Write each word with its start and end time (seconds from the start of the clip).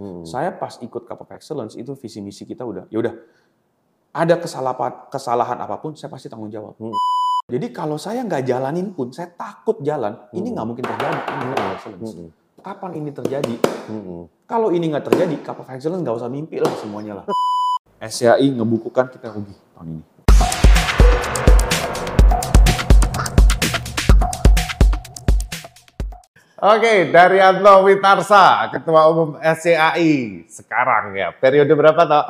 Hmm. 0.00 0.24
Saya 0.24 0.56
pas 0.56 0.80
ikut 0.80 1.04
Cup 1.04 1.20
of 1.20 1.30
Excellence 1.36 1.76
itu 1.76 1.92
visi 1.92 2.24
misi 2.24 2.48
kita 2.48 2.64
udah, 2.64 2.88
ya 2.88 3.04
udah 3.04 3.12
ada 4.10 4.34
kesalahan 4.40 5.06
kesalahan 5.12 5.60
apa 5.60 5.76
pun 5.76 5.92
saya 5.92 6.08
pasti 6.08 6.32
tanggung 6.32 6.48
jawab. 6.48 6.72
Hmm. 6.80 6.96
Jadi 7.50 7.68
kalau 7.74 8.00
saya 8.00 8.24
nggak 8.24 8.46
jalanin 8.46 8.94
pun, 8.96 9.12
saya 9.12 9.28
takut 9.28 9.82
jalan, 9.84 10.16
ini 10.32 10.48
Hmm. 10.48 10.54
nggak 10.56 10.66
mungkin 10.66 10.84
terjadi. 10.88 11.18
Ini 11.20 11.44
Cup 11.52 11.60
of 11.60 11.72
Excellence. 11.76 12.12
Hmm. 12.16 12.30
Kapan 12.60 12.90
ini 12.96 13.10
terjadi? 13.12 13.54
Hmm. 13.90 14.24
Kalau 14.48 14.68
ini 14.72 14.84
nggak 14.88 15.04
terjadi, 15.12 15.36
Cup 15.44 15.60
of 15.60 15.68
Excellence 15.68 16.00
nggak 16.00 16.16
usah 16.16 16.30
mimpi 16.32 16.56
lah 16.62 16.72
semuanya 16.80 17.12
lah. 17.20 17.24
SCAI 18.00 18.56
ngebukukan 18.56 19.12
kita 19.12 19.28
rugi 19.28 19.52
tahun 19.76 20.00
ini. 20.00 20.02
Oke, 26.60 27.08
Daryanto 27.08 27.88
Witarsa, 27.88 28.68
Ketua 28.68 29.08
Umum 29.08 29.40
SCAI 29.40 30.44
sekarang 30.44 31.16
ya. 31.16 31.32
Periode 31.32 31.72
berapa 31.72 32.02
toh? 32.04 32.24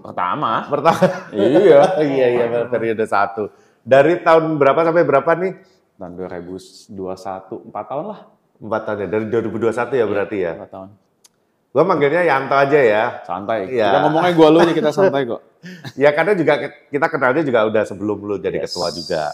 Pertama, 0.00 0.64
Pertama. 0.64 1.04
iya. 1.28 1.80
iya 2.00 2.26
iya 2.32 2.44
periode 2.72 3.04
satu. 3.04 3.52
Dari 3.84 4.24
tahun 4.24 4.56
berapa 4.56 4.80
sampai 4.80 5.04
berapa 5.04 5.30
nih? 5.36 5.52
Tahun 6.00 6.12
2021, 6.16 7.68
4 7.68 7.90
tahun 7.92 8.04
lah. 8.08 8.20
Empat 8.60 8.80
tahun 8.88 8.98
ya. 9.04 9.08
Dari 9.12 9.24
2021 9.28 10.00
ya 10.00 10.06
berarti 10.08 10.36
ya. 10.40 10.52
4 10.56 10.72
tahun. 10.72 10.88
Gua 11.70 11.84
manggilnya 11.84 12.22
Yanto 12.24 12.56
aja 12.56 12.80
ya. 12.80 13.04
Santai. 13.28 13.68
Iya. 13.68 13.92
Kita 13.92 13.98
ngomongnya 14.08 14.32
gua 14.32 14.48
lu 14.48 14.58
nih, 14.64 14.74
kita 14.74 14.88
santai 14.90 15.28
kok. 15.28 15.42
Ya 16.00 16.08
karena 16.16 16.32
juga 16.32 16.56
kita 16.88 17.06
kenalnya 17.12 17.44
juga 17.44 17.68
udah 17.68 17.84
sebelum 17.84 18.24
lu 18.24 18.40
jadi 18.40 18.64
Yes. 18.64 18.72
ketua 18.72 18.88
juga. 18.96 19.24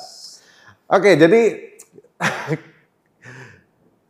Oke, 0.90 1.14
jadi 1.14 1.40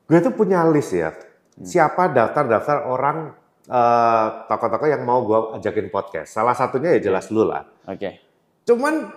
gue 0.07 0.19
tuh 0.23 0.35
punya 0.35 0.63
list 0.71 0.95
ya. 0.95 1.15
Siapa 1.57 2.13
daftar-daftar 2.13 2.87
orang 2.87 3.35
eh, 3.67 4.27
tokoh-tokoh 4.47 4.89
yang 4.89 5.03
mau 5.03 5.23
gue 5.27 5.59
ajakin 5.59 5.91
podcast. 5.91 6.35
Salah 6.35 6.55
satunya 6.55 6.95
ya 6.99 7.11
jelas 7.11 7.29
lu 7.35 7.47
lah. 7.47 7.67
Oke. 7.87 8.23
Cuman 8.67 9.11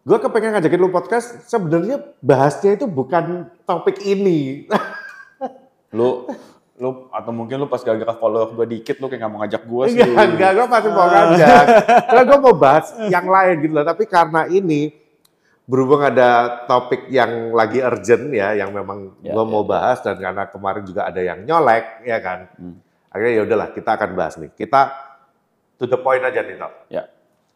gue 0.00 0.18
kepengen 0.18 0.56
ngajakin 0.56 0.80
lu 0.80 0.88
podcast, 0.88 1.44
sebenarnya 1.44 2.00
bahasnya 2.24 2.80
itu 2.80 2.88
bukan 2.88 3.48
topik 3.68 4.00
ini. 4.02 4.64
Lu 5.90 6.22
lu 6.80 7.12
atau 7.12 7.28
mungkin 7.28 7.60
lu 7.60 7.68
pas 7.68 7.84
gara-gara 7.84 8.16
follower 8.16 8.56
gua 8.56 8.64
dikit 8.64 8.96
lu 9.04 9.12
kayak 9.12 9.20
nggak 9.20 9.32
mau 9.36 9.40
ngajak 9.44 9.62
gua 9.68 9.84
sih. 9.84 10.00
Enggak, 10.00 10.32
enggak, 10.32 10.50
gue 10.56 10.66
pasti 10.72 10.88
mau 10.88 11.06
ngajak. 11.12 11.64
Karena 12.08 12.22
gue 12.24 12.38
mau 12.40 12.54
bahas 12.56 12.86
yang 13.12 13.26
lain 13.28 13.54
gitu 13.60 13.72
loh. 13.76 13.84
Tapi 13.84 14.04
karena 14.08 14.40
ini 14.48 14.80
berhubung 15.70 16.02
ada 16.02 16.66
topik 16.66 17.06
yang 17.14 17.54
lagi 17.54 17.78
urgent 17.78 18.34
ya, 18.34 18.58
yang 18.58 18.74
memang 18.74 19.14
Ya, 19.22 19.38
gue 19.38 19.44
ya, 19.46 19.46
mau 19.46 19.62
bahas 19.62 20.02
dan 20.02 20.18
karena 20.18 20.50
kemarin 20.50 20.82
juga 20.82 21.06
ada 21.06 21.22
yang 21.22 21.46
nyolek, 21.46 22.02
ya 22.02 22.18
kan. 22.18 22.50
Hmm. 22.58 22.82
Akhirnya 23.14 23.32
ya 23.38 23.42
udahlah, 23.46 23.68
kita 23.70 23.90
akan 23.94 24.10
bahas 24.18 24.34
nih. 24.42 24.50
Kita 24.50 24.90
to 25.78 25.86
the 25.86 25.94
point 26.02 26.26
aja 26.26 26.42
nih, 26.42 26.58
Tok. 26.58 26.72
Ya. 26.90 27.06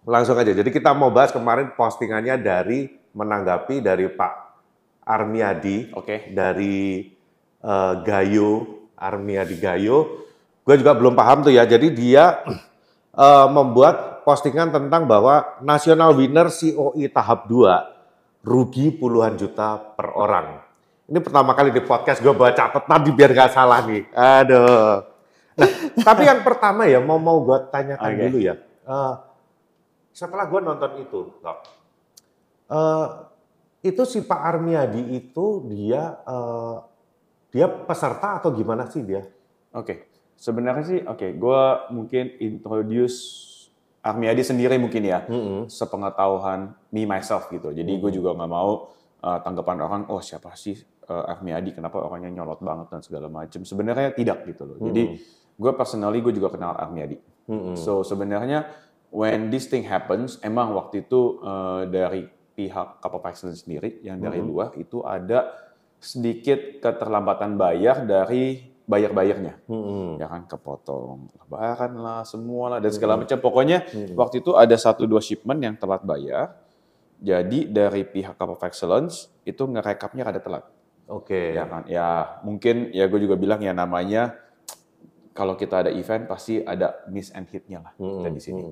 Langsung 0.07 0.39
aja. 0.39 0.55
Jadi 0.55 0.71
kita 0.71 0.95
mau 0.95 1.11
bahas 1.11 1.35
kemarin 1.35 1.75
postingannya 1.75 2.39
dari 2.39 2.87
menanggapi 3.19 3.83
dari 3.83 4.07
Pak 4.07 4.33
Armiadi 5.03 5.91
Oke. 5.99 6.31
dari 6.31 7.09
eh, 7.65 7.95
Gayo, 8.07 8.51
Armiadi 8.95 9.57
Gayo. 9.59 10.29
Gue 10.63 10.77
juga 10.79 10.95
belum 10.95 11.19
paham 11.19 11.43
tuh 11.49 11.53
ya. 11.55 11.67
Jadi 11.67 11.91
dia 11.91 12.45
eh, 13.25 13.47
membuat 13.51 14.23
postingan 14.23 14.71
tentang 14.71 15.09
bahwa 15.09 15.59
national 15.65 16.15
winner 16.17 16.53
COI 16.53 17.09
tahap 17.09 17.49
2 17.49 17.94
rugi 18.45 18.93
puluhan 18.93 19.41
juta 19.41 19.81
per 19.81 20.13
orang. 20.13 20.61
Ini 21.09 21.19
pertama 21.21 21.57
kali 21.57 21.73
di 21.73 21.81
podcast 21.81 22.21
gue 22.21 22.33
baca 22.33 22.53
catatan 22.53 23.01
biar 23.17 23.33
gak 23.33 23.53
salah 23.57 23.81
nih. 23.85 24.05
Aduh. 24.13 25.05
Nah, 25.57 25.71
tapi 26.09 26.29
yang 26.29 26.45
pertama 26.45 26.85
ya 26.85 27.01
mau 27.01 27.17
mau 27.17 27.41
gue 27.41 27.59
tanyakan 27.73 28.11
Oke. 28.13 28.23
dulu 28.29 28.39
ya. 28.41 28.55
Eh, 28.85 29.15
setelah 30.13 30.45
gue 30.49 30.61
nonton 30.61 30.91
itu, 31.01 31.21
eh, 32.69 33.09
itu 33.85 34.03
si 34.05 34.25
Pak 34.25 34.41
Armiadi 34.41 35.17
itu 35.17 35.65
dia 35.69 36.21
eh, 36.25 36.77
dia 37.55 37.67
peserta 37.71 38.43
atau 38.43 38.51
gimana 38.53 38.89
sih 38.91 39.05
dia? 39.05 39.25
Oke. 39.73 40.11
Sebenarnya 40.35 40.85
sih 40.85 41.01
oke, 41.07 41.39
gua 41.39 41.87
mungkin 41.95 42.35
introduce 42.43 43.47
Armiadi 44.05 44.45
sendiri 44.45 44.77
mungkin 44.77 45.01
ya. 45.03 45.25
sepengetahuan 45.67 46.77
me 46.93 47.03
myself 47.05 47.49
gitu. 47.49 47.73
Jadi 47.73 47.93
gue 47.97 48.11
Hmm. 48.13 48.19
juga 48.21 48.31
nggak 48.37 48.51
mau 48.51 48.93
uh, 49.25 49.39
tanggapan 49.41 49.79
orang, 49.81 50.03
oh 50.13 50.21
siapa 50.21 50.53
sih 50.55 50.77
uh, 51.09 51.33
Armiadi, 51.33 51.73
kenapa 51.73 51.99
orangnya 51.99 52.31
nyolot 52.31 52.61
banget 52.61 52.93
dan 52.93 53.01
segala 53.01 53.27
macam. 53.29 53.65
Sebenarnya 53.65 54.13
tidak 54.13 54.45
gitu 54.45 54.63
loh. 54.65 54.77
Jadi 54.79 55.17
gue 55.55 55.73
personally 55.73 56.21
gue 56.21 56.33
juga 56.33 56.53
kenal 56.53 56.77
Armiadi. 56.77 57.17
Hmm. 57.49 57.73
So 57.75 58.05
sebenarnya 58.05 58.69
when 59.09 59.49
this 59.49 59.67
thing 59.67 59.85
happens, 59.85 60.37
emang 60.41 60.77
waktu 60.77 61.05
itu 61.05 61.41
uh, 61.41 61.89
dari 61.89 62.29
pihak 62.55 63.01
of 63.01 63.25
Excellence 63.25 63.65
sendiri 63.65 64.05
yang 64.05 64.21
dari 64.21 64.39
Hmm. 64.39 64.49
luar 64.49 64.69
itu 64.77 65.01
ada 65.01 65.49
sedikit 65.97 66.85
keterlambatan 66.85 67.57
bayar 67.57 68.05
dari 68.05 68.74
bayar-bayarnya 68.85 69.65
Hmm. 69.65 70.17
ya 70.17 70.27
kan 70.27 70.45
kepotong 70.45 71.33
lebaran 71.35 71.93
lah 71.97 72.21
semua 72.23 72.69
lah 72.69 72.79
dan 72.79 72.91
segala 72.91 73.17
macam 73.17 73.37
pokoknya 73.37 73.85
waktu 74.13 74.39
itu 74.39 74.53
ada 74.53 74.75
satu 74.75 75.05
dua 75.05 75.19
shipment 75.19 75.57
yang 75.59 75.75
telat 75.75 76.03
bayar 76.03 76.53
jadi 77.17 77.65
dari 77.65 78.05
pihak 78.05 78.35
Cup 78.35 78.51
of 78.51 78.61
Excellence 78.61 79.33
itu 79.43 79.65
ngerekapnya 79.65 80.23
rada 80.23 80.39
telat 80.39 80.65
Oke. 81.07 81.53
ya 81.53 81.65
kan 81.65 81.83
ya 81.87 82.09
mungkin 82.41 82.89
ya 82.91 83.05
gue 83.05 83.19
juga 83.19 83.35
bilang 83.35 83.59
ya 83.59 83.73
namanya 83.73 84.37
kalau 85.31 85.53
kita 85.53 85.81
ada 85.81 85.91
event 85.91 86.25
pasti 86.25 86.61
ada 86.61 87.01
miss 87.07 87.29
and 87.31 87.49
hitnya 87.49 87.81
lah 87.81 87.93
Hmm. 87.97 88.25
di 88.27 88.39
sini 88.39 88.63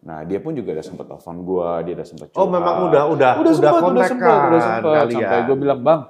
nah 0.00 0.24
dia 0.24 0.40
pun 0.40 0.50
juga 0.50 0.72
udah 0.72 0.82
sempet 0.82 1.04
telepon 1.04 1.36
gue 1.40 1.70
dia 1.84 1.92
udah 1.94 2.08
sempet 2.08 2.26
Oh 2.32 2.48
memang 2.48 2.88
udah 2.88 3.02
udah 3.06 3.32
udah 3.36 3.52
sempet, 3.52 3.70
udah 3.70 4.06
sempet, 4.08 4.32
udah 4.32 4.58
kan 4.58 4.80
sempet. 4.80 4.92
kalian. 4.96 5.20
Sampai 5.20 5.38
gue 5.44 5.56
bilang, 5.58 5.80
bang, 5.80 6.00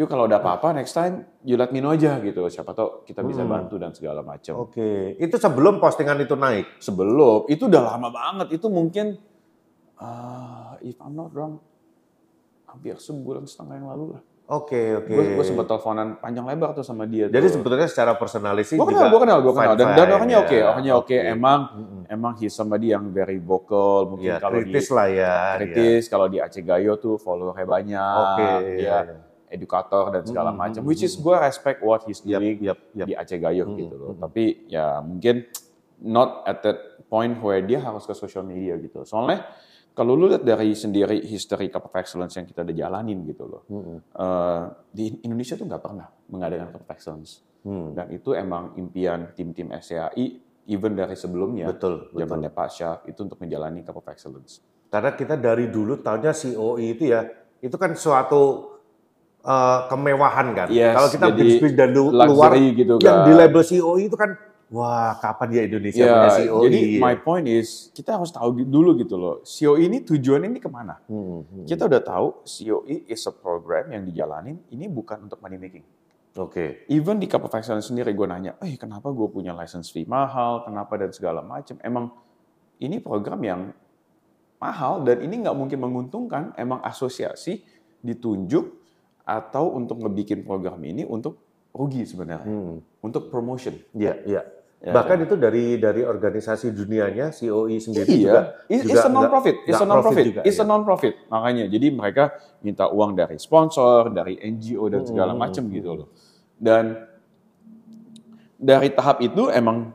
yuk 0.00 0.08
kalau 0.08 0.24
ada 0.24 0.40
apa-apa 0.40 0.72
next 0.72 0.96
time 0.96 1.14
you 1.44 1.60
let 1.60 1.68
me 1.68 1.78
know 1.78 1.92
aja 1.92 2.16
gitu. 2.18 2.48
Siapa 2.48 2.72
tahu 2.72 3.04
kita 3.04 3.20
bisa 3.20 3.44
Hmm. 3.44 3.52
bantu 3.52 3.76
dan 3.76 3.92
segala 3.92 4.24
macam. 4.24 4.64
Oke, 4.64 5.12
itu 5.14 5.36
sebelum 5.36 5.76
postingan 5.76 6.16
itu 6.18 6.32
naik. 6.32 6.80
Sebelum, 6.80 7.44
itu 7.46 7.68
udah 7.68 7.82
lama 7.84 8.08
banget. 8.08 8.56
Itu 8.56 8.72
mungkin, 8.72 9.20
uh, 9.96 10.80
if 10.80 10.96
I'm 10.98 11.12
not 11.12 11.28
wrong, 11.30 11.60
hampir 12.64 12.96
sebulan 12.96 13.44
setengah 13.44 13.76
yang 13.76 13.88
lalu 13.88 14.06
lah. 14.16 14.22
Oke 14.50 14.98
oke. 14.98 15.14
Gue 15.14 15.24
gue 15.38 15.44
sempat 15.46 15.70
teleponan 15.70 16.18
panjang 16.18 16.42
lebar 16.42 16.74
tuh 16.74 16.82
sama 16.82 17.06
dia. 17.06 17.30
Jadi 17.30 17.46
tuh. 17.46 17.62
sebetulnya 17.62 17.86
secara 17.86 18.18
personalis 18.18 18.66
sih 18.66 18.74
gue 18.74 18.82
kenal, 18.82 19.06
gue 19.06 19.20
kenal, 19.22 19.38
gue 19.38 19.52
kenal. 19.54 19.74
Dan, 19.78 19.94
dan 19.94 19.94
fine-fine 19.94 20.10
orangnya 20.10 20.34
ya. 20.34 20.42
oke, 20.42 20.58
orangnya 20.66 20.92
oke. 20.98 21.16
Emang, 21.22 21.60
Mm-mm. 21.70 22.02
emang 22.10 22.32
he's 22.34 22.50
somebody 22.50 22.90
yang 22.90 23.14
very 23.14 23.38
vocal. 23.38 24.10
Mungkin 24.10 24.26
Ya, 24.26 24.42
kalau 24.42 24.58
di 24.58 24.66
kritis 24.66 24.90
lah 24.90 25.06
ya. 25.06 25.38
kritis, 25.54 26.10
kalau 26.10 26.26
di 26.26 26.42
Aceh 26.42 26.66
Gayo 26.66 26.98
tuh 26.98 27.14
followernya 27.14 27.62
banyak. 27.62 28.18
Oke. 28.18 28.42
ya, 28.42 28.58
iya, 28.58 28.96
iya. 29.06 29.29
Edukator 29.50 30.14
dan 30.14 30.22
segala 30.24 30.54
Mm-mm, 30.54 30.62
macam. 30.62 30.80
mm-mm, 30.80 30.90
Which 30.90 31.02
is 31.02 31.18
gue 31.18 31.36
respect 31.36 31.82
what 31.82 32.06
he's 32.06 32.22
doing 32.22 32.62
yap, 32.62 32.78
yap. 32.94 33.06
di 33.10 33.14
Aceh 33.18 33.36
Gayo 33.36 33.66
Mm-mm, 33.66 33.78
gitu 33.82 33.94
loh. 33.98 34.08
mm-mm. 34.14 34.22
Tapi 34.22 34.44
ya 34.70 35.02
mungkin 35.02 35.44
not 36.00 36.46
at 36.46 36.62
that 36.62 36.78
point 37.10 37.36
where 37.42 37.60
dia 37.60 37.82
harus 37.82 38.06
ke 38.06 38.14
social 38.14 38.46
media 38.46 38.78
gitu. 38.78 39.02
Soalnya 39.02 39.44
kalau 39.90 40.14
lu 40.14 40.30
lihat 40.30 40.46
dari 40.46 40.72
sendiri 40.72 41.20
history 41.26 41.66
Cup 41.68 41.90
of 41.90 41.94
Excellence 41.98 42.38
yang 42.38 42.46
kita 42.46 42.62
udah 42.62 42.72
jalanin 42.72 43.26
gitu 43.26 43.44
loh. 43.44 43.62
Mm-mm. 43.68 43.98
eh, 44.06 44.62
di 44.94 45.20
Indonesia 45.26 45.58
tuh 45.58 45.66
nggak 45.66 45.82
pernah 45.82 46.06
mengadakan 46.30 46.70
Cup 46.70 46.86
of 46.86 46.90
Excellence. 46.94 47.42
Hmm. 47.60 47.92
Dan 47.92 48.08
itu 48.08 48.32
emang 48.32 48.72
impian 48.80 49.36
tim-tim 49.36 49.68
SCAI 49.68 50.40
even 50.64 50.96
dari 50.96 51.12
sebelumnya. 51.12 51.68
Betul, 51.68 52.08
betul. 52.08 52.24
Zamannya 52.24 52.48
Pak 52.48 52.68
Syaf 52.72 52.98
itu 53.04 53.20
untuk 53.20 53.36
menjalani 53.36 53.84
Cup 53.84 54.00
of 54.00 54.08
Excellence. 54.08 54.64
Karena 54.88 55.12
kita 55.12 55.36
dari 55.36 55.68
dulu 55.68 56.00
tahunya 56.00 56.32
COI 56.32 56.86
itu 56.96 57.04
ya, 57.12 57.20
itu 57.60 57.76
kan 57.76 57.92
suatu 57.92 58.72
eh, 59.40 59.78
kemewahan 59.88 60.46
kan. 60.52 60.68
Yes, 60.68 60.94
Kalau 60.94 61.08
kita 61.08 61.26
bisnis 61.32 61.72
dari 61.72 61.92
luar 61.96 62.52
gitu 62.56 63.00
yang 63.00 63.24
kan. 63.24 63.26
di 63.26 63.32
label 63.32 63.62
COI 63.62 64.02
itu 64.06 64.16
kan, 64.16 64.30
wah 64.70 65.18
kapan 65.18 65.48
ya 65.50 65.62
Indonesia 65.66 66.02
Ya, 66.02 66.12
punya 66.14 66.30
COI? 66.46 66.62
jadi 66.70 66.80
my 67.02 67.14
point 67.18 67.46
is 67.48 67.90
kita 67.90 68.14
harus 68.14 68.30
tahu 68.30 68.62
dulu 68.62 68.94
gitu 68.96 69.18
loh. 69.18 69.34
COI 69.42 69.88
ini 69.90 69.98
tujuannya 70.04 70.48
ini 70.48 70.60
ke 70.62 70.70
mana? 70.70 71.00
Hmm, 71.10 71.42
hmm. 71.42 71.64
Kita 71.66 71.90
udah 71.90 72.02
tahu 72.04 72.26
COI 72.46 73.08
is 73.08 73.22
a 73.26 73.34
program 73.34 73.90
yang 73.90 74.06
dijalanin. 74.06 74.60
Ini 74.70 74.86
bukan 74.86 75.26
untuk 75.26 75.42
money 75.42 75.58
making. 75.58 75.82
Oke. 76.38 76.86
Even 76.86 77.18
di 77.18 77.26
Cup 77.26 77.42
of 77.42 77.52
Excellence 77.52 77.90
sendiri 77.90 78.14
gue 78.14 78.22
nanya, 78.22 78.54
eh 78.62 78.78
kenapa 78.78 79.10
gue 79.10 79.26
punya 79.26 79.50
license 79.50 79.90
fee 79.90 80.06
mahal, 80.06 80.62
kenapa 80.62 80.94
dan 80.94 81.10
segala 81.10 81.42
macam. 81.42 81.74
Emang 81.82 82.14
ini 82.78 83.02
program 83.02 83.42
yang 83.42 83.60
mahal 84.62 85.02
dan 85.02 85.26
ini 85.26 85.42
nggak 85.42 85.56
mungkin 85.58 85.78
menguntungkan. 85.82 86.54
Emang 86.54 86.78
asosiasi 86.86 87.66
ditunjuk 87.98 88.79
atau 89.30 89.70
untuk 89.70 90.02
ngebikin 90.02 90.42
program 90.42 90.82
ini 90.82 91.06
untuk 91.06 91.38
rugi 91.70 92.02
sebenarnya, 92.02 92.50
Hmm. 92.50 92.82
untuk 92.98 93.30
promotion. 93.30 93.78
Iya, 93.94 94.14
iya. 94.26 94.42
Ya, 94.80 94.96
Bahkan 94.96 95.28
itu 95.28 95.36
dari 95.36 95.76
dari 95.76 96.00
organisasi 96.02 96.72
dunianya 96.72 97.28
COI 97.30 97.76
sendiri 97.78 98.08
juga 98.16 98.56
Iya, 98.64 98.80
it's, 98.80 98.82
juga 98.88 98.92
it's 98.96 99.04
a 99.04 99.12
non-profit, 99.12 99.54
nggak- 99.54 99.68
it's 99.68 99.76
a 99.76 99.84
non-profit, 99.84 100.02
profit 100.08 100.24
juga, 100.26 100.40
it's 100.42 100.56
a 100.56 100.64
ya. 100.64 100.66
non-profit. 100.66 101.14
Makanya, 101.28 101.64
jadi 101.68 101.86
mereka 101.92 102.24
minta 102.58 102.84
uang 102.88 103.12
dari 103.12 103.36
sponsor, 103.36 104.08
dari 104.08 104.40
NGO 104.40 104.88
dan 104.88 105.04
segala 105.04 105.30
Hmm, 105.30 105.38
macam 105.38 105.62
hmm, 105.62 105.74
gitu 105.76 105.90
loh. 105.94 106.08
Dan 106.56 106.96
dari 108.56 108.88
tahap 108.90 109.20
itu 109.20 109.48
emang 109.48 109.92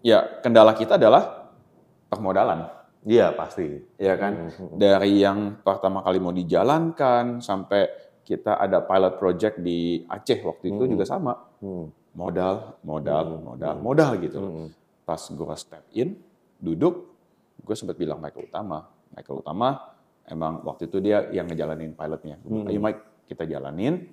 ya 0.00 0.40
kendala 0.40 0.72
kita 0.72 0.96
adalah 0.96 1.52
permodalan. 2.08 2.68
Iya 3.04 3.36
pasti. 3.36 3.68
Ya 4.00 4.16
kan? 4.16 4.48
Hmm, 4.48 4.72
hmm. 4.72 4.76
Dari 4.80 5.20
yang 5.20 5.38
pertama 5.60 6.00
kali 6.00 6.16
mau 6.16 6.32
dijalankan 6.32 7.44
sampai 7.44 8.03
kita 8.24 8.56
ada 8.56 8.80
pilot 8.80 9.14
project 9.20 9.60
di 9.60 10.02
Aceh 10.08 10.40
waktu 10.40 10.72
itu 10.72 10.82
Hmm. 10.82 10.92
juga 10.96 11.04
sama. 11.04 11.32
Hmm. 11.60 11.92
Modal, 12.16 12.78
modal, 12.82 13.24
Hmm. 13.36 13.42
modal, 13.44 13.74
Hmm. 13.76 13.82
modal 13.84 14.10
gitu. 14.18 14.38
Hmm. 14.40 14.68
Pas 15.04 15.20
gue 15.20 15.54
step 15.54 15.84
in, 15.92 16.16
duduk, 16.56 17.12
gue 17.60 17.76
sempat 17.76 17.94
bilang 17.94 18.18
Michael 18.18 18.48
Utama. 18.48 18.88
Michael 19.12 19.44
Utama 19.44 19.68
emang 20.24 20.64
waktu 20.64 20.88
itu 20.88 20.98
dia 20.98 21.28
yang 21.30 21.44
ngejalanin 21.44 21.92
pilotnya. 21.92 22.40
Hmm. 22.40 22.64
Ayo 22.64 22.80
Mike, 22.80 23.28
kita 23.28 23.44
jalanin. 23.44 24.08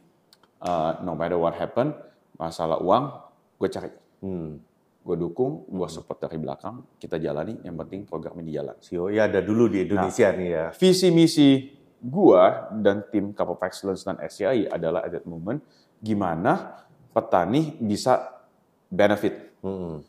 Uh, 0.62 0.94
no 1.02 1.18
matter 1.18 1.42
what 1.42 1.58
happen, 1.58 1.90
masalah 2.38 2.78
uang, 2.78 3.10
gue 3.58 3.70
cari. 3.72 3.90
Hmm. 4.22 4.62
Gue 5.02 5.18
dukung, 5.18 5.66
gue 5.66 5.90
support 5.90 6.22
dari 6.22 6.38
belakang, 6.38 6.86
kita 7.02 7.18
jalani, 7.18 7.58
yang 7.66 7.74
penting 7.74 8.06
program 8.06 8.38
ini 8.38 8.54
jalan. 8.54 8.78
COI 8.78 9.18
ada 9.18 9.42
dulu 9.42 9.66
di 9.66 9.90
Indonesia 9.90 10.30
nih 10.30 10.50
ya. 10.54 10.66
Visi 10.78 11.10
misi 11.10 11.81
gua 12.02 12.74
dan 12.74 13.06
tim 13.14 13.30
Cup 13.32 13.54
of 13.54 13.62
Excellence 13.62 14.02
dan 14.02 14.18
SCI 14.18 14.66
adalah 14.68 15.06
at 15.06 15.14
that 15.14 15.26
moment 15.30 15.62
gimana 16.02 16.82
petani 17.14 17.78
bisa 17.78 18.42
benefit, 18.90 19.54
Hmm. 19.62 20.02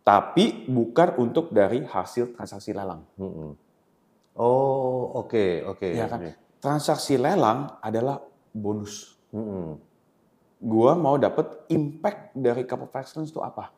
tapi 0.00 0.64
bukan 0.66 1.20
untuk 1.20 1.52
dari 1.52 1.84
hasil 1.84 2.32
transaksi 2.34 2.72
lelang. 2.72 3.04
Hmm. 3.20 3.52
Oh 4.34 5.20
oke 5.20 5.68
oke. 5.68 5.88
Ya 5.94 6.08
kan? 6.08 6.34
Transaksi 6.58 7.20
lelang 7.20 7.78
adalah 7.84 8.24
bonus. 8.50 9.14
Hmm. 9.30 9.76
Gua 10.64 10.96
mau 10.96 11.20
dapat 11.20 11.68
impact 11.68 12.32
dari 12.32 12.64
Cup 12.64 12.88
of 12.88 12.94
Excellence 12.96 13.28
itu 13.30 13.44
apa? 13.44 13.68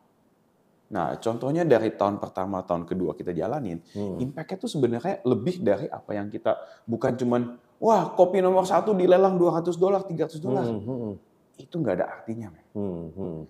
Nah, 0.86 1.18
contohnya 1.18 1.66
dari 1.66 1.90
tahun 1.90 2.22
pertama, 2.22 2.62
tahun 2.62 2.86
kedua 2.86 3.18
kita 3.18 3.34
jalanin, 3.34 3.82
Hmm. 3.90 4.22
impact-nya 4.22 4.56
itu 4.62 4.68
sebenarnya 4.70 5.18
lebih 5.26 5.58
dari 5.58 5.90
apa 5.90 6.14
yang 6.14 6.30
kita, 6.30 6.54
bukan 6.86 7.18
cuman, 7.18 7.42
wah 7.82 8.14
kopi 8.14 8.38
nomor 8.38 8.62
satu 8.62 8.94
dilelang 8.94 9.34
200 9.34 9.74
dolar, 9.74 10.06
300 10.06 10.38
dolar. 10.38 10.62
Hmm. 10.62 10.78
Hmm. 10.86 11.14
Itu 11.58 11.82
nggak 11.82 11.94
ada 11.98 12.06
artinya, 12.06 12.54
men. 12.54 12.64
Hmm. 12.70 13.06
Hmm. 13.18 13.40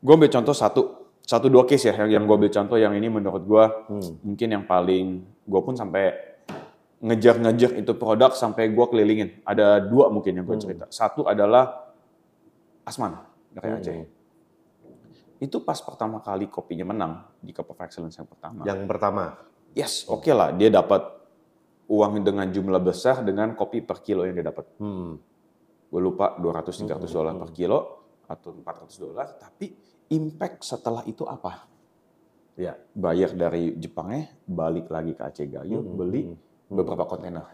Gue 0.00 0.12
ambil 0.16 0.32
contoh 0.32 0.56
satu, 0.56 0.80
satu 1.20 1.52
dua 1.52 1.68
case 1.68 1.90
ya, 1.90 1.94
yang, 2.06 2.08
yang 2.08 2.24
gue 2.24 2.36
ambil 2.38 2.52
contoh 2.54 2.78
yang 2.80 2.96
ini 2.96 3.08
menurut 3.12 3.44
gue 3.44 3.64
Hmm. 3.92 4.12
mungkin 4.24 4.48
yang 4.48 4.64
paling, 4.64 5.06
gue 5.44 5.60
pun 5.60 5.76
sampai 5.76 6.16
ngejar-ngejar 6.96 7.76
itu 7.76 7.92
produk 7.92 8.32
sampai 8.32 8.72
gue 8.72 8.86
kelilingin. 8.88 9.44
Ada 9.44 9.84
dua 9.84 10.08
mungkin 10.08 10.32
yang 10.40 10.48
gue 10.48 10.56
Hmm. 10.56 10.64
cerita. 10.64 10.84
Satu 10.88 11.28
adalah 11.28 11.92
Asman 12.86 13.12
dari 13.52 13.76
Hmm. 13.76 14.06
Itu 15.36 15.60
pas 15.60 15.76
pertama 15.80 16.24
kali 16.24 16.48
kopinya 16.48 16.88
menang 16.88 17.12
di 17.44 17.52
Cup 17.52 17.68
of 17.72 17.80
Excellence 17.80 18.16
yang 18.16 18.28
pertama. 18.28 18.64
Yang 18.64 18.80
pertama. 18.88 19.24
Yes, 19.76 20.08
oke 20.08 20.32
lah, 20.32 20.56
dia 20.56 20.72
dapat 20.72 21.04
uang 21.86 22.24
dengan 22.24 22.48
jumlah 22.48 22.80
besar 22.80 23.20
dengan 23.22 23.52
kopi 23.52 23.84
per 23.84 24.00
kilo 24.00 24.24
yang 24.24 24.34
dia 24.34 24.48
dapat. 24.48 24.64
Hmm. 24.80 25.20
Gue 25.86 26.00
lupa 26.02 26.34
200-300 26.40 27.06
Hmm, 27.06 27.14
dolar 27.14 27.34
hmm. 27.36 27.42
per 27.46 27.50
kilo 27.52 27.78
atau 28.26 28.50
400 28.56 28.96
dolar, 28.98 29.26
tapi 29.38 29.70
impact 30.10 30.64
setelah 30.66 31.04
itu 31.06 31.22
apa? 31.28 31.68
Ya. 32.56 32.74
Bayar 32.96 33.36
dari 33.36 33.76
Jepangnya, 33.76 34.32
balik 34.48 34.88
lagi 34.88 35.12
ke 35.12 35.22
Aceh 35.22 35.46
Gayo, 35.46 35.84
Hmm. 35.84 35.94
beli 35.94 36.22
beberapa 36.66 37.04
kontainer. 37.06 37.44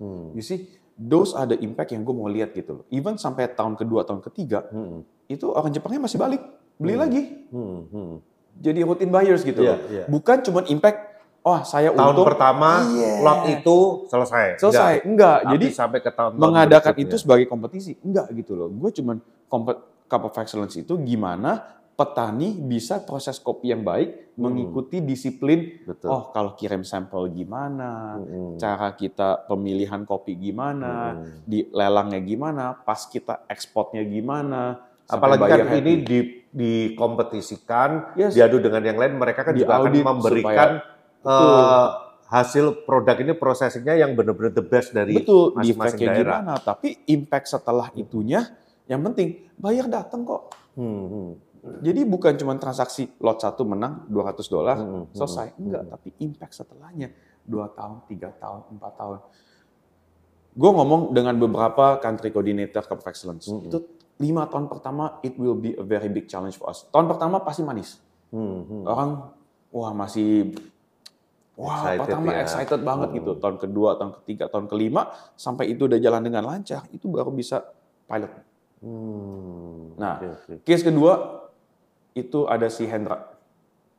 Hmm. 0.00 0.32
You 0.32 0.42
see, 0.42 0.66
those 0.96 1.36
are 1.36 1.46
the 1.46 1.60
impact 1.60 1.94
yang 1.94 2.02
gue 2.02 2.14
mau 2.16 2.26
lihat 2.26 2.56
gitu 2.56 2.82
loh. 2.82 2.84
Even 2.90 3.20
sampai 3.20 3.52
tahun 3.52 3.76
kedua, 3.76 4.02
tahun 4.08 4.24
ketiga, 4.24 4.66
Hmm. 4.72 5.04
itu 5.28 5.52
orang 5.52 5.70
Jepangnya 5.70 6.08
masih 6.08 6.18
balik, 6.18 6.42
beli 6.78 6.94
Hmm. 6.94 7.02
lagi. 7.02 7.22
Hmm. 7.50 7.80
Hmm. 7.90 8.14
Jadi 8.58 8.80
rutin 8.82 9.10
buyers 9.10 9.42
gitu 9.42 9.60
Iya, 9.60 9.70
loh. 9.70 9.78
iya. 9.88 10.04
Bukan 10.06 10.36
cuma 10.42 10.60
impact, 10.64 10.98
oh 11.42 11.62
saya 11.62 11.90
Tahun 11.92 12.10
untung, 12.10 12.26
pertama 12.26 12.82
Iya. 12.84 13.12
lot 13.20 13.40
itu 13.46 13.78
selesai. 14.06 14.58
selesai. 14.58 14.94
Enggak, 15.04 15.38
Tapi 15.42 15.52
jadi 15.54 15.66
sampai 15.70 15.98
ke 16.00 16.10
tahun 16.10 16.30
mengadakan 16.34 16.94
itu 16.96 17.14
sebagai 17.16 17.46
kompetisi. 17.46 17.94
Enggak 18.00 18.30
gitu 18.32 18.54
loh. 18.54 18.68
Gue 18.68 18.90
cuman 18.90 19.18
kompet, 19.46 19.78
Cup 20.08 20.24
of 20.24 20.34
Excellence 20.34 20.74
itu 20.74 20.96
gimana 20.98 21.60
petani 21.92 22.54
bisa 22.54 23.02
proses 23.02 23.36
kopi 23.36 23.68
yang 23.68 23.82
baik, 23.82 24.32
Hmm. 24.32 24.46
mengikuti 24.46 25.02
disiplin, 25.02 25.82
Betul. 25.82 26.08
oh 26.08 26.22
kalau 26.30 26.54
kirim 26.54 26.80
sampel 26.80 27.26
gimana, 27.28 28.14
Hmm. 28.16 28.54
cara 28.54 28.94
kita 28.94 29.44
pemilihan 29.44 30.06
kopi 30.06 30.32
gimana, 30.32 31.18
Hmm. 31.18 31.42
di 31.42 31.66
lelangnya 31.68 32.22
gimana, 32.22 32.70
pas 32.78 33.02
kita 33.02 33.42
ekspornya 33.46 34.00
gimana, 34.00 34.78
Apalagi 35.08 35.40
kan 35.40 35.48
buyer 35.48 35.80
ini 35.80 35.92
happy. 35.96 36.04
di, 36.04 36.18
dikompetisikan, 36.52 38.12
Yes. 38.12 38.36
diadu 38.36 38.60
dengan 38.60 38.84
yang 38.84 39.00
lain, 39.00 39.16
mereka 39.16 39.40
kan 39.40 39.56
juga 39.56 39.80
akan 39.80 39.92
memberikan 39.96 40.84
Betul. 41.24 41.32
eh, 41.32 41.88
hasil 42.28 42.84
produk 42.84 43.16
ini 43.16 43.32
prosesingnya 43.32 43.96
yang 43.96 44.12
benar-benar 44.12 44.52
the 44.52 44.60
best 44.60 44.92
dari 44.92 45.16
masing-masing 45.24 46.00
daerah. 46.04 46.44
gimana, 46.44 46.54
tapi 46.60 47.00
impact 47.08 47.48
setelah 47.48 47.88
itunya 47.96 48.44
yang 48.84 49.00
penting 49.00 49.48
bayar 49.56 49.88
datang 49.88 50.28
kok. 50.28 50.52
Hmm, 50.76 51.04
hmm, 51.08 51.30
Jadi 51.82 52.00
bukan 52.04 52.36
cuma 52.38 52.54
transaksi 52.60 53.08
lot 53.18 53.40
satu 53.40 53.64
menang 53.64 54.06
200 54.12 54.44
dolar 54.46 54.76
hmm, 54.76 54.88
hmm, 54.92 55.04
selesai, 55.16 55.56
hmm, 55.56 55.62
enggak, 55.64 55.82
hmm. 55.84 55.92
tapi 55.96 56.08
impact 56.20 56.54
setelahnya 56.54 57.08
2 57.48 57.76
tahun, 57.76 57.96
3 58.06 58.42
tahun, 58.44 58.60
4 58.76 59.00
tahun. 59.00 59.18
Gue 60.58 60.70
ngomong 60.74 61.16
dengan 61.16 61.34
beberapa 61.40 61.96
country 61.98 62.28
coordinator 62.28 62.84
of 62.92 63.04
Excellence. 63.08 63.48
Hmm. 63.48 63.64
Itu 63.64 63.97
lima 64.18 64.46
tahun 64.46 64.66
pertama 64.66 65.22
it 65.22 65.34
will 65.34 65.54
be 65.54 65.72
a 65.72 65.82
very 65.82 66.06
big 66.06 66.26
challenge 66.26 66.54
for 66.54 66.66
us. 66.66 66.86
Tahun 66.88 67.06
pertama 67.06 67.38
pasti 67.38 67.62
manis. 67.62 68.02
Hmm, 68.28 68.62
hmm. 68.62 68.82
Orang 68.84 69.10
wah 69.70 69.92
masih 69.92 70.58
wah 71.54 71.86
Excited 71.86 72.00
pertama 72.04 72.28
ya. 72.28 72.38
excited 72.42 72.80
banget 72.82 73.08
Hmm. 73.10 73.16
gitu. 73.16 73.30
Tahun 73.36 73.56
kedua, 73.56 73.90
tahun 73.94 74.12
ketiga, 74.22 74.44
tahun 74.46 74.66
kelima 74.66 75.02
sampai 75.34 75.70
itu 75.70 75.86
udah 75.86 75.98
jalan 75.98 76.22
dengan 76.22 76.42
lancar, 76.44 76.86
itu 76.90 77.06
baru 77.06 77.30
bisa 77.30 77.62
pilot. 78.04 78.30
Hmm, 78.78 79.94
Nah, 79.94 80.22
oke. 80.22 80.62
Case 80.62 80.82
kedua 80.82 81.42
itu 82.12 82.46
ada 82.46 82.66
si 82.68 82.86
Hendra, 82.86 83.34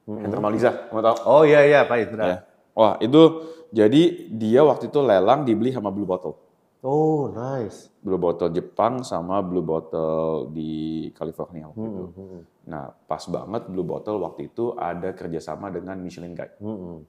Hmm. 0.04 0.20
Hendra 0.20 0.40
Maliza, 0.40 0.72
kamu 0.88 1.00
tahu? 1.02 1.18
Oh 1.24 1.44
iya 1.44 1.64
iya 1.64 1.80
Pak 1.84 1.98
Indra. 2.02 2.24
Ya. 2.26 2.38
Wah 2.72 2.96
itu 2.98 3.22
jadi 3.70 4.02
dia 4.30 4.64
waktu 4.64 4.88
itu 4.88 5.00
lelang 5.00 5.44
dibeli 5.44 5.70
sama 5.70 5.92
Blue 5.92 6.08
Bottle. 6.08 6.34
Oh 6.80 7.28
nice. 7.36 7.92
Blue 8.00 8.16
Bottle 8.16 8.56
Jepang 8.56 9.04
sama 9.04 9.44
Blue 9.44 9.60
Bottle 9.64 10.48
di 10.56 11.08
California 11.12 11.68
waktu 11.68 11.84
itu. 11.84 12.04
Hmm, 12.08 12.16
hmm, 12.16 12.42
Nah 12.72 12.88
pas 13.04 13.20
banget 13.28 13.68
Blue 13.68 13.84
Bottle 13.84 14.24
waktu 14.24 14.48
itu 14.48 14.72
ada 14.80 15.12
kerjasama 15.12 15.68
dengan 15.68 16.00
Michelin 16.00 16.32
Guide. 16.32 16.56
hmm, 16.64 16.78
hmm. 16.80 17.00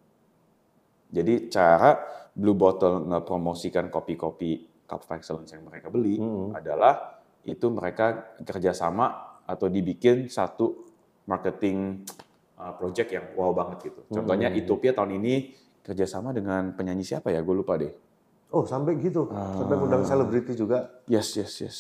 Jadi 1.11 1.35
cara 1.51 2.03
Blue 2.35 2.55
Bottle 2.55 3.07
ngepromosikan 3.07 3.91
kopi-kopi 3.91 4.67
Cup 4.87 5.07
of 5.07 5.11
Excellence 5.15 5.55
yang 5.55 5.63
mereka 5.63 5.87
beli 5.87 6.19
Hmm. 6.19 6.51
adalah 6.51 7.23
itu 7.47 7.71
mereka 7.71 8.35
kerjasama 8.43 9.39
atau 9.47 9.71
dibikin 9.71 10.27
satu 10.27 10.83
marketing 11.27 12.03
uh, 12.59 12.75
project 12.75 13.11
yang 13.15 13.27
wow 13.39 13.55
banget 13.55 13.91
gitu. 13.91 14.03
Contohnya 14.11 14.51
Hmm. 14.51 14.59
Ethiopia 14.59 14.91
tahun 14.91 15.23
ini 15.23 15.55
kerjasama 15.87 16.35
dengan 16.35 16.75
penyanyi 16.75 17.07
siapa 17.07 17.31
ya? 17.31 17.39
Gue 17.43 17.55
lupa 17.55 17.79
deh. 17.79 18.10
Oh 18.51 18.67
sampai 18.67 18.99
gitu, 18.99 19.31
sampai 19.31 19.77
Ah. 19.79 19.85
undang 19.87 20.03
selebriti 20.03 20.59
juga. 20.59 20.91
Yes, 21.07 21.39
yes, 21.39 21.53
yes. 21.63 21.79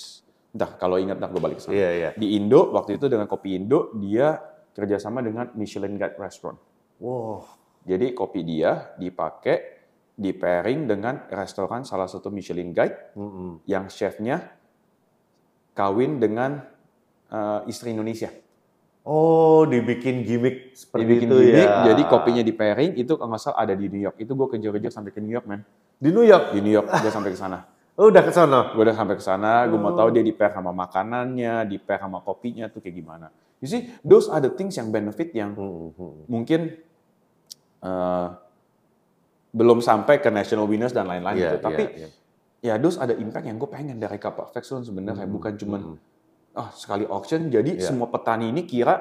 Entah 0.55 0.71
kalau 0.79 0.99
ingat, 0.99 1.19
ntar 1.19 1.31
gue 1.31 1.43
balik 1.43 1.59
ke 1.59 1.63
sana. 1.67 1.75
Iya 1.75 1.89
iya. 1.95 2.11
Di 2.15 2.39
Indo, 2.39 2.71
waktu 2.71 2.99
itu 2.99 3.07
dengan 3.07 3.27
Kopi 3.27 3.59
Indo, 3.59 3.91
dia 3.99 4.39
kerjasama 4.71 5.19
dengan 5.19 5.51
Michelin 5.55 5.99
Guide 5.99 6.15
Restaurant. 6.15 6.59
Wow. 7.03 7.43
Jadi 7.83 8.13
kopi 8.13 8.45
dia 8.45 8.93
dipakai, 8.95 9.83
di 10.15 10.37
pairing 10.37 10.85
dengan 10.85 11.25
restoran 11.33 11.81
salah 11.83 12.05
satu 12.05 12.29
Michelin 12.29 12.77
Guide 12.77 13.17
Hmm, 13.17 13.31
hmm. 13.33 13.53
yang 13.65 13.89
chefnya 13.89 14.53
kawin 15.73 16.21
dengan 16.21 16.61
uh, 17.31 17.65
istri 17.65 17.97
Indonesia. 17.97 18.29
Oh 19.01 19.65
dibikin 19.65 20.21
gimmick 20.23 20.77
seperti 20.77 21.03
Dibikin 21.09 21.29
itu 21.33 21.37
gimmick, 21.41 21.71
ya. 21.73 21.83
jadi 21.89 22.03
kopinya 22.05 22.43
di 22.45 22.53
pairing, 22.53 22.93
itu 23.01 23.17
kalau 23.17 23.33
nggak 23.33 23.41
salah 23.41 23.65
ada 23.65 23.73
di 23.73 23.89
New 23.89 24.03
York. 24.05 24.21
Itu 24.21 24.37
gue 24.37 24.49
kejar-kejar 24.53 24.93
sampai 24.93 25.11
ke 25.11 25.25
New 25.25 25.33
York, 25.33 25.49
man. 25.49 25.65
Di 26.01 26.09
New 26.11 26.25
York. 26.25 26.57
Di 26.57 26.61
New 26.65 26.73
York, 26.73 26.89
gue 26.89 27.13
sampai 27.13 27.31
ke 27.31 27.39
sana. 27.39 27.61
Oh 27.95 28.09
udah 28.09 28.25
ke 28.25 28.33
sana. 28.33 28.73
Gue 28.73 28.83
udah 28.89 28.97
sampai 28.97 29.15
ke 29.21 29.23
sana, 29.23 29.69
gue 29.69 29.77
mau 29.77 29.93
Oh. 29.93 29.97
tahu 30.01 30.09
dia 30.17 30.25
di 30.25 30.33
pair 30.33 30.51
sama 30.51 30.73
makanannya, 30.73 31.69
di 31.69 31.77
pair 31.77 32.01
sama 32.01 32.25
kopinya 32.25 32.73
tuh 32.73 32.81
kayak 32.81 32.97
gimana. 32.97 33.29
You 33.61 33.69
see, 33.69 33.93
those 34.01 34.33
are 34.33 34.41
the 34.41 34.49
things 34.49 34.73
yang 34.75 34.89
benefit 34.89 35.37
yang 35.37 35.53
Hmm, 35.53 35.93
hmm. 35.93 36.25
mungkin 36.27 36.61
eh, 37.81 38.29
belum 39.51 39.81
sampai 39.81 40.21
ke 40.21 40.29
national 40.29 40.65
winners 40.65 40.93
dan 40.93 41.05
lain-lain 41.05 41.37
Iya, 41.37 41.45
gitu. 41.45 41.57
Tapi 41.61 41.83
iya, 41.93 42.09
iya. 42.63 42.73
ya 42.73 42.75
those 42.81 42.97
ada 42.97 43.13
impact 43.13 43.45
yang 43.45 43.61
gue 43.61 43.69
pengen 43.69 43.97
dari 43.97 44.17
of 44.17 44.53
Excellence 44.53 44.89
sebenarnya 44.89 45.29
Hmm, 45.29 45.35
bukan 45.37 45.53
cuman 45.57 45.81
hmm. 45.93 46.57
ah 46.57 46.69
sekali 46.73 47.05
auction 47.05 47.49
jadi 47.49 47.77
Iya. 47.77 47.85
semua 47.85 48.09
petani 48.09 48.49
ini 48.49 48.65
kira 48.65 48.97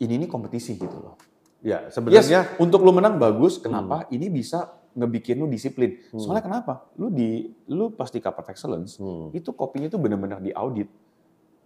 ini 0.00 0.20
nih 0.20 0.28
kompetisi 0.28 0.76
gitu 0.76 0.96
loh. 0.96 1.16
Ya 1.64 1.88
Yes, 1.88 1.96
sebenarnya 1.96 2.40
untuk 2.60 2.84
lu 2.84 2.92
menang 2.92 3.16
bagus. 3.16 3.56
Kenapa? 3.56 4.04
Ini 4.08 4.28
bisa 4.28 4.68
ngebikin 4.94 5.36
lu 5.36 5.46
disiplin. 5.46 5.98
Hmm. 6.08 6.18
Soalnya 6.18 6.42
kenapa? 6.42 6.86
Lu 6.94 7.10
di 7.10 7.44
lu 7.66 7.90
pas 7.90 8.08
di 8.08 8.18
Cup 8.18 8.34
of 8.36 8.46
Excellence 8.46 8.96
Hmm. 8.96 9.30
itu 9.30 9.50
kopinya 9.50 9.86
itu 9.86 9.98
benar-benar 9.98 10.38
diaudit. 10.38 10.86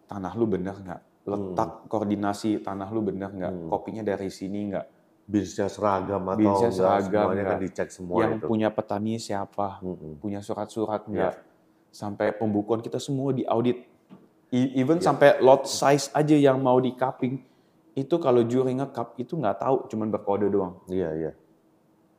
Tanah 0.07 0.33
lu 0.33 0.47
bener 0.47 0.75
nggak? 0.75 1.03
letak 1.25 1.85
koordinasi 1.87 2.57
tanah 2.59 2.89
lu 2.89 3.05
bener 3.05 3.29
nggak, 3.29 3.53
Hmm. 3.53 3.69
kopinya 3.69 4.01
dari 4.01 4.33
sini 4.33 4.73
nggak, 4.73 4.87
Binsnya 5.29 5.69
seragam 5.69 6.25
atau 6.25 6.41
Binsnya 6.41 6.73
enggak, 6.73 6.81
seragam 6.81 7.21
semuanya 7.29 7.45
kan 7.45 7.59
dicek 7.61 7.89
semua 7.93 8.17
yang 8.19 8.33
itu. 8.35 8.47
punya 8.49 8.69
petani 8.73 9.15
siapa, 9.21 9.77
Mm-mm. 9.79 10.17
punya 10.17 10.41
surat-surat 10.41 11.05
Iya. 11.05 11.13
nggak, 11.13 11.35
sampai 11.91 12.33
pembukuan 12.33 12.81
kita 12.81 12.97
semua 12.97 13.37
diaudit. 13.37 13.85
E- 14.49 14.73
Even 14.75 14.97
Iya. 14.97 15.05
sampai 15.05 15.37
lot 15.39 15.69
size 15.69 16.09
aja 16.11 16.33
yang 16.33 16.57
mau 16.57 16.81
di 16.81 16.97
cupping, 16.97 17.45
itu 17.93 18.15
kalau 18.17 18.41
juri 18.43 18.73
nge-cup 18.73 19.21
itu 19.21 19.37
nggak 19.37 19.61
tahu, 19.61 19.85
cuman 19.87 20.09
berkode 20.09 20.49
doang. 20.49 20.81
Iya, 20.89 21.13
iya. 21.13 21.33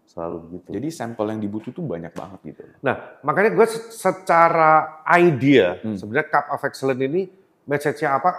Selalu 0.09 0.37
begitu. 0.41 0.67
Jadi 0.73 0.87
sampel 0.89 1.25
yang 1.29 1.37
dibutuh 1.37 1.69
tuh 1.69 1.85
banyak 1.85 2.09
banget 2.09 2.39
gitu. 2.43 2.65
Nah, 2.81 3.21
makanya 3.21 3.53
gue 3.53 3.65
se- 3.69 3.93
secara 3.93 5.05
idea, 5.07 5.77
Hmm. 5.77 5.93
sebenarnya 5.93 6.27
Cup 6.27 6.45
of 6.49 6.65
Excellence 6.65 6.97
ini 6.99 7.29
message-nya 7.63 8.17
apa? 8.17 8.31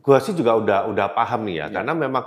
Gue 0.00 0.16
sih 0.18 0.32
juga 0.32 0.56
udah 0.56 0.88
udah 0.88 1.06
paham 1.12 1.44
nih 1.44 1.54
ya, 1.54 1.66
Ya. 1.68 1.74
karena 1.76 1.92
memang 1.92 2.24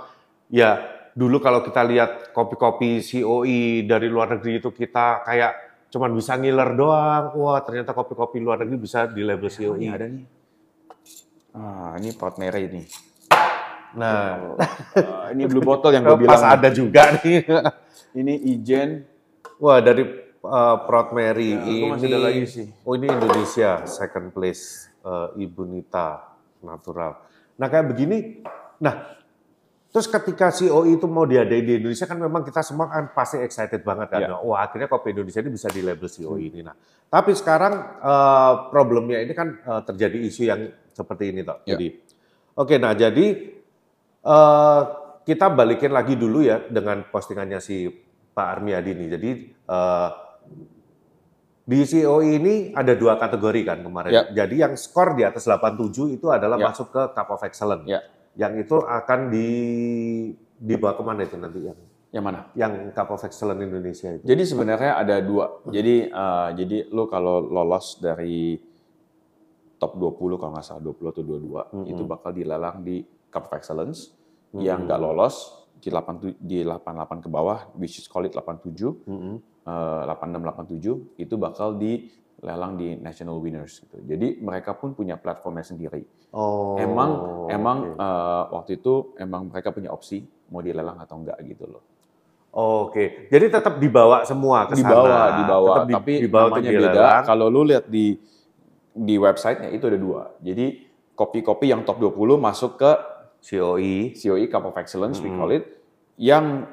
ya 0.48 0.70
dulu 1.10 1.38
kalau 1.38 1.60
kita 1.60 1.82
lihat 1.82 2.30
kopi-kopi 2.30 3.02
COE 3.02 3.60
dari 3.82 4.06
luar 4.06 4.30
negeri 4.32 4.58
itu 4.58 4.70
kita 4.70 5.22
kayak 5.22 5.52
cuman 5.90 6.14
bisa 6.14 6.38
ngiler 6.38 6.70
doang. 6.72 7.34
Wah, 7.34 7.58
ternyata 7.60 7.90
kopi-kopi 7.90 8.38
luar 8.38 8.62
negeri 8.62 8.78
bisa 8.78 9.06
di 9.06 9.26
label 9.26 9.50
Oh, 9.50 9.52
COE. 9.52 9.74
ini 9.76 9.86
ada 9.88 10.06
nih. 10.06 10.24
Ah, 11.50 11.98
ini 11.98 12.14
Proud 12.14 12.38
Mary 12.38 12.70
nih. 12.70 12.86
Nah, 13.96 14.56
Ah, 14.96 15.32
ini 15.32 15.48
blue 15.48 15.64
bottle 15.64 15.92
yang 15.94 16.04
gue 16.04 16.24
bilang. 16.26 16.36
pas 16.36 16.44
ada 16.44 16.68
juga 16.68 17.16
nih. 17.20 17.44
Ini 18.12 18.34
Ijen. 18.52 19.04
Wah, 19.58 19.80
dari 19.80 20.04
uh, 20.40 20.76
Proud 20.86 21.12
Mary 21.12 21.56
Ya, 21.56 21.62
ini 21.66 21.88
masih 21.88 22.08
ada 22.08 22.18
lagi 22.20 22.44
sih. 22.46 22.66
Oh, 22.84 22.94
ini 22.94 23.06
Indonesia 23.06 23.82
second 23.84 24.30
place 24.30 24.86
uh, 25.02 25.32
Ibu 25.34 25.62
Nita 25.66 26.20
natural. 26.60 27.18
Nah, 27.56 27.66
kayak 27.66 27.90
begini. 27.90 28.42
Nah, 28.78 29.18
terus 29.90 30.06
ketika 30.06 30.54
COE 30.54 30.94
itu 30.94 31.06
mau 31.10 31.26
diadain 31.26 31.64
di 31.64 31.74
Indonesia 31.82 32.06
kan 32.06 32.18
memang 32.18 32.46
kita 32.46 32.62
semua 32.62 32.86
kan 32.86 33.10
pasti 33.10 33.40
excited 33.42 33.82
banget 33.82 34.08
kan. 34.08 34.20
Ya. 34.20 34.38
Wah, 34.38 34.62
akhirnya 34.62 34.86
kopi 34.86 35.10
Indonesia 35.10 35.42
ini 35.42 35.50
bisa 35.50 35.66
di 35.68 35.82
label 35.82 36.06
COE 36.06 36.38
ini. 36.38 36.60
Nah, 36.62 36.76
tapi 37.08 37.34
sekarang 37.34 37.98
uh, 37.98 38.70
problemnya 38.70 39.18
ini 39.18 39.32
kan 39.34 39.58
uh, 39.64 39.82
terjadi 39.82 40.18
isu 40.22 40.42
yang 40.46 40.60
seperti 40.94 41.34
ini 41.34 41.42
toh. 41.42 41.58
Ya. 41.66 41.74
Jadi 41.74 41.88
Oke, 42.58 42.74
nah 42.74 42.90
jadi 42.90 43.54
uh, 44.24 44.80
kita 45.22 45.52
balikin 45.52 45.92
lagi 45.92 46.16
dulu 46.16 46.40
ya 46.40 46.62
dengan 46.64 47.04
postingannya 47.04 47.60
si 47.60 47.86
Pak 48.32 48.46
Armiadi 48.58 48.90
ini. 48.96 49.06
Jadi 49.06 49.30
uh, 49.68 50.10
di 51.68 51.84
COE 51.84 52.40
ini 52.40 52.54
ada 52.72 52.96
dua 52.96 53.20
kategori 53.20 53.60
kan 53.60 53.78
kemarin. 53.84 54.08
Ya. 54.08 54.22
Jadi 54.32 54.56
yang 54.56 54.72
skor 54.72 55.12
di 55.12 55.28
atas 55.28 55.44
87 55.44 56.16
itu 56.16 56.32
adalah 56.32 56.56
Ya. 56.56 56.72
masuk 56.72 56.88
ke 56.88 57.02
Cup 57.12 57.28
of 57.28 57.44
Excellence. 57.44 57.84
Ya. 57.84 58.00
Yang 58.40 58.64
itu 58.64 58.76
akan 58.80 59.28
di 59.28 59.48
dibawa 60.56 60.96
ke 60.96 61.02
mana 61.04 61.20
itu 61.22 61.36
nanti 61.36 61.60
yang 61.60 61.78
Yang 62.08 62.24
mana? 62.24 62.40
yang 62.56 62.72
Cup 62.96 63.12
of 63.12 63.20
Excellence 63.20 63.60
Indonesia 63.60 64.08
itu? 64.16 64.24
Jadi 64.24 64.42
sebenarnya 64.48 64.96
ada 64.96 65.20
dua. 65.20 65.60
Jadi 65.68 66.08
eh, 66.08 66.48
jadi 66.56 66.88
lu 66.88 67.04
kalau 67.04 67.44
lolos 67.44 68.00
dari 68.00 68.56
top 69.76 69.92
20 69.94 70.40
kalau 70.40 70.50
nggak 70.56 70.64
salah 70.64 70.82
20 70.82 71.12
atau 71.12 71.22
22 71.22 71.68
Mm-mm. 71.68 71.84
itu 71.86 72.02
bakal 72.02 72.32
dilelang 72.32 72.80
di 72.80 73.04
Cup 73.28 73.46
of 73.46 73.52
Excellence. 73.52 74.12
Mm-mm. 74.48 74.62
Yang 74.62 74.78
nggak 74.84 74.98
lolos 74.98 75.36
di 75.76 75.88
87 75.88 76.40
di 76.40 76.58
88 76.60 77.20
ke 77.20 77.28
bawah 77.28 77.70
which 77.74 77.96
is 77.96 78.06
call 78.06 78.22
it 78.22 78.32
87 78.32 78.74
Mm-mm. 79.04 79.36
eh, 79.62 80.02
86 80.04 80.42
87 81.14 81.20
itu 81.20 81.34
bakal 81.36 81.76
dilelang 81.76 82.74
di 82.74 82.96
national 82.96 83.38
winners 83.38 83.78
gitu. 83.78 83.96
Jadi 84.00 84.38
mereka 84.38 84.72
pun 84.72 84.92
punya 84.92 85.14
platformnya 85.14 85.62
sendiri. 85.62 86.02
Oh. 86.28 86.76
emang 86.76 87.10
emang 87.48 87.78
oke. 87.86 87.96
eh, 87.96 88.42
waktu 88.50 88.70
itu 88.74 88.94
emang 89.16 89.48
mereka 89.48 89.70
punya 89.70 89.88
opsi 89.88 90.20
mau 90.48 90.60
dilelang 90.60 90.98
atau 90.98 91.16
enggak 91.16 91.40
gitu 91.42 91.64
loh. 91.66 91.80
Oke, 92.50 93.28
jadi 93.28 93.48
tetap 93.50 93.76
dibawa 93.76 94.24
semua 94.24 94.64
ke 94.64 94.72
di 94.72 94.82
sana. 94.82 94.92
bawah, 94.94 95.24
di 95.30 95.44
bawah. 95.46 95.74
Tetap 95.74 95.84
di- 95.84 95.94
Tapi 95.94 96.12
dibawa 96.18 96.46
namanya 96.50 96.62
beda. 96.64 96.80
dilelang. 96.82 97.22
Kalau 97.22 97.46
lu 97.46 97.60
lihat 97.62 97.84
di 97.86 98.16
di 98.90 99.14
websitenya 99.14 99.68
itu 99.70 99.84
ada 99.84 99.96
dua. 99.96 100.22
Jadi 100.38 100.66
kopi-kopi 101.12 101.66
yang 101.66 101.82
top 101.82 102.00
20 102.02 102.18
masuk 102.36 102.76
ke 102.76 102.90
COE 103.40 104.12
COE 104.14 104.44
Cup 104.46 104.64
of 104.66 104.74
Excellence, 104.76 105.18
we 105.18 105.30
Mm. 105.30 105.36
call 105.38 105.50
it. 105.52 105.64
Yang 106.18 106.66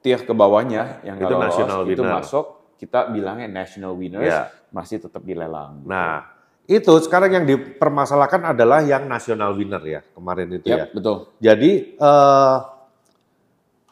tier 0.00 0.20
ke 0.20 0.32
bawahnya 0.32 1.04
yang 1.04 1.20
Itu 1.20 1.28
lolos, 1.28 1.52
national 1.52 1.80
itu 1.84 2.00
winner. 2.00 2.14
masuk 2.16 2.44
kita 2.80 3.12
bilangnya 3.12 3.44
national 3.46 3.92
winners 3.92 4.24
Ya. 4.24 4.48
masih 4.72 4.96
tetap 4.96 5.20
dilelang. 5.20 5.84
Nah, 5.84 6.24
itu 6.64 6.88
sekarang 7.04 7.36
yang 7.36 7.44
dipermasalahkan 7.44 8.56
adalah 8.56 8.80
yang 8.80 9.04
national 9.04 9.52
winner 9.52 9.82
ya 9.84 10.00
kemarin 10.16 10.48
itu 10.48 10.64
ya. 10.64 10.88
Yap, 10.88 10.96
betul. 10.96 11.16
Jadi 11.36 11.72
eh, 11.94 12.56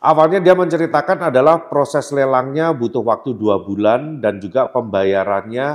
awalnya 0.01 0.41
dia 0.41 0.55
menceritakan 0.55 1.29
adalah 1.29 1.69
proses 1.69 2.09
lelangnya 2.09 2.73
butuh 2.73 3.03
waktu 3.03 3.35
dua 3.35 3.61
bulan 3.61 4.23
dan 4.23 4.39
juga 4.39 4.71
pembayarannya 4.71 5.67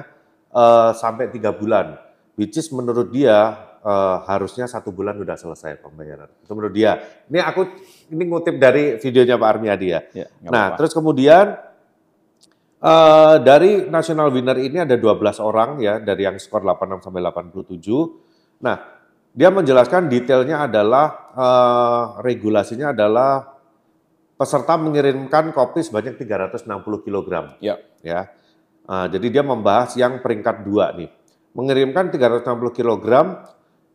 eh, 0.49 0.91
sampai 0.93 1.29
tiga 1.29 1.53
bulan, 1.53 1.97
which 2.33 2.57
is 2.57 2.69
menurut 2.69 3.09
dia 3.09 3.57
eh, 3.83 4.17
harusnya 4.31 4.65
satu 4.65 4.95
bulan 4.95 5.19
udah 5.19 5.35
selesai 5.35 5.83
pembayaran. 5.83 6.31
Itu 6.41 6.55
menurut 6.55 6.73
dia. 6.73 6.97
Ini 7.27 7.39
aku 7.43 7.61
ini 8.09 8.23
ngutip 8.25 8.55
dari 8.55 8.95
videonya 8.97 9.35
Pak 9.35 9.49
Armiadi 9.51 9.87
ya. 9.91 10.01
Ya, 10.15 10.27
Nah, 10.47 10.71
apa-apa. 10.71 10.77
terus 10.79 10.91
kemudian 10.95 11.45
eh, 12.79 13.35
dari 13.43 13.71
national 13.87 14.31
winner 14.31 14.57
ini 14.59 14.83
ada 14.83 14.95
12 14.95 15.39
orang 15.43 15.79
ya 15.83 15.99
dari 15.99 16.23
yang 16.23 16.39
skor 16.39 16.63
86 16.63 17.03
sampai 17.03 17.21
87. 17.21 18.63
Nah, 18.63 18.75
dia 19.33 19.49
menjelaskan 19.49 20.07
detailnya 20.07 20.63
adalah 20.65 21.05
eh, 21.35 22.03
regulasinya 22.23 22.91
adalah 22.95 23.51
peserta 24.33 24.75
mengirimkan 24.75 25.53
kopi 25.53 25.85
sebanyak 25.85 26.19
360 26.19 26.67
kg. 27.05 27.57
Ya. 27.63 27.79
Ya. 28.03 28.31
Eh, 28.83 29.05
jadi 29.15 29.39
dia 29.39 29.43
membahas 29.45 29.95
yang 29.95 30.19
peringkat 30.19 30.67
dua 30.67 30.91
nih. 30.91 31.07
Mengirimkan 31.53 32.09
360 32.09 32.73
kg 32.73 33.05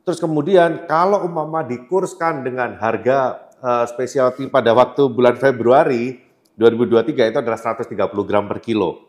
Terus 0.08 0.24
kemudian 0.24 0.88
kalau 0.88 1.28
umpama 1.28 1.60
dikurskan 1.60 2.40
dengan 2.40 2.80
harga 2.80 3.44
uh, 3.60 3.84
specialty 3.84 4.48
pada 4.48 4.72
waktu 4.72 5.04
bulan 5.12 5.36
Februari 5.36 6.16
2023 6.56 7.28
itu 7.28 7.38
adalah 7.44 7.60
130 7.60 7.92
gram 8.24 8.48
per 8.48 8.56
kilo. 8.64 9.04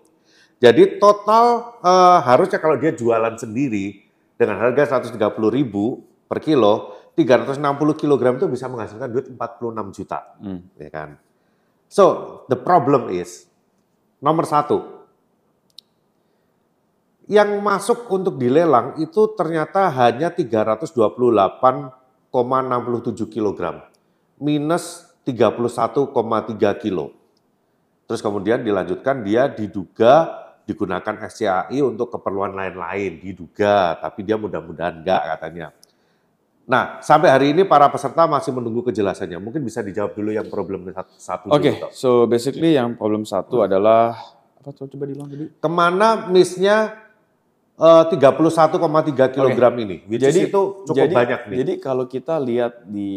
Jadi 0.59 0.99
total 0.99 1.79
uh, 1.79 2.19
harusnya 2.19 2.59
kalau 2.59 2.75
dia 2.75 2.91
jualan 2.91 3.31
sendiri 3.39 4.11
dengan 4.35 4.59
harga 4.59 4.99
130 4.99 5.15
ribu 5.55 6.03
per 6.27 6.43
kilo, 6.43 6.99
360 7.15 7.63
kilogram 7.95 8.35
itu 8.35 8.51
bisa 8.51 8.67
menghasilkan 8.67 9.07
duit 9.07 9.31
46 9.31 9.95
juta, 9.95 10.35
Hmm. 10.35 10.67
ya 10.75 10.91
kan? 10.91 11.15
So 11.87 12.03
the 12.51 12.59
problem 12.59 13.07
is 13.07 13.47
nomor 14.19 14.43
satu, 14.43 14.98
yang 17.29 17.61
masuk 17.61 18.09
untuk 18.09 18.41
dilelang 18.41 18.97
itu 18.97 19.29
ternyata 19.37 19.85
hanya 19.93 20.33
328,67 20.33 21.93
kg, 23.29 23.85
minus 24.41 25.13
31,3 25.21 26.09
kilo. 26.81 27.13
Terus 28.09 28.25
kemudian 28.25 28.65
dilanjutkan 28.65 29.21
dia 29.21 29.45
diduga 29.45 30.41
digunakan 30.65 31.29
SCAI 31.29 31.77
untuk 31.85 32.09
keperluan 32.13 32.57
lain-lain, 32.57 33.21
diduga, 33.21 33.97
tapi 34.01 34.25
dia 34.25 34.33
mudah-mudahan 34.37 35.05
enggak 35.05 35.21
katanya. 35.37 35.69
Nah, 36.69 37.01
sampai 37.01 37.29
hari 37.33 37.47
ini 37.53 37.65
para 37.65 37.89
peserta 37.89 38.29
masih 38.29 38.53
menunggu 38.53 38.85
kejelasannya. 38.89 39.41
Mungkin 39.41 39.65
bisa 39.65 39.81
dijawab 39.81 40.13
dulu 40.13 40.29
yang 40.29 40.45
problem 40.49 40.85
satu, 40.93 41.13
satu 41.17 41.45
Oke, 41.49 41.73
dulu, 41.73 41.81
Tok. 41.89 41.91
so 41.93 42.09
basically 42.29 42.77
yang 42.77 42.93
problem 42.93 43.25
satu 43.25 43.65
adalah 43.65 44.13
apa 44.61 44.69
tuh 44.77 44.85
coba 44.85 45.09
diulang 45.09 45.29
tadi? 45.33 45.45
Ke 45.57 45.69
mana 45.69 46.29
miss-nya 46.29 47.08
eh, 47.79 48.03
31,3 48.11 49.31
kilogram 49.31 49.73
ini? 49.79 50.03
Which 50.05 50.21
is 50.21 50.35
itu 50.35 50.83
cukup 50.83 51.07
jadi, 51.07 51.15
banyak 51.15 51.39
nih. 51.47 51.57
Jadi 51.63 51.73
kalau 51.79 52.05
kita 52.05 52.35
lihat 52.37 52.83
di 52.83 53.11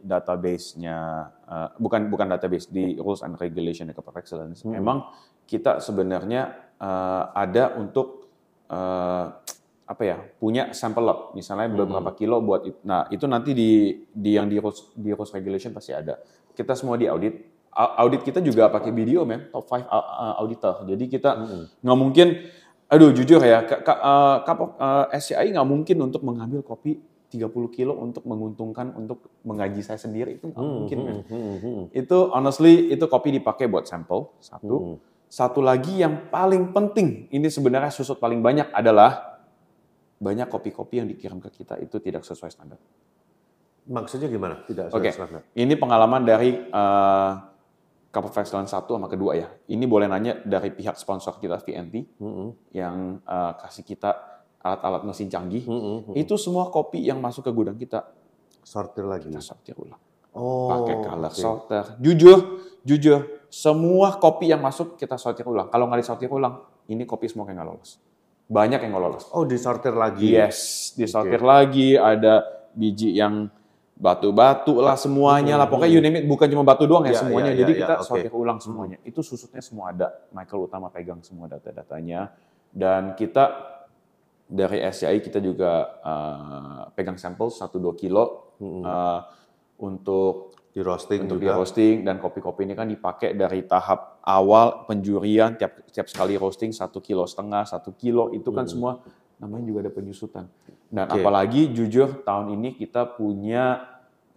database-nya, 0.00 0.98
eh, 1.42 1.68
bukan 1.76 2.06
bukan 2.06 2.26
database 2.30 2.70
di 2.70 2.94
rules 2.96 3.20
and 3.20 3.34
regulation 3.36 3.90
of 3.90 4.16
Excellence, 4.16 4.62
Hmm. 4.62 4.78
memang 4.78 4.98
kita 5.44 5.78
sebenarnya 5.78 6.54
eh, 6.76 7.24
ada 7.34 7.74
untuk 7.74 8.28
eh, 8.68 9.26
apa 9.86 10.02
ya 10.02 10.18
punya 10.36 10.74
sample 10.74 11.00
lot, 11.00 11.20
misalnya 11.32 11.70
Hmm. 11.70 11.78
beberapa 11.78 12.10
kilo 12.12 12.42
buat 12.42 12.66
it- 12.66 12.82
nah 12.82 13.06
itu 13.08 13.22
nanti 13.24 13.54
di 13.54 13.70
di 14.10 14.34
yang 14.34 14.50
di 14.50 14.58
rules 14.58 14.90
di 14.92 15.14
rules 15.14 15.30
regulation 15.30 15.70
pasti 15.70 15.94
ada. 15.94 16.18
Kita 16.50 16.74
semua 16.74 16.98
di 16.98 17.06
audit. 17.06 17.54
Audit 17.70 18.24
kita 18.24 18.40
juga 18.40 18.66
pakai 18.66 18.88
video, 18.90 19.22
men, 19.22 19.46
top 19.52 19.68
5 19.68 19.84
auditor. 20.40 20.82
Jadi 20.88 21.06
kita 21.06 21.30
Mm-mm. 21.38 21.62
nggak 21.84 21.98
mungkin 22.02 22.28
aduh 22.86 23.10
jujur 23.10 23.42
ya 23.42 23.66
ka, 23.66 23.82
ka, 23.82 23.94
eh, 24.46 24.62
of- 24.62 24.76
eh, 24.78 25.06
SCI 25.18 25.50
nggak 25.54 25.68
mungkin 25.68 25.96
untuk 26.06 26.22
mengambil 26.22 26.62
kopi 26.62 27.02
30 27.26 27.68
kilo 27.74 27.92
untuk 27.98 28.22
menguntungkan 28.22 28.94
untuk 28.94 29.26
menggaji 29.42 29.82
saya 29.82 29.98
sendiri 29.98 30.38
itu 30.38 30.46
nggak 30.54 30.62
Hmm, 30.62 30.74
mungkin 30.78 30.98
hmm, 31.02 31.06
men. 31.06 31.18
hmm, 31.26 31.56
hmm, 31.58 31.82
itu 31.90 32.18
honestly 32.30 32.94
itu 32.94 33.04
kopi 33.10 33.34
dipakai 33.34 33.66
buat 33.66 33.90
sampel 33.90 34.30
satu 34.38 34.74
hmm. 34.78 34.96
satu 35.26 35.58
lagi 35.58 35.98
yang 35.98 36.30
paling 36.30 36.70
penting 36.70 37.26
ini 37.34 37.50
sebenarnya 37.50 37.90
susut 37.90 38.22
paling 38.22 38.38
banyak 38.38 38.70
adalah 38.70 39.42
banyak 40.16 40.46
kopi-kopi 40.46 41.02
yang 41.02 41.08
dikirim 41.10 41.42
ke 41.42 41.50
kita 41.50 41.76
itu 41.82 41.98
tidak 41.98 42.22
sesuai 42.22 42.54
standar 42.54 42.78
Maksudnya 43.86 44.26
gimana? 44.26 44.66
Tidak 44.66 44.90
Oke, 44.90 45.14
standar. 45.14 45.46
ini 45.54 45.78
pengalaman 45.78 46.26
dari 46.26 46.58
uh, 46.74 47.32
Cup 48.08 48.24
of 48.26 48.36
Excellence 48.36 48.72
1 48.72 48.86
sama 48.88 49.06
kedua 49.06 49.36
ya. 49.36 49.48
Ini 49.68 49.84
boleh 49.84 50.08
nanya 50.08 50.40
dari 50.40 50.72
pihak 50.72 50.96
sponsor 50.96 51.36
kita 51.36 51.60
VNT 51.60 52.16
Mm-mm. 52.16 52.48
yang 52.72 53.20
uh, 53.22 53.52
kasih 53.60 53.84
kita 53.84 54.10
alat-alat 54.58 55.02
mesin 55.04 55.28
canggih. 55.28 55.68
Mm-mm. 55.68 56.16
Itu 56.16 56.40
semua 56.40 56.72
kopi 56.72 57.04
yang 57.04 57.20
masuk 57.20 57.44
ke 57.44 57.52
gudang 57.52 57.76
kita 57.76 58.08
Sortir 58.66 59.06
lagi. 59.06 59.30
kita 59.30 59.38
sortir 59.38 59.78
ulang. 59.78 60.00
Oh, 60.34 60.66
Pakai 60.68 60.96
color 61.00 61.30
oke. 61.30 61.38
sorter. 61.38 61.84
Jujur, 62.02 62.38
jujur, 62.82 63.46
semua 63.46 64.18
kopi 64.18 64.50
yang 64.50 64.58
masuk 64.58 64.98
kita 64.98 65.14
sortir 65.16 65.46
ulang. 65.46 65.70
Kalau 65.70 65.86
nggak 65.86 66.02
disortir 66.02 66.26
ulang, 66.26 66.60
ini 66.90 67.06
kopi 67.06 67.30
semua 67.30 67.46
yang 67.46 67.62
nggak 67.62 67.68
lolos. 67.70 68.02
Banyak 68.50 68.82
yang 68.82 68.90
nggak 68.90 69.04
lolos. 69.06 69.24
Oh, 69.30 69.46
disortir 69.46 69.94
lagi. 69.94 70.34
Yes, 70.34 70.90
disortir 70.92 71.40
lagi, 71.40 71.94
ada 71.94 72.42
biji 72.74 73.14
yang 73.14 73.48
batu-batu 73.96 74.76
lah 74.78 74.94
semuanya 74.94 75.56
lah. 75.56 75.66
Pokoknya 75.66 75.90
you 75.90 76.04
name 76.04 76.20
it, 76.20 76.24
bukan 76.28 76.46
cuma 76.46 76.62
batu 76.62 76.84
doang 76.84 77.08
ya 77.08 77.16
Iya, 77.16 77.20
semuanya. 77.24 77.50
iya, 77.56 77.60
Jadi 77.64 77.72
iya, 77.72 77.80
kita 77.82 77.94
oke. 77.96 78.04
sortir 78.06 78.32
ulang 78.32 78.58
semuanya. 78.60 79.00
Itu 79.02 79.24
susutnya 79.24 79.64
semua 79.64 79.90
ada. 79.90 80.12
Michael 80.30 80.68
Utama 80.68 80.92
pegang 80.92 81.24
semua 81.24 81.48
data-datanya. 81.48 82.36
Dan 82.68 83.16
kita 83.16 83.72
dari 84.46 84.78
SCI 84.78 85.18
kita 85.18 85.40
juga 85.40 85.96
uh, 86.04 86.82
pegang 86.92 87.16
sampel 87.16 87.48
1-2 87.48 87.72
kilo 87.98 88.54
Mm-mm. 88.60 88.84
uh, 88.84 89.20
untuk 89.80 90.54
Di 90.70 90.84
roasting 90.84 91.24
untuk 91.24 91.40
di 91.40 91.48
juga. 91.48 91.56
roasting 91.56 92.04
dan 92.04 92.20
kopi-kopi 92.20 92.68
ini 92.68 92.76
kan 92.76 92.84
dipakai 92.84 93.32
dari 93.32 93.64
tahap 93.64 94.20
awal 94.22 94.84
penjurian 94.84 95.56
tiap 95.56 95.88
tiap 95.88 96.04
sekali 96.04 96.36
roasting 96.36 96.68
satu 96.68 97.00
kilo 97.00 97.24
setengah 97.24 97.64
satu 97.64 97.96
kilo 97.96 98.28
itu 98.36 98.52
kan 98.52 98.68
semua 98.68 99.00
namanya 99.40 99.64
juga 99.64 99.88
ada 99.88 99.92
penyusutan 99.96 100.44
dan 100.96 101.12
Oke. 101.12 101.20
apalagi 101.20 101.68
jujur 101.76 102.24
tahun 102.24 102.56
ini 102.56 102.72
kita 102.72 103.20
punya 103.20 103.84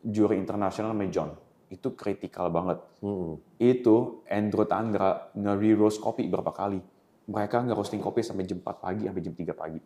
juri 0.04 0.36
internasional 0.36 0.92
namanya 0.92 1.12
John 1.16 1.32
itu 1.72 1.96
kritikal 1.96 2.52
banget 2.52 2.84
Mm-mm. 3.00 3.40
itu 3.56 4.20
Andrew 4.28 4.68
Tandra 4.68 5.32
nge-roast 5.32 6.04
kopi 6.04 6.28
berapa 6.28 6.52
kali 6.52 6.84
mereka 7.32 7.64
nge-roasting 7.64 8.04
kopi 8.04 8.20
sampai 8.20 8.44
jam 8.44 8.60
4 8.60 8.76
pagi 8.76 9.08
sampai 9.08 9.24
jam 9.24 9.32
3 9.32 9.56
pagi 9.56 9.80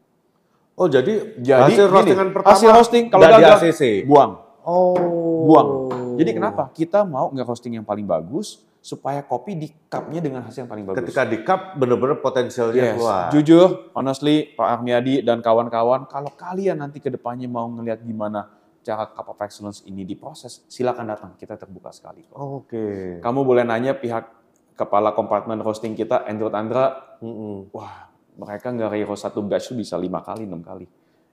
Oh, 0.74 0.90
jadi, 0.90 1.38
jadi 1.38 1.70
hasil 1.70 1.86
roastingan 1.86 2.34
pertama 2.34 2.50
hasil 2.58 2.70
roasting 2.74 3.06
kalau 3.14 3.30
gagal 3.30 3.62
ACC. 3.62 4.10
buang 4.10 4.42
Oh. 4.66 5.46
buang. 5.46 5.70
Jadi 6.18 6.32
kenapa? 6.34 6.72
Kita 6.74 7.06
mau 7.06 7.30
nge-roasting 7.30 7.78
yang 7.78 7.86
paling 7.86 8.08
bagus 8.08 8.64
supaya 8.84 9.24
kopi 9.24 9.56
di 9.56 9.72
cupnya 9.88 10.20
dengan 10.20 10.44
hasil 10.44 10.68
yang 10.68 10.72
paling 10.76 10.84
bagus. 10.84 11.00
Ketika 11.08 11.24
di 11.24 11.40
cup 11.40 11.80
benar-benar 11.80 12.20
potensialnya 12.20 12.84
yes. 12.84 12.94
keluar. 13.00 13.24
Jujur, 13.32 13.96
honestly, 13.96 14.52
Pak 14.60 14.68
Armiadi 14.68 15.24
dan 15.24 15.40
kawan-kawan, 15.40 16.04
kalau 16.12 16.28
kalian 16.36 16.84
nanti 16.84 17.00
ke 17.00 17.08
depannya 17.08 17.48
mau 17.48 17.64
ngelihat 17.72 18.04
gimana 18.04 18.52
cara 18.84 19.08
Cup 19.16 19.32
of 19.32 19.40
Excellence 19.40 19.88
ini 19.88 20.04
diproses, 20.04 20.68
silakan 20.68 21.08
datang. 21.08 21.32
Kita 21.40 21.56
terbuka 21.56 21.96
sekali. 21.96 22.28
Oke. 22.36 23.24
Kamu 23.24 23.48
boleh 23.48 23.64
nanya 23.64 23.96
pihak 23.96 24.28
kepala 24.76 25.16
kompartemen 25.16 25.64
roasting 25.64 25.96
kita, 25.96 26.28
Andrew 26.28 26.52
Tandra, 26.52 27.16
Mm-mm. 27.24 27.72
wah 27.72 28.12
mereka 28.36 28.68
nggak 28.68 29.08
roast 29.08 29.24
satu 29.24 29.40
batch 29.48 29.72
tuh 29.72 29.80
bisa 29.80 29.96
lima 29.96 30.20
kali, 30.20 30.44
enam 30.44 30.60
kali. 30.60 30.84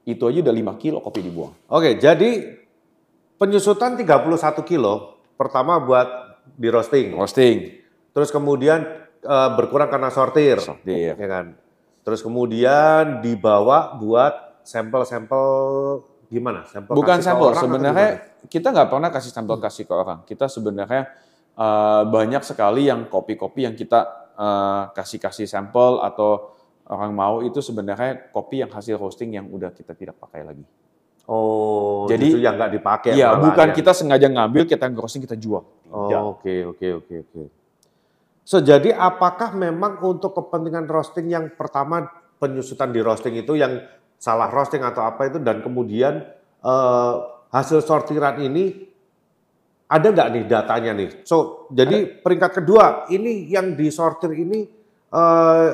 Itu 0.07 0.30
aja 0.30 0.38
udah 0.38 0.54
5 0.54 0.80
kilo 0.80 1.02
kopi 1.02 1.21
dibuang. 1.21 1.52
Oke, 1.66 1.99
jadi 1.99 2.57
penyusutan 3.37 3.99
31 3.99 4.38
kilo 4.64 5.19
pertama 5.35 5.76
buat 5.83 6.29
di 6.57 6.69
roasting. 6.71 7.14
Roasting, 7.14 7.57
Terus 8.11 8.30
kemudian 8.35 8.83
eh, 9.23 9.50
berkurang 9.54 9.90
karena 9.90 10.11
sortir. 10.11 10.59
sortir. 10.59 11.14
Ya 11.14 11.28
kan? 11.28 11.54
Terus 12.02 12.25
kemudian 12.25 13.21
dibawa 13.23 13.95
buat 14.00 14.64
sampel-sampel 14.66 15.45
gimana? 16.30 16.66
Sampel 16.66 16.95
Bukan 16.97 17.19
sampel, 17.23 17.54
sebenarnya 17.54 18.11
kita 18.49 18.73
nggak 18.73 18.88
pernah 18.88 19.11
kasih 19.12 19.33
sampel 19.35 19.57
kasih 19.61 19.85
ke 19.87 19.95
orang. 19.95 20.19
Kita 20.26 20.50
sebenarnya 20.50 21.07
eh, 21.54 22.02
banyak 22.09 22.42
sekali 22.42 22.90
yang 22.90 23.07
kopi-kopi 23.07 23.69
yang 23.69 23.76
kita 23.78 24.33
eh, 24.35 24.82
kasih-kasih 24.97 25.47
sampel 25.47 26.02
atau 26.02 26.56
orang 26.91 27.15
mau 27.15 27.39
itu 27.47 27.63
sebenarnya 27.63 28.34
kopi 28.34 28.67
yang 28.67 28.71
hasil 28.75 28.99
roasting 28.99 29.39
yang 29.39 29.47
udah 29.47 29.71
kita 29.71 29.95
tidak 29.95 30.19
pakai 30.19 30.43
lagi. 30.43 30.67
Oh, 31.30 32.10
Jadi- 32.10 32.43
yang 32.43 32.58
nggak 32.58 32.73
dipakai. 32.75 33.15
Iya, 33.15 33.39
bukan 33.39 33.71
ya. 33.71 33.75
kita 33.78 33.95
sengaja 33.95 34.26
ngambil, 34.26 34.67
kita 34.67 34.91
roasting, 34.91 35.23
kita 35.23 35.39
jual. 35.39 35.63
Oke, 35.91 36.55
oke, 36.65 36.87
oke, 37.03 37.15
oke. 37.26 37.43
So, 38.47 38.59
jadi 38.59 38.95
apakah 38.95 39.55
memang 39.55 40.03
untuk 40.03 40.35
kepentingan 40.35 40.91
roasting 40.91 41.31
yang 41.31 41.55
pertama 41.55 42.11
penyusutan 42.43 42.91
di 42.91 42.99
roasting 42.99 43.39
itu 43.39 43.55
yang 43.55 43.79
salah 44.19 44.50
roasting 44.50 44.83
atau 44.83 45.07
apa 45.07 45.31
itu 45.31 45.39
dan 45.39 45.63
kemudian 45.63 46.26
eh, 46.63 47.15
hasil 47.50 47.83
sortiran 47.83 48.43
ini 48.43 48.91
ada 49.91 50.07
nggak 50.11 50.29
nih 50.35 50.45
datanya 50.47 50.93
nih? 50.95 51.11
So, 51.26 51.67
jadi 51.75 52.23
peringkat 52.23 52.63
kedua 52.63 53.11
ini 53.11 53.50
yang 53.50 53.75
disortir 53.75 54.35
ini 54.35 54.67
eh, 55.11 55.69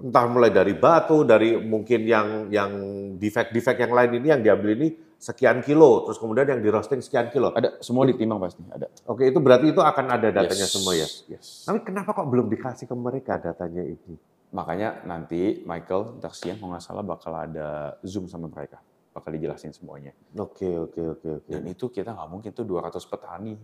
entah 0.00 0.26
mulai 0.28 0.48
dari 0.48 0.72
batu, 0.72 1.24
dari 1.28 1.60
mungkin 1.60 2.08
yang 2.08 2.28
yang 2.48 2.72
defect-defect 3.20 3.88
yang 3.88 3.92
lain 3.92 4.12
ini 4.20 4.26
yang 4.32 4.40
diambil 4.40 4.72
ini 4.80 4.88
sekian 5.22 5.62
kilo, 5.62 6.02
terus 6.02 6.18
kemudian 6.18 6.50
yang 6.50 6.58
di 6.58 6.66
roasting 6.66 6.98
sekian 6.98 7.30
kilo. 7.30 7.54
Ada, 7.54 7.78
semua 7.78 8.02
ditimbang 8.10 8.42
pasti, 8.42 8.58
ada. 8.66 8.90
Oke, 9.06 9.30
itu 9.30 9.38
berarti 9.38 9.70
itu 9.70 9.78
akan 9.78 10.18
ada 10.18 10.34
datanya 10.34 10.66
Yes, 10.66 10.74
semua 10.74 10.92
ya. 10.98 11.06
Yes. 11.30 11.62
Tapi 11.62 11.78
kenapa 11.86 12.10
kok 12.10 12.26
belum 12.26 12.50
dikasih 12.50 12.90
ke 12.90 12.94
mereka 12.98 13.38
datanya 13.38 13.86
ini? 13.86 14.18
Makanya 14.50 15.06
nanti 15.06 15.62
Michael, 15.62 16.18
ntar 16.18 16.34
siang 16.34 16.58
kalau 16.58 16.74
nggak 16.74 16.82
salah 16.82 17.06
bakal 17.06 17.32
ada 17.38 17.94
Zoom 18.02 18.26
sama 18.26 18.50
mereka. 18.50 18.82
Bakal 19.14 19.30
dijelasin 19.38 19.70
semuanya. 19.70 20.10
Oke, 20.34 20.66
oke, 20.74 21.00
oke, 21.14 21.28
oke. 21.38 21.48
Dan 21.48 21.70
itu 21.70 21.86
kita 21.86 22.18
nggak 22.18 22.28
mungkin 22.28 22.50
tuh 22.50 22.66
200 22.66 22.98
petani. 23.06 23.54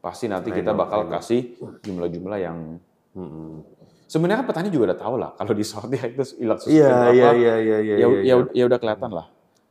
Pasti 0.00 0.24
nanti 0.24 0.48
kita 0.48 0.72
bakal 0.72 1.04
kasih 1.12 1.60
jumlah-jumlah 1.84 2.38
yang 2.40 2.80
Mm-mm. 3.18 3.66
sebenarnya 4.06 4.46
petani 4.46 4.70
juga 4.70 4.94
udah 4.94 5.00
tahu 5.00 5.14
lah 5.18 5.30
kalau 5.34 5.52
di 5.56 5.64
sortir 5.66 6.14
itu 6.14 6.22
ilat 6.38 6.62
susu 6.62 6.70
berapa. 6.70 7.10
iya, 7.10 7.30
iya, 7.34 7.34
iya, 7.34 7.54
iya. 7.58 7.76
ya, 7.76 7.76
iya, 7.82 7.94
ya, 7.98 8.22
iya. 8.22 8.34
ya 8.54 8.64
udah 8.70 8.78
kelihatan 8.78 9.10
lah. 9.10 9.26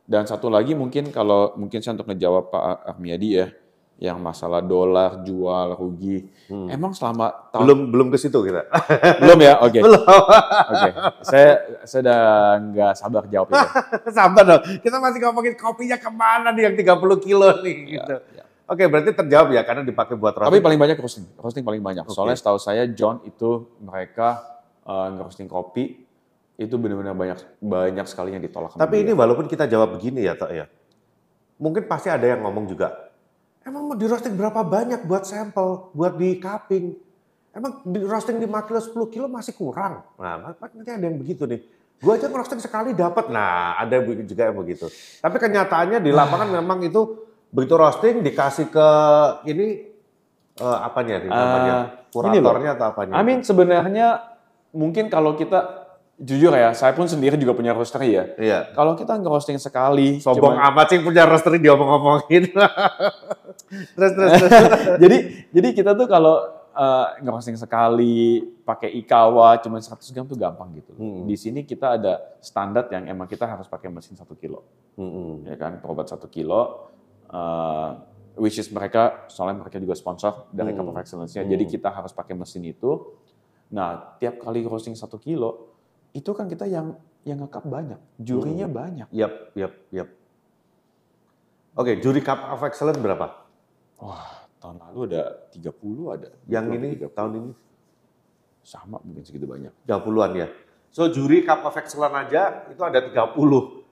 Dan 0.08 0.24
satu 0.24 0.48
lagi 0.48 0.72
mungkin 0.72 1.12
kalau 1.12 1.52
mungkin 1.60 1.84
saya 1.84 1.92
untuk 2.00 2.08
ngejawab 2.08 2.48
Pak 2.48 2.96
Armiadi 2.96 3.44
ya, 3.44 3.52
yang 3.98 4.22
masalah 4.22 4.62
dolar 4.62 5.26
jual 5.26 5.74
rugi. 5.74 6.22
Hmm. 6.46 6.70
Emang 6.70 6.94
selama 6.94 7.50
tahun 7.50 7.60
Belum 7.66 7.78
belum 7.90 8.06
ke 8.14 8.16
situ 8.16 8.38
kita. 8.46 8.64
belum 9.20 9.38
ya? 9.42 9.58
Oke. 9.58 9.82
belum. 9.82 10.00
Oke. 10.70 10.90
Saya 11.26 11.50
saya 11.82 12.00
udah 12.06 12.22
nggak 12.72 12.92
sabar 12.94 13.22
jawab 13.26 13.52
itu. 13.52 13.66
Sabar 14.16 14.42
dong. 14.46 14.62
Kita 14.80 14.96
masih 15.02 15.18
ngomongin 15.28 15.54
kopinya 15.58 15.98
ke 15.98 16.10
mana 16.14 16.54
nih 16.54 16.72
yang 16.72 16.74
30 16.78 17.26
kilo 17.26 17.48
nih 17.60 17.76
gitu. 17.98 18.14
ya. 18.32 18.42
Oke, 18.70 18.84
berarti 18.86 19.10
terjawab 19.12 19.48
ya 19.50 19.62
karena 19.66 19.82
dipakai 19.82 20.14
buat 20.14 20.32
Tapi 20.32 20.46
roasting. 20.46 20.64
paling 20.64 20.78
banyak 20.78 20.96
roasting. 20.96 21.26
Roasting 21.36 21.64
paling 21.66 21.82
banyak. 21.82 22.04
Oke. 22.06 22.14
Soalnya 22.14 22.38
setahu 22.38 22.58
saya 22.62 22.86
John 22.88 23.18
itu 23.26 23.66
mereka 23.82 24.40
uh, 24.86 25.10
nge-roasting 25.10 25.50
kopi 25.50 26.07
itu 26.58 26.74
benar-benar 26.74 27.14
banyak 27.14 27.38
banyak 27.62 28.06
sekali 28.10 28.34
yang 28.34 28.42
ditolak. 28.42 28.74
Tapi 28.74 28.96
dia. 28.98 29.02
ini 29.06 29.12
walaupun 29.14 29.46
kita 29.46 29.70
jawab 29.70 29.94
begini 29.94 30.26
ya, 30.26 30.34
Tok 30.34 30.50
ya. 30.50 30.66
Mungkin 31.62 31.86
pasti 31.86 32.10
ada 32.10 32.26
yang 32.26 32.42
ngomong 32.42 32.66
juga. 32.66 33.14
Emang 33.62 33.86
mau 33.86 33.94
di 33.94 34.10
roasting 34.10 34.34
berapa 34.34 34.66
banyak 34.66 35.06
buat 35.06 35.22
sampel, 35.22 35.94
buat 35.94 36.18
di 36.18 36.34
cupping? 36.42 36.98
Emang 37.54 37.82
di 37.86 38.02
roasting 38.02 38.42
5 38.42 38.66
kilo, 38.66 38.78
10 38.82 39.14
kilo 39.14 39.26
masih 39.30 39.54
kurang. 39.54 40.02
Nah, 40.18 40.54
nanti 40.58 40.90
ada 40.90 41.04
yang 41.06 41.18
begitu 41.18 41.46
nih. 41.46 41.62
Gua 41.98 42.18
aja 42.18 42.30
roasting 42.30 42.62
sekali 42.62 42.94
dapat. 42.94 43.30
Nah, 43.30 43.78
ada 43.78 44.02
juga 44.02 44.50
yang 44.50 44.58
begitu. 44.58 44.90
Tapi 45.22 45.36
kenyataannya 45.38 45.98
di 46.02 46.10
lapangan 46.10 46.50
memang 46.58 46.82
itu 46.82 47.26
begitu 47.54 47.74
roasting 47.78 48.22
dikasih 48.22 48.66
ke 48.70 48.88
ini 49.46 49.66
eh, 50.58 50.78
apanya 50.82 51.22
nih 51.22 51.30
namanya? 51.30 51.74
Loh. 51.74 51.86
Kuratornya 52.08 52.70
atau 52.74 52.86
apanya? 52.94 53.14
I 53.14 53.22
mean 53.22 53.40
sebenarnya 53.46 54.38
mungkin 54.72 55.10
kalau 55.10 55.34
kita 55.34 55.87
jujur 56.18 56.50
ya, 56.50 56.74
saya 56.74 56.90
pun 56.92 57.06
sendiri 57.06 57.34
juga 57.34 57.54
punya 57.54 57.70
roastery 57.70 58.10
ya. 58.10 58.24
Iya. 58.34 58.58
Kalau 58.72 58.92
kita 58.92 59.14
nge-roasting 59.14 59.54
sekali, 59.56 60.18
Sombong 60.18 60.58
cuman- 60.58 60.66
amat 60.68 60.86
sih 60.90 60.98
punya 60.98 61.22
roastery 61.22 61.58
diomong-omongin. 61.58 62.50
terus, 63.96 64.12
terus, 64.12 64.32
terus. 64.34 64.52
jadi 64.98 65.16
jadi 65.50 65.68
kita 65.72 65.90
tuh 65.94 66.06
kalau 66.06 66.42
eh, 66.72 67.06
nge-roasting 67.22 67.54
sekali 67.54 68.42
pakai 68.62 68.90
ikawa 68.92 69.58
cuma 69.58 69.78
100 69.78 69.94
gram 70.10 70.26
tuh 70.26 70.34
gampang 70.34 70.74
gitu. 70.74 70.92
Hmm. 70.94 71.22
Di 71.22 71.34
sini 71.34 71.62
kita 71.62 71.94
ada 71.94 72.18
standar 72.38 72.90
yang 72.90 73.06
emang 73.06 73.26
kita 73.26 73.46
harus 73.46 73.66
pakai 73.66 73.86
mesin 73.86 74.14
1 74.14 74.26
kilo. 74.34 74.66
Mm-mm. 74.98 75.46
ya 75.46 75.54
kan 75.54 75.78
perobat 75.78 76.10
satu 76.10 76.26
kilo 76.26 76.90
uh, 77.30 77.90
which 78.34 78.58
is 78.58 78.66
mereka 78.66 79.30
soalnya 79.30 79.62
mereka 79.62 79.78
juga 79.78 79.94
sponsor 79.94 80.50
dari 80.50 80.74
Hmm. 80.74 80.82
Cup 80.82 80.90
of 80.90 80.98
Excellence-nya 80.98 81.46
Hmm. 81.46 81.54
jadi 81.54 81.64
kita 81.70 81.86
harus 81.86 82.10
pakai 82.10 82.34
mesin 82.34 82.66
itu 82.66 83.14
nah 83.70 84.18
tiap 84.18 84.42
kali 84.42 84.66
roasting 84.66 84.98
satu 84.98 85.14
kilo 85.14 85.67
itu 86.12 86.30
kan 86.32 86.46
kita 86.46 86.64
yang 86.64 86.96
yang 87.22 87.38
ngekap 87.38 87.64
banyak 87.64 88.00
jurinya 88.16 88.64
Hmm. 88.64 88.76
banyak 88.76 89.08
Yap, 89.10 89.52
yap, 89.52 89.72
yap. 89.90 90.08
Oke, 91.74 91.98
juri 91.98 92.20
Cup 92.20 92.42
of 92.48 92.62
Excellence 92.62 92.98
berapa? 92.98 93.46
wah 93.98 94.46
tahun 94.58 94.78
lalu 94.80 95.00
ada 95.10 95.22
30 95.50 95.74
ada 96.10 96.28
Yang 96.46 96.64
20, 96.66 96.76
ini 96.76 96.88
30. 96.98 97.10
tahun 97.12 97.32
ini 97.34 97.50
sama 98.60 98.96
mungkin 99.00 99.22
segitu 99.22 99.46
banyak 99.46 99.72
30-an 99.84 100.30
ya. 100.34 100.46
So 100.88 101.06
juri 101.08 101.42
Cup 101.42 101.62
of 101.62 101.74
Excellence 101.74 102.14
aja 102.16 102.42
itu 102.66 102.80
ada 102.80 102.98
30. 103.00 103.84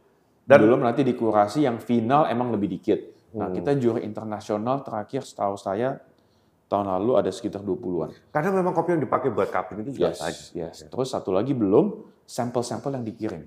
dan 0.42 0.59
Dan 0.59 0.59
belum 0.62 0.81
nanti 0.81 1.02
dikurasi 1.02 1.62
yang 1.62 1.79
final 1.79 2.26
emang 2.26 2.50
lebih 2.50 2.70
dikit 2.70 3.00
Nah, 3.29 3.50
Hmm. 3.50 3.57
kita 3.59 3.76
juara 3.76 4.00
internasional 4.00 4.81
terakhir 4.81 5.20
setahu 5.20 5.59
saya 5.59 6.00
tahun 6.66 6.87
lalu 6.98 7.12
ada 7.22 7.31
sekitar 7.31 7.62
20-an. 7.62 8.11
Karena 8.35 8.50
memang 8.50 8.74
kopi 8.74 8.98
yang 8.98 9.02
dipakai 9.02 9.31
buat 9.31 9.48
cupping 9.48 9.87
itu 9.87 9.90
juga 10.02 10.11
Yes, 10.11 10.18
banyak. 10.18 10.44
yes. 10.59 10.76
Terus 10.90 11.09
satu 11.11 11.31
lagi 11.31 11.55
belum 11.55 12.02
sampel-sampel 12.26 12.90
yang 12.98 13.07
dikirim. 13.07 13.42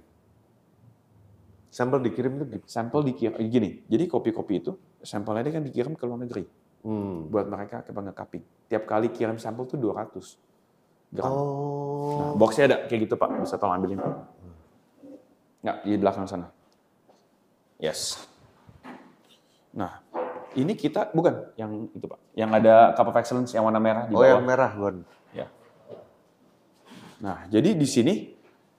Sampel 1.70 2.00
dikirim 2.02 2.32
itu 2.40 2.46
Sampel 2.66 3.06
dikirim 3.06 3.36
gini. 3.46 3.84
Jadi 3.86 4.04
kopi-kopi 4.10 4.54
itu 4.58 4.72
sampelnya 5.04 5.46
dia 5.46 5.54
kan 5.60 5.64
dikirim 5.64 5.94
ke 5.94 6.04
luar 6.08 6.20
negeri 6.20 6.44
Hmm. 6.80 7.28
buat 7.28 7.44
mereka 7.52 7.84
ke 7.84 7.92
cupping. 7.92 8.44
Tiap 8.72 8.88
kali 8.88 9.12
kirim 9.12 9.36
sampel 9.36 9.68
tuh 9.68 9.76
200 9.76 10.40
gram. 11.12 11.28
Oh. 11.28 12.16
Nah, 12.16 12.32
boxnya 12.40 12.64
ada 12.72 12.78
kayak 12.88 13.10
gitu 13.10 13.20
Pak, 13.20 13.36
bisa 13.44 13.60
tolong 13.60 13.76
ambilin. 13.84 14.00
Nggak, 15.60 15.78
di 15.84 15.96
belakang 16.00 16.24
sana. 16.24 16.48
Yes. 17.84 18.24
Nah, 19.76 20.00
ini 20.52 20.74
kita 20.74 21.12
bukan 21.12 21.54
yang 21.54 21.90
itu 21.90 22.06
Pak, 22.06 22.20
yang 22.34 22.50
ada 22.50 22.94
Cup 22.94 23.06
of 23.06 23.16
Excellence 23.16 23.52
yang 23.52 23.62
warna 23.62 23.78
merah 23.78 24.04
di 24.06 24.14
Oh, 24.14 24.20
bawah. 24.20 24.30
yang 24.32 24.42
merah, 24.42 24.72
Gon. 24.72 25.06
Ya. 25.30 25.46
Nah, 27.20 27.46
jadi 27.48 27.74
di 27.74 27.86
sini 27.86 28.14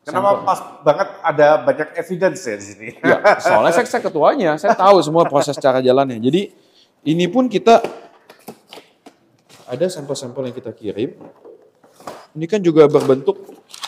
Kenapa 0.01 0.33
sampel- 0.33 0.45
pas 0.45 0.61
banget 0.83 1.09
ada 1.21 1.47
banyak 1.61 1.89
evidence 1.95 2.41
ya 2.43 2.57
di 2.57 2.67
sini? 2.67 2.89
Ya, 3.01 3.17
soalnya 3.39 3.71
saya, 3.71 3.87
saya 3.87 4.03
ketuanya, 4.03 4.51
saya 4.57 4.73
tahu 4.75 4.99
semua 5.01 5.23
proses 5.25 5.55
cara 5.55 5.79
jalannya. 5.79 6.17
Jadi 6.19 6.51
ini 7.05 7.27
pun 7.27 7.47
kita 7.47 7.79
ada 9.67 9.87
sampel-sampel 9.87 10.51
yang 10.51 10.57
kita 10.57 10.73
kirim. 10.73 11.15
Ini 12.33 12.47
kan 12.47 12.59
juga 12.59 12.87
berbentuk 12.87 13.39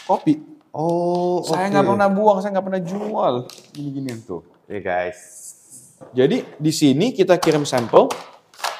kopi. 0.04 0.38
Oh, 0.70 1.40
Saya 1.42 1.68
nggak 1.68 1.84
pernah 1.86 2.08
buang, 2.08 2.38
saya 2.38 2.52
nggak 2.52 2.64
pernah 2.64 2.82
jual. 2.82 3.34
Gini-ginian 3.72 4.20
tuh. 4.20 4.40
Ya 4.64 4.80
guys. 4.80 5.20
Jadi 6.10 6.42
di 6.58 6.72
sini 6.74 7.14
kita 7.14 7.38
kirim 7.38 7.62
sampel, 7.62 8.10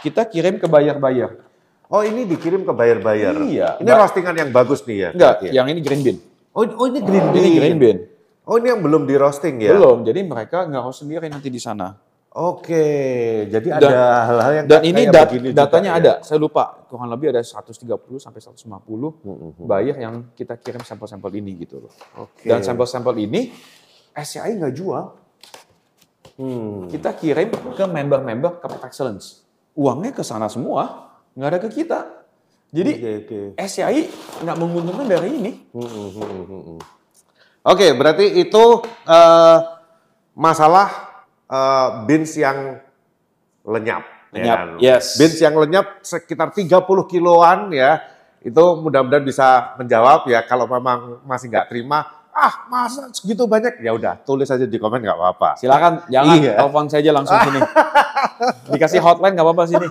kita 0.02 0.26
kirim 0.26 0.58
ke 0.58 0.66
bayar-bayar. 0.66 1.38
Oh 1.86 2.00
ini 2.00 2.24
dikirim 2.24 2.64
ke 2.64 2.72
bayar-bayar. 2.72 3.36
Iya. 3.44 3.78
Ini 3.78 3.90
roastingan 3.92 4.34
yang 4.34 4.50
bagus 4.50 4.82
nih 4.82 4.98
ya. 4.98 5.08
Enggak, 5.12 5.34
ya? 5.46 5.50
yang 5.62 5.66
ini 5.68 5.80
green 5.84 6.02
bean. 6.02 6.18
Oh, 6.52 6.64
oh 6.64 6.86
ini 6.88 7.00
green 7.00 7.26
bean. 7.30 7.42
Ini 7.44 7.50
green 7.56 7.76
bean. 7.78 7.98
Oh 8.42 8.58
ini 8.58 8.72
yang 8.72 8.80
belum 8.82 9.06
di 9.06 9.14
roasting 9.14 9.60
ya? 9.62 9.76
Belum, 9.76 10.02
jadi 10.02 10.20
mereka 10.24 10.66
nggak 10.66 10.82
harus 10.82 10.98
sendiri 10.98 11.30
nanti 11.30 11.46
di 11.46 11.62
sana. 11.62 11.94
Oke, 12.32 12.84
jadi 13.44 13.68
Dan- 13.76 13.92
ada 13.92 13.92
hal-hal 14.24 14.52
yang 14.56 14.66
Dan 14.66 14.80
kayak 14.80 14.88
ini 14.88 15.02
dat- 15.04 15.28
begini 15.28 15.46
juga 15.52 15.58
datanya 15.68 15.90
ya? 15.92 16.00
ada, 16.00 16.12
saya 16.24 16.40
lupa, 16.40 16.64
kurang 16.88 17.12
lebih 17.12 17.28
ada 17.28 17.44
130 17.44 18.16
sampai 18.16 18.40
150 18.40 19.20
Hmm, 19.20 19.52
hmm, 19.52 19.68
buyer 19.68 19.96
yang 20.00 20.14
kita 20.32 20.56
kirim 20.56 20.80
sampel-sampel 20.80 21.28
ini 21.36 21.60
gitu 21.60 21.84
loh. 21.84 21.92
Oke. 22.16 22.48
Dan 22.48 22.64
sampel-sampel 22.64 23.20
ini 23.20 23.52
SCI 24.10 24.56
nggak 24.56 24.72
jual, 24.72 25.04
Hmm. 26.42 26.90
kita 26.90 27.14
kirim 27.14 27.54
ke 27.54 27.84
member-member 27.86 28.58
of 28.66 28.82
Excellence. 28.82 29.46
Uangnya 29.78 30.10
ke 30.10 30.26
sana 30.26 30.50
semua, 30.50 31.14
nggak 31.38 31.48
ada 31.54 31.58
ke 31.62 31.68
kita. 31.70 31.98
Jadi 32.72 32.92
Oke, 32.98 33.12
oke. 33.22 33.40
SCI 33.62 34.00
nggak 34.42 34.56
menguntungkan 34.58 35.06
dari 35.06 35.28
ini. 35.38 35.52
Hmm, 35.70 35.86
hmm, 35.86 36.08
hmm, 36.10 36.42
hmm, 36.50 36.62
hmm. 36.66 36.78
Oke, 37.62 37.86
berarti 37.94 38.26
itu 38.42 38.64
eh, 39.06 39.58
masalah 40.34 40.88
eh, 41.46 41.88
beans 42.10 42.32
yang 42.34 42.80
lenyap. 43.62 44.02
ya 44.32 44.34
Lenyap, 44.34 44.58
kan? 44.58 44.68
yes. 44.82 45.20
Beans 45.20 45.38
yang 45.38 45.54
lenyap 45.54 46.02
sekitar 46.02 46.50
30 46.50 46.82
kiloan 47.06 47.70
ya. 47.70 48.02
Itu 48.42 48.82
mudah-mudahan 48.82 49.22
bisa 49.22 49.78
menjawab 49.78 50.26
ya. 50.26 50.42
Kalau 50.42 50.66
memang 50.66 51.22
masih 51.22 51.46
nggak 51.52 51.70
terima, 51.70 52.08
ah 52.32 52.64
masa 52.66 53.12
segitu 53.12 53.44
banyak? 53.44 53.78
Ya 53.78 53.92
udah, 53.92 54.16
tulis 54.18 54.48
aja 54.48 54.64
di 54.64 54.76
komen 54.76 55.00
nggak 55.00 55.14
apa-apa. 55.14 55.50
Silakan, 55.56 56.08
jangan 56.08 56.36
Iya. 56.36 56.54
telepon 56.56 56.86
saja 56.88 57.10
langsung 57.12 57.38
sini. 57.38 57.60
Dikasih 58.72 59.00
hotline 59.00 59.32
nggak 59.32 59.46
apa-apa 59.46 59.64
sini. 59.66 59.88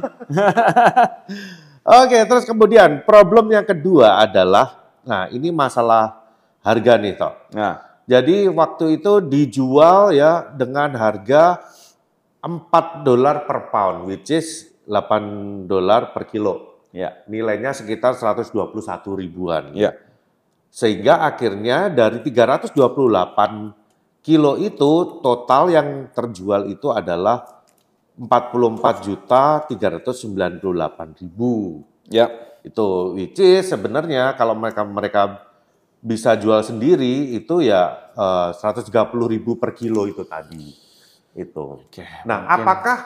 Oke, 2.01 2.19
terus 2.25 2.45
kemudian 2.45 3.01
problem 3.01 3.49
yang 3.49 3.65
kedua 3.65 4.21
adalah, 4.21 4.93
nah 5.01 5.25
ini 5.27 5.49
masalah 5.49 6.21
harga 6.61 6.93
nih 6.97 7.13
toh. 7.15 7.33
Nah, 7.53 7.89
Jadi 8.01 8.49
waktu 8.49 8.99
itu 8.99 9.23
dijual 9.23 10.11
ya 10.11 10.43
dengan 10.51 10.91
harga 10.93 11.63
4 12.43 13.07
dolar 13.07 13.47
per 13.47 13.71
pound, 13.71 14.03
which 14.03 14.27
is 14.29 14.67
8 14.83 15.63
dolar 15.63 16.11
per 16.11 16.27
kilo. 16.27 16.81
ya, 16.91 17.23
Nilainya 17.23 17.71
sekitar 17.71 18.19
121 18.19 18.51
ribuan. 19.15 19.71
ya, 19.71 19.95
Sehingga 20.71 21.27
akhirnya 21.27 21.91
dari 21.91 22.23
328 22.23 24.23
kilo 24.23 24.55
itu 24.55 25.19
total 25.19 25.67
yang 25.67 26.07
terjual 26.15 26.71
itu 26.71 26.87
adalah 26.95 27.43
44 28.15 29.03
juta 29.03 29.67
398 29.67 31.19
ribu. 31.19 31.83
ya, 32.07 32.31
Itu 32.61 33.17
which 33.17 33.41
is 33.41 33.67
sebenarnya 33.67 34.37
kalau 34.37 34.53
mereka 34.53 34.85
mereka 34.85 35.21
bisa 36.01 36.37
jual 36.37 36.61
sendiri 36.61 37.33
itu 37.33 37.65
ya 37.65 38.13
eh, 38.13 38.53
130 38.53 38.85
ribu 39.27 39.57
per 39.57 39.73
kilo 39.73 40.05
itu 40.05 40.23
tadi. 40.23 40.69
Itu. 41.33 41.89
Oke. 41.89 42.05
Nah, 42.23 42.45
mungkin- 42.45 42.61
apakah 42.61 42.97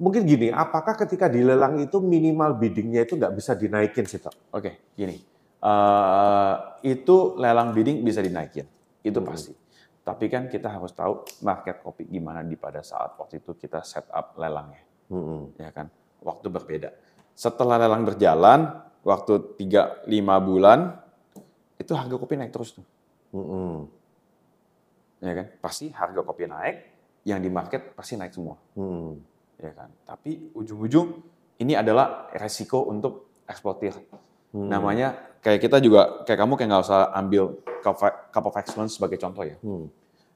mungkin 0.00 0.22
gini, 0.26 0.48
apakah 0.50 0.96
ketika 0.98 1.28
dilelang 1.28 1.78
itu 1.78 2.00
minimal 2.00 2.56
biddingnya 2.56 3.04
itu 3.04 3.20
nggak 3.20 3.34
bisa 3.36 3.52
dinaikin 3.54 4.08
sih? 4.08 4.18
Oke, 4.50 4.96
gini. 4.96 5.33
Eh, 5.64 6.54
itu 6.84 7.40
lelang 7.40 7.72
bidding 7.72 8.04
bisa 8.04 8.20
dinaikin, 8.20 8.68
itu 9.00 9.16
Hmm. 9.16 9.28
pasti. 9.32 9.56
Tapi 10.04 10.28
kan 10.28 10.52
kita 10.52 10.68
harus 10.68 10.92
tahu 10.92 11.24
market 11.40 11.80
kopi 11.80 12.04
gimana 12.04 12.44
di 12.44 12.52
pada 12.52 12.84
saat 12.84 13.16
waktu 13.16 13.40
itu 13.40 13.56
kita 13.56 13.80
set 13.80 14.04
up 14.12 14.36
lelangnya, 14.36 14.84
Hmm. 15.08 15.56
ya 15.56 15.72
kan? 15.72 15.88
Waktu 16.20 16.52
berbeda. 16.52 16.92
Setelah 17.32 17.80
lelang 17.80 18.04
berjalan, 18.04 18.76
waktu 19.00 19.56
3-5 19.56 20.36
bulan, 20.36 21.00
itu 21.80 21.96
harga 21.96 22.12
kopi 22.20 22.36
naik 22.36 22.52
terus 22.52 22.76
tuh, 22.76 22.84
Hmm. 23.32 23.88
ya 25.24 25.32
kan? 25.32 25.46
Pasti 25.64 25.88
harga 25.96 26.20
kopi 26.20 26.44
naik, 26.44 26.76
yang 27.24 27.40
di 27.40 27.48
market 27.48 27.96
pasti 27.96 28.20
naik 28.20 28.36
semua, 28.36 28.60
Hmm. 28.76 29.16
ya 29.56 29.72
kan? 29.72 29.88
Tapi 30.04 30.52
ujung-ujung 30.52 31.08
ini 31.56 31.72
adalah 31.72 32.28
resiko 32.36 32.84
untuk 32.84 33.40
eksportir. 33.48 33.96
Hmm. 34.54 34.70
namanya 34.70 35.18
kayak 35.42 35.58
kita 35.60 35.82
juga 35.82 36.22
kayak 36.22 36.38
kamu 36.38 36.54
kayak 36.54 36.68
nggak 36.70 36.84
usah 36.86 37.10
ambil 37.10 37.58
cup 37.82 37.98
of- 38.46 38.56
excellence 38.56 38.94
sebagai 38.96 39.18
contoh 39.18 39.42
ya. 39.42 39.58
Hmm. 39.60 39.90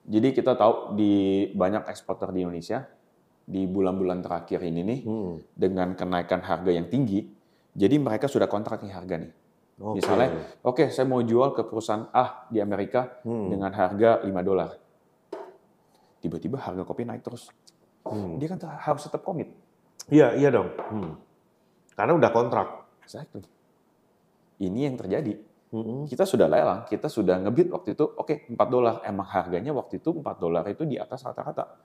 Jadi 0.04 0.34
kita 0.34 0.58
tahu 0.58 0.98
di 0.98 1.12
banyak 1.54 1.86
eksporter 1.86 2.34
di 2.34 2.42
Indonesia 2.42 2.82
di 3.46 3.64
bulan-bulan 3.64 4.18
terakhir 4.20 4.60
ini 4.60 4.80
nih 4.82 5.00
Hmm. 5.06 5.38
dengan 5.54 5.94
kenaikan 5.94 6.42
harga 6.42 6.68
yang 6.68 6.90
tinggi, 6.90 7.24
jadi 7.72 7.96
mereka 7.96 8.26
sudah 8.26 8.44
kontrak 8.44 8.82
nih 8.82 8.92
harga 8.92 9.16
nih. 9.16 9.32
Oke. 9.78 10.02
Misalnya, 10.02 10.28
oke 10.60 10.90
saya 10.90 11.06
mau 11.06 11.22
jual 11.22 11.54
ke 11.54 11.62
perusahaan 11.62 12.10
A 12.10 12.50
di 12.50 12.58
Amerika 12.58 13.22
Hmm. 13.22 13.48
dengan 13.48 13.70
harga 13.70 14.18
5 14.20 14.42
dolar. 14.42 14.74
Tiba-tiba 16.18 16.58
harga 16.58 16.82
kopi 16.82 17.06
naik 17.06 17.22
terus. 17.22 17.54
Hmm. 18.02 18.42
Dia 18.42 18.50
kan 18.50 18.58
harus 18.82 19.06
tetap 19.06 19.22
komit. 19.22 19.54
Iya, 20.10 20.34
iya 20.34 20.50
dong. 20.50 20.68
Hmm. 20.90 21.12
Karena 21.94 22.12
udah 22.18 22.30
kontrak. 22.34 22.68
Exactly. 23.06 23.46
Ini 24.58 24.90
yang 24.90 24.96
terjadi. 24.98 25.34
Hmm. 25.68 26.08
kita 26.08 26.24
sudah 26.24 26.48
lelang, 26.48 26.88
kita 26.88 27.12
sudah 27.12 27.44
ngebid 27.44 27.68
waktu 27.68 27.92
itu, 27.92 28.00
oke 28.00 28.48
4 28.48 28.68
dolar. 28.72 29.04
Emang 29.04 29.28
harganya 29.28 29.76
waktu 29.76 30.00
itu 30.00 30.16
4 30.16 30.40
dolar 30.40 30.64
itu 30.64 30.88
di 30.88 30.96
atas 30.96 31.20
rata-rata. 31.28 31.76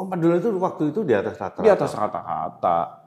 Oh, 0.00 0.08
4 0.08 0.16
dolar 0.16 0.40
itu 0.40 0.48
waktu 0.56 0.96
itu 0.96 1.04
di 1.04 1.12
atas 1.12 1.36
rata. 1.36 1.60
Di 1.60 1.68
atas 1.68 1.92
rata-rata. 1.92 3.04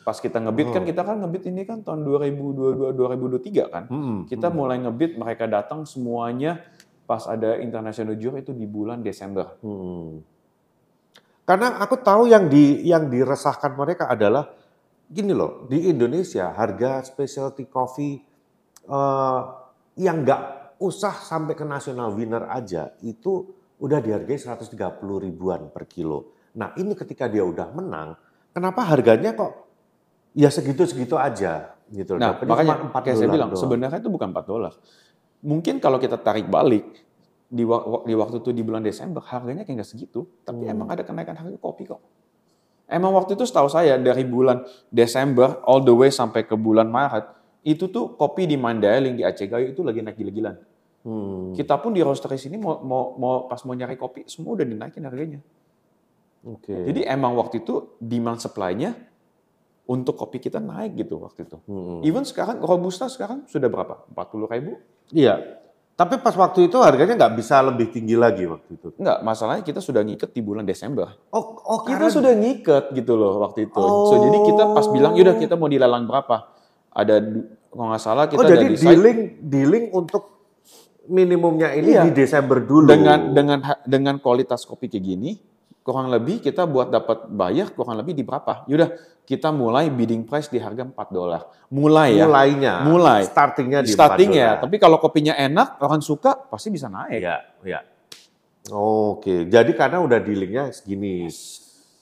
Pas 0.00 0.16
kita 0.16 0.40
ngebid 0.40 0.72
kan, 0.72 0.80
Oh. 0.80 0.88
kita 0.88 1.02
kan 1.04 1.16
ngebid 1.20 1.42
ini 1.44 1.68
kan 1.68 1.84
tahun 1.84 2.08
2022 2.08 2.96
2023 2.96 3.68
kan. 3.68 3.84
Hmm. 3.84 4.24
Kita 4.24 4.48
Hmm. 4.48 4.56
mulai 4.56 4.80
ngebid, 4.80 5.20
mereka 5.20 5.44
datang 5.44 5.84
semuanya 5.84 6.64
pas 7.04 7.28
ada 7.28 7.60
International 7.60 8.16
Jury 8.16 8.40
itu 8.40 8.56
di 8.56 8.64
bulan 8.64 9.04
Desember. 9.04 9.60
Hmm. 9.60 10.24
Karena 11.44 11.78
aku 11.78 12.00
tahu 12.00 12.32
yang 12.32 12.48
di 12.48 12.80
yang 12.82 13.12
diresahkan 13.12 13.76
mereka 13.76 14.08
adalah 14.08 14.50
gini 15.06 15.32
loh, 15.32 15.64
di 15.66 15.86
Indonesia 15.86 16.50
harga 16.52 17.02
specialty 17.02 17.66
coffee 17.66 18.18
eh, 18.84 19.40
yang 19.96 20.22
nggak 20.22 20.42
usah 20.76 21.14
sampai 21.14 21.56
ke 21.56 21.64
national 21.64 22.12
winner 22.12 22.46
aja 22.46 22.92
itu 23.00 23.48
udah 23.76 24.00
dihargai 24.00 24.36
130 24.36 24.76
ribuan 25.20 25.68
per 25.72 25.88
kilo. 25.88 26.32
Nah 26.56 26.72
ini 26.76 26.92
ketika 26.92 27.28
dia 27.28 27.44
udah 27.44 27.72
menang, 27.72 28.16
kenapa 28.52 28.84
harganya 28.88 29.32
kok 29.32 29.52
ya 30.32 30.48
segitu-segitu 30.48 31.16
aja 31.16 31.76
gitu 31.88 32.16
loh. 32.16 32.20
Nah, 32.20 32.30
Dapetnya 32.36 32.50
makanya 32.52 32.74
cuma 32.76 32.88
4 32.92 33.04
kayak 33.04 33.16
saya 33.16 33.28
bilang, 33.30 33.50
doang. 33.52 33.62
sebenarnya 33.62 33.98
itu 34.00 34.10
bukan 34.12 34.28
4 34.32 34.44
dolar. 34.44 34.72
Mungkin 35.46 35.74
kalau 35.78 35.96
kita 36.00 36.16
tarik 36.18 36.48
balik, 36.48 36.84
di, 37.46 37.62
di 38.02 38.14
waktu 38.18 38.36
itu 38.42 38.50
di 38.50 38.62
bulan 38.66 38.82
Desember, 38.82 39.22
harganya 39.22 39.62
kayak 39.62 39.80
nggak 39.84 39.90
segitu. 39.94 40.26
Tapi 40.42 40.66
Hmm. 40.66 40.72
emang 40.74 40.88
ada 40.90 41.06
kenaikan 41.06 41.36
harga 41.38 41.54
kopi 41.56 41.86
kok. 41.86 42.00
Emang 42.86 43.10
waktu 43.18 43.34
itu 43.34 43.42
setahu 43.42 43.66
saya, 43.66 43.98
dari 43.98 44.22
bulan 44.22 44.62
Desember 44.90 45.58
all 45.66 45.82
the 45.82 45.90
way 45.90 46.10
sampai 46.10 46.46
ke 46.46 46.54
bulan 46.54 46.86
Maret, 46.86 47.26
itu 47.66 47.90
tuh 47.90 48.14
kopi 48.14 48.46
di 48.46 48.54
Mandailing, 48.54 49.18
di 49.18 49.26
Aceh 49.26 49.50
Gayo 49.50 49.74
itu 49.74 49.82
lagi 49.82 49.98
naik 49.98 50.14
gila-gilaan. 50.14 50.58
Hmm. 51.02 51.50
Kita 51.54 51.82
pun 51.82 51.94
di 51.94 52.02
roastery 52.02 52.38
sini 52.38 52.58
mau, 52.58 52.78
mau, 52.82 53.18
mau 53.18 53.34
pas 53.50 53.58
mau 53.66 53.74
nyari 53.74 53.98
kopi, 53.98 54.26
semua 54.30 54.54
udah 54.54 54.66
dinaikin 54.66 55.02
harganya. 55.02 55.42
Oke. 56.46 56.70
Jadi 56.70 57.02
emang 57.02 57.34
waktu 57.34 57.66
itu 57.66 57.98
demand 57.98 58.38
supply-nya 58.38 58.94
untuk 59.86 60.14
kopi 60.14 60.38
kita 60.38 60.62
naik 60.62 60.94
gitu 60.94 61.18
waktu 61.18 61.42
itu. 61.46 61.58
Mm-mm. 61.66 62.06
Even 62.06 62.22
sekarang 62.22 62.62
robusta 62.62 63.10
sekarang 63.10 63.46
sudah 63.50 63.66
berapa? 63.66 64.06
40 64.14 64.46
ribu? 64.54 64.78
Iya. 65.10 65.65
Tapi 65.96 66.20
pas 66.20 66.36
waktu 66.36 66.68
itu 66.68 66.76
harganya 66.84 67.16
nggak 67.16 67.40
bisa 67.40 67.64
lebih 67.64 67.88
tinggi 67.88 68.20
lagi 68.20 68.44
waktu 68.44 68.76
itu. 68.76 68.92
Enggak, 69.00 69.24
masalahnya 69.24 69.64
kita 69.64 69.80
sudah 69.80 70.04
ngiket 70.04 70.28
di 70.36 70.44
bulan 70.44 70.68
Desember. 70.68 71.08
Oh, 71.32 71.56
oh 71.64 71.80
Kita 71.88 72.12
sudah 72.12 72.36
ngiket 72.36 72.92
gitu 72.92 73.16
loh 73.16 73.40
waktu 73.40 73.64
itu. 73.64 73.80
So 73.80 74.12
Oh. 74.12 74.20
jadi 74.28 74.38
kita 74.44 74.62
pas 74.76 74.86
bilang, 74.92 75.16
yaudah 75.16 75.40
kita 75.40 75.56
mau 75.56 75.72
dilelang 75.72 76.04
berapa? 76.04 76.52
Ada 76.92 77.16
kalau 77.72 77.88
nggak 77.88 78.02
salah 78.04 78.28
kita 78.28 78.40
oh, 78.40 78.44
ada 78.44 78.52
jadi 78.60 78.66
decide 78.76 78.92
dealing 78.92 79.18
dealing 79.40 79.84
untuk 79.96 80.22
minimumnya 81.08 81.72
ini 81.72 81.96
Iya. 81.96 82.04
di 82.04 82.12
Desember 82.12 82.60
dulu. 82.60 82.92
dengan 82.92 83.32
dengan 83.32 83.58
dengan 83.88 84.14
kualitas 84.20 84.68
kopi 84.68 84.92
kayak 84.92 85.00
gini, 85.00 85.40
kurang 85.86 86.10
lebih 86.10 86.42
kita 86.42 86.66
buat 86.66 86.90
dapat 86.90 87.30
bayar 87.30 87.70
kurang 87.70 87.94
lebih 87.94 88.18
di 88.18 88.26
berapa? 88.26 88.66
Yaudah 88.66 88.90
kita 89.22 89.54
mulai 89.54 89.86
bidding 89.86 90.26
price 90.26 90.50
di 90.50 90.58
harga 90.58 90.82
4 90.82 90.90
dolar. 91.14 91.46
Mulai 91.70 92.18
ya. 92.18 92.26
mulainya, 92.26 92.74
Mulai. 92.82 93.22
startingnya 93.22 93.86
di 93.86 93.94
Starting 93.94 94.34
4 94.34 94.42
ya, 94.42 94.50
tapi 94.58 94.82
kalau 94.82 94.98
kopinya 94.98 95.38
enak, 95.38 95.78
orang 95.78 96.02
suka, 96.02 96.34
pasti 96.50 96.74
bisa 96.74 96.90
naik. 96.90 97.22
Iya, 97.22 97.36
iya. 97.62 97.80
Oke, 98.74 99.46
jadi 99.46 99.70
karena 99.78 100.02
udah 100.02 100.18
dealingnya 100.18 100.74
segini. 100.74 101.30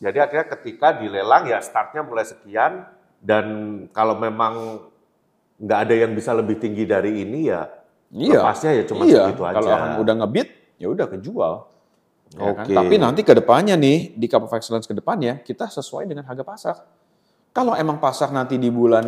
Jadi 0.01 0.17
akhirnya 0.17 0.49
ketika 0.57 0.97
dilelang 0.97 1.45
ya 1.45 1.61
startnya 1.61 2.01
mulai 2.01 2.25
sekian 2.25 2.89
dan 3.21 3.45
kalau 3.93 4.17
memang 4.17 4.81
nggak 5.61 5.79
ada 5.85 5.95
yang 5.97 6.13
bisa 6.17 6.33
lebih 6.33 6.57
tinggi 6.57 6.89
dari 6.89 7.21
ini 7.25 7.53
ya 7.53 7.69
Iya. 8.15 8.41
lepasnya 8.41 8.71
ya 8.79 8.83
cuma 8.87 9.03
iya. 9.05 9.27
segitu 9.27 9.43
aja. 9.43 9.55
Kalau 9.59 9.71
orang 9.75 9.93
udah 9.99 10.15
ngebid, 10.23 10.49
ya 10.79 10.87
udah 10.87 11.07
kejual. 11.11 11.55
Ya 12.35 12.51
kan? 12.53 12.67
Oke. 12.67 12.75
Tapi 12.75 12.95
nanti 12.99 13.21
ke 13.23 13.33
depannya 13.35 13.79
nih, 13.79 14.19
di 14.19 14.27
Cup 14.27 14.47
of 14.47 14.53
Excellence 14.55 14.91
ke 14.91 14.95
depannya, 14.95 15.41
kita 15.43 15.71
sesuai 15.71 16.11
dengan 16.11 16.27
harga 16.27 16.45
pasar. 16.45 16.77
Kalau 17.55 17.79
emang 17.79 18.03
pasar 18.03 18.35
nanti 18.35 18.59
di 18.59 18.67
bulan 18.69 19.07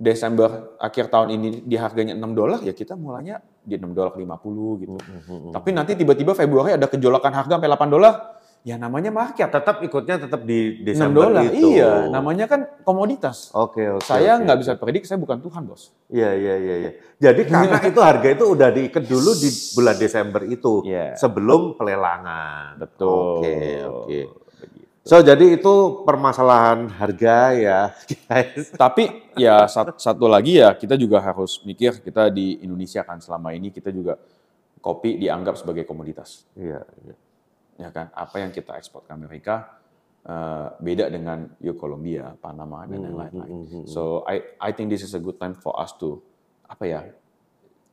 Desember 0.00 0.78
akhir 0.80 1.12
tahun 1.12 1.28
ini 1.36 1.48
di 1.68 1.76
harganya 1.76 2.16
6 2.16 2.32
dolar, 2.32 2.64
ya 2.64 2.72
kita 2.72 2.96
mulainya 2.96 3.42
di 3.60 3.76
6 3.76 3.92
dolar 3.92 4.16
50 4.16 4.80
gitu. 4.80 4.96
Mhm. 4.96 5.52
Tapi 5.52 5.68
nanti 5.76 5.92
tiba-tiba 5.92 6.32
Februari 6.32 6.72
ada 6.72 6.88
gejolakan 6.88 7.32
harga 7.36 7.60
sampai 7.60 7.68
8 7.68 7.90
dolar, 7.90 8.39
ya 8.60 8.76
namanya 8.76 9.08
market. 9.08 9.48
tetap 9.48 9.80
ikutnya 9.80 10.20
tetap 10.20 10.40
di 10.42 10.80
6 10.80 10.84
Desember 10.84 11.26
dolar, 11.26 11.44
itu. 11.48 11.74
iya. 11.74 12.06
Namanya 12.06 12.44
kan 12.44 12.60
komoditas. 12.80 13.48
Oke, 13.52 13.80
oke. 13.90 14.04
saya 14.04 14.36
oke. 14.36 14.44
nggak 14.44 14.58
bisa 14.58 14.72
predik, 14.74 15.04
saya 15.04 15.16
bukan 15.16 15.40
Tuhan, 15.40 15.64
bos. 15.64 15.90
Iya, 16.06 16.30
iya, 16.34 16.54
iya, 16.56 16.74
iya. 16.78 16.90
Jadi 17.18 17.40
karena 17.44 17.78
itu 17.90 18.00
harga 18.00 18.28
itu 18.28 18.44
udah 18.46 18.68
diikat 18.68 19.04
dulu 19.04 19.30
di 19.34 19.48
bulan 19.72 19.96
Desember 19.96 20.42
itu 20.44 20.84
Iya. 20.84 21.16
sebelum 21.16 21.74
pelelangan. 21.74 22.76
Betul. 22.76 23.40
Oke, 23.40 23.56
oke. 23.82 24.20
Begitu. 24.60 24.88
So 25.00 25.16
jadi 25.18 25.56
itu 25.56 25.74
permasalahan 26.04 26.92
harga 26.92 27.36
ya, 27.52 27.80
guys. 28.28 28.68
Tapi 28.70 29.08
ya 29.34 29.64
sat- 29.66 29.96
satu 29.96 30.28
lagi 30.28 30.60
ya 30.60 30.72
kita 30.72 30.94
juga 30.94 31.18
harus 31.18 31.64
mikir 31.64 31.98
kita 31.98 32.28
di 32.28 32.60
Indonesia 32.60 33.00
kan 33.00 33.16
selama 33.18 33.50
ini 33.50 33.72
kita 33.72 33.88
juga 33.88 34.20
kopi 34.78 35.16
dianggap 35.16 35.56
sebagai 35.56 35.84
komoditas, 35.84 36.44
Iya, 36.52 36.84
iya. 37.04 37.16
Ya 37.80 37.88
kan? 37.88 38.12
Apa 38.12 38.36
yang 38.38 38.52
kita 38.52 38.76
ekspor 38.76 39.02
ke 39.02 39.10
Amerika 39.10 39.80
eh, 40.20 40.68
beda 40.76 41.08
dengan 41.08 41.48
yo 41.58 41.72
Colombia, 41.74 42.36
Panama 42.36 42.84
dan 42.84 43.00
yang 43.00 43.16
Hmm, 43.16 43.22
lain-lain. 43.24 43.52
hmm, 43.56 43.64
hmm. 43.72 43.84
So 43.88 44.20
I 44.24 44.60
I 44.60 44.70
think 44.70 44.92
this 44.92 45.00
is 45.00 45.16
a 45.16 45.18
good 45.18 45.36
time 45.36 45.56
for 45.56 45.72
us 45.74 45.96
to 45.96 46.20
apa 46.62 46.84
ya 46.84 47.00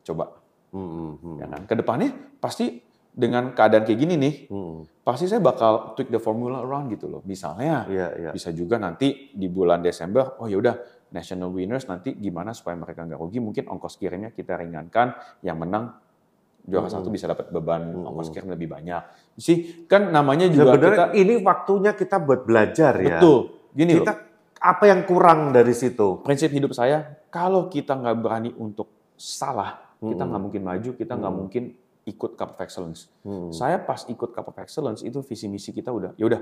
coba 0.03 0.35
Hmm, 0.67 1.15
hmm, 1.15 1.35
ya 1.39 1.45
kan? 1.47 1.61
Ke 1.63 1.73
depannya 1.73 2.11
pasti 2.37 2.83
dengan 3.09 3.55
keadaan 3.55 3.81
kayak 3.81 3.97
gini 3.97 4.13
nih, 4.13 4.35
Hmm, 4.45 4.83
pasti 5.01 5.25
saya 5.25 5.39
bakal 5.39 5.95
tweak 5.95 6.11
the 6.11 6.19
formula 6.19 6.59
around 6.59 6.91
gitu 6.91 7.07
loh. 7.07 7.23
Misalnya 7.23 7.87
Iya, 7.87 8.07
iya. 8.13 8.31
bisa 8.35 8.51
juga 8.51 8.75
nanti 8.75 9.31
di 9.31 9.47
bulan 9.47 9.79
Desember, 9.79 10.35
oh 10.37 10.45
yaudah 10.45 10.75
national 11.07 11.49
winners 11.49 11.87
nanti 11.87 12.11
gimana 12.13 12.51
supaya 12.51 12.75
mereka 12.75 13.07
nggak 13.07 13.15
rugi, 13.15 13.39
mungkin 13.39 13.71
ongkos 13.71 13.95
kirimnya 13.95 14.35
kita 14.35 14.59
ringankan, 14.59 15.15
yang 15.39 15.55
menang 15.55 15.95
juara 16.61 16.85
Hmm. 16.85 16.99
satu 16.99 17.07
bisa 17.07 17.25
dapat 17.25 17.47
beban 17.47 17.95
Hmm. 17.95 18.09
ongkos 18.11 18.27
kirim 18.29 18.51
lebih 18.51 18.67
banyak. 18.67 19.26
Sih 19.37 19.85
kan 19.85 20.09
namanya 20.09 20.49
juga 20.49 20.73
Sebenarnya 20.73 20.89
kita 20.89 21.05
ini 21.15 21.33
waktunya 21.39 21.91
kita 21.93 22.17
buat 22.17 22.41
belajar 22.43 22.93
ya. 22.97 23.21
betul 23.21 23.37
gini 23.71 23.93
Kita 23.95 24.11
loh, 24.11 24.19
apa 24.57 24.83
yang 24.85 25.05
kurang 25.05 25.51
dari 25.51 25.71
situ? 25.71 26.19
prinsip 26.21 26.49
hidup 26.49 26.73
saya 26.73 27.05
kalau 27.29 27.69
kita 27.69 27.93
nggak 27.93 28.17
berani 28.17 28.49
untuk 28.51 28.89
salah, 29.13 29.77
kita 29.95 30.17
Hmm. 30.17 30.27
nggak 30.27 30.41
mungkin 30.41 30.61
maju, 30.63 30.89
kita 30.91 31.13
nggak 31.13 31.29
Hmm. 31.29 31.39
mungkin 31.39 31.63
ikut 32.03 32.31
Cup 32.33 32.49
of 32.51 32.59
Excellence. 32.59 33.13
Hmm. 33.21 33.51
Saya 33.51 33.77
pas 33.77 34.01
ikut 34.03 34.29
Cup 34.31 34.47
of 34.47 34.57
Excellence 34.57 35.01
itu 35.01 35.21
visi 35.21 35.45
misi 35.45 35.69
kita 35.69 35.89
udah, 35.89 36.15
ya 36.15 36.25
udah 36.25 36.41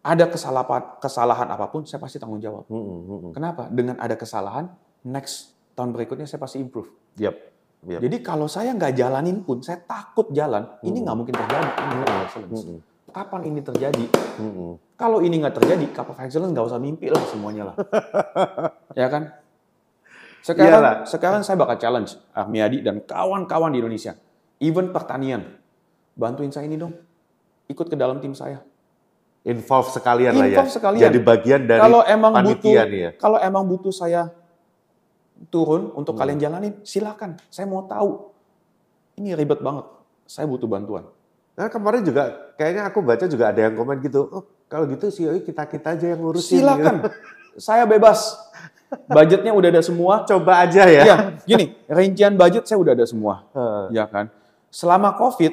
ada 0.00 0.24
kesalahan 0.24 0.64
kesalahan 0.96 1.44
apa 1.46 1.68
pun 1.68 1.84
saya 1.84 2.00
pasti 2.00 2.16
tanggung 2.16 2.40
jawab. 2.40 2.64
Hmm, 2.64 2.80
hmm, 2.80 3.00
hmm. 3.04 3.32
Kenapa? 3.32 3.68
Dengan 3.68 4.00
ada 4.00 4.16
kesalahan, 4.16 4.72
next 5.02 5.52
tahun 5.74 5.92
berikutnya 5.92 6.24
saya 6.24 6.40
pasti 6.40 6.56
improve. 6.56 6.88
Yap. 7.16 7.36
Yap. 7.80 8.00
Jadi 8.04 8.16
kalau 8.20 8.44
saya 8.44 8.76
nggak 8.76 8.92
jalanin 8.92 9.40
pun, 9.40 9.64
saya 9.64 9.80
takut 9.80 10.28
jalan, 10.30 10.68
ini 10.84 11.00
Hmm. 11.00 11.04
nggak 11.08 11.16
mungkin 11.16 11.34
terjadi. 11.34 11.68
Ini 11.72 11.94
of 11.98 12.20
Excellence. 12.28 12.62
Hmm, 12.68 12.80
Kapan 13.10 13.40
ini 13.48 13.60
terjadi? 13.60 14.04
hmm, 14.36 14.52
hmm. 14.52 14.72
Kalau 14.94 15.18
ini 15.18 15.34
nggak 15.40 15.56
terjadi, 15.56 15.84
Cup 15.90 16.12
of 16.12 16.20
Excellence 16.20 16.52
nggak 16.52 16.66
usah 16.66 16.76
mimpi 16.76 17.08
lah 17.08 17.24
semuanya 17.24 17.72
lah. 17.72 17.76
ya 19.00 19.08
kan? 19.08 19.32
Sekarang, 20.40 20.80
Iyalah. 20.80 20.94
sekarang 21.04 21.40
saya 21.40 21.56
bakal 21.56 21.76
challenge 21.76 22.16
Armiadi 22.32 22.80
dan 22.80 23.00
kawan-kawan 23.00 23.72
di 23.72 23.80
Indonesia. 23.80 24.16
Even 24.56 24.88
pertanian. 24.88 25.56
Bantuin 26.12 26.48
saya 26.48 26.64
ini 26.64 26.76
dong. 26.76 26.92
Ikut 27.66 27.88
ke 27.88 27.96
dalam 27.96 28.20
tim 28.20 28.32
saya. 28.32 28.60
Involve 29.40 29.88
sekalian 29.88 30.36
lah 30.36 30.44
ya. 30.44 30.60
Involve 30.60 30.68
sekalian. 30.70 31.00
Jadi 31.00 31.18
bagian 31.18 31.64
dari 31.64 31.80
kalau 31.80 32.04
emang 32.04 32.32
butuh 32.36 32.44
panitia 32.60 32.82
nih 32.84 33.00
ya. 33.00 33.10
kalau 33.16 33.38
emang 33.40 33.64
butuh 33.64 33.88
saya 33.88 34.28
turun 35.48 35.88
untuk 35.96 36.14
Hmm. 36.14 36.20
kalian 36.20 36.38
jalanin, 36.38 36.74
silakan. 36.84 37.40
Saya 37.48 37.64
mau 37.64 37.88
tahu. 37.88 38.28
Ini 39.16 39.32
ribet 39.32 39.64
banget. 39.64 39.88
Saya 40.28 40.44
butuh 40.44 40.68
bantuan. 40.68 41.08
Nah 41.56 41.68
kemarin 41.68 42.04
juga 42.04 42.52
kayaknya 42.56 42.88
aku 42.88 43.00
baca 43.00 43.24
juga 43.24 43.48
ada 43.52 43.60
yang 43.64 43.74
komen 43.76 44.00
gitu. 44.00 44.28
Oh 44.28 44.44
kalau 44.68 44.84
gitu 44.86 45.08
COI 45.08 45.40
kita 45.42 45.64
kita 45.66 45.96
aja 45.96 46.06
yang 46.12 46.20
ngurusin. 46.20 46.60
Silakan. 46.60 47.08
saya 47.58 47.84
bebas. 47.84 48.36
Budgetnya 49.06 49.54
udah 49.54 49.68
ada 49.70 49.82
semua. 49.82 50.24
gitu. 50.24 50.34
Coba 50.36 50.66
aja 50.66 50.82
ya. 50.86 51.02
Ya, 51.06 51.16
gini, 51.46 51.78
rincian 51.86 52.34
budget 52.34 52.66
saya 52.66 52.78
udah 52.80 52.92
ada 52.92 53.06
semua. 53.06 53.46
Heeh. 53.54 54.02
Ya 54.02 54.04
kan? 54.06 54.30
Selama 54.70 55.14
COVID, 55.14 55.52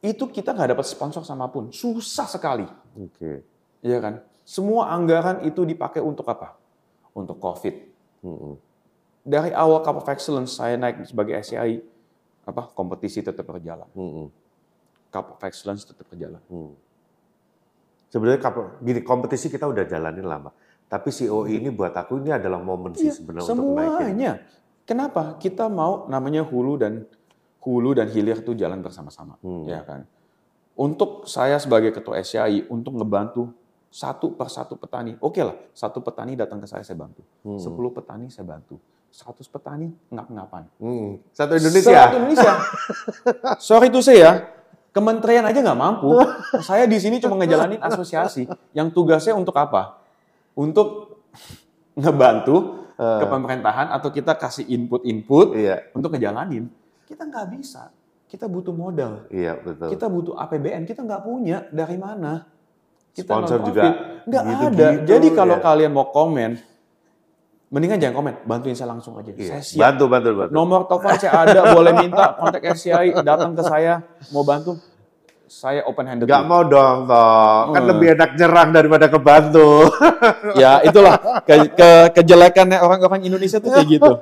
itu 0.00 0.24
kita 0.28 0.52
nggak 0.52 0.76
dapat 0.76 0.86
sponsor 0.86 1.24
sama 1.24 1.48
pun. 1.48 1.72
Susah 1.72 2.28
sekali. 2.28 2.64
Oke. 2.96 3.42
Iya 3.80 3.98
kan? 3.98 4.14
Semua 4.44 4.88
anggaran 4.92 5.44
itu 5.44 5.64
dipakai 5.64 6.00
untuk 6.00 6.24
apa? 6.28 6.56
Untuk 7.12 7.36
COVID. 7.40 7.74
Hmm, 8.24 8.56
Dari 9.28 9.52
awal 9.52 9.84
Cup 9.84 10.00
of 10.00 10.08
Excellence 10.08 10.56
saya 10.56 10.74
naik 10.74 11.04
sebagai 11.04 11.36
SCI, 11.36 11.84
apa 12.42 12.72
kompetisi 12.72 13.20
tetap 13.20 13.44
berjalan. 13.44 13.84
hmm, 13.92 14.10
hmm, 14.10 14.28
Cup 15.08 15.36
of 15.36 15.40
Excellence 15.42 15.84
tetap 15.84 16.08
berjalan. 16.08 16.40
hmm. 16.48 16.72
Sebenarnya 18.08 18.40
kap- 18.40 18.80
gini 18.80 19.04
kompetisi 19.04 19.46
kita 19.46 19.68
udah 19.68 19.84
jalanin 19.84 20.24
lama. 20.24 20.48
Tapi 20.88 21.12
COI 21.12 21.60
ini 21.60 21.68
buat 21.68 21.92
aku 21.92 22.16
ini 22.16 22.32
adalah 22.32 22.56
momen 22.58 22.96
sih 22.96 23.12
Iya, 23.12 23.20
sebenarnya 23.20 23.44
untuk 23.44 23.76
semuanya. 23.76 24.32
Kenapa? 24.88 25.36
Kita 25.36 25.68
mau 25.68 26.08
namanya 26.08 26.40
hulu 26.40 26.80
dan 26.80 27.04
hulu 27.60 27.92
dan 27.92 28.08
hilir 28.08 28.40
itu 28.40 28.56
jalan 28.56 28.80
bersama-sama, 28.80 29.36
Hmm. 29.38 29.68
ya 29.68 29.84
kan? 29.84 30.08
Untuk 30.72 31.28
saya 31.28 31.60
sebagai 31.60 31.92
ketua 31.92 32.16
SCI 32.16 32.64
untuk 32.66 32.96
ngebantu 32.96 33.52
satu 33.90 34.32
per 34.32 34.48
satu 34.48 34.80
petani, 34.80 35.12
oke 35.18 35.36
lah, 35.38 35.52
satu 35.70 36.00
petani 36.00 36.32
datang 36.32 36.56
ke 36.56 36.64
saya 36.64 36.80
saya 36.80 36.96
bantu, 36.96 37.20
Hmm. 37.44 37.60
sepuluh 37.60 37.92
petani 37.92 38.32
saya 38.32 38.48
bantu, 38.48 38.80
100 39.10 39.48
petani 39.48 39.88
ngap-ngapan. 40.12 40.68
Hmm. 40.78 41.18
Satu 41.32 41.56
Indonesia. 41.56 42.08
Satu 42.08 42.16
Indonesia. 42.20 42.52
Sorry 43.58 43.88
to 43.88 44.00
say 44.04 44.20
ya, 44.22 44.46
kementerian 44.92 45.44
aja 45.48 45.58
nggak 45.58 45.78
mampu. 45.78 46.12
Saya 46.60 46.84
di 46.84 46.98
sini 47.00 47.18
cuma 47.18 47.36
ngejalanin 47.40 47.80
asosiasi 47.80 48.46
yang 48.76 48.92
tugasnya 48.92 49.34
untuk 49.34 49.56
apa? 49.56 49.98
Untuk 50.58 51.18
ngebantu 51.98 52.86
ke 52.98 53.26
pemerintahan 53.30 53.94
atau 53.94 54.10
kita 54.10 54.34
kasih 54.34 54.66
input-input 54.66 55.54
Iya, 55.54 55.86
untuk 55.94 56.14
ngejalanin. 56.14 56.66
Kita 57.06 57.26
nggak 57.30 57.46
bisa. 57.54 57.94
Kita 58.28 58.44
butuh 58.44 58.74
modal. 58.76 59.24
iya 59.32 59.56
betul. 59.56 59.88
Kita 59.88 60.06
butuh 60.10 60.34
APBN. 60.36 60.84
Kita 60.84 61.00
nggak 61.00 61.22
punya. 61.24 61.64
Dari 61.72 61.96
mana? 61.96 62.44
Sponsor 63.16 63.58
non-profit. 63.58 63.72
juga 63.72 63.86
nggak 64.28 64.42
gitu-gitu, 64.44 64.84
ada. 64.84 65.06
Jadi 65.08 65.28
kalau 65.32 65.56
ya. 65.58 65.62
kalian 65.64 65.92
mau 65.96 66.06
komen, 66.12 66.50
mendingan 67.68 67.98
jangan 67.98 68.14
komen. 68.16 68.34
Bantuin 68.42 68.72
saya 68.72 68.88
langsung 68.90 69.14
aja. 69.14 69.30
Iya. 69.30 69.48
Saya 69.50 69.62
siap. 69.62 69.80
Bantu, 69.82 70.04
bantu, 70.06 70.28
bantu. 70.34 70.50
Nomor 70.50 70.80
telepon 70.84 71.12
saya 71.14 71.32
ada, 71.38 71.60
boleh 71.70 71.92
minta 71.94 72.24
kontak 72.34 72.62
SCI, 72.66 73.12
datang 73.20 73.52
ke 73.52 73.62
saya, 73.62 74.00
mau 74.28 74.42
bantu. 74.42 74.76
Saya 75.44 75.80
open 75.82 76.04
handed. 76.04 76.28
Gak 76.28 76.44
mau 76.44 76.60
dong, 76.60 77.04
toh. 77.04 77.72
Kan 77.72 77.80
Hmm. 77.80 77.88
lebih 77.88 78.12
enak 78.12 78.30
nyerang 78.36 78.68
daripada 78.68 79.06
kebantu. 79.06 79.88
Ya 80.60 80.82
itulah 80.82 81.16
ke, 81.40 81.72
ke- 81.72 82.10
kejelekannya 82.14 82.76
orang-orang 82.78 83.24
Indonesia 83.24 83.56
tuh 83.56 83.70
kayak 83.70 83.88
gitu. 83.88 84.12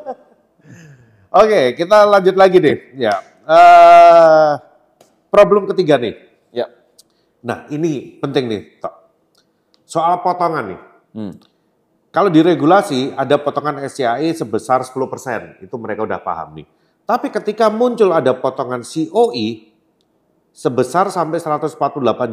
Oke, 1.28 1.74
kita 1.74 2.06
lanjut 2.06 2.34
lagi 2.34 2.56
deh. 2.56 2.76
Ya. 2.94 3.18
Eh, 3.42 4.50
problem 5.28 5.66
ketiga 5.66 5.98
nih. 5.98 6.14
Ya, 6.50 6.66
Nah, 7.40 7.66
ini 7.68 8.16
penting 8.16 8.46
nih, 8.46 8.62
Tok. 8.78 8.94
Soal 9.82 10.18
potongan 10.18 10.64
nih. 10.66 10.80
Hmm. 11.12 11.32
Kalau 12.16 12.32
diregulasi 12.32 13.12
ada 13.12 13.36
potongan 13.36 13.76
SCAE 13.84 14.32
sebesar 14.32 14.80
10%, 14.80 15.60
itu 15.60 15.74
mereka 15.76 16.08
udah 16.08 16.16
paham 16.16 16.56
nih. 16.56 16.66
Tapi 17.04 17.28
ketika 17.28 17.68
muncul 17.68 18.08
ada 18.16 18.32
potongan 18.32 18.80
COE 18.80 19.68
sebesar 20.48 21.12
sampai 21.12 21.36
148 21.36 21.76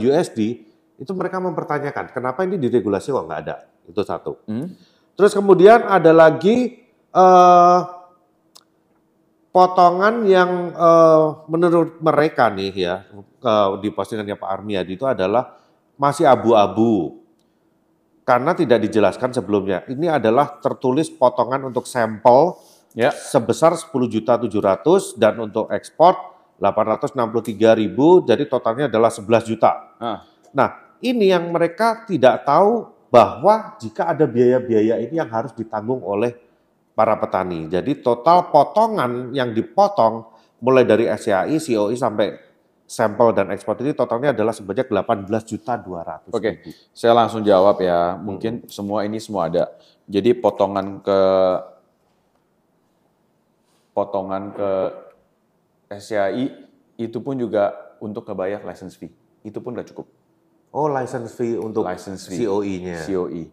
USD, 0.07 0.39
itu 0.95 1.11
mereka 1.11 1.43
mempertanyakan 1.43 2.15
kenapa 2.15 2.47
ini 2.47 2.55
diregulasi 2.63 3.11
kok 3.11 3.27
nggak 3.27 3.41
ada. 3.43 3.67
Itu 3.83 4.07
satu. 4.07 4.39
Hmm. 4.47 4.71
Terus 5.19 5.35
kemudian 5.35 5.83
ada 5.83 6.15
lagi 6.15 6.79
eh, 7.11 7.79
potongan 9.51 10.23
yang 10.23 10.71
eh, 10.71 11.25
menurut 11.51 11.99
mereka 11.99 12.47
nih 12.47 12.71
ya 12.71 13.03
eh, 13.19 13.67
di 13.83 13.91
postingannya 13.91 14.39
Pak 14.39 14.47
Armiadi 14.47 14.95
itu 14.95 15.03
adalah 15.03 15.59
masih 15.99 16.23
abu-abu 16.23 17.22
karena 18.23 18.55
tidak 18.55 18.79
dijelaskan 18.87 19.35
sebelumnya. 19.35 19.83
Ini 19.87 20.19
adalah 20.19 20.59
tertulis 20.59 21.11
potongan 21.11 21.63
untuk 21.67 21.87
sampel 21.87 22.55
Ya. 22.93 23.09
sebesar 23.09 23.73
10 23.73 24.05
juta 24.05 24.37
700 24.37 25.17
dan 25.17 25.33
untuk 25.41 25.65
ekspor 25.73 26.13
863 26.61 27.73
ribu 27.73 28.21
jadi 28.21 28.45
totalnya 28.45 28.85
adalah 28.85 29.09
11 29.09 29.49
juta. 29.49 29.97
Ah. 29.97 30.21
Nah 30.53 30.93
ini 31.01 31.33
yang 31.33 31.49
mereka 31.49 32.05
tidak 32.05 32.45
tahu 32.45 32.93
bahwa 33.09 33.73
jika 33.81 34.13
ada 34.13 34.29
biaya-biaya 34.29 35.01
ini 35.01 35.17
yang 35.17 35.25
harus 35.25 35.57
ditanggung 35.57 36.05
oleh 36.05 36.37
para 36.93 37.17
petani. 37.17 37.65
Jadi 37.65 37.97
total 38.05 38.53
potongan 38.53 39.33
yang 39.33 39.57
dipotong 39.57 40.29
mulai 40.61 40.85
dari 40.85 41.09
SCAI, 41.09 41.57
COI 41.57 41.97
sampai 41.97 42.37
sampel 42.93 43.33
dan 43.33 43.49
ekspor 43.49 43.73
ini 43.81 43.97
totalnya 43.97 44.29
adalah 44.37 44.53
sebanyak 44.53 44.85
18 44.85 45.25
juta 45.49 45.73
200 45.81 46.29
Oke. 46.29 46.61
ribu. 46.61 46.69
Saya 46.93 47.17
langsung 47.17 47.41
jawab 47.41 47.81
ya. 47.81 48.13
Mungkin 48.21 48.69
semua 48.69 49.01
ini 49.01 49.17
semua 49.17 49.49
ada. 49.49 49.73
Jadi 50.05 50.37
potongan 50.37 51.01
ke 51.01 51.19
potongan 53.97 54.53
ke 54.53 54.69
SCAI 55.89 56.45
itu 57.01 57.17
pun 57.17 57.33
juga 57.33 57.73
untuk 57.97 58.29
kebayar 58.29 58.61
license 58.61 58.93
fee. 58.93 59.09
Itu 59.41 59.57
pun 59.57 59.73
udah 59.73 59.85
cukup. 59.89 60.05
Oh 60.73 60.85
license 60.89 61.33
fee 61.33 61.57
untuk 61.57 61.85
License 61.85 62.29
fee. 62.29 62.45
COI-nya. 62.45 63.01
COE. 63.05 63.43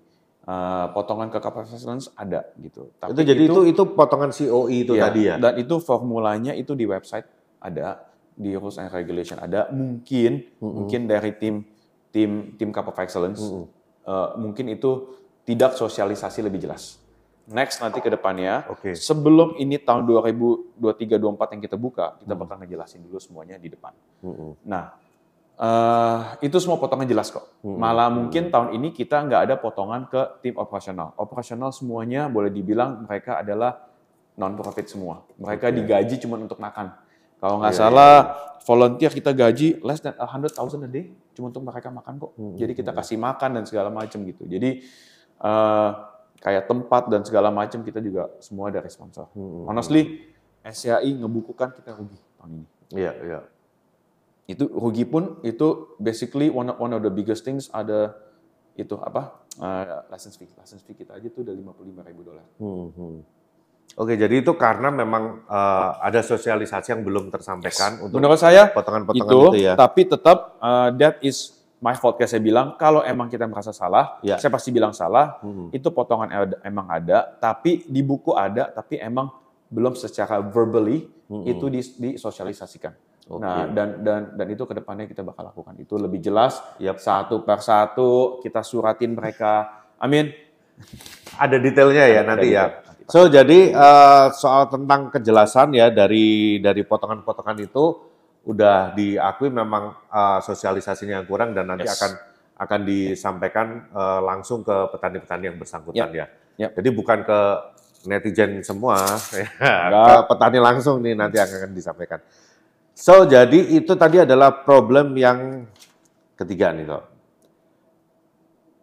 Eh, 0.51 0.87
potongan 0.97 1.29
ke 1.29 1.39
capacitance 1.39 2.09
ada 2.17 2.49
gitu. 2.59 2.91
Tapi 2.97 3.13
Itu 3.13 3.23
jadi 3.23 3.43
itu, 3.45 3.61
itu 3.71 3.83
potongan 3.93 4.33
COI 4.33 4.89
itu 4.89 4.93
Iya, 4.97 5.03
tadi 5.05 5.21
ya? 5.29 5.37
Dan 5.37 5.53
itu 5.61 5.77
formulanya 5.79 6.57
itu 6.57 6.73
di 6.73 6.89
website 6.89 7.29
ada, 7.61 8.10
di 8.35 8.55
rules 8.57 8.79
and 8.79 8.91
regulation 8.91 9.39
ada. 9.39 9.69
Mungkin 9.71 10.61
mungkin 10.61 11.11
dari 11.11 11.35
tim 11.37 11.67
tim 12.11 12.55
tim 12.59 12.71
Cup 12.75 12.91
of 12.91 12.99
Excellence 12.99 13.41
eh, 14.07 14.29
mungkin 14.39 14.71
itu 14.71 15.21
tidak 15.47 15.75
sosialisasi 15.75 16.47
lebih 16.47 16.63
jelas. 16.63 17.01
Next 17.51 17.83
nanti 17.83 17.99
ke 17.99 18.07
depannya, 18.07 18.63
Oke. 18.71 18.95
sebelum 18.95 19.59
ini 19.59 19.83
tahun 19.83 20.07
2023-2024 20.07 21.55
yang 21.59 21.63
kita 21.67 21.75
buka, 21.75 22.15
kita 22.23 22.39
bakal 22.39 22.63
ngejelasin 22.63 23.03
dulu 23.03 23.19
semuanya 23.19 23.59
di 23.59 23.67
depan. 23.67 23.91
Mm-mm. 24.23 24.55
Nah, 24.63 24.95
eh, 25.59 26.47
itu 26.47 26.55
semua 26.63 26.79
potongan 26.79 27.11
jelas 27.11 27.35
kok. 27.35 27.43
Malah 27.67 28.07
mungkin 28.07 28.55
tahun 28.55 28.79
ini 28.79 28.95
kita 28.95 29.27
nggak 29.27 29.41
ada 29.51 29.55
potongan 29.59 30.07
ke 30.07 30.47
tim 30.47 30.55
operasional. 30.63 31.11
Operasional 31.19 31.75
semuanya 31.75 32.31
boleh 32.31 32.55
dibilang 32.55 33.03
mereka 33.03 33.43
adalah 33.43 33.83
non 34.39 34.55
profit 34.55 34.87
semua. 34.87 35.27
Mereka 35.35 35.75
digaji 35.75 36.23
cuma 36.23 36.39
untuk 36.39 36.63
makan. 36.63 36.95
Kalau 37.41 37.57
nggak 37.59 37.73
Iya, 37.73 37.81
salah 37.81 38.15
volunteer 38.63 39.11
kita 39.11 39.33
gaji 39.33 39.81
less 39.81 39.99
than 39.99 40.13
100,000 40.13 40.53
a 40.85 40.89
day 40.89 41.09
cuma 41.33 41.49
untuk 41.49 41.65
mereka 41.65 41.89
makan 41.89 42.21
kok. 42.21 42.33
Jadi 42.55 42.73
kita 42.75 42.93
kasih 42.93 43.17
makan 43.17 43.51
dan 43.57 43.65
segala 43.65 43.89
macam 43.89 44.21
gitu. 44.23 44.45
Jadi 44.45 44.85
eh, 45.41 45.91
kayak 46.39 46.65
tempat 46.67 47.09
dan 47.09 47.25
segala 47.25 47.49
macam 47.49 47.81
kita 47.81 47.99
juga 47.99 48.29
semua 48.39 48.69
dari 48.69 48.89
sponsor. 48.89 49.33
Honestly, 49.65 50.29
SCAI 50.61 51.17
ngebukukan 51.17 51.73
kita 51.73 51.97
rugi 51.97 52.21
tahun 52.37 52.51
ini 52.55 52.67
Iya, 52.91 53.13
iya. 53.23 53.41
itu 54.45 54.67
rugi 54.67 55.07
pun 55.07 55.39
itu 55.41 55.95
basically 55.97 56.51
one 56.51 56.69
of, 56.69 56.77
one 56.77 56.91
of 56.91 57.01
the 57.01 57.09
biggest 57.09 57.47
things 57.47 57.71
ada 57.71 58.13
itu 58.75 58.99
apa 58.99 59.39
uh, 59.57 60.03
license 60.11 60.35
fee 60.35 60.51
license 60.53 60.83
fee 60.83 60.99
kita 60.99 61.15
aja 61.15 61.29
tuh 61.31 61.47
udah 61.47 61.55
55 61.55 62.09
ribu 62.11 62.21
dolar 62.27 62.45
Hmm. 62.59 63.23
Oke, 63.93 64.15
jadi 64.15 64.39
itu 64.39 64.53
karena 64.55 64.89
memang 64.89 65.43
eh, 65.43 65.91
ada 65.99 66.21
sosialisasi 66.21 66.93
yang 66.93 67.03
belum 67.03 67.29
tersampaikan 67.29 67.99
untuk 68.01 68.17
menurut 68.17 68.37
saya 68.37 68.69
potongan-potongan 68.69 69.27
itu, 69.27 69.41
itu, 69.53 69.63
ya. 69.63 69.75
tapi 69.75 70.05
tetap 70.05 70.57
uh, 70.57 70.89
that 70.93 71.19
is 71.21 71.53
my 71.79 71.93
fault 71.93 72.15
kayak 72.15 72.29
saya 72.29 72.39
bilang 72.39 72.77
kalau 72.77 73.03
emang 73.03 73.27
kita 73.27 73.45
merasa 73.45 73.71
salah 73.71 74.21
Ya. 74.21 74.37
saya 74.37 74.49
pasti 74.49 74.69
bilang 74.69 74.93
salah 74.93 75.41
Hmm. 75.41 75.69
itu 75.71 75.89
potongan 75.89 76.29
ada- 76.29 76.61
emang 76.63 76.87
ada 76.87 77.35
tapi 77.35 77.83
di 77.85 78.01
buku 78.01 78.31
ada 78.31 78.69
tapi 78.69 78.97
emang 78.97 79.33
belum 79.67 79.95
secara 79.95 80.39
verbally 80.41 81.09
itu 81.43 81.67
dis- 81.67 81.95
disosialisasikan 81.95 82.93
Oke. 83.29 83.39
Nah, 83.39 83.63
dan 83.69 84.03
dan 84.03 84.21
dan 84.35 84.47
itu 84.49 84.65
ke 84.65 84.75
depannya 84.75 85.07
kita 85.07 85.23
bakal 85.23 85.47
lakukan 85.47 85.79
itu 85.79 85.95
lebih 85.95 86.19
jelas 86.19 86.59
Yap. 86.77 86.99
satu 86.99 87.41
per 87.41 87.61
satu 87.61 88.41
kita 88.41 88.59
suratin 88.61 89.15
mereka. 89.15 89.71
Amin. 89.97 90.35
Ada 91.39 91.57
detailnya 91.57 92.05
ya 92.05 92.21
Ada 92.21 92.29
nanti 92.29 92.49
ya. 92.49 92.65
detail. 92.67 92.83
Nanti 92.83 92.90
So 93.09 93.27
jadi 93.27 93.73
eh, 93.73 94.27
soal 94.35 94.69
tentang 94.69 95.09
kejelasan 95.09 95.73
ya 95.73 95.89
dari 95.89 96.59
dari 96.59 96.83
potongan-potongan 96.83 97.59
itu 97.61 97.85
udah 98.45 98.93
diakui 98.93 99.49
memang 99.49 99.95
eh, 100.09 100.39
sosialisasinya 100.43 101.23
yang 101.23 101.27
kurang 101.29 101.55
dan 101.55 101.71
nanti 101.71 101.87
Yes. 101.87 101.97
akan 101.97 102.13
akan 102.61 102.81
disampaikan 102.85 103.67
eh, 103.89 104.21
langsung 104.21 104.61
ke 104.61 104.77
petani-petani 104.93 105.45
yang 105.49 105.57
bersangkutan 105.57 106.09
ya. 106.13 106.27
Yap. 106.61 106.71
Jadi 106.77 106.89
bukan 106.93 107.19
ke 107.25 107.41
netizen 108.01 108.61
semua, 108.65 108.97
ya, 109.37 109.49
ke 109.93 110.15
petani 110.29 110.59
langsung 110.61 111.01
nih 111.01 111.17
nanti 111.17 111.37
akan 111.37 111.73
disampaikan. 111.73 112.21
So 112.93 113.25
jadi 113.25 113.57
itu 113.81 113.97
tadi 113.97 114.21
adalah 114.21 114.61
problem 114.61 115.17
yang 115.17 115.65
ketiga 116.37 116.73
nih 116.73 116.85
kok. 116.85 117.05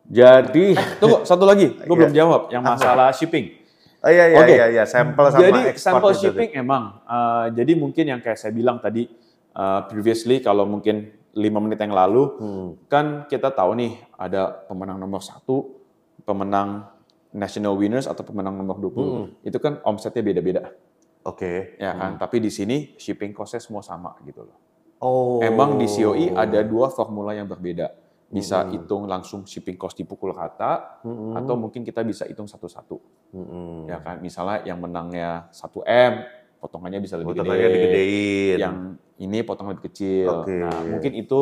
Jadi 0.07 0.65
Tunggu, 0.97 1.27
satu 1.27 1.43
lagi. 1.43 1.67
Gue 1.75 1.83
Iya. 1.85 1.99
belum 1.99 2.13
jawab 2.15 2.41
yang 2.49 2.63
masalah 2.63 3.11
shipping. 3.11 3.51
Oh 3.97 4.09
iya 4.09 4.25
iya 4.27 4.37
Oke. 4.39 4.53
iya, 4.53 4.65
iya. 4.71 4.83
sampel 4.85 5.25
sama 5.27 5.41
jadi 5.41 5.59
sampel 5.73 6.11
itu. 6.13 6.19
shipping 6.21 6.51
emang. 6.55 7.01
eh, 7.01 7.45
jadi 7.51 7.73
mungkin 7.73 8.05
yang 8.05 8.19
kayak 8.19 8.37
saya 8.37 8.53
bilang 8.53 8.77
tadi 8.77 9.09
eh, 9.51 9.81
previously 9.89 10.37
kalau 10.37 10.63
mungkin 10.63 11.09
lima 11.33 11.57
menit 11.57 11.77
yang 11.77 11.93
lalu 11.93 12.23
Hmm. 12.35 12.69
kan 12.87 13.05
kita 13.25 13.49
tahu 13.49 13.73
nih 13.73 13.93
ada 14.15 14.65
pemenang 14.65 14.97
nomor 14.97 15.21
satu, 15.21 15.81
pemenang 16.23 16.89
national 17.29 17.73
winners 17.73 18.05
atau 18.05 18.21
pemenang 18.21 18.53
nomor 18.55 18.77
20. 18.79 18.89
Hmm. 18.97 19.25
Itu 19.41 19.57
kan 19.57 19.77
omsetnya 19.83 20.21
beda-beda. 20.23 20.73
Oke. 21.21 21.77
Ya 21.77 21.93
kan? 21.93 22.17
Tapi 22.17 22.39
di 22.39 22.49
sini 22.49 22.97
shipping 22.97 23.33
cost-nya 23.33 23.59
semua 23.59 23.81
sama 23.81 24.17
gitu 24.23 24.41
loh. 24.41 24.57
Oh. 24.97 25.37
Emang 25.39 25.77
di 25.77 25.85
COI 25.85 26.33
ada 26.33 26.65
dua 26.65 26.89
formula 26.89 27.33
yang 27.33 27.45
berbeda. 27.45 27.93
Bisa 28.27 28.59
Hmm. 28.59 28.75
hitung 28.75 29.07
langsung 29.07 29.47
shipping 29.47 29.75
cost 29.75 29.95
dipukul 29.95 30.35
rata, 30.35 30.99
Mm-mm. 31.01 31.31
atau 31.33 31.55
mungkin 31.55 31.81
kita 31.81 32.03
bisa 32.03 32.27
hitung 32.27 32.43
satu-satu. 32.43 32.99
Mm-mm. 33.31 33.87
Ya 33.87 34.03
kan? 34.03 34.19
Misalnya 34.19 34.67
yang 34.67 34.77
menangnya 34.77 35.47
1M, 35.49 36.27
potongannya 36.59 36.99
bisa 36.99 37.15
lebih 37.15 37.31
Potongannya 37.33 37.63
gede. 37.63 37.75
digedein. 37.79 38.57
Yang 38.59 38.75
ini 39.17 39.37
potong 39.41 39.71
lebih 39.71 39.87
kecil. 39.87 40.43
Oke. 40.43 40.59
Nah, 40.59 40.75
mungkin 40.83 41.15
itu 41.15 41.39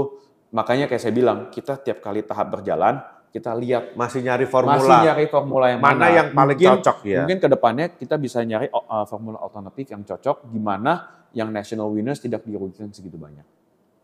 makanya 0.51 0.85
kayak 0.85 1.01
saya 1.01 1.11
bilang, 1.11 1.49
kita 1.49 1.81
tiap 1.81 1.99
kali 1.99 2.21
tahap 2.21 2.53
berjalan, 2.53 3.01
kita 3.29 3.51
lihat 3.51 3.97
masih 3.97 4.21
nyari 4.21 4.45
formula. 4.45 4.77
masih 4.77 4.95
nyari 5.03 5.25
formula 5.25 5.65
yang 5.67 5.81
mana, 5.81 5.97
mana, 5.97 6.07
yang 6.07 6.27
paling 6.31 6.53
Mungkin- 6.55 6.69
cocok 6.79 6.97
ya. 7.03 7.19
Mungkin 7.19 7.37
ke 7.41 7.47
depannya 7.49 7.85
kita 7.91 8.15
bisa 8.15 8.39
nyari 8.39 8.69
uh, 8.69 9.03
formula 9.03 9.41
alternatif 9.41 9.89
yang 9.89 10.05
cocok, 10.05 10.47
gimana 10.47 10.91
yang 11.33 11.49
national 11.49 11.89
winners 11.89 12.21
tidak 12.21 12.45
dirugikan 12.45 12.93
segitu 12.93 13.17
banyak. 13.17 13.43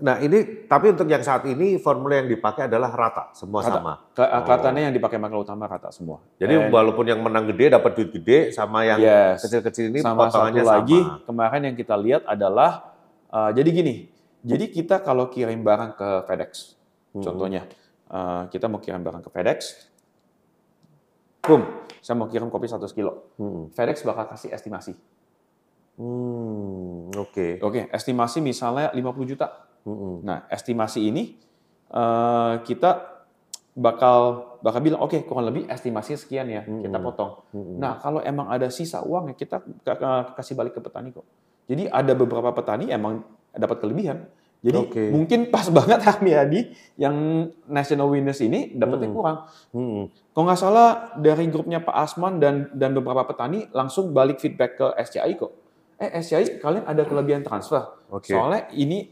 Nah 0.01 0.17
ini 0.17 0.65
tapi 0.65 0.89
untuk 0.89 1.05
yang 1.05 1.21
saat 1.21 1.45
ini 1.45 1.77
formula 1.77 2.17
yang 2.17 2.25
dipakai 2.25 2.65
adalah 2.65 2.89
rata, 2.89 3.29
semua 3.31 3.61
Rata. 3.61 3.77
sama. 3.77 3.93
Ke, 4.11 4.25
kelihatannya 4.25 4.81
yang 4.89 4.93
dipakai 4.93 5.15
makna 5.15 5.37
utama 5.37 5.65
rata 5.65 5.89
semua. 5.89 6.25
Jadi 6.35 6.57
And- 6.57 6.69
walaupun 6.69 7.05
yang 7.05 7.21
menang 7.21 7.45
gede 7.47 7.69
dapat 7.69 7.93
duit 7.93 8.09
gede 8.11 8.49
sama 8.49 8.81
yang 8.81 8.97
Yes. 8.97 9.45
kecil-kecil 9.45 9.89
ini 9.89 9.99
sama 9.99 10.25
satu 10.25 10.49
potongannya 10.49 10.63
lagi 10.63 10.99
sama. 10.99 11.21
kemarin 11.23 11.61
yang 11.63 11.75
kita 11.75 11.95
lihat 11.95 12.25
adalah 12.25 12.97
uh, 13.29 13.49
jadi 13.49 13.69
gini 13.69 13.95
jadi 14.41 14.65
kita 14.67 14.99
kalau 14.99 15.29
kirim 15.29 15.61
barang 15.61 15.93
ke 15.93 16.09
FedEx 16.25 16.73
Hmm. 17.11 17.21
contohnya 17.21 17.69
uh, 18.07 18.47
kita 18.47 18.65
mau 18.65 18.79
kirim 18.79 18.99
barang 18.99 19.21
ke 19.21 19.29
FedEx 19.29 19.85
boom 21.41 21.61
saya 21.99 22.15
mau 22.15 22.25
kirim 22.25 22.47
kopi 22.47 22.65
100 22.65 22.89
kilo 22.89 23.29
Hmm. 23.35 23.69
FedEx 23.69 24.01
bakal 24.01 24.25
kasih 24.27 24.49
estimasi 24.49 24.97
Hmm, 25.93 27.11
Oke. 27.13 27.59
oke 27.59 27.85
estimasi 27.89 28.39
misalnya 28.39 28.89
50 28.89 28.97
juta 29.27 29.69
Hmm. 29.81 30.21
nah 30.21 30.45
estimasi 30.47 31.05
ini 31.05 31.35
uh, 31.89 32.61
kita 32.61 33.09
bakal 33.71 34.19
bakal 34.59 34.79
bilang 34.79 34.99
oke 34.99 35.15
kurang 35.23 35.47
lebih 35.47 35.63
estimasi 35.65 36.13
sekian 36.13 36.45
ya 36.45 36.61
kita 36.61 36.91
Hmm. 36.91 37.01
potong 37.01 37.31
Hmm. 37.49 37.75
Nah, 37.77 37.97
kalau 37.97 38.19
emang 38.21 38.47
ada 38.47 38.67
sisa 38.67 39.01
uang 39.01 39.31
ya 39.31 39.35
kita 39.35 39.57
ka- 39.81 39.95
ka- 39.95 40.27
kasih 40.35 40.53
balik 40.53 40.71
ke 40.71 40.81
petani 40.81 41.09
kok. 41.09 41.23
Jadi 41.65 41.87
ada 41.87 42.11
beberapa 42.13 42.51
petani 42.51 42.87
emang 42.87 43.23
dapat 43.49 43.79
kelebihan. 43.79 44.27
Jadi 44.61 44.77
Oke. 44.77 45.03
mungkin 45.09 45.47
pas 45.47 45.65
banget 45.73 45.99
Armiadi 46.01 46.69
yang 46.95 47.15
national 47.65 48.07
winners 48.07 48.39
ini 48.39 48.71
dapetnya 48.71 49.07
Hmm. 49.07 49.15
kurang. 49.15 49.37
Hmm. 49.71 50.01
Kalau 50.29 50.43
nggak 50.45 50.59
salah 50.59 50.89
dari 51.17 51.47
grupnya 51.47 51.79
Pak 51.79 51.95
Asman 51.97 52.37
dan 52.37 52.69
dan 52.71 52.91
beberapa 52.91 53.23
petani 53.25 53.65
langsung 53.71 54.11
balik 54.11 54.37
feedback 54.37 54.77
ke 54.77 54.87
SCI 55.01 55.33
kok. 55.33 55.51
Eh 55.97 56.11
SCI 56.13 56.57
kalian 56.57 56.83
ada 56.83 57.01
kelebihan 57.01 57.41
transfer. 57.41 57.87
Oke. 58.07 58.29
Soalnya 58.29 58.67
ini 58.71 59.09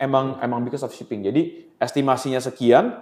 emang 0.00 0.40
emang 0.40 0.64
because 0.64 0.80
of 0.80 0.96
shipping. 0.96 1.20
Jadi 1.20 1.70
estimasinya 1.76 2.40
sekian, 2.40 2.96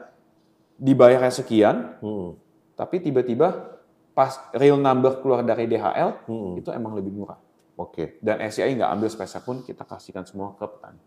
dibayarnya 0.74 1.30
sekian, 1.30 1.94
Hmm. 2.03 2.34
tapi 2.74 2.99
tiba-tiba 2.99 3.78
pas 4.12 4.34
real 4.51 4.74
number 4.82 5.22
keluar 5.22 5.46
dari 5.46 5.70
DHL 5.70 6.26
Hmm. 6.26 6.59
itu 6.59 6.74
emang 6.74 6.99
lebih 6.99 7.14
murah. 7.14 7.38
Oke. 7.78 8.18
Dan 8.18 8.42
SCI 8.42 8.74
nggak 8.74 8.90
ambil 8.90 9.09
spesial 9.09 9.46
pun 9.46 9.62
kita 9.62 9.86
kasihkan 9.86 10.26
semua 10.26 10.59
ke 10.59 10.66
petani. 10.66 10.99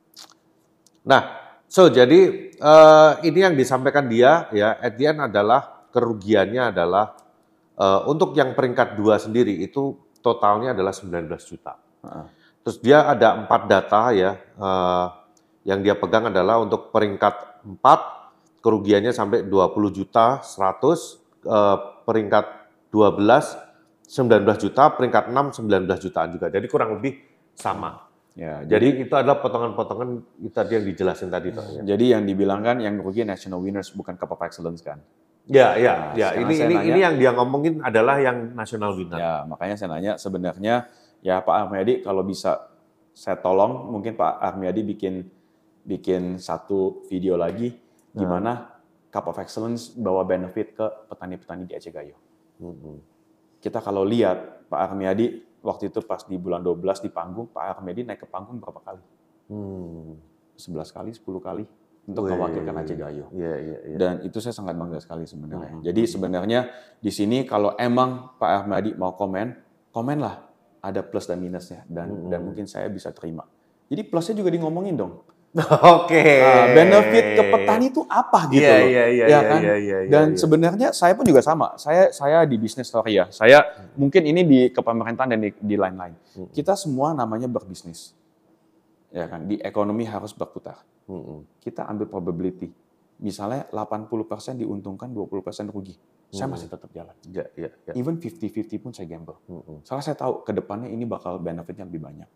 Nah, 1.04 1.22
so 1.68 1.92
jadi 1.92 2.52
eh, 2.56 3.12
ini 3.28 3.40
yang 3.44 3.56
disampaikan 3.60 4.08
dia 4.08 4.48
ya, 4.56 4.80
at 4.80 4.96
the 4.96 5.04
end 5.12 5.20
adalah 5.20 5.84
kerugiannya 5.92 6.72
adalah 6.72 7.20
eh, 7.76 8.02
untuk 8.08 8.32
yang 8.40 8.56
peringkat 8.56 8.96
dua 8.96 9.20
sendiri 9.20 9.60
itu 9.60 10.00
totalnya 10.24 10.72
adalah 10.72 10.96
19 10.96 11.44
juta. 11.44 11.76
Heeh. 12.08 12.26
Terus 12.62 12.78
dia 12.80 13.04
ada 13.10 13.36
empat 13.44 13.62
data 13.68 14.02
ya, 14.16 14.40
eh, 14.40 15.06
yang 15.64 15.80
dia 15.80 15.94
pegang 15.94 16.28
adalah 16.28 16.58
untuk 16.58 16.90
peringkat 16.90 17.64
4 17.64 18.62
kerugiannya 18.62 19.10
sampai 19.10 19.46
20 19.46 19.90
juta 19.90 20.42
100, 20.42 21.22
eh, 21.42 21.78
peringkat 22.04 22.46
12 22.90 23.58
19 24.06 24.60
juta, 24.60 24.92
peringkat 24.92 25.32
6 25.32 25.56
19 25.56 25.98
jutaan 25.98 26.30
juga. 26.36 26.52
Jadi 26.52 26.68
kurang 26.68 27.00
lebih 27.00 27.16
sama. 27.56 28.12
Ya, 28.32 28.64
jadi 28.64 28.96
Jadi 28.96 29.04
itu 29.08 29.14
adalah 29.14 29.44
potongan-potongan 29.44 30.10
itu 30.40 30.52
tadi 30.52 30.72
yang 30.80 30.86
dijelasin 30.88 31.28
tadi 31.28 31.52
toh. 31.52 31.64
ya. 31.68 31.84
jadi 31.84 32.16
yang 32.16 32.24
dibilangkan 32.24 32.80
yang 32.80 32.96
rugi 32.96 33.28
national 33.28 33.60
winners 33.60 33.92
bukan 33.92 34.16
Cup 34.16 34.32
of 34.32 34.40
Excellence 34.40 34.80
kan? 34.80 35.04
Ya, 35.52 35.76
ya, 35.76 36.16
Nah, 36.16 36.16
ya. 36.16 36.28
Ini 36.40 36.48
ini 36.48 36.64
nanya- 36.72 36.84
ini 36.86 37.00
yang 37.02 37.16
dia 37.20 37.32
ngomongin 37.36 37.84
adalah 37.84 38.24
yang 38.24 38.56
national 38.56 38.96
winner. 38.96 39.20
Ya, 39.20 39.34
makanya 39.44 39.76
saya 39.76 39.90
nanya 39.92 40.12
sebenarnya 40.16 40.88
ya 41.20 41.44
Pak 41.44 41.56
Armiadi 41.68 42.00
kalau 42.00 42.24
bisa 42.24 42.72
saya 43.12 43.36
tolong 43.36 43.92
mungkin 43.92 44.16
Pak 44.16 44.40
Armiadi 44.40 44.80
bikin 44.86 45.28
bikin 45.84 46.38
satu 46.38 47.06
video 47.10 47.36
lagi 47.36 47.74
gimana 48.12 48.82
Cup 49.12 49.28
of 49.28 49.40
Excellence 49.40 49.92
bawa 49.96 50.24
benefit 50.24 50.76
ke 50.76 50.86
petani-petani 51.12 51.68
di 51.68 51.74
Aceh 51.76 51.92
Gayo. 51.92 52.16
Mm-mm. 52.64 52.98
Kita 53.60 53.84
kalau 53.84 54.08
lihat 54.08 54.68
Pak 54.72 54.80
Armiadi 54.80 55.44
waktu 55.62 55.92
itu 55.92 56.00
pas 56.02 56.24
di 56.26 56.40
bulan 56.40 56.64
12 56.64 57.06
di 57.06 57.10
panggung, 57.12 57.52
Pak 57.52 57.78
Armiadi 57.78 58.08
naik 58.08 58.24
ke 58.24 58.28
panggung 58.28 58.58
berapa 58.58 58.80
kali? 58.82 59.04
Hmm. 59.52 60.16
11 60.56 60.96
kali, 60.96 61.12
10 61.12 61.22
kali 61.44 61.64
untuk 62.08 62.24
mewakilkan 62.26 62.76
Aceh 62.82 62.98
Gayo. 62.98 63.26
Iya, 63.36 63.54
iya, 63.60 63.78
iya. 63.92 63.98
Dan 64.00 64.14
itu 64.26 64.40
saya 64.40 64.56
sangat 64.56 64.74
bangga 64.80 64.98
sekali 65.04 65.28
sebenarnya. 65.28 65.76
Hmm. 65.76 65.84
Jadi 65.84 66.02
sebenarnya 66.08 66.60
di 66.98 67.12
sini 67.14 67.44
kalau 67.46 67.76
emang 67.78 68.40
Pak 68.40 68.52
Ahmadi 68.66 68.96
mau 68.96 69.14
komen, 69.14 69.48
komen 69.92 70.20
lah. 70.24 70.50
Ada 70.82 71.06
plus 71.06 71.30
dan 71.30 71.38
minusnya 71.38 71.86
dan 71.86 72.10
Hmm. 72.10 72.30
dan 72.34 72.42
mungkin 72.42 72.66
saya 72.66 72.90
bisa 72.90 73.14
terima. 73.14 73.46
Jadi 73.86 74.02
plusnya 74.08 74.34
juga 74.42 74.50
di 74.50 74.58
ngomongin 74.58 74.98
dong. 74.98 75.14
Oke. 76.00 76.24
Nah, 76.40 76.72
benefit 76.72 77.26
ke 77.36 77.44
petani 77.44 77.86
itu 77.92 78.02
apa 78.08 78.48
gitu 78.48 78.64
Iya, 78.64 78.72
loh. 78.72 78.88
iya, 78.88 79.04
iya, 79.06 79.26
Ya 79.26 79.28
iya, 79.28 79.40
kan? 79.44 79.60
iya, 79.60 79.76
iya, 79.76 79.98
Dan 80.08 80.26
iya. 80.32 80.40
sebenarnya 80.40 80.88
saya 80.92 81.12
pun 81.12 81.28
juga 81.28 81.44
sama. 81.44 81.76
Saya 81.76 82.08
saya 82.16 82.48
di 82.48 82.56
bisnis 82.56 82.88
story 82.88 83.20
ya. 83.20 83.28
Saya 83.30 83.60
mungkin 83.94 84.24
ini 84.24 84.48
di 84.48 84.60
kepemerintahan 84.72 85.36
dan 85.36 85.44
di, 85.44 85.52
di 85.52 85.76
lain-lain. 85.76 86.16
Hmm. 86.40 86.48
Kita 86.50 86.80
semua 86.80 87.12
namanya 87.12 87.52
berbisnis. 87.52 88.16
Ya 89.12 89.28
kan? 89.28 89.44
Di 89.44 89.60
ekonomi 89.60 90.08
harus 90.08 90.32
berputar. 90.32 90.88
Mm-mm. 91.12 91.44
Kita 91.60 91.84
ambil 91.84 92.08
probability. 92.08 92.72
Misalnya 93.20 93.68
80% 93.70 94.08
diuntungkan, 94.56 95.12
20% 95.12 95.68
rugi. 95.68 96.00
Saya 96.32 96.48
Hmm. 96.48 96.56
masih 96.56 96.72
tetap 96.72 96.88
jalan. 96.96 97.12
Iya, 97.28 97.44
iya, 97.60 97.70
iya. 97.86 97.94
Even 97.94 98.16
50-50 98.16 98.80
pun 98.80 98.96
saya 98.96 99.12
gamble. 99.12 99.36
Mm-mm. 99.52 99.84
Soalnya 99.84 100.06
saya 100.08 100.16
tahu 100.16 100.48
ke 100.48 100.56
depannya 100.56 100.88
ini 100.88 101.04
bakal 101.04 101.36
benefitnya 101.38 101.84
lebih 101.84 102.00
banyak. 102.00 102.30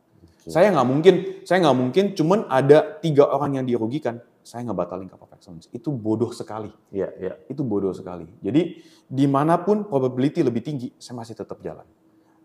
Saya 0.45 0.69
nggak 0.69 0.87
mungkin, 0.87 1.15
saya 1.41 1.57
nggak 1.65 1.77
mungkin 1.77 2.05
cuman 2.13 2.45
ada 2.45 3.01
tiga 3.01 3.25
orang 3.25 3.57
yang 3.57 3.65
dirugikan. 3.65 4.21
Saya 4.45 4.61
nggak 4.61 4.77
batalin 4.77 5.09
Cup 5.09 5.25
of 5.25 5.33
Excellence. 5.33 5.65
Itu 5.73 5.89
bodoh 5.89 6.29
sekali. 6.29 6.69
Iya, 6.93 7.09
iya. 7.17 7.33
Itu 7.49 7.65
bodoh 7.65 7.89
sekali. 7.97 8.29
Jadi 8.45 8.77
di 9.09 9.25
mana 9.25 9.57
pun 9.57 9.89
probability 9.89 10.45
lebih 10.45 10.61
tinggi, 10.61 10.93
saya 11.01 11.17
masih 11.17 11.33
tetap 11.33 11.57
jalan. 11.65 11.81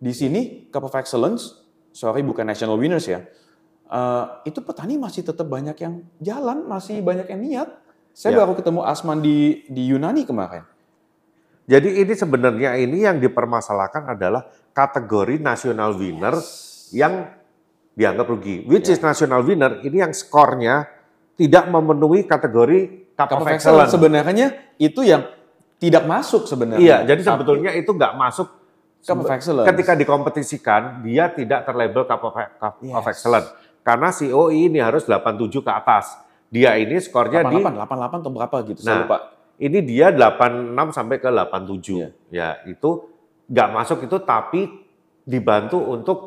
Di 0.01 0.16
sini 0.16 0.72
Cup 0.72 0.88
of 0.88 0.96
Excellence, 0.96 1.61
sorry 1.92 2.24
bukan 2.24 2.48
national 2.48 2.80
winners 2.80 3.05
ya, 3.05 3.20
eh, 3.84 4.24
itu 4.48 4.64
petani 4.64 4.96
masih 4.96 5.20
tetap 5.20 5.44
banyak 5.44 5.76
yang 5.76 6.01
jalan, 6.24 6.64
masih 6.64 7.05
banyak 7.05 7.28
yang 7.28 7.40
niat. 7.44 7.68
Saya 8.16 8.32
Ya. 8.32 8.48
baru 8.48 8.57
ketemu 8.57 8.80
Asman 8.80 9.20
di 9.20 9.68
di 9.68 9.92
Yunani 9.92 10.24
kemarin. 10.24 10.64
Jadi 11.68 12.01
ini 12.01 12.16
sebenarnya 12.16 12.80
ini 12.80 13.05
yang 13.05 13.20
dipermasalahkan 13.20 14.16
adalah 14.16 14.48
kategori 14.72 15.36
national 15.38 15.94
winner 16.01 16.34
yang 16.90 17.28
dianggap 18.01 18.24
rugi. 18.24 18.64
Which 18.64 18.88
Ya. 18.88 18.96
is 18.96 19.01
national 19.01 19.44
winner 19.44 19.76
ini 19.80 20.01
yang 20.01 20.11
skornya 20.11 20.88
tidak 21.36 21.68
memenuhi 21.68 22.24
kategori 22.24 23.12
Cup, 23.12 23.28
Cup 23.28 23.36
of 23.36 23.44
of 23.44 23.53
Excellence. 23.53 23.92
Sebenarnya 23.92 24.46
itu 24.74 25.05
yang 25.05 25.28
tidak 25.76 26.05
masuk 26.05 26.44
sebenarnya. 26.44 26.80
Iya, 26.80 26.96
jadi 27.07 27.20
Tapi 27.20 27.28
sebetulnya 27.30 27.70
itu 27.72 27.90
nggak 27.90 28.12
masuk 28.14 28.48
Cup 28.98 29.16
of 29.18 29.28
Excellence. 29.28 29.68
ketika 29.68 29.92
dikompetisikan 29.94 30.80
dia 31.01 31.28
tidak 31.28 31.64
terlabel 31.64 32.05
Cup 32.05 32.20
of, 32.22 32.32
Cup 32.32 32.74
of 32.74 33.05
Yes. 33.05 33.09
Excellence 33.11 33.48
karena 33.80 34.09
COI 34.09 34.61
ini 34.66 34.78
harus 34.78 35.05
87 35.05 35.61
ke 35.61 35.68
atas. 35.70 36.16
Dia 36.48 36.74
ini 36.74 36.98
skornya 36.98 37.46
di 37.46 37.57
88, 37.57 37.78
88 37.78 38.20
atau 38.20 38.30
berapa 38.30 38.57
gitu, 38.66 38.80
saya 38.82 38.90
Nah, 38.90 39.01
lupa. 39.07 39.18
ini 39.57 39.78
dia 39.80 40.11
86 40.11 40.88
sampai 40.90 41.16
ke 41.16 41.28
87. 41.28 41.96
Iya. 41.96 42.09
Ya, 42.28 42.48
itu 42.66 42.90
nggak 43.46 43.68
masuk 43.70 43.98
itu 44.03 44.16
tapi 44.18 44.61
dibantu 45.22 45.78
untuk 45.78 46.18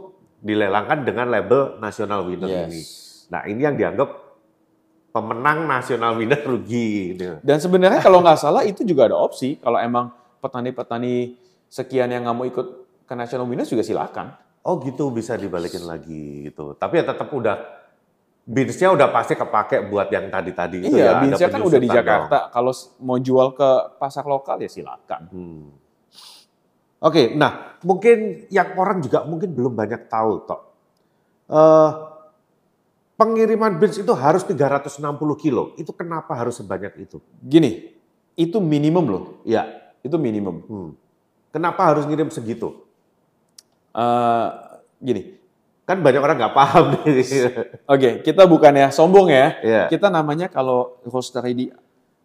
dilelangkan 0.44 1.08
dengan 1.08 1.32
label 1.32 1.80
national 1.80 2.28
winner 2.28 2.52
Yes. 2.52 2.68
ini. 2.68 2.82
Nah, 3.32 3.42
ini 3.48 3.62
yang 3.64 3.76
dianggap 3.80 4.10
pemenang 5.16 5.64
national 5.64 6.20
winner 6.20 6.44
rugi 6.44 7.16
gitu. 7.16 7.40
Dan 7.40 7.58
sebenarnya 7.64 8.04
kalau 8.04 8.20
nggak 8.20 8.38
salah 8.44 8.68
itu 8.68 8.84
juga 8.84 9.08
ada 9.08 9.16
opsi. 9.16 9.56
Kalau 9.64 9.80
emang 9.80 10.12
petani-petani 10.44 11.40
sekian 11.72 12.12
yang 12.12 12.28
nggak 12.28 12.36
mau 12.36 12.44
ikut 12.44 12.68
ke 13.08 13.14
National 13.16 13.48
Winners 13.48 13.72
juga 13.72 13.86
silakan. 13.86 14.36
Oh 14.64 14.80
gitu 14.84 15.12
bisa 15.12 15.40
dibalikin 15.40 15.88
lagi 15.88 16.52
gitu. 16.52 16.76
Tapi 16.76 17.00
ya 17.00 17.04
tetap 17.08 17.32
udah 17.32 17.84
binsnya 18.44 18.92
udah 18.92 19.08
pasti 19.08 19.40
kepake 19.40 19.88
buat 19.88 20.12
yang 20.12 20.28
tadi-tadi 20.28 20.84
itu 20.84 20.96
ya. 20.96 21.00
iya, 21.00 21.12
ada 21.16 21.22
binsnya 21.24 21.48
kan 21.48 21.62
udah 21.64 21.80
di 21.80 21.90
Jakarta. 21.90 22.38
Kalau 22.52 22.74
mau 23.00 23.18
jual 23.20 23.56
ke 23.56 23.70
pasar 24.00 24.28
lokal 24.28 24.60
ya 24.60 24.70
silakan. 24.72 25.22
Hmm. 25.32 25.68
Oke, 27.04 27.36
nah 27.36 27.76
mungkin 27.84 28.48
yang 28.48 28.80
orang 28.80 29.04
juga 29.04 29.28
mungkin 29.28 29.52
belum 29.52 29.76
banyak 29.76 30.08
tahu 30.08 30.48
toh. 30.48 30.62
Eh, 31.52 31.92
pengiriman 33.20 33.76
bins 33.76 34.00
itu 34.00 34.14
harus 34.16 34.48
360 34.48 35.04
kilo. 35.36 35.76
Itu 35.76 35.92
kenapa 35.92 36.32
harus 36.40 36.64
sebanyak 36.64 36.96
itu? 37.04 37.20
Gini, 37.44 37.92
itu 38.40 38.58
minimum 38.64 39.06
loh. 39.12 39.24
Ya, 39.44 39.68
Itu 40.04 40.16
minimum. 40.20 40.64
hmm. 40.64 40.92
kenapa 41.52 41.92
harus 41.92 42.08
ngirim 42.08 42.32
segitu? 42.32 42.88
Eh, 43.92 44.48
gini, 45.04 45.44
Kan 45.84 46.00
banyak 46.00 46.24
orang 46.24 46.40
nggak 46.40 46.56
paham 46.56 46.86
oke 47.92 48.10
kita 48.24 48.48
bukannya 48.48 48.88
sombong 48.88 49.28
ya. 49.28 49.48
ya. 49.60 49.84
Kita 49.92 50.08
namanya 50.08 50.48
kalau 50.48 50.96
roastery 51.04 51.52
di 51.52 51.66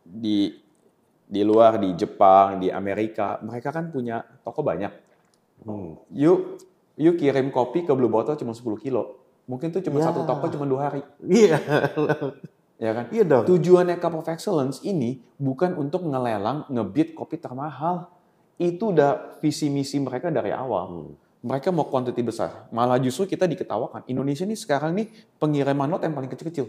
di 0.06 0.54
di 1.28 1.44
luar 1.44 1.76
di 1.76 1.92
Jepang, 1.92 2.56
di 2.56 2.72
Amerika, 2.72 3.36
mereka 3.44 3.68
kan 3.68 3.92
punya 3.92 4.24
toko 4.40 4.64
banyak. 4.64 4.92
Hmm. 5.68 6.00
Yuk, 6.08 6.56
yuk 6.96 7.14
kirim 7.20 7.52
kopi 7.52 7.84
ke 7.84 7.92
Blue 7.92 8.08
Bottle 8.08 8.40
cuma 8.40 8.56
10 8.56 8.80
kilo. 8.80 9.20
Mungkin 9.44 9.68
tuh 9.72 9.84
cuma 9.84 10.00
Ya. 10.00 10.08
satu 10.08 10.24
toko 10.28 10.44
cuma 10.52 10.68
dua 10.68 10.92
hari, 10.92 11.00
Iya, 11.24 11.56
ya 12.76 12.90
kan? 12.92 13.04
iya 13.08 13.24
dong. 13.24 13.48
Tujuannya 13.48 13.96
Cup 13.96 14.20
of 14.20 14.28
Excellence 14.28 14.84
ini 14.84 15.24
bukan 15.40 15.72
untuk 15.72 16.04
ngelelang, 16.04 16.68
ngebit 16.68 17.16
kopi 17.16 17.40
termahal. 17.40 18.12
Itu 18.60 18.92
udah 18.92 19.40
visi 19.40 19.72
misi 19.72 19.96
mereka 20.04 20.28
dari 20.28 20.52
awal. 20.52 20.84
Hmm. 20.88 21.12
Mereka 21.48 21.72
mau 21.72 21.88
kuantiti 21.88 22.20
besar. 22.20 22.68
Malah 22.74 23.00
justru 23.00 23.24
kita 23.24 23.48
diketawakan. 23.48 24.04
Indonesia 24.10 24.44
ini 24.44 24.52
sekarang 24.52 24.92
nih 24.98 25.06
pengiriman 25.40 25.96
not 25.96 26.02
yang 26.04 26.12
paling 26.12 26.28
kecil-kecil. 26.28 26.68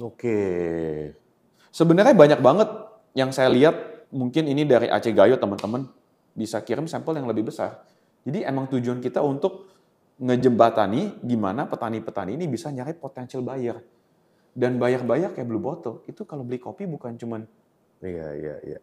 Oke. 0.00 0.38
Sebenarnya 1.68 2.14
banyak 2.16 2.40
banget 2.40 2.68
yang 3.12 3.30
saya 3.32 3.52
lihat 3.52 4.08
mungkin 4.12 4.48
ini 4.48 4.64
dari 4.64 4.88
Aceh 4.88 5.12
Gayo 5.12 5.36
teman-teman 5.36 5.88
bisa 6.32 6.60
kirim 6.64 6.88
sampel 6.88 7.16
yang 7.16 7.28
lebih 7.28 7.48
besar. 7.52 7.84
Jadi 8.24 8.44
emang 8.44 8.68
tujuan 8.70 9.02
kita 9.02 9.20
untuk 9.20 9.68
ngejembatani 10.22 11.20
gimana 11.24 11.66
petani-petani 11.66 12.38
ini 12.38 12.46
bisa 12.46 12.70
nyari 12.70 12.94
potential 12.96 13.42
buyer. 13.42 13.80
Dan 14.52 14.76
buyer-buyer 14.76 15.32
kayak 15.32 15.48
Blue 15.48 15.60
Bottle 15.60 16.04
itu 16.04 16.28
kalau 16.28 16.44
beli 16.44 16.60
kopi 16.60 16.84
bukan 16.84 17.16
cuman 17.16 17.42
Iya, 18.02 18.28
iya, 18.34 18.56
iya. 18.66 18.78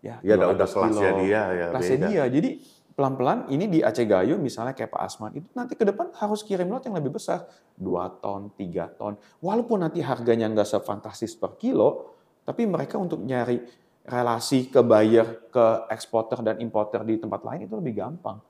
ya 0.00 0.14
Ya 0.24 0.34
udah 0.40 0.54
200 0.54 0.56
udah 0.56 0.68
kelasnya 0.70 1.10
dia 1.20 1.42
ya 1.52 1.66
kelasnya 1.74 1.96
beda. 1.98 2.08
dia. 2.08 2.24
Jadi 2.30 2.50
pelan-pelan 2.96 3.38
ini 3.52 3.64
di 3.68 3.78
Aceh 3.84 4.06
Gayo 4.06 4.36
misalnya 4.40 4.72
kayak 4.72 4.92
Pak 4.92 5.02
Asman 5.02 5.32
itu 5.36 5.48
nanti 5.52 5.74
ke 5.76 5.84
depan 5.84 6.12
harus 6.16 6.40
kirim 6.44 6.68
lot 6.72 6.84
yang 6.84 6.96
lebih 6.96 7.16
besar 7.16 7.44
2 7.76 8.22
ton, 8.24 8.48
3 8.56 8.96
ton. 8.96 9.16
Walaupun 9.44 9.84
nanti 9.84 10.00
harganya 10.00 10.48
nggak 10.48 10.68
sefantastis 10.68 11.36
per 11.36 11.56
kilo, 11.60 12.19
tapi 12.50 12.66
mereka 12.66 12.98
untuk 12.98 13.22
nyari 13.22 13.62
relasi 14.02 14.66
ke 14.66 14.82
buyer, 14.82 15.46
ke 15.46 15.86
eksporter 15.86 16.42
dan 16.42 16.58
importer 16.58 17.06
di 17.06 17.14
tempat 17.14 17.46
lain 17.46 17.70
itu 17.70 17.74
lebih 17.78 17.94
gampang. 17.94 18.42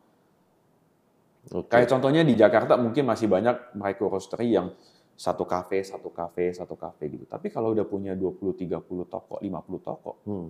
Oke. 1.52 1.68
Kayak 1.68 1.92
contohnya 1.92 2.24
di 2.24 2.32
Jakarta 2.32 2.80
mungkin 2.80 3.04
masih 3.04 3.28
banyak 3.28 3.76
micro 3.76 4.08
roastery 4.08 4.56
yang 4.56 4.72
satu 5.12 5.44
kafe, 5.44 5.84
satu 5.84 6.08
kafe, 6.08 6.56
satu 6.56 6.80
kafe 6.80 7.12
gitu. 7.12 7.28
Tapi 7.28 7.52
kalau 7.52 7.76
udah 7.76 7.84
punya 7.84 8.16
20, 8.16 8.56
30 8.56 8.80
toko, 9.04 9.36
50 9.36 9.80
toko, 9.84 10.16
Hmm. 10.24 10.48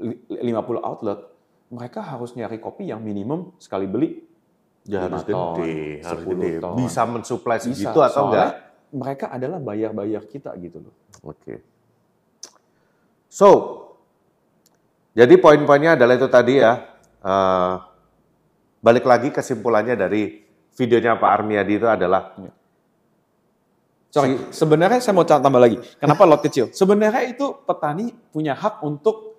li- 0.00 0.24
50 0.40 0.80
outlet, 0.80 1.20
mereka 1.68 2.00
harus 2.00 2.32
nyari 2.32 2.56
kopi 2.56 2.88
yang 2.88 3.04
minimum 3.04 3.52
sekali 3.60 3.84
beli 3.84 4.24
Ya 4.86 5.04
harus 5.04 5.20
ton, 5.26 5.58
gede, 5.60 6.00
harus 6.00 6.22
10 6.24 6.32
gede. 6.32 6.50
ton. 6.64 6.74
Bisa 6.80 7.02
mensuplai 7.04 7.60
segitu 7.60 7.98
atau 8.00 8.32
enggak? 8.32 8.50
Mereka 8.88 9.26
adalah 9.28 9.60
bayar-bayar 9.60 10.24
kita 10.24 10.54
gitu 10.56 10.80
loh. 10.80 10.94
Oke. 11.26 11.60
So, 13.26 13.82
jadi 15.16 15.34
poin-poinnya 15.40 15.96
adalah 15.96 16.14
itu 16.16 16.28
tadi 16.28 16.60
ya. 16.60 16.84
eh, 17.26 17.74
balik 18.84 19.08
lagi 19.08 19.34
kesimpulannya 19.34 19.98
dari 19.98 20.46
videonya 20.76 21.18
Pak 21.18 21.30
Armiadi 21.32 21.74
itu 21.80 21.88
adalah 21.88 22.36
Sorry, 24.12 24.48
sebenarnya 24.48 25.02
saya 25.02 25.12
mau 25.12 25.28
tambah 25.28 25.60
lagi. 25.60 25.76
Kenapa 26.00 26.24
lot 26.24 26.40
kecil? 26.40 26.72
Sebenarnya 26.72 27.36
itu 27.36 27.52
petani 27.68 28.14
punya 28.32 28.56
hak 28.56 28.80
untuk 28.80 29.36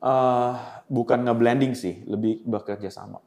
eh, 0.00 0.52
bukan 0.86 1.18
nge-blending 1.26 1.72
sih, 1.76 2.06
lebih 2.06 2.46
bekerja 2.46 2.88
sama. 2.88 3.20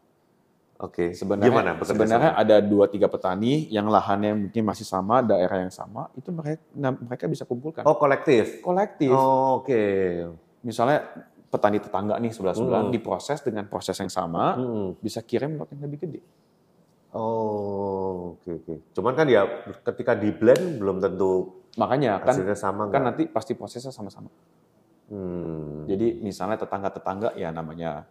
Oke. 0.80 1.12
Sebenarnya, 1.12 1.52
Gimana 1.52 1.72
sebenarnya 1.84 2.32
sama? 2.34 2.42
ada 2.42 2.58
dua 2.60 2.88
tiga 2.88 3.06
petani 3.06 3.68
yang 3.68 3.86
lahannya 3.86 4.48
mungkin 4.48 4.64
masih 4.64 4.84
sama, 4.84 5.20
daerah 5.20 5.62
yang 5.62 5.70
sama, 5.70 6.08
itu 6.16 6.32
mereka 6.32 6.64
nah, 6.72 6.92
mereka 6.92 7.28
bisa 7.28 7.44
kumpulkan. 7.44 7.84
Oh 7.84 7.96
kolektif. 7.96 8.60
Kolektif. 8.60 9.12
Oh, 9.12 9.60
Oke. 9.60 9.82
Misalnya 10.60 11.04
petani 11.50 11.80
tetangga 11.80 12.16
nih 12.16 12.30
sebelah 12.30 12.54
sebelah 12.54 12.82
Hmm. 12.86 12.94
diproses 12.94 13.42
dengan 13.42 13.66
proses 13.66 13.96
yang 13.96 14.08
sama, 14.08 14.54
Mm-mm. 14.54 15.00
bisa 15.00 15.20
kirim 15.20 15.56
lot 15.56 15.68
yang 15.70 15.82
lebih 15.82 16.06
gede. 16.06 16.22
Oh, 17.10 18.38
oke 18.38 18.50
oke. 18.54 18.74
Cuman 18.94 19.14
kan 19.18 19.26
ya 19.26 19.42
ketika 19.82 20.14
di 20.14 20.30
blend 20.30 20.78
belum 20.78 21.02
tentu 21.02 21.58
Makanya 21.74 22.22
kan 22.22 22.34
sama 22.54 22.86
kan 22.86 22.92
nggak? 22.92 23.02
nanti 23.02 23.24
pasti 23.26 23.54
prosesnya 23.54 23.90
sama-sama. 23.90 24.30
Hmm. 25.10 25.90
Jadi 25.90 26.22
misalnya 26.22 26.60
tetangga-tetangga 26.60 27.34
ya 27.34 27.50
namanya 27.50 28.06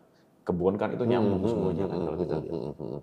kebun 0.48 0.80
kan 0.80 0.96
itu 0.96 1.04
nyambung 1.04 1.44
Hmm, 1.44 1.52
semuanya 1.52 1.84
hmm, 1.84 1.92
kan 1.92 2.00
kalau 2.00 2.16
hmm, 2.16 2.24
kita 2.24 2.36
hmm, 2.36 2.44
lihat. 2.44 2.56
hmm, 2.56 2.72
hmm. 2.80 3.00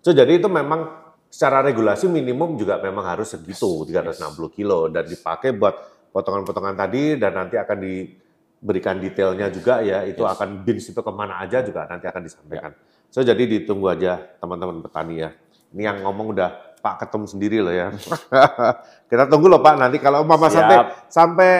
So 0.00 0.10
jadi 0.16 0.32
itu 0.40 0.48
memang 0.48 0.80
secara 1.28 1.60
regulasi 1.62 2.08
minimum 2.08 2.56
juga 2.56 2.80
memang 2.80 3.04
harus 3.06 3.30
segitu 3.30 3.84
Yes, 3.86 4.18
360 4.18 4.50
kilo 4.50 4.88
dan 4.88 5.04
dipakai 5.06 5.52
buat 5.54 5.76
potongan-potongan 6.10 6.74
tadi 6.74 7.20
dan 7.20 7.36
nanti 7.36 7.54
akan 7.60 7.78
diberikan 7.78 8.96
detailnya 8.98 9.48
juga 9.52 9.84
ya 9.84 10.02
itu 10.04 10.24
Yes. 10.24 10.32
akan 10.34 10.48
bins 10.64 10.84
itu 10.90 11.00
ke 11.00 11.12
mana 11.12 11.38
aja 11.38 11.60
juga 11.62 11.86
nanti 11.86 12.08
akan 12.08 12.22
disampaikan. 12.24 12.72
So 13.10 13.22
jadi 13.22 13.42
ditunggu 13.44 13.86
aja 13.90 14.18
teman-teman 14.40 14.80
petani 14.82 15.22
ya. 15.22 15.30
Ini 15.70 15.82
yang 15.86 15.98
ngomong 16.02 16.34
udah 16.34 16.50
Pak 16.80 17.06
Ketum 17.06 17.28
sendiri 17.28 17.60
loh 17.62 17.74
ya. 17.74 17.92
Kita 19.10 19.26
tunggu 19.28 19.46
loh 19.50 19.60
Pak 19.62 19.74
nanti 19.78 19.98
kalau 20.02 20.22
Mama 20.26 20.48
Siap. 20.48 20.52
sampai 20.52 20.76
sampai 21.10 21.50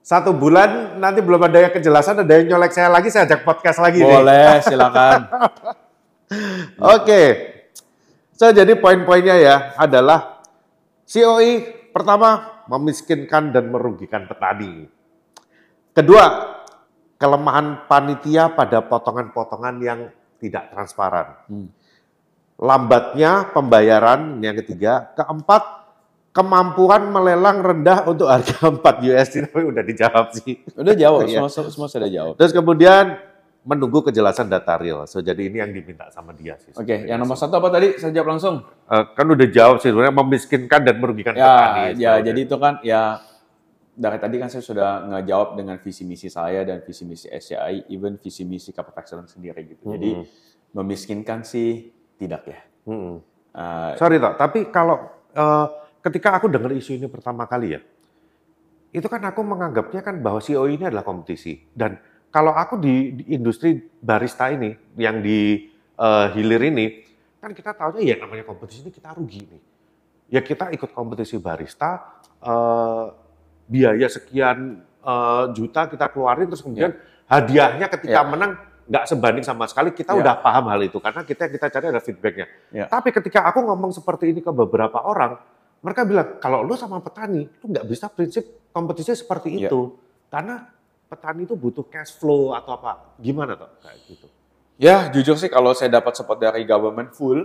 satu 0.00 0.32
bulan 0.32 0.96
nanti 0.96 1.20
belum 1.20 1.44
ada 1.44 1.68
yang 1.68 1.72
kejelasan 1.76 2.24
ada 2.24 2.32
yang 2.40 2.56
nyolek 2.56 2.72
saya 2.72 2.88
lagi 2.88 3.12
saya 3.12 3.28
ajak 3.28 3.44
podcast 3.44 3.78
lagi 3.78 4.00
nih. 4.00 4.08
Boleh, 4.08 4.58
silakan. 4.64 5.20
Oke. 6.96 7.22
So 8.32 8.48
jadi 8.48 8.72
poin-poinnya 8.80 9.36
ya 9.36 9.56
adalah 9.76 10.40
COI 11.04 11.80
pertama 11.92 12.62
memiskinkan 12.70 13.52
dan 13.52 13.68
merugikan 13.68 14.24
petani. 14.24 14.86
Kedua, 15.90 16.56
kelemahan 17.20 17.84
panitia 17.90 18.54
pada 18.54 18.80
potongan-potongan 18.80 19.76
yang 19.82 20.00
tidak 20.40 20.72
transparan. 20.72 21.36
Hmm. 21.50 21.68
Lambatnya 22.56 23.50
pembayaran 23.52 24.40
yang 24.40 24.56
ketiga. 24.64 25.12
Keempat, 25.18 25.79
kemampuan 26.30 27.10
melelang 27.10 27.58
rendah 27.60 28.06
untuk 28.06 28.30
harga 28.30 28.54
4 28.74 28.78
USD. 29.02 29.34
Tapi 29.50 29.64
udah 29.66 29.82
dijawab 29.82 30.26
sih. 30.32 30.62
Udah 30.74 30.94
jawab, 30.94 31.26
Iya. 31.26 31.42
semua, 31.50 31.70
semua 31.70 31.88
sudah 31.90 32.06
jawab. 32.06 32.34
Terus 32.38 32.52
kemudian 32.54 33.18
menunggu 33.60 34.00
kejelasan 34.00 34.48
data 34.48 34.72
real. 34.80 35.04
So 35.04 35.20
jadi 35.20 35.50
ini 35.50 35.60
yang 35.60 35.68
diminta 35.68 36.08
sama 36.08 36.32
dia 36.32 36.56
sih. 36.56 36.72
Oke, 36.72 37.04
yang 37.04 37.20
nomor 37.20 37.36
satu 37.36 37.60
apa 37.60 37.68
tadi? 37.68 37.98
Saya 38.00 38.14
jawab 38.14 38.32
langsung. 38.32 38.64
Eh, 38.88 39.04
kan 39.12 39.26
udah 39.26 39.48
jawab 39.50 39.76
sih 39.78 39.92
sebenarnya 39.92 40.16
memiskinkan 40.16 40.80
dan 40.80 40.96
merugikan 40.96 41.34
petani. 41.36 41.44
Ya, 41.44 41.52
ya 41.52 41.92
sebenarnya. 41.92 42.20
jadi 42.24 42.40
itu 42.40 42.56
kan 42.56 42.74
ya 42.80 43.02
dari 43.90 44.16
tadi 44.16 44.36
kan 44.40 44.48
saya 44.48 44.64
sudah 44.64 44.90
ngejawab 45.12 45.60
dengan 45.60 45.76
visi 45.76 46.08
misi 46.08 46.32
saya 46.32 46.64
dan 46.64 46.80
visi 46.80 47.04
misi 47.04 47.28
SCI, 47.28 47.90
even 47.92 48.16
visi 48.16 48.48
misi 48.48 48.72
Capital 48.72 49.02
Excellence 49.04 49.36
sendiri 49.36 49.60
gitu. 49.66 49.92
Jadi 49.92 50.10
Mm-mm. 50.16 50.72
memiskinkan 50.72 51.44
sih 51.44 51.92
tidak 52.16 52.48
ya. 52.48 52.60
Mm-mm. 52.88 53.20
Eh, 53.50 53.92
Sorry 54.00 54.16
toh, 54.16 54.40
tapi 54.40 54.72
kalau 54.72 55.04
eh, 55.36 55.66
ketika 56.00 56.36
aku 56.36 56.48
dengar 56.48 56.72
isu 56.72 56.96
ini 56.96 57.06
pertama 57.06 57.44
kali 57.44 57.76
ya, 57.76 57.80
itu 58.90 59.06
kan 59.06 59.22
aku 59.22 59.40
menganggapnya 59.46 60.02
kan 60.02 60.18
bahwa 60.18 60.42
CEO 60.42 60.66
ini 60.66 60.82
adalah 60.88 61.06
kompetisi. 61.06 61.60
Dan 61.70 61.94
kalau 62.30 62.54
aku 62.54 62.78
di, 62.80 63.14
di 63.22 63.24
industri 63.34 63.78
barista 64.02 64.50
ini, 64.50 64.74
yang 64.98 65.22
di 65.22 65.70
eh, 65.94 66.26
hilir 66.34 66.62
ini, 66.66 66.86
kan 67.38 67.54
kita 67.54 67.72
tahunya 67.72 68.02
ya 68.02 68.16
namanya 68.18 68.44
kompetisi 68.44 68.82
ini 68.82 68.90
kita 68.92 69.14
rugi 69.14 69.40
nih. 69.46 69.62
Ya 70.30 70.40
kita 70.42 70.70
ikut 70.74 70.90
kompetisi 70.90 71.38
barista, 71.38 72.18
eh, 72.42 73.04
biaya 73.70 74.08
sekian 74.10 74.82
eh, 75.00 75.44
juta 75.54 75.86
kita 75.86 76.10
keluarin, 76.10 76.50
terus 76.50 76.60
kemudian 76.60 76.92
hadiahnya 77.30 77.86
ketika 77.88 78.20
Ya. 78.20 78.26
menang 78.26 78.52
nggak 78.90 79.06
sebanding 79.06 79.46
sama 79.46 79.70
sekali, 79.70 79.94
kita 79.94 80.12
Ya. 80.12 80.18
udah 80.18 80.34
paham 80.42 80.66
hal 80.66 80.82
itu. 80.82 80.98
Karena 80.98 81.22
kita 81.22 81.46
kita 81.46 81.66
cari 81.70 81.86
ada 81.94 82.02
feedbacknya. 82.02 82.46
Ya. 82.74 82.90
Tapi 82.90 83.14
ketika 83.14 83.46
aku 83.46 83.62
ngomong 83.62 83.94
seperti 83.94 84.34
ini 84.34 84.42
ke 84.42 84.50
beberapa 84.50 84.98
orang, 85.06 85.38
mereka 85.80 86.04
bilang, 86.04 86.36
kalau 86.38 86.60
lu 86.60 86.76
sama 86.76 87.00
petani, 87.00 87.48
lu 87.48 87.66
nggak 87.66 87.86
bisa 87.86 88.06
prinsip 88.06 88.44
kompetisi 88.70 89.12
seperti 89.12 89.56
Ya. 89.56 89.66
itu. 89.66 89.96
Karena 90.28 90.68
petani 91.08 91.42
itu 91.42 91.56
butuh 91.56 91.82
cash 91.84 92.14
flow 92.14 92.52
atau 92.52 92.76
apa. 92.76 93.16
Gimana 93.18 93.56
tuh? 93.56 93.70
Kayak 93.80 93.98
gitu. 94.06 94.26
ya 94.80 95.12
jujur 95.12 95.36
sih 95.36 95.52
kalau 95.52 95.76
saya 95.76 95.92
dapat 95.92 96.16
support 96.16 96.40
dari 96.40 96.64
government 96.64 97.12
full, 97.12 97.36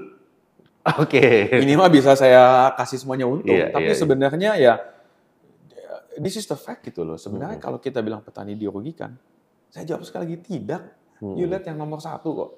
Oke. 0.96 1.52
minimal 1.52 1.92
bisa 1.92 2.16
saya 2.16 2.72
kasih 2.76 2.96
semuanya 2.96 3.28
untung. 3.28 3.52
Iya, 3.52 3.76
Tapi 3.76 3.84
iya, 3.84 3.92
iya. 3.92 4.00
sebenarnya 4.00 4.52
ya 4.56 4.74
this 6.16 6.40
is 6.40 6.48
the 6.48 6.56
fact 6.56 6.86
gitu 6.86 7.04
loh. 7.04 7.20
Sebenarnya 7.20 7.60
Mhm. 7.60 7.64
kalau 7.64 7.78
kita 7.78 8.00
bilang 8.00 8.24
petani 8.24 8.56
dirugikan, 8.56 9.20
saya 9.68 9.84
jawab 9.84 10.08
sekali 10.08 10.32
lagi 10.32 10.38
tidak. 10.48 10.82
You 11.20 11.44
Hmm. 11.44 11.52
lihat 11.52 11.64
yang 11.66 11.76
nomor 11.76 12.00
satu 12.00 12.30
kok, 12.32 12.52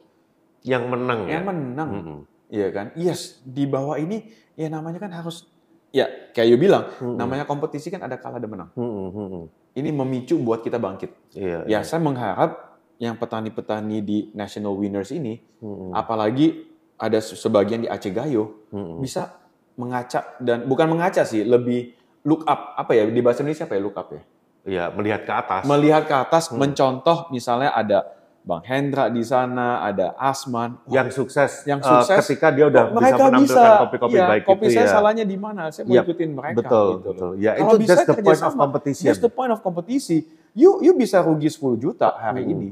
Yang 0.61 0.83
menang 0.85 1.19
yang 1.25 1.41
ya? 1.41 1.47
menang. 1.47 1.89
Mm-mm. 1.93 2.19
Iya 2.47 2.67
kan? 2.69 2.85
Yes, 2.93 3.41
di 3.41 3.65
bawah 3.65 3.97
ini 3.97 4.25
ya 4.53 4.67
namanya 4.67 4.97
kan 4.97 5.09
harus 5.09 5.45
ya 5.91 6.05
kayak 6.31 6.47
you 6.51 6.57
bilang, 6.59 6.91
Mm-mm. 6.99 7.15
namanya 7.15 7.43
kompetisi 7.43 7.87
kan 7.87 8.03
ada 8.03 8.19
kalah 8.19 8.37
ada 8.37 8.47
menang. 8.47 8.69
Mm-mm, 8.75 9.07
mm-mm. 9.13 9.43
Ini 9.77 9.89
memicu 9.93 10.35
buat 10.41 10.61
kita 10.61 10.81
bangkit. 10.81 11.11
Iya. 11.37 11.63
Ya 11.69 11.79
saya 11.85 12.01
mengharap 12.01 12.79
yang 12.97 13.13
petani-petani 13.15 14.01
di 14.01 14.17
national 14.33 14.73
winners 14.73 15.13
ini, 15.13 15.37
Mm-mm. 15.61 15.93
apalagi 15.93 16.65
ada 16.97 17.21
se- 17.21 17.37
sebagian 17.37 17.85
di 17.85 17.87
Aceh 17.87 18.09
Gayo, 18.09 18.65
Mm-mm. 18.73 18.99
bisa 18.99 19.37
mengaca 19.77 20.33
dan 20.41 20.65
bukan 20.65 20.89
mengaca 20.89 21.21
sih, 21.21 21.45
lebih 21.45 21.93
look 22.25 22.41
up 22.49 22.73
apa 22.73 22.97
ya 22.97 23.05
di 23.05 23.21
bahasa 23.21 23.45
Indonesia 23.45 23.69
apa 23.69 23.77
ya 23.77 23.81
look 23.85 23.95
up 23.95 24.09
ya? 24.09 24.21
Iya, 24.67 24.83
melihat 24.91 25.21
ke 25.23 25.31
atas. 25.31 25.61
Melihat 25.63 26.03
ke 26.09 26.15
atas, 26.17 26.43
Hmm. 26.51 26.59
mencontoh 26.59 27.31
misalnya 27.31 27.71
ada 27.71 28.16
Bang 28.47 28.63
Hendra 28.63 29.11
di 29.11 29.19
sana, 29.21 29.83
ada 29.83 30.15
Asman, 30.15 30.79
Wah, 30.79 30.95
yang 30.95 31.11
sukses, 31.11 31.67
Yang 31.67 31.83
eh, 31.83 31.89
sukses, 31.91 32.17
ketika 32.23 32.47
dia 32.47 32.65
udah 32.65 32.83
bisa 32.87 32.95
mereka 32.95 33.23
menampilkan 33.27 33.43
bisa. 33.43 33.81
kopi-kopi 33.83 34.15
Iya, 34.15 34.25
baik 34.25 34.43
kopi 34.47 34.63
itu 34.63 34.71
saya 34.71 34.85
ya. 34.87 34.91
salahnya 34.95 35.25
di 35.27 35.35
mana? 35.35 35.63
Saya 35.67 35.83
mau 35.83 35.93
Yap, 35.93 36.03
ikutin 36.07 36.29
mereka. 36.31 36.55
Betul, 36.57 36.87
gitu 36.87 37.03
betul. 37.05 37.31
Ya, 37.35 37.51
Kalau 37.53 37.67
itu 37.67 37.75
bisa 37.77 37.91
that's 37.91 37.99
the 37.99 38.07
point 38.07 38.23
of 38.23 38.23
kerjasama, 38.23 38.61
competition. 38.63 39.05
That's 39.05 39.19
the 39.19 39.29
point 39.29 39.51
of 39.51 39.59
competition. 39.59 40.19
You 40.53 40.69
you 40.79 40.95
bisa 40.95 41.19
rugi 41.19 41.51
10 41.51 41.75
juta 41.75 42.07
hari 42.15 42.41
Hmm. 42.41 42.53
ini. 42.53 42.69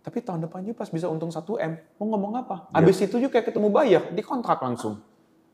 Tapi 0.00 0.18
tahun 0.18 0.40
depan 0.40 0.62
you 0.62 0.72
pas 0.72 0.86
bisa 0.86 1.06
untung 1.06 1.28
1 1.28 1.42
M, 1.58 1.72
mau 1.96 2.06
ngomong 2.08 2.32
apa? 2.36 2.70
Ya. 2.70 2.78
Abis 2.78 2.96
itu 3.00 3.18
you 3.18 3.26
kayak 3.26 3.44
ketemu 3.44 3.68
buyer, 3.68 4.06
dikontrak 4.08 4.58
langsung. 4.58 5.02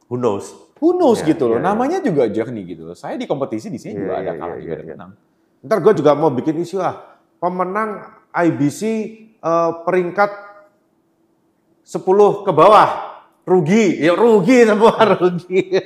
Who 0.06 0.16
knows? 0.16 0.52
Who 0.78 0.92
knows 0.94 1.20
Ya, 1.20 1.32
gitu 1.32 1.44
loh. 1.46 1.56
ya, 1.56 1.60
ya. 1.60 1.66
Namanya 1.66 1.98
juga 1.98 2.24
journey 2.26 2.64
gitu 2.66 2.84
loh. 2.84 2.94
Saya 2.94 3.14
di 3.14 3.24
kompetisi 3.24 3.68
di 3.68 3.76
sini 3.76 3.92
Ya, 3.94 4.00
juga 4.02 4.12
ya, 4.12 4.18
ada 4.18 4.24
ya, 4.26 4.32
kalah 4.34 4.48
ya, 4.50 4.60
juga 4.60 4.72
ada 4.72 4.80
ya. 4.82 4.92
menang. 4.94 5.10
Ntar 5.60 5.78
gue 5.78 5.92
juga 5.94 6.10
mau 6.12 6.28
bikin 6.30 6.56
isu 6.58 6.76
ah. 6.78 6.96
Pemenang 7.36 7.90
IBC 8.30 8.80
eh, 9.40 9.70
peringkat 9.84 10.30
10 11.84 12.44
ke 12.44 12.52
bawah. 12.52 12.88
Rugi. 13.48 13.96
Ya 14.04 14.12
rugi 14.12 14.64
semua 14.68 14.92
rugi. 15.16 15.80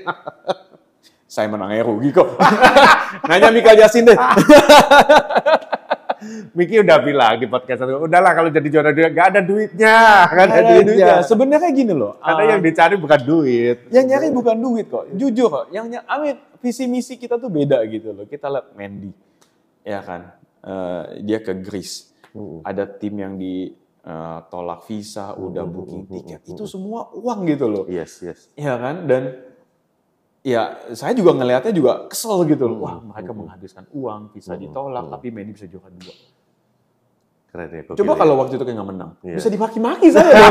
Saya 1.24 1.46
menangnya 1.48 1.86
rugi 1.86 2.10
kok. 2.12 2.36
Nanya 3.30 3.48
Mika 3.54 3.72
Jasin 3.72 4.04
deh. 4.04 4.18
Miki 6.54 6.78
udah 6.78 7.02
bilang 7.02 7.34
di 7.34 7.50
podcast 7.50 7.82
itu, 7.82 7.98
udahlah 7.98 8.30
kalau 8.30 8.46
jadi 8.46 8.68
juara 8.70 8.94
dunia 8.94 9.10
gak 9.10 9.26
ada 9.34 9.40
duitnya, 9.42 9.96
gak 10.30 10.44
ada, 10.46 10.54
Ada 10.54 10.62
duitnya. 10.70 10.86
duitnya. 10.86 11.14
Sebenarnya 11.26 11.70
gini 11.74 11.90
loh. 11.90 12.14
Karena 12.22 12.42
ah, 12.46 12.50
yang 12.54 12.60
dicari 12.62 12.94
bukan 12.94 13.20
duit. 13.26 13.76
yang 13.90 14.06
nyari 14.06 14.30
bukan 14.30 14.56
duit 14.60 14.86
kok. 14.86 15.10
Jujur 15.18 15.48
kok. 15.50 15.64
Yang 15.74 15.98
ny- 15.98 16.06
Amin 16.06 16.36
visi 16.62 16.86
misi 16.86 17.18
kita 17.18 17.42
tuh 17.42 17.50
beda 17.50 17.82
gitu 17.90 18.14
loh. 18.14 18.22
Kita 18.30 18.46
lihat 18.46 18.70
Mandy, 18.78 19.10
ya 19.82 19.98
kan. 19.98 20.30
Eh, 20.62 21.02
dia 21.26 21.42
ke 21.42 21.58
Greece. 21.58 22.11
Mm. 22.32 22.60
Ada 22.62 22.84
tim 22.88 23.14
yang 23.14 23.34
ditolak 23.36 24.80
visa, 24.84 25.32
udah 25.32 25.62
Mm, 25.62 25.70
booking 25.70 26.02
mm, 26.02 26.08
mm, 26.08 26.14
tiket. 26.18 26.40
mm, 26.42 26.52
Itu 26.52 26.64
semua 26.64 27.12
uang 27.12 27.40
gitu 27.46 27.66
loh. 27.66 27.84
Yes, 27.86 28.20
yes. 28.20 28.48
Ya 28.54 28.74
kan? 28.74 29.04
Dan 29.04 29.36
ya 30.40 30.62
saya 30.90 31.12
juga 31.12 31.32
ngelihatnya 31.32 31.70
juga 31.70 31.92
kesel 32.06 32.42
gitu 32.46 32.66
loh. 32.66 32.78
Wah, 32.80 32.96
Hmm, 32.98 33.10
mereka 33.10 33.30
hmm, 33.30 33.38
menghabiskan 33.38 33.84
uang, 33.90 34.32
visa 34.32 34.52
Hmm, 34.52 34.60
ditolak, 34.60 35.04
hmm. 35.04 35.12
tapi 35.12 35.26
Mandy 35.28 35.52
bisa 35.52 35.66
juara 35.66 35.88
dua. 35.88 36.14
Keren 37.46 37.68
ya. 37.68 37.82
Coba 37.92 38.12
ya. 38.12 38.18
kalau 38.18 38.34
waktu 38.38 38.56
itu 38.56 38.64
kayak 38.64 38.76
nggak 38.76 38.88
menang, 38.88 39.10
Iya. 39.20 39.36
bisa 39.36 39.48
dimaki-maki 39.48 40.08
saya. 40.08 40.32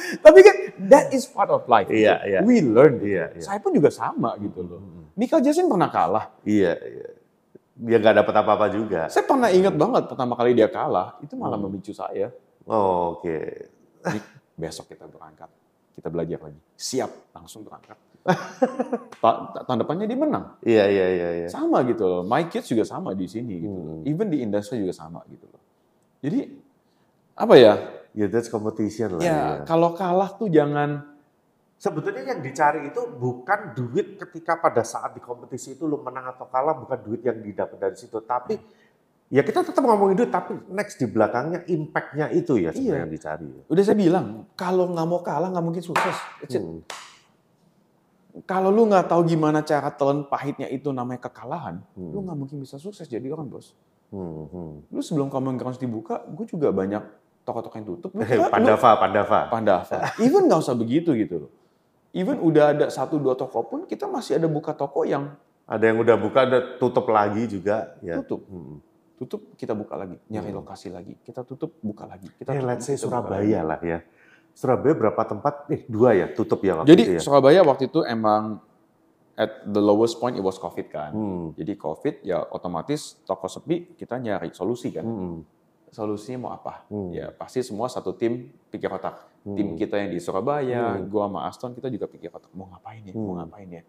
Tapi 0.00 0.38
kan 0.40 0.56
that 0.88 1.12
is 1.12 1.26
part 1.26 1.50
of 1.50 1.66
life. 1.66 1.86
Iya, 1.86 2.18
iya. 2.24 2.38
We 2.40 2.62
learn. 2.62 2.98
gitu. 2.98 3.10
Iya, 3.10 3.24
iya. 3.36 3.42
Saya 3.42 3.58
pun 3.58 3.70
juga 3.70 3.90
sama 3.90 4.34
gitu 4.38 4.64
loh. 4.64 4.80
Michael 5.14 5.44
Jackson 5.44 5.68
pernah 5.68 5.86
kalah. 5.86 6.30
Iya, 6.42 6.72
iya. 6.78 7.08
Dia 7.80 7.96
nggak 7.96 8.16
dapat 8.20 8.34
apa-apa 8.44 8.66
juga. 8.68 9.08
Saya 9.08 9.24
pernah 9.24 9.48
ingat 9.48 9.72
banget 9.72 10.04
pertama 10.04 10.36
kali 10.36 10.52
dia 10.52 10.68
kalah, 10.68 11.16
itu 11.24 11.32
malah 11.32 11.56
Hmm. 11.56 11.72
memicu 11.72 11.96
saya. 11.96 12.28
Oh, 12.68 13.16
Oke. 13.16 13.66
Nick, 14.04 14.24
besok 14.54 14.92
kita 14.92 15.08
berangkat. 15.08 15.48
Kita 15.96 16.12
belajar 16.12 16.38
lagi. 16.44 16.60
Siap, 16.76 17.32
langsung 17.32 17.64
berangkat. 17.64 17.96
Ta- 19.20 19.48
ta- 19.52 19.64
Tahun 19.64 19.80
depannya 19.80 20.04
dia 20.04 20.16
menang. 20.16 20.60
Iya, 20.60 20.84
iya, 20.86 21.06
iya, 21.08 21.28
iya. 21.44 21.48
Sama 21.48 21.80
gitu 21.88 22.04
loh. 22.04 22.22
My 22.22 22.44
kids 22.46 22.68
juga 22.68 22.84
sama 22.84 23.16
di 23.16 23.24
sini 23.24 23.64
gitu. 23.64 23.72
Hmm. 23.72 24.04
Even 24.04 24.28
di 24.28 24.44
industri 24.44 24.80
juga 24.80 24.92
sama 24.92 25.24
gitu 25.26 25.48
loh. 25.48 25.60
Jadi 26.20 26.40
apa 27.32 27.54
ya? 27.56 27.74
Ya, 28.12 28.26
that's 28.28 28.52
competition 28.52 29.16
lah. 29.16 29.22
Ya, 29.24 29.32
ya. 29.32 29.62
kalau 29.64 29.96
kalah 29.96 30.36
tuh 30.36 30.52
jangan 30.52 31.09
Sebetulnya 31.80 32.20
yang 32.28 32.44
dicari 32.44 32.92
itu 32.92 33.00
bukan 33.08 33.72
duit 33.72 34.20
ketika 34.20 34.60
pada 34.60 34.84
saat 34.84 35.16
di 35.16 35.20
kompetisi 35.20 35.72
itu 35.74 35.88
lu 35.88 36.04
menang 36.04 36.28
atau 36.28 36.44
kalah, 36.44 36.76
bukan 36.76 37.00
duit 37.00 37.24
yang 37.24 37.40
didapat 37.40 37.80
dari 37.80 37.96
situ. 37.96 38.20
Tapi 38.20 38.60
ya 39.32 39.40
kita 39.40 39.64
tetap 39.64 39.80
ngomongin 39.80 40.12
duit, 40.12 40.28
tapi 40.28 40.60
next 40.68 41.00
di 41.00 41.08
belakangnya 41.08 41.64
impact-nya 41.64 42.28
itu 42.30 42.60
ya 42.60 42.76
Iya. 42.76 43.00
yang 43.00 43.08
dicari. 43.08 43.48
Udah 43.64 43.80
saya 43.80 43.96
bilang, 43.96 44.44
kalau 44.52 44.92
nggak 44.92 45.06
mau 45.08 45.24
kalah 45.24 45.48
nggak 45.48 45.64
mungkin 45.64 45.80
sukses. 45.80 46.16
Hmm. 46.52 46.84
Kalau 48.44 48.68
lu 48.68 48.86
nggak 48.86 49.08
tahu 49.08 49.24
gimana 49.26 49.58
cara 49.60 49.88
telan 49.90 50.22
pahitnya 50.22 50.68
itu 50.68 50.92
namanya 50.92 51.26
kekalahan, 51.26 51.80
Hmm. 51.96 52.12
lu 52.12 52.18
nggak 52.22 52.36
mungkin 52.36 52.56
bisa 52.60 52.76
sukses 52.76 53.08
jadi 53.08 53.24
orang 53.26 53.48
bos. 53.48 53.72
Hmm, 54.12 54.46
hmm. 54.46 54.72
Lu 54.92 55.00
sebelum 55.00 55.32
Common 55.32 55.56
Grounds 55.56 55.78
dibuka, 55.78 56.20
gue 56.28 56.44
juga 56.44 56.70
banyak 56.70 57.00
toko-toko 57.40 57.72
yang 57.72 57.88
tutup. 57.88 58.10
Lu 58.12 58.20
Eh, 58.20 58.36
lu- 58.36 58.52
Pandava, 58.52 59.00
Pandava. 59.00 59.38
Pandava. 59.48 59.96
Even 60.20 60.44
nggak 60.44 60.60
usah 60.60 60.76
begitu 60.76 61.16
gitu 61.16 61.46
loh. 61.46 61.50
Even 62.10 62.38
udah 62.38 62.74
ada 62.74 62.86
satu 62.88 63.16
dua 63.16 63.34
toko 63.34 63.62
pun 63.62 63.80
kita 63.84 64.04
masih 64.04 64.36
ada 64.36 64.46
buka 64.46 64.72
toko 64.72 65.02
yang 65.02 65.34
Ada 65.64 65.86
yang 65.86 66.02
udah 66.02 66.16
buka, 66.18 66.38
ada 66.42 66.58
tutup 66.76 67.06
lagi 67.06 67.46
juga. 67.46 67.94
Ya. 68.02 68.18
tutup. 68.18 68.42
Hmm. 68.44 68.82
Tutup 69.14 69.54
kita 69.54 69.70
buka 69.70 69.94
lagi, 69.94 70.18
nyari 70.26 70.50
Hmm. 70.50 70.58
lokasi 70.58 70.90
lagi. 70.90 71.14
Kita 71.20 71.46
tutup 71.46 71.78
buka 71.78 72.04
lagi. 72.04 72.26
Kita 72.32 72.50
Eh, 72.50 72.58
tutup, 72.58 72.66
let's 72.66 72.84
say 72.84 72.96
kita 72.96 73.06
Surabaya 73.06 73.38
lagi. 73.62 73.62
lah 73.62 73.80
ya. 73.80 73.98
Surabaya 74.50 74.94
berapa 74.98 75.22
tempat? 75.24 75.70
Eh, 75.70 75.86
dua 75.86 76.10
ya, 76.12 76.26
tutup 76.26 76.58
ya 76.60 76.74
waktu 76.74 76.90
Jadi 76.90 77.02
itu 77.04 77.12
ya. 77.14 77.20
Surabaya 77.22 77.60
waktu 77.62 77.86
itu 77.86 78.02
emang 78.02 78.58
at 79.36 79.62
the 79.62 79.78
lowest 79.78 80.18
point 80.18 80.34
it 80.34 80.42
was 80.42 80.58
COVID 80.58 80.86
kan. 80.88 81.14
Hmm. 81.14 81.46
Jadi 81.54 81.72
COVID 81.74 82.14
ya 82.20 82.42
otomatis 82.50 83.22
toko 83.22 83.46
sepi 83.46 83.94
kita 83.94 84.18
nyari 84.18 84.50
solusi 84.50 84.90
kan. 84.90 85.06
Hmm. 85.06 85.38
Solusinya 85.90 86.38
mau 86.38 86.52
apa? 86.54 86.86
Hmm. 86.86 87.10
Ya 87.10 87.34
pasti 87.34 87.60
semua 87.60 87.90
satu 87.90 88.14
tim 88.14 88.48
pikir 88.70 88.86
otak. 88.86 89.26
Hmm. 89.42 89.56
Tim 89.58 89.68
kita 89.74 89.98
yang 89.98 90.10
di 90.14 90.22
Surabaya, 90.22 90.94
Hmm. 90.96 91.10
gua 91.10 91.26
sama 91.26 91.40
Aston 91.46 91.74
kita 91.74 91.90
juga 91.90 92.06
pikir 92.06 92.30
otak 92.30 92.50
mau 92.54 92.70
ngapain 92.70 93.02
ya, 93.02 93.14
mau 93.14 93.34
Hmm. 93.34 93.38
ngapain 93.42 93.68
ya. 93.68 93.82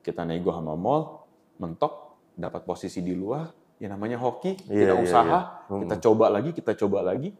Kita 0.00 0.24
nego 0.24 0.52
sama 0.52 0.76
mall, 0.76 1.24
mentok, 1.56 1.92
dapat 2.36 2.64
posisi 2.64 3.00
di 3.00 3.12
luar, 3.12 3.48
ya 3.76 3.88
namanya 3.88 4.16
hoki, 4.16 4.56
Iya, 4.68 4.68
kita 4.68 4.94
iya, 4.96 5.04
usaha, 5.04 5.38
iya. 5.40 5.68
Hmm. 5.68 5.80
kita 5.84 5.96
coba 6.00 6.26
lagi, 6.28 6.50
kita 6.52 6.72
coba 6.76 6.98
lagi, 7.04 7.32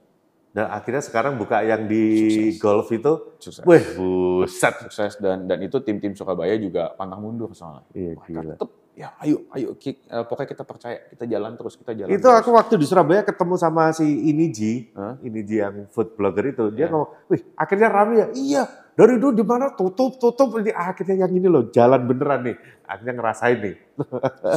Dan 0.51 0.67
akhirnya 0.67 0.99
sekarang 0.99 1.35
buka 1.35 1.63
yang 1.63 1.87
di 1.87 2.03
Sukses. 2.51 2.59
golf 2.59 2.91
itu, 2.91 3.13
sukses. 3.39 3.63
wih 3.63 3.85
buset. 3.95 4.75
Sukses 4.83 5.15
dan 5.17 5.47
dan 5.47 5.59
itu 5.59 5.79
tim-tim 5.79 6.11
Surabaya 6.11 6.55
juga 6.55 6.91
pantang 6.93 7.23
mundur 7.23 7.51
soalnya. 7.53 7.87
Iya, 7.93 8.19
Mereka 8.19 8.27
gila. 8.27 8.55
tetap 8.55 8.71
ya 8.91 9.09
ayo 9.19 9.47
ayo 9.51 9.69
kick, 9.75 10.03
eh, 10.05 10.25
pokoknya 10.27 10.49
kita 10.51 10.65
percaya, 10.67 10.99
kita 11.07 11.25
jalan 11.25 11.55
terus, 11.55 11.75
kita 11.75 11.95
jalan. 11.95 12.11
Itu 12.11 12.27
terus. 12.27 12.37
aku 12.37 12.51
waktu 12.51 12.75
di 12.75 12.85
Surabaya 12.85 13.23
ketemu 13.23 13.55
sama 13.57 13.95
si 13.95 14.03
Iniji, 14.05 14.91
Hah? 14.93 15.23
Iniji 15.23 15.57
yang 15.57 15.87
food 15.87 16.13
blogger 16.13 16.43
itu. 16.49 16.67
Dia 16.69 16.85
Ya. 16.85 16.89
ngomong, 16.91 17.11
wih 17.27 17.41
akhirnya 17.55 17.89
rame 17.89 18.15
ya? 18.17 18.27
Iya, 18.35 18.63
dari 18.93 19.17
dulu 19.17 19.33
di 19.33 19.47
mana 19.47 19.71
tutup, 19.71 20.19
tutup. 20.19 20.59
Ini 20.59 20.75
akhirnya 20.75 21.15
yang 21.17 21.33
ini 21.33 21.47
loh, 21.47 21.71
jalan 21.71 22.05
beneran 22.05 22.43
nih. 22.43 22.57
Akhirnya 22.85 23.15
ngerasain 23.15 23.59
nih. 23.63 23.77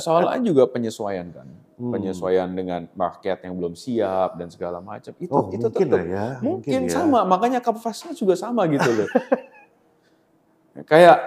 Soalnya 0.02 0.42
juga 0.42 0.66
penyesuaian 0.68 1.30
kan. 1.30 1.46
Penyesuaian 1.78 2.50
dengan 2.54 2.86
market 2.94 3.42
yang 3.44 3.58
belum 3.58 3.74
siap 3.74 4.38
dan 4.38 4.48
segala 4.50 4.80
macam. 4.80 5.14
Itu 5.18 5.32
Oh 5.34 5.50
itu 5.50 5.66
mungkin 5.68 5.88
tetap 5.90 6.06
ya. 6.06 6.28
mungkin, 6.40 6.82
ya. 6.88 6.94
sama, 6.94 7.26
makanya 7.26 7.60
cup 7.60 7.82
fastnya 7.82 8.14
juga 8.14 8.38
sama 8.38 8.66
gitu 8.70 8.90
loh. 8.94 9.10
Kayak 10.90 11.18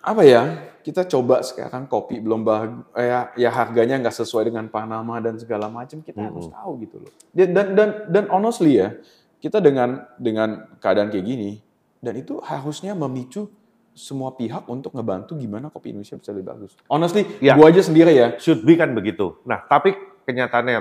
apa 0.00 0.22
ya? 0.24 0.42
Kita 0.80 1.04
coba 1.04 1.44
sekarang 1.44 1.84
kopi 1.84 2.24
belum 2.24 2.40
bagus, 2.40 2.88
ya, 2.96 3.28
ya 3.36 3.50
harganya 3.52 4.00
nggak 4.00 4.16
sesuai 4.16 4.48
dengan 4.48 4.64
Panama 4.72 5.20
dan 5.20 5.36
segala 5.36 5.68
macam. 5.68 6.00
Kita 6.00 6.24
harus 6.24 6.48
Mm-mm. 6.48 6.56
tahu 6.56 6.70
gitu 6.88 6.96
loh. 7.04 7.12
Dan 7.36 7.52
dan 7.52 7.66
dan, 7.76 7.88
dan 8.08 8.24
honestly 8.32 8.80
ya, 8.80 8.96
kita 9.44 9.60
dengan 9.60 10.08
dengan 10.16 10.72
keadaan 10.80 11.12
kayak 11.12 11.26
gini, 11.28 11.60
dan 12.00 12.16
itu 12.16 12.40
harusnya 12.40 12.96
memicu 12.96 13.52
semua 14.00 14.32
pihak 14.32 14.64
untuk 14.66 14.96
ngebantu 14.96 15.36
gimana 15.36 15.68
kopi 15.68 15.92
Indonesia 15.92 16.16
bisa 16.16 16.32
lebih 16.32 16.48
bagus. 16.48 16.72
Honestly, 16.88 17.28
Ya. 17.38 17.54
gua 17.54 17.68
aja 17.68 17.84
sendiri 17.84 18.16
ya. 18.16 18.40
Should 18.40 18.64
be 18.64 18.74
kan 18.74 18.96
begitu. 18.96 19.36
Nah 19.44 19.60
tapi 19.60 19.92
kenyataannya, 20.24 20.80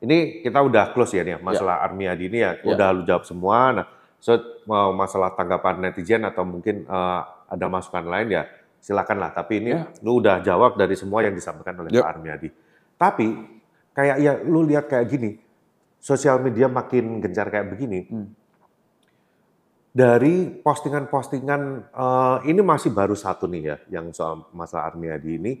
ini 0.00 0.40
kita 0.40 0.64
udah 0.64 0.96
close 0.96 1.16
ya 1.16 1.22
nih, 1.22 1.36
masalah 1.38 1.84
Army 1.84 2.08
Adi 2.08 2.32
ini 2.32 2.40
ya, 2.40 2.56
Ya. 2.56 2.72
udah 2.72 2.88
lu 2.96 3.02
jawab 3.04 3.24
semua. 3.28 3.58
Nah, 3.72 3.86
so 4.16 4.32
mau 4.64 4.92
masalah 4.96 5.36
tanggapan 5.36 5.84
netizen 5.84 6.24
atau 6.24 6.42
mungkin 6.48 6.88
eh, 6.88 7.20
ada 7.52 7.66
masukan 7.68 8.04
lain 8.08 8.28
ya, 8.32 8.42
silakan 8.80 9.20
lah. 9.20 9.30
Tapi 9.36 9.60
ini 9.60 9.70
Ya. 9.76 9.84
lu 10.00 10.20
udah 10.20 10.40
jawab 10.40 10.80
dari 10.80 10.96
semua 10.96 11.20
yang 11.20 11.36
disampaikan 11.36 11.84
oleh 11.84 11.92
Ya. 11.92 12.00
Pak 12.00 12.10
Army 12.16 12.28
Adi. 12.32 12.48
Tapi 12.94 13.26
kayak 13.92 14.16
ya 14.18 14.32
lu 14.42 14.64
lihat 14.64 14.88
kayak 14.88 15.06
gini, 15.08 15.36
sosial 15.98 16.40
media 16.40 16.68
makin 16.68 17.20
gencar 17.20 17.48
kayak 17.48 17.72
begini. 17.72 18.00
Hmm. 18.08 18.28
Dari 19.94 20.50
postingan-postingan 20.50 21.62
eh, 21.94 22.38
ini 22.50 22.60
masih 22.60 22.90
baru 22.90 23.14
satu 23.14 23.46
nih 23.46 23.62
ya, 23.62 23.76
yang 23.94 24.10
soal 24.10 24.42
masalah 24.50 24.90
Army 24.90 25.06
Adi 25.06 25.38
ini. 25.38 25.52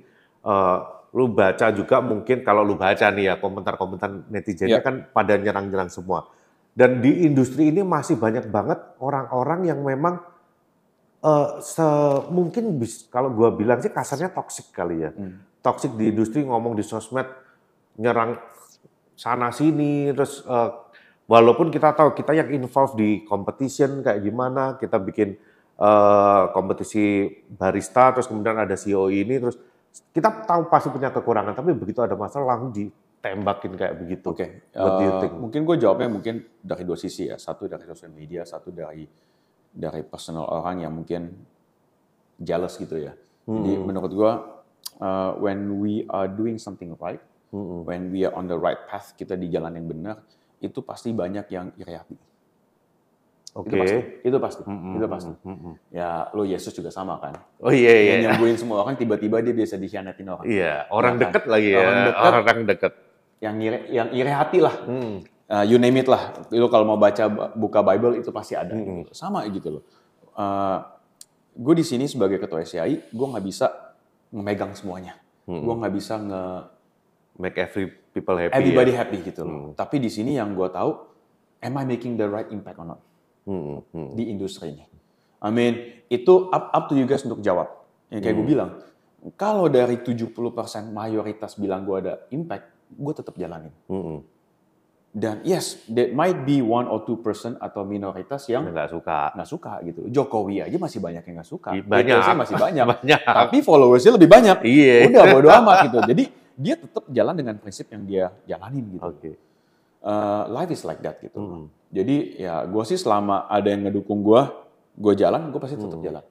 eh, 0.44 0.78
lu 1.14 1.30
baca 1.30 1.70
juga 1.70 2.02
mungkin 2.02 2.42
kalau 2.42 2.66
lu 2.66 2.74
baca 2.74 3.06
nih 3.08 3.30
ya 3.30 3.34
komentar-komentar 3.38 4.26
netizennya 4.26 4.82
Ya. 4.82 4.84
kan 4.84 5.06
pada 5.08 5.38
nyerang-nyerang 5.38 5.86
semua. 5.86 6.26
Dan 6.74 6.98
di 6.98 7.22
industri 7.22 7.70
ini 7.70 7.86
masih 7.86 8.18
banyak 8.18 8.50
banget 8.50 8.82
orang-orang 8.98 9.70
yang 9.70 9.78
memang 9.80 10.18
eh, 11.22 11.48
se- 11.62 12.26
mungkin 12.28 12.74
bis- 12.76 13.06
kalau 13.08 13.30
gua 13.30 13.54
bilang 13.54 13.78
sih 13.78 13.88
kasarnya 13.88 14.34
toksik 14.34 14.74
kali 14.74 15.06
ya. 15.06 15.14
Hmm. 15.14 15.38
Toksik 15.62 15.94
di 15.94 16.10
industri 16.10 16.42
ngomong 16.42 16.74
di 16.74 16.82
sosmed 16.82 17.24
nyerang 17.96 18.34
sana 19.14 19.48
sini 19.48 20.10
terus 20.10 20.42
eh, 20.44 20.70
walaupun 21.28 21.72
kita 21.72 21.92
tahu 21.96 22.12
kita 22.12 22.36
yang 22.36 22.48
involved 22.52 22.96
di 22.96 23.24
competition 23.24 24.04
kayak 24.04 24.20
gimana 24.20 24.76
kita 24.76 25.00
bikin 25.00 25.36
eh, 25.80 26.42
kompetisi 26.52 27.28
barista 27.48 28.12
terus 28.12 28.28
kemudian 28.28 28.60
ada 28.60 28.76
CEO 28.76 29.08
ini 29.08 29.40
terus 29.40 29.56
kita 30.10 30.44
tahu 30.44 30.66
pasti 30.66 30.90
punya 30.90 31.14
kekurangan 31.14 31.54
tapi 31.54 31.70
begitu 31.72 32.02
ada 32.02 32.18
masalah 32.18 32.58
langsung 32.58 32.74
ditembakin 32.74 33.72
kayak 33.78 33.94
begitu. 33.94 34.26
Oke, 34.34 34.46
do 34.74 35.02
you 35.02 35.12
eh, 35.22 35.30
mungkin 35.30 35.62
gue 35.62 35.76
jawabnya 35.78 36.10
mungkin 36.10 36.42
dari 36.58 36.82
dua 36.82 36.98
sisi 36.98 37.30
ya. 37.30 37.38
Satu 37.38 37.70
dari 37.70 37.86
sosial 37.86 38.10
media, 38.10 38.42
satu 38.42 38.74
dari 38.74 39.06
dari 39.70 40.02
personal 40.02 40.50
orang 40.50 40.82
yang 40.82 40.92
mungkin 40.94 41.30
jealous 42.38 42.74
gitu 42.78 42.98
ya. 42.98 43.14
Jadi 43.44 43.72
Hmm. 43.76 43.84
menurut 43.86 44.12
gue, 44.14 44.32
uh, 45.04 45.32
when 45.38 45.78
we 45.78 46.08
are 46.08 46.26
doing 46.26 46.56
something 46.56 46.96
right, 46.98 47.20
Mm-mm. 47.52 47.84
when 47.84 48.08
we 48.08 48.24
are 48.24 48.32
on 48.32 48.48
the 48.48 48.56
right 48.56 48.88
path, 48.88 49.12
kita 49.14 49.36
di 49.36 49.52
jalan 49.52 49.76
yang 49.76 49.86
benar, 49.86 50.16
itu 50.64 50.80
pasti 50.80 51.12
banyak 51.12 51.44
yang 51.52 51.68
iri 51.76 51.92
hati. 51.92 52.16
Oke. 53.54 53.70
Itu 53.70 53.76
pasti. 53.78 53.98
Itu 54.24 54.36
pasti. 54.42 54.62
Mm-mm, 54.66 54.94
Itu 54.98 55.06
pasti. 55.06 55.32
mm-mm. 55.46 55.72
Ya, 55.94 56.26
lo 56.34 56.42
Yesus 56.42 56.74
juga 56.74 56.90
sama 56.90 57.20
kan. 57.22 57.38
Oh 57.62 57.70
iya 57.70 57.92
iya. 57.94 58.12
Yang 58.18 58.20
nyembuhin 58.34 58.56
semua 58.58 58.82
orang, 58.82 58.98
tiba-tiba 58.98 59.38
dia 59.38 59.54
biasa 59.54 59.78
dikhianatin 59.78 60.26
orang. 60.26 60.44
Iya, 60.48 60.90
orang 60.90 61.14
Ya 61.14 61.18
kan? 61.18 61.22
deket 61.30 61.44
lagi 61.46 61.68
ya, 61.70 61.78
Orang 61.78 61.94
deket. 62.02 62.18
orang 62.18 62.58
deket. 62.66 62.92
Yang 63.38 63.54
iri, 63.60 63.78
yang 63.92 64.08
iri 64.10 64.32
hati 64.32 64.58
lah. 64.58 64.74
Hmm. 64.82 65.14
Uh, 65.44 65.64
you 65.68 65.76
name 65.78 65.94
it 65.94 66.08
lah. 66.08 66.34
Lu 66.50 66.66
kalau 66.66 66.88
mau 66.88 66.98
baca 66.98 67.28
buka 67.54 67.84
Bible 67.84 68.18
itu 68.18 68.32
pasti 68.34 68.58
ada. 68.58 68.74
Mm-mm. 68.74 69.06
gitu. 69.06 69.12
Sama 69.14 69.46
gitu 69.46 69.78
loh. 69.78 69.82
Uh, 70.34 70.82
gue 71.54 71.74
di 71.78 71.84
sini 71.86 72.10
sebagai 72.10 72.42
ketua 72.42 72.58
SCI, 72.58 73.14
gue 73.14 73.26
nggak 73.30 73.44
bisa 73.44 73.70
memegang 74.34 74.74
semuanya. 74.74 75.14
Mm-mm. 75.46 75.62
Gue 75.62 75.74
nggak 75.78 75.94
bisa 75.94 76.18
nge 76.18 76.44
Make 77.34 77.58
every 77.58 77.90
people 78.14 78.38
happy. 78.38 78.54
everybody 78.54 78.94
ya? 78.94 79.02
happy 79.02 79.18
gitu 79.20 79.42
loh. 79.42 79.74
Tapi 79.74 79.98
di 79.98 80.06
sini 80.06 80.38
yang 80.38 80.54
gue 80.54 80.68
tahu, 80.70 80.90
am 81.60 81.74
I 81.74 81.84
making 81.84 82.14
the 82.14 82.24
right 82.24 82.46
impact 82.48 82.78
or 82.78 82.86
not 82.86 83.00
Hmm, 83.44 83.82
hmm. 83.84 84.14
di 84.14 84.30
industri 84.30 84.72
ini? 84.72 84.86
I 85.38 85.50
mean, 85.50 85.74
itu 86.08 86.48
up, 86.48 86.72
up 86.72 86.84
to 86.88 86.94
you 86.94 87.04
guys 87.04 87.20
untuk 87.20 87.42
jawab. 87.42 87.68
Yang 88.08 88.20
kayak 88.22 88.34
gue 88.34 88.46
bilang, 88.46 88.70
kalau 89.34 89.66
dari 89.66 90.00
70% 90.00 90.32
mayoritas 90.88 91.58
bilang 91.58 91.84
gue 91.84 91.96
ada 91.98 92.14
impact, 92.30 92.64
gue 92.88 93.12
tetap 93.12 93.34
jalanin. 93.34 93.74
Hmm, 93.84 94.24
Dan 95.10 95.46
yes, 95.46 95.78
there 95.86 96.10
might 96.10 96.42
be 96.42 96.58
one 96.58 96.90
or 96.90 97.06
two 97.06 97.14
person 97.16 97.54
atau 97.58 97.86
minoritas 97.86 98.50
yang 98.50 98.66
nggak 98.66 98.90
suka. 98.90 99.30
nggak 99.30 99.46
suka 99.46 99.72
gitu. 99.86 100.00
Jokowi 100.10 100.58
aja 100.58 100.74
masih 100.74 100.98
banyak 100.98 101.22
yang 101.22 101.38
nggak 101.38 101.46
suka. 101.46 101.70
Banyak. 101.70 102.18
Haters-nya 102.18 102.34
masih 102.34 102.56
banyak. 102.58 102.84
Banyak. 102.98 103.20
Tapi 103.22 103.56
followersnya 103.62 104.12
lebih 104.18 104.26
banyak. 104.26 104.58
Iya. 104.66 105.06
Udah 105.14 105.24
bodo 105.30 105.48
amat 105.54 105.76
gitu. 105.86 105.98
Jadi 106.02 106.24
dia 106.54 106.74
tetap 106.78 107.04
jalan 107.10 107.34
dengan 107.34 107.54
prinsip 107.58 107.90
yang 107.90 108.02
dia 108.06 108.24
jalanin 108.46 108.84
gitu. 108.94 109.04
Oke. 109.04 109.32
Uh, 110.04 110.44
life 110.52 110.70
is 110.70 110.84
like 110.84 111.00
that 111.00 111.18
gitu. 111.18 111.38
Hmm. 111.38 111.66
Jadi 111.88 112.38
ya 112.38 112.62
gue 112.64 112.84
sih 112.84 112.98
selama 112.98 113.48
ada 113.48 113.70
yang 113.70 113.88
ngedukung 113.88 114.20
gue, 114.20 114.42
gue 114.94 115.14
jalan, 115.16 115.48
gue 115.48 115.60
pasti 115.60 115.74
Hmm. 115.74 115.84
tetap 115.86 116.00
jalan. 116.02 116.24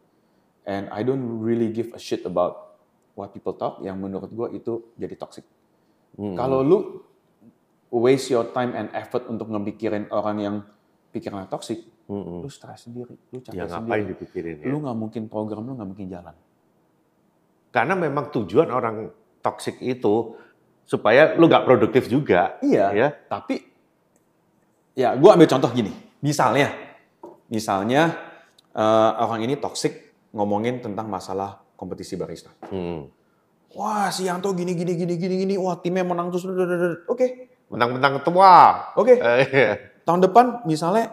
And 0.64 0.88
I 0.94 1.04
don't 1.04 1.44
really 1.44 1.74
give 1.74 1.92
a 1.92 2.00
shit 2.00 2.24
about 2.24 2.80
what 3.14 3.36
people 3.36 3.54
talk 3.54 3.84
yang 3.84 4.00
menurut 4.00 4.32
gue 4.32 4.48
itu 4.56 4.94
jadi 4.96 5.16
toxic. 5.18 5.44
Hmm. 6.16 6.38
Kalau 6.38 6.62
lu 6.62 6.78
waste 7.90 8.32
your 8.32 8.48
time 8.50 8.74
and 8.74 8.90
effort 8.94 9.28
untuk 9.28 9.50
ngemikirin 9.50 10.08
orang 10.10 10.38
yang 10.40 10.56
pikirannya 11.12 11.46
toxic, 11.46 11.84
Hmm. 12.06 12.42
lu 12.42 12.50
stres 12.50 12.86
sendiri, 12.86 13.16
lu 13.32 13.40
capek 13.40 13.58
Ya 13.58 13.66
sendiri. 13.70 14.12
dipikirin 14.14 14.56
ya? 14.62 14.66
Lu 14.70 14.82
nggak 14.82 14.98
mungkin 14.98 15.22
program 15.28 15.64
lu 15.64 15.74
nggak 15.76 15.90
mungkin 15.90 16.08
jalan. 16.10 16.36
Karena 17.74 17.94
memang 17.98 18.30
tujuan 18.30 18.70
orang 18.70 19.10
toxic 19.44 19.78
itu 19.84 20.34
supaya 20.84 21.36
lu 21.36 21.46
nggak 21.46 21.68
produktif 21.68 22.08
juga. 22.08 22.56
Iya. 22.64 22.86
Ya. 22.96 23.08
Tapi 23.28 23.62
ya 24.96 25.14
gue 25.14 25.30
ambil 25.30 25.46
contoh 25.46 25.70
gini. 25.70 25.92
Misalnya, 26.24 26.72
misalnya 27.52 28.16
eh, 28.72 29.12
orang 29.20 29.44
ini 29.44 29.60
toxic 29.60 30.16
ngomongin 30.32 30.80
tentang 30.82 31.12
masalah 31.12 31.62
kompetisi 31.76 32.16
barista. 32.16 32.50
Hmm. 32.72 33.12
Wah, 33.74 34.08
si 34.14 34.30
Yanto 34.30 34.54
gini 34.54 34.72
gini 34.74 34.94
gini 34.96 35.14
gini 35.18 35.36
gini. 35.46 35.54
Wah, 35.58 35.76
timnya 35.78 36.06
menang 36.06 36.30
terus. 36.32 36.46
Oke, 37.10 37.50
Mentang-mentang 37.74 38.22
ketua. 38.22 38.54
oke. 38.94 39.18
Eh, 39.18 39.38
iya. 39.50 39.72
Tahun 40.06 40.22
depan 40.22 40.62
misalnya 40.70 41.10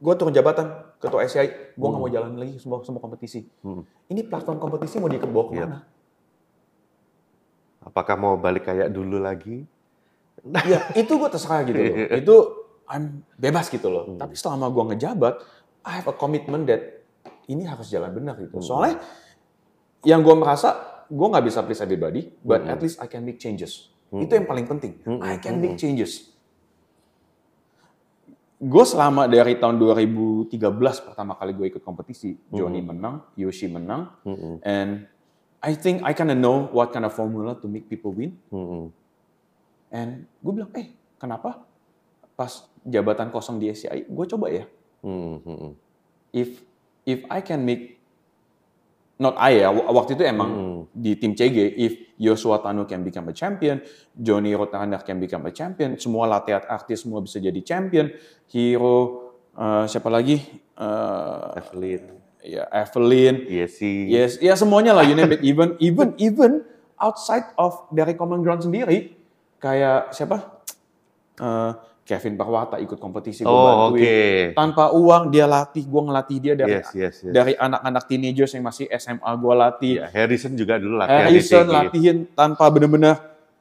gue 0.00 0.14
turun 0.16 0.32
jabatan 0.32 0.72
ketua 0.96 1.20
SCI, 1.28 1.76
gue 1.76 1.88
nggak 1.88 2.00
mau 2.00 2.08
jalan 2.08 2.32
lagi 2.40 2.56
semua 2.56 2.80
semua 2.80 3.04
kompetisi. 3.04 3.44
Hmm. 3.60 3.84
Ini 4.08 4.24
platform 4.24 4.56
kompetisi 4.56 4.96
mau 4.96 5.12
dibawa 5.12 5.52
Iya. 5.52 5.64
ke 5.64 5.68
mana? 5.68 5.78
Apakah 7.80 8.14
mau 8.16 8.34
balik 8.36 8.68
kayak 8.68 8.92
dulu 8.92 9.16
lagi? 9.18 9.64
ya 10.64 10.88
itu 10.96 11.12
gue 11.20 11.28
terserah 11.28 11.60
gitu 11.68 11.76
loh. 11.76 11.96
Itu 12.20 12.36
I'm 12.88 13.22
bebas 13.36 13.68
gitu 13.68 13.92
loh. 13.92 14.16
Tapi 14.16 14.34
selama 14.34 14.72
gue 14.72 14.84
ngejabat, 14.94 15.34
I 15.84 16.00
have 16.00 16.08
a 16.08 16.16
commitment 16.16 16.64
that 16.66 17.04
ini 17.44 17.68
harus 17.68 17.92
jalan 17.92 18.10
benar 18.12 18.40
gitu. 18.40 18.60
Soalnya 18.60 19.04
yang 20.00 20.24
gue 20.24 20.32
merasa 20.32 20.80
gue 21.06 21.26
nggak 21.28 21.44
bisa 21.44 21.60
please 21.60 21.82
everybody, 21.84 22.32
but 22.40 22.64
at 22.64 22.80
least 22.80 23.00
I 23.00 23.06
can 23.08 23.20
make 23.22 23.36
changes. 23.36 23.92
Itu 24.10 24.32
yang 24.32 24.48
paling 24.48 24.64
penting. 24.66 24.96
I 25.22 25.36
can 25.38 25.60
make 25.60 25.76
changes. 25.76 26.32
Gue 28.60 28.84
selama 28.84 29.24
dari 29.24 29.56
tahun 29.56 29.80
2013 29.80 30.52
pertama 31.00 31.32
kali 31.32 31.56
gue 31.56 31.66
ikut 31.72 31.80
kompetisi, 31.80 32.36
Johnny 32.52 32.84
menang, 32.84 33.24
Yoshi 33.32 33.72
menang, 33.72 34.12
Hmm. 34.20 34.60
and 34.60 35.08
I 35.60 35.76
think 35.76 36.00
I 36.00 36.16
kind 36.16 36.32
of 36.32 36.40
know 36.40 36.72
what 36.72 36.88
kind 36.90 37.04
of 37.04 37.12
formula 37.12 37.52
to 37.60 37.68
make 37.68 37.84
people 37.84 38.16
win. 38.16 38.32
Hmm. 38.48 38.88
And 39.92 40.24
gue 40.40 40.52
bilang, 40.56 40.72
eh 40.72 40.88
kenapa 41.20 41.60
pas 42.32 42.64
jabatan 42.80 43.28
kosong 43.28 43.60
di 43.60 43.68
SCI, 43.68 44.08
gue 44.08 44.24
coba 44.24 44.48
ya. 44.48 44.64
Hmm. 45.04 45.36
Hmm. 45.44 45.72
If 46.32 46.64
if 47.04 47.28
I 47.28 47.44
can 47.44 47.60
make, 47.60 48.00
not 49.20 49.36
I 49.36 49.60
ya, 49.60 49.68
wa- 49.68 49.92
waktu 49.92 50.16
itu 50.16 50.24
emang 50.24 50.50
Hmm. 50.50 50.80
di 50.96 51.12
tim 51.20 51.36
CG, 51.36 51.56
if 51.76 51.92
Joshua 52.16 52.60
Tano 52.60 52.88
can 52.88 53.04
become 53.04 53.28
a 53.28 53.36
champion, 53.36 53.84
Johnny 54.12 54.56
Rotander 54.56 55.00
can 55.04 55.20
become 55.20 55.44
a 55.44 55.52
champion, 55.52 55.96
semua 55.96 56.24
latihan 56.24 56.64
artis 56.68 57.04
semua 57.04 57.20
bisa 57.20 57.36
jadi 57.36 57.60
champion, 57.60 58.08
Hero, 58.48 58.96
eh, 59.52 59.84
siapa 59.84 60.08
lagi? 60.08 60.40
Eh, 60.72 61.58
Evelyn. 61.60 62.19
Ya 62.42 62.64
Evelyn, 62.72 63.44
Iya 63.46 63.66
sih. 63.68 64.08
Yes, 64.08 64.40
ya 64.40 64.56
semuanya 64.56 64.92
lah, 64.92 65.04
you 65.04 65.14
name 65.14 65.32
it. 65.36 65.40
Even, 65.42 65.76
even, 65.78 66.14
even 66.16 66.52
outside 66.96 67.52
of 67.56 67.88
dari 67.90 68.16
common 68.16 68.40
ground 68.40 68.64
sendiri, 68.64 69.16
kayak 69.56 70.12
siapa? 70.12 70.60
Eh, 71.40 71.72
Kevin 72.04 72.34
Parwata 72.34 72.74
ikut 72.82 72.98
kompetisi 72.98 73.46
gue 73.46 73.52
Oh, 73.52 73.94
bantuin. 73.94 74.02
oke. 74.02 74.18
Tanpa 74.58 74.90
uang 74.90 75.30
dia 75.30 75.46
latih, 75.46 75.86
gue 75.86 76.02
ngelatih 76.02 76.38
dia 76.42 76.54
dari 76.58 76.82
Yes, 76.82 76.90
yes, 76.90 77.14
yes. 77.22 77.32
dari 77.32 77.54
anak-anak 77.54 78.02
teenagers 78.10 78.50
yang 78.50 78.66
masih 78.66 78.90
SMA 78.90 79.30
gue 79.30 79.54
latih. 79.54 79.92
Iya, 80.02 80.06
Harrison 80.10 80.52
juga 80.58 80.74
dulu 80.76 80.98
latihan 80.98 81.30
di 81.30 81.38
Harrison 81.38 81.66
latihin 81.70 82.16
tanpa 82.34 82.66
bener-bener 82.66 83.14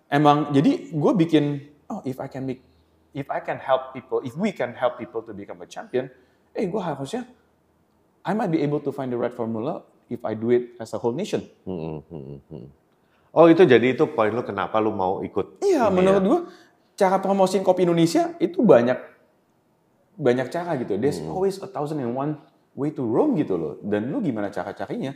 emang 0.09 0.49
jadi 0.49 0.89
gue 0.89 1.11
bikin 1.13 1.61
oh 1.85 2.01
if 2.01 2.17
I 2.17 2.25
can 2.25 2.49
make 2.49 2.65
if 3.13 3.29
I 3.29 3.37
can 3.45 3.61
help 3.61 3.93
people 3.93 4.25
if 4.25 4.33
we 4.33 4.49
can 4.49 4.73
help 4.73 4.97
people 4.97 5.21
to 5.21 5.31
become 5.31 5.61
a 5.61 5.69
champion 5.69 6.09
eh 6.49 6.65
gue 6.65 6.81
harusnya 6.81 7.29
I 8.29 8.37
might 8.37 8.47
be 8.47 8.61
able 8.61 8.77
to 8.79 8.93
find 8.93 9.09
the 9.09 9.17
right 9.17 9.33
formula 9.33 9.81
if 10.05 10.21
I 10.21 10.33
do 10.33 10.49
it 10.49 10.77
as 10.77 10.93
a 10.93 10.97
whole 10.97 11.11
nation 11.11 11.49
Hmm, 11.65 12.05
hmm, 12.05 12.37
hmm. 12.45 12.67
Oh 13.29 13.45
itu 13.45 13.61
jadi 13.61 13.93
itu 13.93 14.05
poin 14.07 14.29
lu 14.29 14.41
kenapa 14.41 14.77
lu 14.77 14.89
mau 14.91 15.21
ikut? 15.21 15.61
iya 15.61 15.85
ini 15.85 15.95
menurut 15.95 16.21
ya? 16.21 16.27
gue 16.27 16.39
cara 16.95 17.17
promosiin 17.17 17.61
kopi 17.61 17.83
Indonesia 17.83 18.33
itu 18.37 18.59
banyak 18.59 18.97
banyak 20.15 20.47
cara 20.47 20.77
gitu 20.77 20.93
there's 20.95 21.17
Hmm. 21.17 21.31
always 21.31 21.57
a 21.57 21.65
thousand 21.65 21.97
and 21.97 22.11
one 22.11 22.37
way 22.73 22.89
to 22.89 23.01
roam 23.01 23.33
gitu 23.33 23.55
loh 23.55 23.73
dan 23.81 24.07
lu 24.07 24.19
gimana 24.19 24.49
cara 24.49 24.73
carinya 24.73 25.13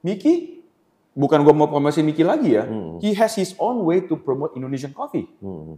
Miki 0.00 0.64
bukan 1.12 1.40
gue 1.40 1.52
mau 1.52 1.66
promosiin 1.66 2.02
Miki 2.02 2.24
lagi 2.24 2.56
ya 2.56 2.64
Hmm. 2.64 2.96
he 2.98 3.12
has 3.12 3.32
his 3.34 3.52
own 3.56 3.84
way 3.84 4.02
to 4.02 4.16
promote 4.16 4.52
Indonesian 4.52 4.90
coffee 4.90 5.28
Hmm. 5.38 5.76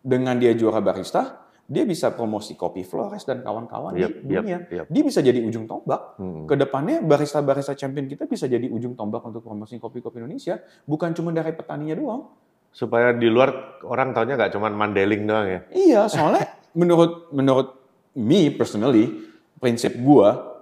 dengan 0.00 0.36
dia 0.36 0.52
juara 0.52 0.80
barista, 0.80 1.43
dia 1.64 1.88
bisa 1.88 2.12
promosi 2.12 2.52
kopi 2.60 2.84
Flores 2.84 3.24
dan 3.24 3.40
kawan-kawan 3.40 3.96
Yap, 3.96 4.20
di 4.20 4.36
dunia. 4.36 4.68
yap. 4.68 4.86
Dia 4.92 5.02
bisa 5.02 5.24
jadi 5.24 5.40
ujung 5.40 5.64
tombak. 5.64 6.20
Hmm. 6.20 6.44
Ke 6.44 6.60
depannya 6.60 7.00
barista-barista 7.00 7.72
champion 7.72 8.04
kita 8.04 8.28
bisa 8.28 8.44
jadi 8.44 8.68
ujung 8.68 8.92
tombak 8.92 9.24
untuk 9.24 9.40
promosi 9.40 9.80
kopi-kopi 9.80 10.20
Indonesia, 10.20 10.60
bukan 10.84 11.16
cuma 11.16 11.32
dari 11.32 11.56
petaninya 11.56 11.96
doang. 11.96 12.22
Supaya 12.68 13.16
di 13.16 13.32
luar 13.32 13.80
orang 13.80 14.12
taunya 14.12 14.36
nggak 14.36 14.52
cuma 14.52 14.68
Mandeling 14.68 15.24
doang 15.24 15.46
ya. 15.48 15.60
Iya, 15.72 16.00
soalnya 16.12 16.52
menurut 16.80 17.32
menurut 17.32 17.68
me 18.12 18.52
personally, 18.52 19.24
prinsip 19.56 19.96
gua, 19.96 20.60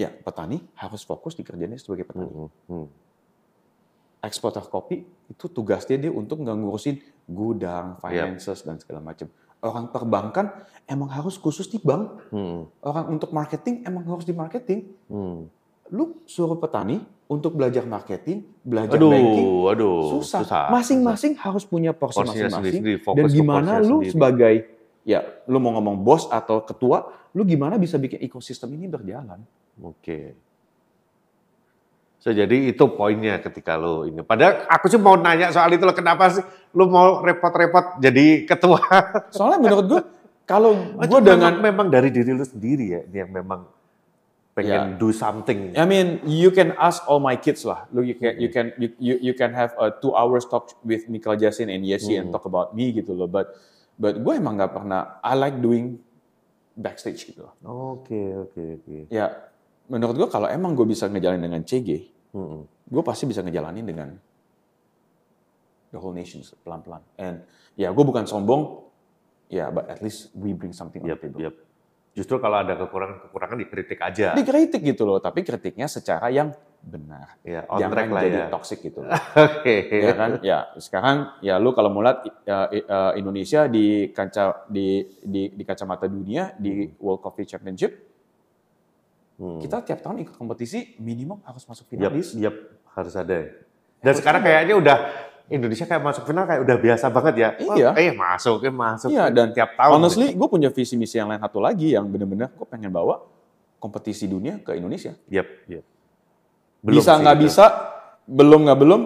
ya 0.00 0.08
petani 0.08 0.64
harus 0.80 1.04
fokus 1.04 1.36
di 1.36 1.44
kerjanya 1.44 1.76
sebagai 1.76 2.08
petani. 2.08 2.32
Hmm. 2.32 2.48
Hmm. 2.72 2.88
Eksporter 4.24 4.64
kopi 4.64 5.04
itu 5.28 5.44
tugasnya 5.52 6.08
dia 6.08 6.12
untuk 6.12 6.40
nggak 6.40 6.56
ngurusin 6.56 7.04
gudang, 7.28 8.00
finances 8.00 8.64
dan 8.64 8.80
segala 8.80 9.04
macam. 9.04 9.28
Orang 9.66 9.90
perbankan 9.90 10.66
emang 10.86 11.10
harus 11.10 11.34
khusus 11.36 11.66
di 11.66 11.82
bank. 11.82 12.30
Hmm. 12.30 12.70
Orang 12.80 13.18
untuk 13.18 13.34
marketing 13.34 13.82
emang 13.82 14.06
harus 14.06 14.22
di 14.22 14.32
marketing. 14.32 14.94
Hmm. 15.10 15.50
Lu 15.90 16.22
suruh 16.26 16.58
petani 16.58 17.02
untuk 17.26 17.58
belajar 17.58 17.82
marketing, 17.82 18.46
belajar 18.62 18.98
Aduh, 18.98 19.10
banking, 19.10 19.46
aduh, 19.66 19.98
susah. 20.18 20.70
Masing-masing 20.70 21.34
harus 21.42 21.66
punya 21.66 21.90
porsi 21.90 22.22
masing-masing. 22.22 23.02
Dan 23.02 23.26
gimana 23.26 23.82
lu 23.82 24.02
sendiri. 24.02 24.10
sebagai 24.14 24.54
ya 25.02 25.22
lu 25.50 25.58
mau 25.58 25.74
ngomong 25.78 26.02
bos 26.06 26.30
atau 26.30 26.62
ketua, 26.62 27.10
lu 27.34 27.42
gimana 27.42 27.78
bisa 27.78 27.98
bikin 27.98 28.22
ekosistem 28.22 28.70
ini 28.78 28.86
berjalan? 28.86 29.42
Oke. 29.82 30.45
So, 32.26 32.34
jadi 32.34 32.74
itu 32.74 32.82
poinnya 32.90 33.38
ketika 33.38 33.78
lo 33.78 34.02
ini. 34.02 34.18
Padahal 34.26 34.66
aku 34.66 34.90
sih 34.90 34.98
mau 34.98 35.14
nanya 35.14 35.54
soal 35.54 35.70
itu 35.70 35.86
lo 35.86 35.94
kenapa 35.94 36.26
sih 36.34 36.42
lo 36.74 36.90
mau 36.90 37.22
repot-repot 37.22 38.02
jadi 38.02 38.42
ketua? 38.42 38.82
Soalnya 39.38 39.62
menurut 39.62 39.84
gua 39.86 40.02
kalau 40.42 40.74
Oh, 40.74 41.06
gua 41.06 41.22
cuma 41.22 41.30
dengan 41.30 41.62
memang, 41.62 41.86
memang 41.86 41.86
dari 41.86 42.10
diri 42.10 42.34
lo 42.34 42.42
sendiri 42.42 42.98
ya 42.98 43.02
yang 43.22 43.30
memang 43.30 43.70
pengen 44.58 44.98
do 44.98 45.14
something. 45.14 45.70
I 45.78 45.86
mean, 45.86 46.18
you 46.26 46.50
can 46.50 46.74
ask 46.82 47.06
all 47.06 47.22
my 47.22 47.38
kids 47.38 47.62
lah. 47.62 47.86
Look, 47.94 48.10
you 48.10 48.18
can 48.18 48.34
you 48.42 48.50
can 48.50 48.74
you 48.74 48.88
you, 48.98 49.14
you 49.30 49.34
can 49.38 49.54
have 49.54 49.78
a 49.78 49.94
two 49.94 50.10
hours 50.10 50.50
talk 50.50 50.74
with 50.82 51.06
Michael 51.06 51.38
Jasin 51.38 51.70
and 51.70 51.86
Yesi 51.86 52.18
and 52.18 52.34
talk 52.34 52.42
about 52.42 52.74
me 52.74 52.90
gitu 52.90 53.14
loh. 53.14 53.30
But 53.30 53.54
but 53.94 54.18
gue 54.18 54.34
emang 54.34 54.58
nggak 54.58 54.74
pernah. 54.74 55.22
I 55.22 55.38
like 55.38 55.62
doing 55.62 56.02
backstage 56.74 57.22
gitu. 57.22 57.46
loh. 57.46 57.54
Oke, 58.02 58.18
oke, 58.50 58.82
oke. 58.82 59.14
Ya 59.14 59.46
menurut 59.86 60.18
gue 60.18 60.26
kalau 60.26 60.50
emang 60.50 60.74
gue 60.74 60.86
bisa 60.88 61.06
ngejalanin 61.06 61.46
dengan 61.46 61.62
CG, 61.62 62.15
Mm-mm. 62.36 62.62
gue 62.68 63.02
pasti 63.02 63.24
bisa 63.24 63.40
ngejalanin 63.40 63.82
dengan 63.82 64.08
the 65.88 65.98
whole 65.98 66.12
nation 66.12 66.44
pelan-pelan. 66.60 67.00
And 67.16 67.40
ya 67.74 67.88
gue 67.90 68.04
bukan 68.04 68.28
sombong, 68.28 68.84
ya 69.48 69.72
but 69.72 69.88
at 69.88 70.04
least 70.04 70.28
we 70.36 70.52
bring 70.52 70.76
something 70.76 71.00
on 71.00 71.08
Yap, 71.08 71.20
the 71.22 71.32
table. 71.32 71.40
yap. 71.48 71.54
Justru 72.16 72.40
kalau 72.40 72.64
ada 72.64 72.80
kekurangan-kekurangan 72.80 73.56
dikritik 73.60 74.00
aja. 74.00 74.32
Dikritik 74.32 74.80
gitu 74.80 75.04
loh, 75.04 75.20
tapi 75.20 75.44
kritiknya 75.44 75.84
secara 75.84 76.32
yang 76.32 76.48
benar. 76.80 77.36
Ya, 77.44 77.68
on 77.68 77.76
Jangan 77.76 77.92
track 77.92 78.08
lah 78.08 78.22
jadi 78.24 78.40
ya. 78.40 78.48
toxic 78.48 78.78
gitu. 78.80 79.00
Oke. 79.60 79.76
ya 79.92 80.12
kan? 80.16 80.30
Ya, 80.40 80.58
sekarang 80.80 81.36
ya 81.44 81.60
lu 81.60 81.76
kalau 81.76 81.92
mau 81.92 82.00
lihat 82.00 82.24
uh, 82.24 82.68
uh, 82.72 83.12
Indonesia 83.20 83.68
di 83.68 84.08
kaca 84.16 84.64
di 84.72 85.04
di 85.20 85.52
di 85.52 85.62
kacamata 85.68 86.08
dunia 86.08 86.56
di 86.56 86.88
World 86.96 87.20
Coffee 87.20 87.44
Championship, 87.44 87.92
Hmm. 89.36 89.60
kita 89.60 89.84
tiap 89.84 90.00
tahun 90.00 90.24
ikut 90.24 90.34
kompetisi 90.34 90.96
minimum 90.96 91.44
harus 91.44 91.60
masuk 91.62 91.84
finalis. 91.86 92.32
yap, 92.34 92.56
harus 92.90 93.12
ada. 93.12 93.34
ya. 93.36 93.48
Dan 94.00 94.12
sekarang 94.14 94.40
kayaknya 94.40 94.74
udah 94.74 94.96
Indonesia 95.46 95.84
kayak 95.84 96.02
masuk 96.02 96.24
final 96.24 96.42
kayak 96.42 96.64
udah 96.64 96.76
biasa 96.76 97.06
banget 97.06 97.34
ya. 97.36 97.48
Oh, 97.62 97.76
Iya. 97.76 97.90
eh 97.94 98.10
masuk, 98.10 98.64
eh 98.64 98.72
masuk. 98.72 99.08
Iya, 99.12 99.28
dan 99.28 99.52
tiap 99.52 99.76
tahun. 99.76 99.92
Honestly, 99.94 100.32
gue 100.32 100.48
punya 100.48 100.68
visi 100.68 100.96
misi 100.96 101.16
yang 101.16 101.28
lain 101.28 101.38
satu 101.38 101.60
lagi 101.60 101.92
yang 101.92 102.04
bener-bener 102.04 102.48
gue 102.48 102.64
pengen 102.64 102.88
bawa 102.88 103.22
kompetisi 103.76 104.24
dunia 104.24 104.56
ke 104.58 104.72
Indonesia. 104.72 105.12
Yap, 105.28 105.46
yap. 105.68 105.84
bisa 106.80 107.12
sih 107.12 107.20
nggak 107.20 107.38
bisa, 107.38 107.64
belum 108.24 108.64
nggak 108.64 108.78
belum, 108.78 109.00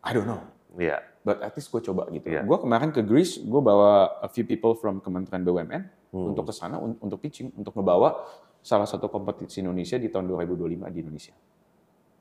I 0.00 0.10
don't 0.12 0.24
know. 0.24 0.40
Iya. 0.76 1.00
But 1.20 1.40
at 1.40 1.52
least 1.52 1.68
gue 1.68 1.80
coba 1.82 2.08
gitu. 2.08 2.28
Iya. 2.28 2.44
Gue 2.44 2.56
kemarin 2.56 2.88
ke 2.88 3.00
Greece, 3.00 3.36
gue 3.36 3.60
bawa 3.60 4.20
a 4.20 4.28
few 4.28 4.44
people 4.44 4.72
from 4.72 5.00
Kementerian 5.00 5.42
BUMN 5.42 5.82
Hmm. 6.10 6.32
untuk 6.32 6.46
ke 6.46 6.52
sana 6.52 6.76
un- 6.76 6.96
untuk 6.98 7.18
pitching, 7.18 7.52
untuk 7.52 7.70
ngebawa 7.72 8.20
salah 8.60 8.84
satu 8.84 9.08
kompetisi 9.08 9.64
Indonesia 9.64 9.96
di 9.96 10.08
tahun 10.12 10.28
2025 10.28 10.94
di 10.94 10.98
Indonesia. 11.00 11.34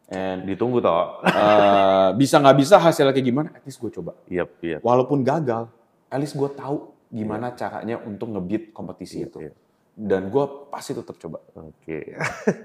And 0.10 0.42
Ditunggu 0.50 0.82
toh. 0.82 1.22
uh, 1.22 2.10
bisa 2.18 2.42
nggak 2.42 2.58
bisa 2.58 2.82
hasilnya 2.82 3.14
kayak 3.14 3.28
gimana, 3.30 3.50
at 3.54 3.62
least 3.62 3.78
gue 3.78 3.94
coba. 3.94 4.18
Yap, 4.26 4.58
yap. 4.66 4.82
Walaupun 4.82 5.22
gagal, 5.22 5.70
at 6.10 6.18
least 6.18 6.34
gue 6.34 6.50
tahu 6.50 6.90
gimana 7.14 7.54
caranya 7.54 8.02
untuk 8.02 8.34
ngebeat 8.34 8.74
kompetisi 8.74 9.22
Iya, 9.22 9.28
itu. 9.30 9.38
iya. 9.46 9.54
Dan 9.94 10.34
gue 10.34 10.46
pasti 10.74 10.98
tetap 10.98 11.14
coba. 11.22 11.38
Oke. 11.54 12.18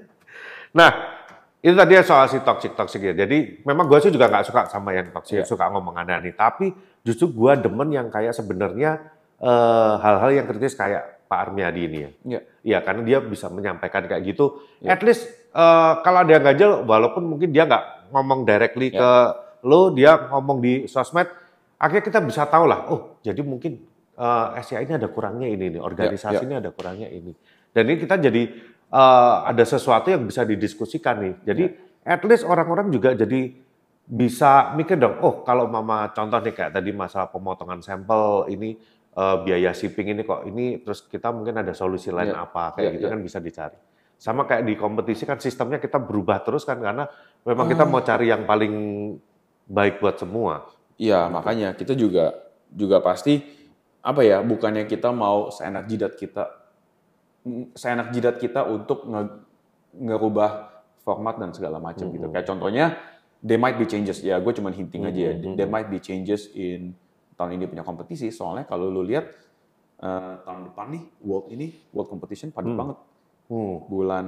nah, 0.79 0.91
itu 1.61 1.75
tadi 1.77 1.93
soal 2.01 2.29
si 2.33 2.41
toxic 2.41 2.73
toxic 2.73 3.01
ya. 3.01 3.13
Jadi 3.13 3.61
memang 3.69 3.93
gue 3.93 3.99
sih 4.01 4.09
juga 4.13 4.29
nggak 4.33 4.45
suka 4.49 4.61
sama 4.73 4.97
yang 4.97 5.13
toxic, 5.13 5.45
Iya. 5.45 5.49
suka 5.49 5.69
ngomong 5.69 6.01
aneh 6.01 6.33
Tapi 6.33 6.73
justru 7.05 7.29
gue 7.29 7.53
demen 7.61 7.93
yang 7.93 8.09
kayak 8.09 8.33
sebenarnya 8.33 9.05
eh, 9.45 9.95
hal-hal 10.01 10.31
yang 10.33 10.47
kritis 10.49 10.73
kayak 10.73 11.14
Pak 11.25 11.39
Armiadi 11.49 11.83
ini 11.89 11.99
ya. 11.99 12.11
Iya. 12.25 12.41
Iya, 12.65 12.79
karena 12.85 13.03
dia 13.05 13.19
bisa 13.21 13.49
menyampaikan 13.49 14.05
kayak 14.05 14.23
gitu. 14.25 14.61
Iya. 14.81 14.95
At 14.97 15.01
least 15.03 15.27
eh, 15.51 15.93
kalau 16.05 16.19
ada 16.25 16.33
yang 16.33 16.45
ganjel, 16.45 16.73
walaupun 16.85 17.23
mungkin 17.25 17.51
dia 17.51 17.65
nggak 17.65 18.13
ngomong 18.13 18.45
directly 18.45 18.93
Iya. 18.93 18.99
ke 19.01 19.11
lo, 19.65 19.91
dia 19.91 20.13
ngomong 20.29 20.59
di 20.61 20.85
sosmed, 20.85 21.27
akhirnya 21.81 22.05
kita 22.05 22.21
bisa 22.21 22.45
tahu 22.47 22.65
lah. 22.69 22.87
Oh, 22.93 23.17
jadi 23.25 23.41
mungkin 23.41 23.81
eh, 24.15 24.47
SCA 24.63 24.85
ini 24.85 24.95
ada 24.95 25.09
kurangnya 25.09 25.49
ini 25.49 25.75
nih, 25.75 25.81
organisasi 25.83 26.45
Iya, 26.45 26.47
ini 26.47 26.55
ada 26.61 26.71
kurangnya 26.71 27.09
ini. 27.11 27.33
Dan 27.75 27.91
ini 27.91 27.97
kita 27.99 28.21
jadi 28.21 28.43
eh, 28.95 29.37
ada 29.49 29.65
sesuatu 29.67 30.13
yang 30.13 30.23
bisa 30.29 30.45
didiskusikan 30.45 31.17
nih. 31.19 31.35
Jadi 31.43 31.65
Iya. 31.67 32.15
at 32.15 32.23
least 32.23 32.45
orang-orang 32.47 32.93
juga 32.93 33.17
jadi 33.17 33.65
bisa 34.05 34.77
mikir 34.77 35.01
dong. 35.01 35.17
Oh, 35.25 35.41
kalau 35.43 35.65
mama 35.65 36.13
contoh 36.13 36.37
nih 36.37 36.53
kayak 36.53 36.77
tadi 36.77 36.93
masalah 36.93 37.33
pemotongan 37.33 37.81
sampel 37.81 38.45
ini 38.53 38.77
eh, 39.15 39.37
biaya 39.43 39.71
shipping 39.71 40.11
ini 40.11 40.23
kok 40.23 40.43
ini 40.45 40.83
terus 40.83 41.07
kita 41.07 41.31
mungkin 41.31 41.55
ada 41.57 41.71
solusi 41.73 42.11
lain 42.11 42.35
Iya. 42.35 42.43
apa 42.43 42.75
kayak 42.75 42.83
Iya, 42.83 42.95
gitu 42.95 43.07
iya. 43.07 43.13
kan 43.15 43.21
bisa 43.21 43.39
dicari. 43.39 43.79
Sama 44.15 44.43
kayak 44.43 44.63
di 44.63 44.75
kompetisi 44.75 45.23
kan 45.23 45.39
sistemnya 45.39 45.79
kita 45.79 45.99
berubah 45.99 46.43
terus 46.43 46.63
kan 46.63 46.79
karena 46.79 47.07
memang 47.43 47.67
kita 47.67 47.85
Ah. 47.85 47.91
mau 47.91 48.01
cari 48.01 48.27
yang 48.29 48.43
paling 48.45 48.75
baik 49.67 49.99
buat 49.99 50.17
semua. 50.17 50.67
Iya, 50.97 51.27
makanya 51.29 51.73
kita 51.73 51.95
juga 51.95 52.35
juga 52.69 52.99
pasti 52.99 53.39
apa 54.01 54.21
ya, 54.21 54.43
bukannya 54.43 54.85
kita 54.85 55.11
mau 55.11 55.49
seenak 55.49 55.87
jidat 55.87 56.13
kita 56.15 56.45
seenak 57.75 58.09
jidat 58.11 58.37
kita 58.39 58.65
untuk 58.65 59.05
nge, 59.05 59.23
ngerubah 59.95 60.51
format 61.05 61.37
dan 61.37 61.53
segala 61.53 61.77
macam 61.77 62.09
gitu. 62.09 62.25
Mhm. 62.25 62.33
Kayak 62.33 62.47
contohnya 62.49 62.85
there 63.41 63.61
might 63.61 63.77
be 63.77 63.85
changes. 63.85 64.21
Ya, 64.21 64.41
gue 64.41 64.53
cuma 64.53 64.73
hinting 64.73 65.05
aja 65.05 65.21
ya. 65.21 65.35
Mhm, 65.37 65.55
There 65.55 65.69
might 65.69 65.87
be 65.87 66.01
changes 66.01 66.49
in 66.51 66.97
tahun 67.35 67.59
ini 67.59 67.65
punya 67.67 67.85
kompetisi. 67.87 68.31
Soalnya 68.31 68.65
kalau 68.67 68.89
lu 68.91 69.03
lihat 69.03 69.27
eh, 70.01 70.35
tahun 70.43 70.73
depan 70.73 70.87
nih 70.95 71.03
world 71.23 71.47
ini 71.55 71.67
world 71.95 72.11
competition 72.11 72.51
padat 72.51 72.73
Hmm. 72.73 72.81
banget. 72.81 72.99
Hmm. 73.51 73.77
Bulan 73.87 74.27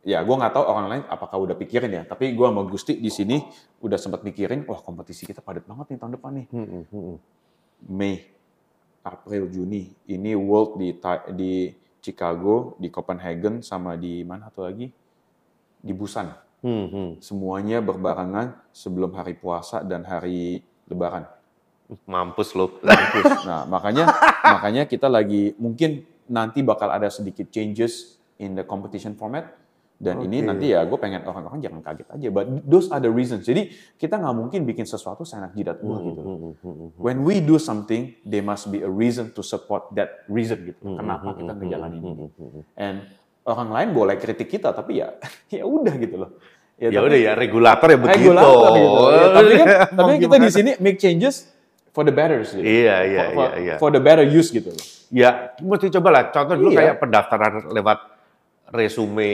ya 0.00 0.24
gue 0.24 0.32
nggak 0.32 0.52
tahu 0.56 0.64
orang 0.64 0.86
lain 0.88 1.02
apakah 1.08 1.36
udah 1.40 1.56
pikirin 1.56 1.92
ya. 1.92 2.02
Tapi 2.08 2.32
gue 2.32 2.46
sama 2.46 2.62
Gusti 2.64 2.96
di 2.96 3.10
sini 3.12 3.36
udah 3.84 3.98
sempat 4.00 4.24
mikirin, 4.24 4.64
wah 4.68 4.80
kompetisi 4.80 5.24
kita 5.28 5.40
padat 5.44 5.64
banget 5.68 5.92
nih 5.94 5.98
tahun 6.00 6.12
depan 6.16 6.32
nih. 6.40 6.46
Hmm, 6.52 6.66
hmm, 6.68 6.84
hmm. 6.88 7.16
Mei, 7.88 8.16
April, 9.00 9.48
Juni. 9.48 9.88
Ini 10.04 10.36
World 10.36 10.76
di 10.76 10.92
di 11.36 11.52
Chicago, 12.00 12.76
di 12.80 12.88
Copenhagen, 12.88 13.60
sama 13.60 13.96
di 13.96 14.24
mana 14.24 14.48
satu 14.48 14.64
lagi? 14.64 14.88
Di 15.80 15.92
Busan. 15.92 16.28
Hmm, 16.60 16.86
hmm. 16.92 17.10
Semuanya 17.24 17.80
berbarengan 17.80 18.52
sebelum 18.72 19.16
hari 19.16 19.32
puasa 19.36 19.80
dan 19.80 20.04
hari 20.04 20.60
Lebaran. 20.88 21.24
Mampus 22.06 22.54
lo. 22.54 22.78
Mampus. 22.80 23.44
Nah, 23.44 23.66
makanya 23.66 24.04
makanya 24.42 24.82
kita 24.84 25.06
lagi 25.06 25.54
mungkin 25.56 26.02
nanti 26.26 26.62
bakal 26.62 26.88
ada 26.88 27.10
sedikit 27.10 27.50
changes 27.50 28.16
in 28.38 28.54
the 28.54 28.62
competition 28.62 29.14
format. 29.14 29.56
Dan 30.00 30.16
ini 30.24 30.40
Oke. 30.40 30.48
nanti 30.48 30.66
ya 30.72 30.80
gue 30.80 30.96
pengen 30.96 31.20
orang-orang 31.28 31.60
jangan 31.60 31.84
kaget 31.84 32.08
aja. 32.08 32.28
But 32.32 32.64
those 32.64 32.88
are 32.88 33.04
the 33.04 33.12
reasons. 33.12 33.44
Jadi 33.44 33.68
kita 34.00 34.16
nggak 34.16 34.32
mungkin 34.32 34.64
bikin 34.64 34.88
sesuatu 34.88 35.28
seenak 35.28 35.52
jidat 35.52 35.76
gue 35.76 35.92
Hmm, 35.92 36.06
gitu. 36.08 36.20
hmm, 36.24 36.52
hmm. 36.56 36.88
When 36.96 37.20
we 37.20 37.44
do 37.44 37.60
something, 37.60 38.16
there 38.24 38.40
must 38.40 38.72
be 38.72 38.80
a 38.80 38.88
reason 38.88 39.28
to 39.36 39.44
support 39.44 39.92
that 39.92 40.24
reason 40.24 40.72
gitu. 40.72 40.96
Kenapa 40.96 41.36
kita 41.36 41.52
ngejalanin 41.52 42.00
ini? 42.00 42.26
And 42.80 43.04
orang 43.44 43.68
lain 43.68 43.88
boleh 43.92 44.16
kritik 44.16 44.48
kita, 44.48 44.72
tapi 44.72 45.04
ya 45.04 45.20
ya 45.52 45.68
udah 45.68 45.92
gitu 46.00 46.16
loh. 46.16 46.32
Ya 46.80 46.96
udah 46.96 47.18
ya 47.20 47.32
regulator 47.36 47.92
ya 47.92 47.98
begitu. 48.00 48.32
regulator 48.32 48.72
gitu. 48.72 49.00
Ya, 49.04 49.26
tapi 49.36 49.52
kan, 49.52 49.68
tapi 50.00 50.12
Mau 50.16 50.22
kita 50.24 50.36
di 50.40 50.48
sini 50.48 50.70
make 50.80 50.96
changes 50.96 51.44
for 51.90 52.02
the 52.06 52.14
better 52.14 52.38
gitu. 52.42 52.62
Iya, 52.62 52.96
iya, 53.06 53.22
for, 53.34 53.46
iya, 53.46 53.50
iya. 53.58 53.74
for 53.78 53.90
the 53.90 54.02
better 54.02 54.22
use 54.26 54.50
gitu 54.50 54.70
loh. 54.70 54.84
Ya, 55.10 55.54
mesti 55.58 55.90
coba 55.90 56.08
lah. 56.14 56.22
Contoh 56.30 56.54
dulu 56.54 56.70
Iya. 56.70 56.78
kayak 56.78 56.96
pendaftaran 57.02 57.52
lewat 57.74 57.98
resume 58.70 59.32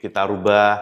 kita 0.00 0.24
rubah. 0.24 0.80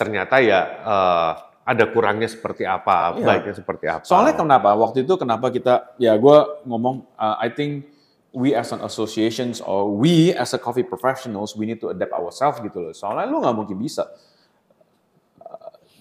Ternyata 0.00 0.40
ya 0.40 0.60
eh, 0.82 1.30
ada 1.62 1.84
kurangnya 1.92 2.26
seperti 2.26 2.66
apa, 2.66 3.14
Iya. 3.14 3.26
baiknya 3.28 3.54
seperti 3.54 3.86
apa. 3.86 4.02
Soalnya 4.02 4.34
kenapa? 4.34 4.74
Waktu 4.74 5.04
itu 5.06 5.14
kenapa 5.20 5.52
kita 5.52 5.94
ya 6.00 6.16
gue 6.18 6.38
ngomong 6.66 7.06
uh, 7.14 7.36
I 7.38 7.52
think 7.52 7.86
we 8.32 8.56
as 8.56 8.72
an 8.72 8.80
associations 8.82 9.60
or 9.60 9.92
we 9.92 10.32
as 10.32 10.56
a 10.56 10.60
coffee 10.60 10.82
professionals 10.82 11.52
we 11.54 11.68
need 11.68 11.78
to 11.78 11.92
adapt 11.92 12.16
ourselves 12.16 12.58
gitu 12.64 12.80
loh. 12.80 12.92
Soalnya 12.96 13.28
lu 13.28 13.44
nggak 13.44 13.56
mungkin 13.56 13.78
bisa 13.78 14.08
Uh, 14.08 14.31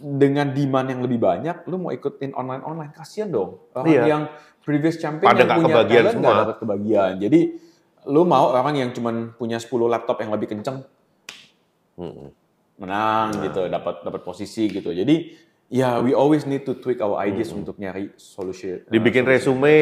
dengan 0.02 0.50
demand 0.50 0.88
yang 0.90 1.02
lebih 1.06 1.22
banyak, 1.22 1.70
lu 1.70 1.78
mau 1.78 1.94
ikutin 1.94 2.34
online 2.34 2.66
online 2.66 2.92
kasihan 2.92 3.30
dong. 3.30 3.62
Orang 3.72 3.86
Iya. 3.88 4.04
yang 4.10 4.24
previous 4.62 4.98
champion 4.98 5.30
Pada 5.30 5.46
yang 5.46 5.50
punya 5.62 5.66
kebagian 5.70 6.02
talent 6.02 6.16
semua. 6.18 6.34
dapat 6.42 6.58
kebagian. 6.58 7.12
Jadi 7.22 7.40
lu 8.10 8.22
mau 8.26 8.50
orang 8.50 8.76
yang 8.76 8.90
cuman 8.90 9.38
punya 9.38 9.62
10 9.62 9.86
laptop 9.86 10.18
yang 10.20 10.34
lebih 10.34 10.50
kenceng 10.50 10.82
menang 12.82 13.30
gitu, 13.46 13.70
dapat 13.70 14.02
dapat 14.02 14.22
posisi 14.26 14.66
gitu. 14.66 14.90
Jadi 14.90 15.38
ya 15.70 16.02
we 16.02 16.18
always 16.18 16.50
need 16.50 16.66
to 16.66 16.74
tweak 16.74 16.98
our 16.98 17.22
ideas 17.22 17.54
untuk 17.54 17.78
nyari 17.78 18.10
solusi. 18.18 18.82
uh, 18.82 18.90
dibikin 18.90 19.22
solusi. 19.22 19.38
resume, 19.38 19.80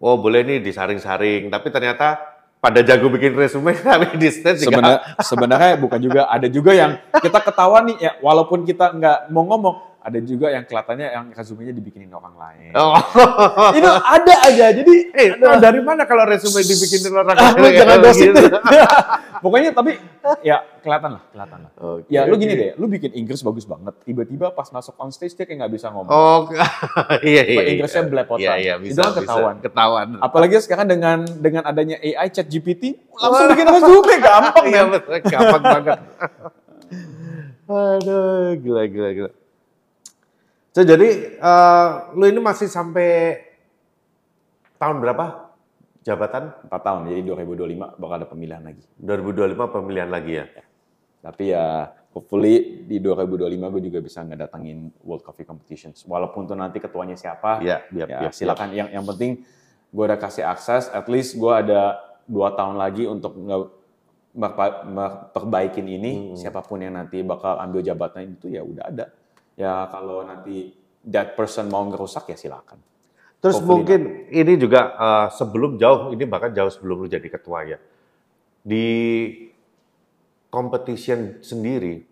oh 0.00 0.16
boleh 0.16 0.40
nih 0.40 0.58
disaring-saring. 0.64 1.52
Tapi 1.52 1.68
ternyata 1.68 2.37
pada 2.58 2.82
jago 2.82 3.06
bikin 3.08 3.34
resume, 3.38 3.74
tapi 3.86 4.18
di 4.18 4.28
stage 4.28 4.66
juga. 4.66 4.78
Sebenarnya 4.78 4.98
sebenarnya 5.22 5.72
bukan 5.78 6.00
juga 6.02 6.20
ada 6.26 6.46
juga 6.50 6.74
yang 6.74 6.98
kita 7.22 7.38
ketawa 7.42 7.82
nih 7.86 7.96
ya 8.02 8.12
walaupun 8.20 8.66
kita 8.66 8.92
nggak 8.94 9.18
mau 9.30 9.46
ngomong 9.46 9.87
ada 10.08 10.18
juga 10.24 10.48
yang 10.48 10.64
kelihatannya 10.64 11.08
yang 11.12 11.26
resumenya 11.36 11.72
dibikinin 11.76 12.08
orang 12.08 12.32
lain. 12.40 12.72
Oh. 12.72 12.96
Itu 13.78 13.90
ada 13.92 14.34
aja. 14.48 14.66
Jadi 14.72 15.12
eh, 15.12 15.36
dari 15.60 15.80
mana 15.84 16.08
kalau 16.08 16.24
resume 16.24 16.64
dibikin 16.64 17.04
orang 17.12 17.36
ah, 17.36 17.52
lain? 17.52 17.76
jangan 17.76 17.96
gosip. 18.00 18.32
Gitu. 18.32 18.48
Pokoknya 19.44 19.70
tapi 19.70 20.00
ya 20.42 20.64
kelihatan 20.80 21.20
lah, 21.20 21.22
kelihatan 21.30 21.58
lah. 21.68 21.70
Oke, 21.78 22.10
Ya 22.10 22.26
lu 22.26 22.34
gini 22.40 22.56
deh, 22.56 22.70
lu 22.74 22.88
bikin 22.88 23.12
Inggris 23.14 23.44
bagus 23.44 23.68
banget. 23.68 23.94
Tiba-tiba 24.02 24.50
pas 24.50 24.66
masuk 24.72 24.96
on 24.98 25.12
stage 25.12 25.36
dia 25.36 25.44
kayak 25.44 25.62
nggak 25.62 25.72
bisa 25.78 25.92
ngomong. 25.92 26.10
Oh, 26.10 26.48
iya 27.22 27.44
iya. 27.44 27.58
Pak 27.60 27.64
Inggrisnya 27.68 28.02
belepotan. 28.08 28.42
Iya 28.42 28.54
iya 28.58 28.74
Itu 28.80 28.96
bisa. 28.96 29.00
kan 29.04 29.12
ketahuan. 29.14 29.54
Bisa. 29.60 29.64
Ketahuan. 29.70 30.06
Apalagi 30.24 30.54
sekarang 30.64 30.86
dengan 30.88 31.18
dengan 31.38 31.62
adanya 31.68 32.00
AI 32.00 32.32
Chat 32.32 32.48
GPT 32.48 32.96
langsung 33.12 33.46
bikin 33.52 33.66
resume 33.68 34.14
gampang 34.18 34.64
Iya 34.66 34.82
gampang 35.20 35.62
banget. 35.62 35.98
Aduh, 37.68 38.56
gila 38.56 38.82
gila 38.88 39.10
gila. 39.12 39.30
So, 40.78 40.86
jadi 40.86 41.34
eh, 41.42 41.88
lu 42.14 42.30
ini 42.30 42.38
masih 42.38 42.70
sampai 42.70 43.34
tahun 44.78 45.02
berapa 45.02 45.50
jabatan? 46.06 46.54
4 46.70 46.70
tahun, 46.70 47.00
jadi 47.10 47.34
2025 47.34 47.98
bakal 47.98 48.14
ada 48.14 48.30
pemilihan 48.30 48.62
lagi. 48.62 48.86
2025 49.02 49.74
pemilihan 49.74 50.06
lagi 50.06 50.38
ya. 50.38 50.46
Tapi 51.18 51.50
ya 51.50 51.90
hopefully 52.14 52.86
di 52.86 53.02
2025 53.02 53.74
gue 53.74 53.82
juga 53.90 53.98
bisa 53.98 54.22
ngedatengin 54.22 54.94
World 55.02 55.26
Coffee 55.26 55.42
Competitions. 55.42 56.06
Walaupun 56.06 56.46
tuh 56.46 56.54
nanti 56.54 56.78
ketuanya 56.78 57.18
siapa, 57.18 57.58
Iya, 57.58 57.82
iya, 57.90 58.06
ya 58.06 58.18
iya, 58.22 58.30
silakan. 58.30 58.70
Yang 58.70 58.88
yang 58.94 59.02
penting 59.02 59.30
gue 59.90 60.04
udah 60.06 60.20
kasih 60.22 60.46
akses, 60.46 60.94
at 60.94 61.10
least 61.10 61.34
gue 61.34 61.50
ada 61.58 61.98
dua 62.30 62.54
tahun 62.54 62.78
lagi 62.78 63.02
untuk 63.10 63.34
nge 63.34 63.58
memperbaikin 64.30 65.90
ini. 65.90 66.12
Hmm. 66.30 66.38
Siapa 66.38 66.62
pun 66.62 66.78
yang 66.78 66.94
nanti 66.94 67.18
bakal 67.26 67.58
ambil 67.58 67.82
jabatan 67.82 68.38
itu 68.38 68.46
ya 68.46 68.62
udah 68.62 68.86
ada. 68.86 69.10
Ya 69.58 69.90
kalau 69.90 70.22
nanti 70.22 70.70
that 71.02 71.34
person 71.34 71.66
mau 71.66 71.82
ngerusak 71.90 72.30
ya 72.30 72.38
silakan. 72.38 72.78
Terus 73.42 73.58
Hopefully 73.58 73.70
mungkin 73.74 74.00
ini 74.30 74.52
juga 74.54 74.94
eh, 74.94 75.26
sebelum 75.34 75.74
jauh, 75.78 76.14
ini 76.14 76.24
bahkan 76.26 76.54
jauh 76.54 76.70
sebelum 76.70 77.06
lu 77.06 77.08
jadi 77.10 77.26
ketua 77.26 77.66
ya. 77.66 77.78
Di 78.62 78.86
competition 80.50 81.42
sendiri, 81.42 82.02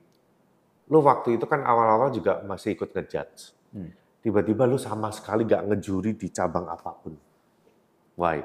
lu 0.90 0.98
waktu 1.02 1.38
itu 1.38 1.46
kan 1.46 1.62
awal-awal 1.62 2.10
juga 2.10 2.42
masih 2.42 2.74
ikut 2.74 2.94
ngejudge. 2.94 3.54
Hmm. 3.74 3.90
Tiba-tiba 4.22 4.66
lu 4.66 4.78
sama 4.78 5.14
sekali 5.14 5.46
gak 5.46 5.70
ngejuri 5.70 6.18
di 6.18 6.30
cabang 6.34 6.66
apa 6.66 6.90
pun. 6.98 7.14
Why? 8.18 8.42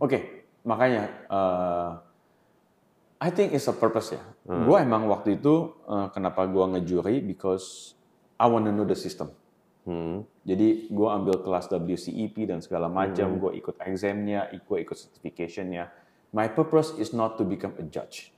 Oke, 0.00 0.48
makanya 0.64 1.04
eh, 1.28 1.90
I 3.20 3.28
think 3.28 3.52
it's 3.52 3.68
a 3.68 3.76
purpose 3.76 4.16
ya. 4.16 4.22
Hmm. 4.48 4.64
Gue 4.64 4.80
emang 4.80 5.04
waktu 5.06 5.36
itu 5.36 5.76
eh, 5.84 6.08
kenapa 6.16 6.48
gue 6.48 6.64
ngejuri 6.76 7.20
because 7.20 7.92
I 8.40 8.48
wanna 8.48 8.72
know 8.72 8.88
the 8.88 8.96
system. 8.96 9.28
Hmm. 9.84 10.24
Jadi 10.44 10.88
gue 10.88 11.08
ambil 11.08 11.44
kelas 11.44 11.68
WCEP 11.68 12.48
dan 12.48 12.64
segala 12.64 12.88
macam, 12.88 13.36
Hmm. 13.36 13.40
gue 13.40 13.52
ikut 13.60 13.76
examnya, 13.84 14.48
gue 14.48 14.78
ikut 14.80 14.96
certificationnya. 14.96 15.92
My 16.32 16.48
purpose 16.48 16.96
is 16.96 17.12
not 17.12 17.36
to 17.36 17.44
become 17.44 17.76
a 17.76 17.84
judge. 17.84 18.32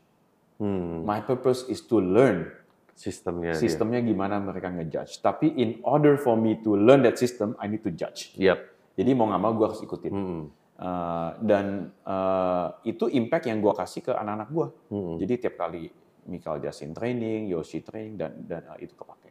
Hmm. 0.58 1.06
My 1.06 1.22
purpose 1.22 1.66
is 1.70 1.82
to 1.86 2.02
learn 2.02 2.50
Sistemnya. 2.92 3.56
dia. 3.56 3.62
sistemnya 3.62 4.00
gimana 4.02 4.38
mereka 4.38 4.70
ngejudge. 4.70 5.22
Tapi 5.22 5.50
in 5.54 5.78
order 5.82 6.14
for 6.18 6.34
me 6.34 6.58
to 6.62 6.74
learn 6.74 7.02
that 7.02 7.18
system, 7.18 7.54
I 7.58 7.66
need 7.66 7.82
to 7.82 7.90
judge. 7.90 8.34
Yep. 8.38 8.58
Jadi 8.98 9.10
mau 9.14 9.26
nggak 9.26 9.42
mau 9.42 9.52
gue 9.54 9.66
harus 9.66 9.80
ikutin. 9.82 10.12
Hmm. 10.12 10.42
Uh, 10.82 11.30
dan 11.38 11.94
uh, 12.02 12.74
itu 12.82 13.06
impact 13.06 13.46
yang 13.46 13.62
gue 13.62 13.70
kasih 13.70 14.02
ke 14.02 14.10
anak-anak 14.10 14.50
gue. 14.50 14.66
Hmm. 14.90 15.14
Jadi 15.22 15.32
tiap 15.38 15.54
kali 15.54 15.86
Michael 16.26 16.58
Jasin 16.58 16.90
training, 16.90 17.46
Yoshi 17.46 17.86
training, 17.86 18.18
dan 18.18 18.42
dan 18.42 18.66
uh, 18.66 18.74
itu 18.82 18.90
kepake. 18.98 19.30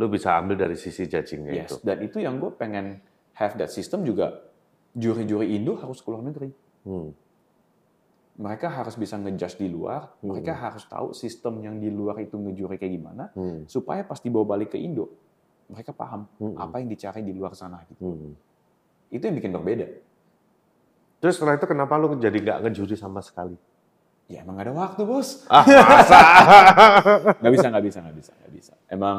Lu 0.00 0.08
bisa 0.08 0.40
ambil 0.40 0.56
dari 0.56 0.80
sisi 0.80 1.04
judgingnya 1.04 1.52
Yes. 1.52 1.68
itu. 1.68 1.74
Dan 1.84 2.00
itu 2.00 2.16
yang 2.24 2.40
gue 2.40 2.48
pengen 2.56 2.96
have 3.36 3.60
that 3.60 3.68
system 3.68 4.08
juga. 4.08 4.40
Juri-juri 4.96 5.52
Indo 5.52 5.76
harus 5.76 6.00
keluar 6.00 6.24
negeri. 6.24 6.48
Hmm. 6.88 7.12
Mereka 8.40 8.72
harus 8.72 8.96
bisa 8.96 9.20
ngejudge 9.20 9.60
di 9.60 9.68
luar. 9.68 10.16
Mereka 10.24 10.56
harus 10.56 10.88
tahu 10.88 11.12
sistem 11.12 11.60
yang 11.60 11.76
di 11.76 11.92
luar 11.92 12.24
itu 12.24 12.40
ngejuri 12.40 12.80
kayak 12.80 12.92
gimana. 12.96 13.28
Hmm. 13.36 13.68
Supaya 13.68 14.00
pas 14.00 14.16
dibawa 14.16 14.56
balik 14.56 14.72
ke 14.72 14.80
Indo, 14.80 15.12
mereka 15.68 15.92
paham 15.92 16.24
Hmm. 16.40 16.56
apa 16.56 16.80
yang 16.80 16.88
dicari 16.88 17.20
di 17.20 17.36
luar 17.36 17.52
sana. 17.52 17.84
Gitu. 17.84 18.00
Hmm. 18.00 18.32
Itu 19.12 19.28
yang 19.28 19.36
bikin 19.36 19.52
berbeda. 19.52 20.08
Terus 21.20 21.36
setelah 21.36 21.54
itu 21.54 21.68
kenapa 21.68 22.00
lu 22.00 22.16
jadi 22.16 22.32
nggak 22.34 22.58
ngejuri 22.64 22.96
sama 22.96 23.20
sekali? 23.20 23.54
Ya 24.30 24.46
emang 24.46 24.56
gak 24.56 24.70
ada 24.70 24.74
waktu 24.78 25.02
bos. 25.02 25.42
Ah, 25.50 25.66
masa? 25.66 26.18
Nggak 27.42 27.52
bisa, 27.52 27.66
nggak 27.66 27.84
bisa, 27.84 27.98
nggak 27.98 28.16
bisa, 28.16 28.30
nggak 28.30 28.52
bisa. 28.54 28.72
Emang 28.86 29.16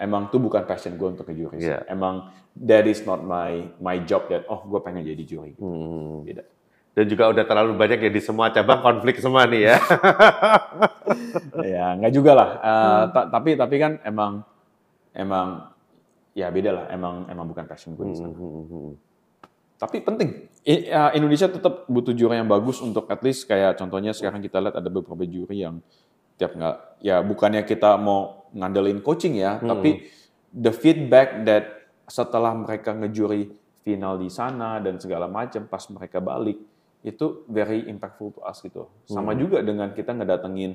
emang 0.00 0.32
tuh 0.32 0.40
bukan 0.40 0.64
passion 0.64 0.96
gue 0.96 1.04
untuk 1.04 1.28
ke 1.28 1.36
juri. 1.36 1.60
sih. 1.60 1.68
Iya. 1.68 1.84
Emang 1.84 2.32
that 2.56 2.88
is 2.88 3.04
not 3.04 3.20
my 3.20 3.68
my 3.76 4.00
job 4.02 4.24
that 4.32 4.48
oh 4.48 4.64
gue 4.64 4.80
pengen 4.80 5.04
jadi 5.04 5.20
juri. 5.20 5.52
Hmm. 5.60 6.24
Beda. 6.24 6.48
Dan 6.96 7.04
juga 7.06 7.28
udah 7.28 7.44
terlalu 7.44 7.76
banyak 7.76 7.98
ya 8.02 8.10
di 8.10 8.22
semua 8.24 8.48
cabang 8.48 8.80
konflik 8.80 9.20
semua 9.20 9.44
nih 9.44 9.68
ya. 9.68 9.76
ya 11.76 11.86
nggak 11.94 12.12
juga 12.16 12.32
lah. 12.32 12.50
Eh, 12.58 13.02
ta- 13.12 13.28
tapi 13.28 13.54
tapi 13.54 13.76
kan 13.76 13.92
emang 14.00 14.42
emang 15.12 15.70
ya 16.32 16.48
beda 16.48 16.70
lah. 16.72 16.84
Emang 16.88 17.28
emang 17.28 17.46
bukan 17.46 17.68
passion 17.68 17.92
gue 17.94 18.06
di 18.06 18.16
sana. 18.16 18.32
Hmm. 18.32 18.96
Tapi 19.78 20.02
penting. 20.02 20.50
Ya, 20.66 21.14
Indonesia 21.14 21.46
tetap 21.46 21.86
butuh 21.86 22.12
juri 22.12 22.36
yang 22.36 22.50
bagus 22.50 22.82
untuk 22.82 23.06
at 23.08 23.22
least 23.22 23.46
kayak 23.46 23.78
contohnya 23.78 24.10
sekarang 24.10 24.42
kita 24.42 24.58
lihat 24.58 24.76
ada 24.76 24.90
beberapa 24.90 25.22
juri 25.24 25.62
yang 25.64 25.78
tiap 26.34 26.54
nggak 26.54 27.02
ya 27.02 27.22
bukannya 27.22 27.62
kita 27.62 27.94
mau 27.98 28.50
ngandelin 28.52 29.00
coaching 29.00 29.38
ya, 29.38 29.56
tapi 29.62 30.06
the 30.50 30.74
feedback 30.74 31.46
that 31.46 31.88
setelah 32.10 32.52
mereka 32.58 32.92
ngejuri 32.92 33.54
final 33.86 34.18
di 34.18 34.28
sana 34.28 34.82
dan 34.82 34.98
segala 34.98 35.30
macam 35.30 35.64
pas 35.70 35.86
mereka 35.88 36.18
balik 36.20 36.58
itu 37.06 37.46
very 37.46 37.86
impactful 37.86 38.34
to 38.34 38.40
us 38.42 38.58
gitu. 38.60 38.90
Sama 39.06 39.32
juga 39.38 39.62
dengan 39.62 39.94
kita 39.94 40.12
ngedatengin 40.12 40.72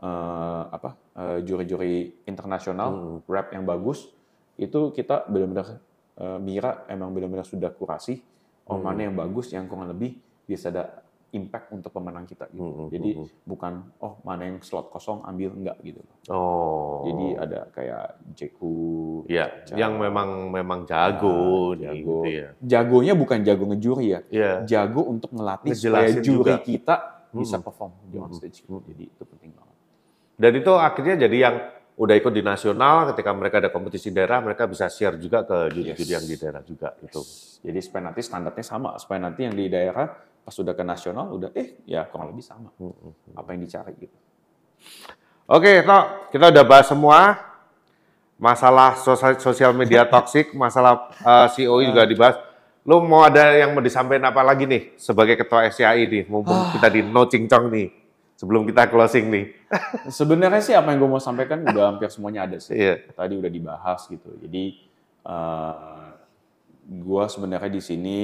eh, 0.00 0.62
apa 0.70 0.94
eh, 1.18 1.38
juri-juri 1.42 2.24
internasional 2.24 3.20
rap 3.26 3.50
yang 3.52 3.66
bagus 3.66 4.08
itu 4.56 4.94
kita 4.94 5.26
benar-benar 5.28 5.82
eh, 6.16 6.38
Mira 6.40 6.86
emang 6.88 7.12
benar-benar 7.12 7.44
sudah 7.44 7.68
kurasi 7.74 8.22
oh 8.66 8.78
mana 8.78 9.00
yang 9.02 9.14
bagus 9.14 9.50
yang 9.50 9.66
kurang 9.66 9.86
lebih 9.86 10.14
bisa 10.42 10.68
ada 10.68 11.02
impact 11.28 11.68
untuk 11.70 11.90
pemenang 11.90 12.24
kita 12.24 12.48
gitu. 12.48 12.64
Hmm, 12.64 12.74
hmm, 12.76 12.88
Jadi 12.88 13.10
hmm, 13.12 13.26
bukan 13.44 13.72
oh 14.00 14.16
mana 14.22 14.46
yang 14.46 14.58
slot 14.58 14.88
kosong 14.88 15.20
ambil 15.22 15.52
enggak 15.52 15.76
gitu. 15.82 16.00
Oh. 16.30 17.04
Jadi 17.04 17.26
ada 17.36 17.60
kayak 17.70 18.04
Jeku, 18.32 18.74
ya, 19.26 19.50
Caca, 19.62 19.76
yang 19.76 19.98
memang 19.98 20.48
memang 20.48 20.88
jago, 20.88 21.74
nih, 21.74 21.82
jago. 21.82 22.16
gitu 22.24 22.30
ya. 22.30 22.48
Jagonya 22.58 23.12
bukan 23.12 23.38
jago 23.42 23.64
ngejuri 23.68 24.06
ya. 24.08 24.20
Iya. 24.30 24.52
Jago 24.64 25.02
untuk 25.04 25.30
ngelatih 25.30 25.74
supaya 25.76 26.08
juri 26.14 26.24
juga. 26.24 26.54
kita 26.58 26.96
bisa 27.30 27.58
Hmm. 27.58 27.64
perform 27.64 27.92
di 28.06 28.16
on 28.16 28.30
Hmm. 28.30 28.38
stage. 28.38 28.64
Jadi 28.64 29.04
itu 29.04 29.22
penting 29.26 29.50
banget. 29.52 29.76
Dan 30.36 30.52
itu 30.56 30.72
akhirnya 30.72 31.14
jadi 31.20 31.36
yang 31.36 31.56
udah 31.96 32.14
ikut 32.16 32.28
di 32.28 32.44
nasional, 32.44 33.08
ketika 33.12 33.32
mereka 33.32 33.56
ada 33.56 33.72
kompetisi 33.72 34.12
daerah, 34.12 34.44
mereka 34.44 34.68
bisa 34.68 34.84
share 34.92 35.16
juga 35.16 35.48
ke 35.48 35.72
juri-juri 35.72 36.04
Yes. 36.04 36.14
yang 36.20 36.24
di 36.28 36.36
daerah 36.36 36.62
juga 36.62 36.92
gitu. 37.00 37.20
Jadi 37.64 37.78
supaya 37.80 38.12
nanti 38.12 38.20
standarnya 38.20 38.64
sama, 38.64 39.00
supaya 39.00 39.18
nanti 39.24 39.48
yang 39.48 39.56
di 39.56 39.66
daerah 39.72 40.06
pas 40.44 40.54
sudah 40.54 40.76
ke 40.76 40.84
nasional 40.86 41.32
udah 41.32 41.50
eh 41.56 41.80
ya 41.88 42.04
kurang 42.06 42.30
lebih 42.36 42.44
sama. 42.44 42.68
Hmm, 42.78 42.92
apa 43.34 43.48
yang 43.56 43.64
dicari 43.64 43.96
gitu. 43.96 44.16
Oke, 45.46 45.82
Tok, 45.82 46.30
kita 46.34 46.44
udah 46.52 46.64
bahas 46.66 46.86
semua. 46.86 47.18
Masalah 48.36 49.00
sosial, 49.00 49.40
sosial 49.40 49.72
media 49.72 50.04
toksik, 50.12 50.52
masalah 50.52 51.08
uh, 51.24 51.48
COI 51.48 51.88
juga 51.88 52.04
dibahas. 52.04 52.36
Lu 52.84 53.00
mau 53.02 53.24
ada 53.24 53.56
yang 53.56 53.72
mau 53.74 53.80
disampaikan 53.82 54.30
apa 54.30 54.44
lagi 54.44 54.68
nih 54.68 54.94
sebagai 54.94 55.34
ketua 55.34 55.66
SCI 55.66 56.06
nih, 56.06 56.24
mumpung 56.30 56.70
kita 56.76 56.86
di 56.86 57.00
no 57.02 57.26
cincong 57.26 57.66
nih, 57.72 57.88
sebelum 58.36 58.68
kita 58.68 58.86
closing 58.92 59.32
nih. 59.32 59.44
Sebenarnya 60.20 60.62
sih 60.62 60.76
apa 60.76 60.92
yang 60.92 61.02
gue 61.02 61.10
mau 61.10 61.22
sampaikan 61.22 61.64
udah 61.64 61.96
hampir 61.96 62.12
semuanya 62.12 62.44
ada 62.44 62.60
sih. 62.60 62.76
Iya. 62.76 63.08
Tadi 63.16 63.34
udah 63.34 63.50
dibahas 63.50 64.04
gitu. 64.06 64.28
Jadi 64.38 64.86
uh, 65.24 66.12
gue 66.86 67.24
sebenarnya 67.26 67.72
di 67.72 67.82
sini 67.82 68.18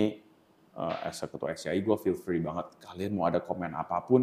uh, 0.77 1.09
as 1.09 1.19
ketua 1.19 1.57
SCI 1.57 1.81
gue 1.81 1.97
feel 1.99 2.15
free 2.15 2.39
banget. 2.39 2.69
Kalian 2.85 3.17
mau 3.17 3.27
ada 3.27 3.41
komen 3.41 3.73
apa 3.73 3.99
pun, 4.05 4.23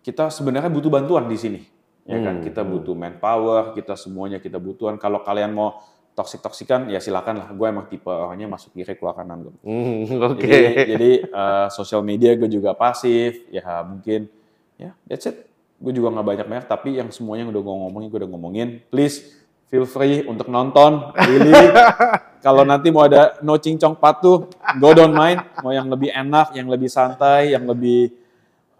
kita 0.00 0.32
sebenarnya 0.32 0.72
butuh 0.72 0.90
bantuan 0.90 1.28
di 1.28 1.38
sini. 1.38 1.60
Ya 2.08 2.18
kan, 2.24 2.40
Hmm, 2.40 2.42
kita 2.42 2.64
butuh 2.64 2.96
manpower, 2.96 3.76
kita 3.76 3.94
semuanya 3.94 4.40
kita 4.40 4.56
butuhan. 4.56 4.96
Kalau 4.96 5.20
kalian 5.20 5.52
mau 5.52 5.84
toksik-toksikan, 6.16 6.88
ya 6.90 6.98
silakan 6.98 7.44
lah. 7.44 7.48
Gue 7.54 7.70
emang 7.70 7.86
tipe 7.86 8.08
orangnya 8.08 8.50
masuk 8.50 8.74
kiri 8.74 8.96
keluar 8.98 9.14
kanan. 9.14 9.46
Gua. 9.46 9.54
Hmm, 9.62 10.08
Oke. 10.32 10.48
Jadi, 10.48 10.96
jadi 10.96 11.10
uh, 11.28 11.68
sosial 11.70 12.02
media 12.02 12.34
gue 12.34 12.50
juga 12.50 12.72
pasif, 12.74 13.46
ya 13.52 13.84
mungkin 13.84 14.39
ya 14.80 14.96
that's 15.04 15.28
it. 15.28 15.44
Gue 15.76 15.92
juga 15.92 16.12
nggak 16.12 16.26
banyak 16.26 16.46
banyak, 16.48 16.66
tapi 16.68 16.88
yang 16.96 17.08
semuanya 17.08 17.48
yang 17.48 17.56
udah 17.56 17.62
gue 17.64 17.74
ngomongin, 17.88 18.06
gue 18.08 18.18
udah 18.20 18.30
ngomongin. 18.32 18.68
Please 18.92 19.32
feel 19.68 19.88
free 19.88 20.24
untuk 20.24 20.48
nonton, 20.48 21.08
really. 21.16 21.56
Kalau 22.44 22.64
nanti 22.64 22.88
mau 22.88 23.04
ada 23.04 23.36
no 23.40 23.56
cincong 23.56 23.96
patuh, 23.96 24.44
go 24.76 24.88
don't 24.92 25.12
mind. 25.12 25.40
Mau 25.60 25.72
yang 25.72 25.88
lebih 25.88 26.12
enak, 26.12 26.52
yang 26.52 26.68
lebih 26.68 26.88
santai, 26.88 27.52
yang 27.52 27.64
lebih 27.64 28.12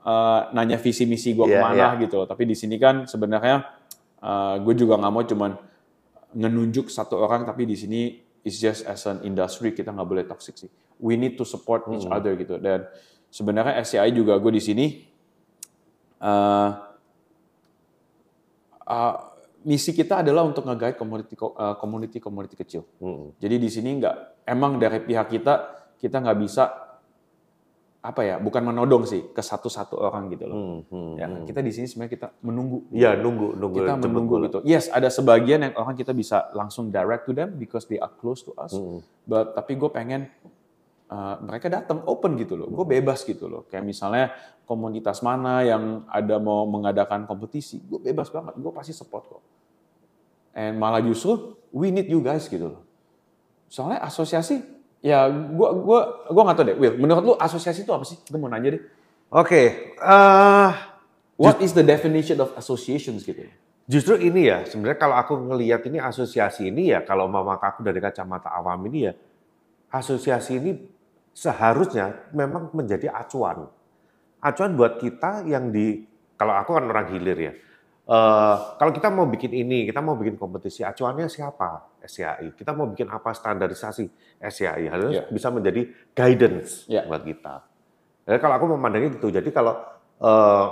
uh, 0.05 0.53
nanya 0.53 0.77
visi 0.77 1.05
misi 1.05 1.33
gue 1.33 1.45
Iya, 1.49 1.57
ke 1.57 1.65
mana 1.65 1.87
iya. 1.97 2.01
gitu. 2.05 2.25
Tapi 2.25 2.43
di 2.45 2.57
sini 2.57 2.77
kan 2.77 3.09
sebenarnya 3.09 3.65
uh, 4.21 4.61
gue 4.61 4.75
juga 4.77 5.01
nggak 5.01 5.13
mau 5.13 5.25
cuman 5.25 5.51
ngenunjuk 6.37 6.93
satu 6.93 7.17
orang, 7.17 7.49
tapi 7.49 7.65
di 7.65 7.77
sini 7.81 8.01
it's 8.45 8.57
just 8.57 8.85
as 8.85 9.05
an 9.09 9.25
industry 9.25 9.73
kita 9.73 9.89
nggak 9.89 10.09
boleh 10.09 10.25
toxic 10.29 10.57
sih. 10.57 10.69
We 11.01 11.17
need 11.17 11.41
to 11.41 11.49
support 11.49 11.89
each 11.93 12.05
Hmm. 12.05 12.17
other 12.17 12.37
gitu. 12.37 12.61
Dan 12.61 12.85
sebenarnya 13.33 13.81
SCI 13.81 14.13
juga 14.13 14.37
gue 14.37 14.53
di 14.53 14.63
sini 14.63 14.87
uh, 16.21 16.71
uh, 18.87 19.14
misi 19.64 19.93
kita 19.93 20.25
adalah 20.25 20.45
untuk 20.49 20.64
nge-guide 20.64 20.97
community 20.97 21.35
uh, 21.37 21.77
community 21.77 22.18
community 22.21 22.57
kecil. 22.57 22.85
Hmm. 23.01 23.33
Jadi 23.37 23.57
di 23.61 23.68
sini 23.68 24.01
nggak 24.01 24.47
emang 24.49 24.81
dari 24.81 25.05
pihak 25.05 25.29
kita 25.29 25.55
kita 26.01 26.16
nggak 26.21 26.39
bisa 26.41 26.64
apa 28.01 28.25
ya 28.25 28.41
bukan 28.41 28.64
menodong 28.64 29.05
sih 29.05 29.29
ke 29.29 29.45
satu-satu 29.45 30.01
orang 30.01 30.33
gitu 30.33 30.49
loh. 30.49 30.57
Hmm, 30.57 30.81
hmm, 30.89 31.12
Ya, 31.21 31.27
hmm. 31.29 31.45
kita 31.45 31.61
di 31.61 31.68
sini 31.68 31.85
sebenarnya 31.85 32.12
kita 32.16 32.29
menunggu. 32.41 32.89
Iya, 32.89 33.12
nunggu, 33.21 33.61
nunggu. 33.61 33.77
Kita 33.85 33.95
menunggu 34.01 34.35
bola. 34.41 34.45
gitu. 34.49 34.59
Yes, 34.64 34.89
ada 34.89 35.12
sebagian 35.12 35.61
yang 35.68 35.77
orang 35.77 35.93
kita 35.93 36.16
bisa 36.16 36.49
langsung 36.57 36.89
direct 36.89 37.29
to 37.29 37.37
them 37.37 37.61
because 37.61 37.85
they 37.85 38.01
are 38.01 38.09
close 38.16 38.41
to 38.41 38.57
us. 38.57 38.73
Hmm. 38.73 39.05
But 39.29 39.53
tapi 39.53 39.77
gue 39.77 39.91
pengen 39.93 40.33
uh, 41.11 41.37
mereka 41.43 41.67
datang 41.67 42.07
open 42.07 42.39
gitu 42.39 42.55
loh. 42.55 42.71
Gue 42.71 42.87
bebas 42.87 43.27
gitu 43.27 43.51
loh. 43.51 43.67
Kayak 43.67 43.85
misalnya 43.85 44.33
komunitas 44.65 45.21
mana 45.21 45.67
yang 45.67 46.07
ada 46.07 46.39
mau 46.39 46.65
mengadakan 46.71 47.27
kompetisi, 47.27 47.83
gue 47.83 47.99
bebas 47.99 48.31
banget. 48.31 48.55
Gue 48.57 48.71
pasti 48.71 48.95
support 48.95 49.27
kok. 49.27 49.43
And 50.55 50.79
malah 50.79 51.03
justru 51.03 51.59
we 51.75 51.91
need 51.91 52.07
you 52.07 52.23
guys 52.23 52.47
gitu 52.47 52.79
loh. 52.79 52.83
Soalnya 53.67 54.03
asosiasi 54.07 54.63
ya 55.01 55.31
gue 55.31 55.69
gua 55.81 56.29
gua 56.31 56.43
nggak 56.47 56.57
tahu 56.57 56.67
deh. 56.71 56.77
Will, 56.79 56.95
menurut 56.99 57.23
lu 57.23 57.35
asosiasi 57.39 57.83
itu 57.83 57.93
apa 57.93 58.07
sih? 58.07 58.19
Gue 58.31 58.39
mau 58.39 58.51
nanya 58.51 58.79
deh. 58.79 58.83
Oke, 59.31 59.95
eh, 59.95 60.71
What 61.41 61.65
is 61.65 61.73
the 61.73 61.81
definition 61.81 62.37
of 62.45 62.53
associations 62.53 63.25
gitu? 63.25 63.49
Justru 63.89 64.21
ini 64.21 64.53
ya, 64.53 64.69
sebenarnya 64.69 65.01
kalau 65.01 65.17
aku 65.17 65.41
ngelihat 65.41 65.89
ini 65.89 65.97
asosiasi 65.97 66.69
ini 66.69 66.93
ya, 66.93 67.01
kalau 67.01 67.33
mama 67.33 67.57
aku 67.57 67.81
dari 67.81 67.97
kacamata 67.97 68.53
awam 68.53 68.85
ini 68.93 69.09
ya, 69.09 69.17
asosiasi 69.89 70.61
ini 70.61 70.85
seharusnya 71.33 72.31
memang 72.35 72.74
menjadi 72.74 73.11
acuan. 73.12 73.68
Acuan 74.41 74.72
buat 74.74 74.99
kita 74.99 75.45
yang 75.45 75.68
di, 75.68 76.05
kalau 76.35 76.57
aku 76.57 76.76
kan 76.76 76.85
orang 76.89 77.09
hilir 77.12 77.39
ya, 77.39 77.53
Uh, 78.11 78.74
kalau 78.74 78.91
kita 78.91 79.07
mau 79.07 79.22
bikin 79.31 79.55
ini, 79.55 79.87
kita 79.87 80.03
mau 80.03 80.18
bikin 80.18 80.35
kompetisi, 80.35 80.83
acuannya 80.83 81.31
siapa? 81.31 82.03
SCAI. 82.03 82.59
Kita 82.59 82.74
mau 82.74 82.91
bikin 82.91 83.07
apa 83.07 83.31
standarisasi 83.31 84.11
SCAI. 84.43 84.91
Harus 84.91 85.14
yeah. 85.14 85.31
bisa 85.31 85.47
menjadi 85.55 85.87
guidance 86.11 86.91
yeah. 86.91 87.07
buat 87.07 87.22
kita. 87.22 87.62
Jadi 88.26 88.39
kalau 88.43 88.55
aku 88.59 88.66
memandangnya 88.74 89.14
gitu, 89.14 89.31
jadi 89.31 89.47
kalau 89.55 89.78
uh, 90.26 90.66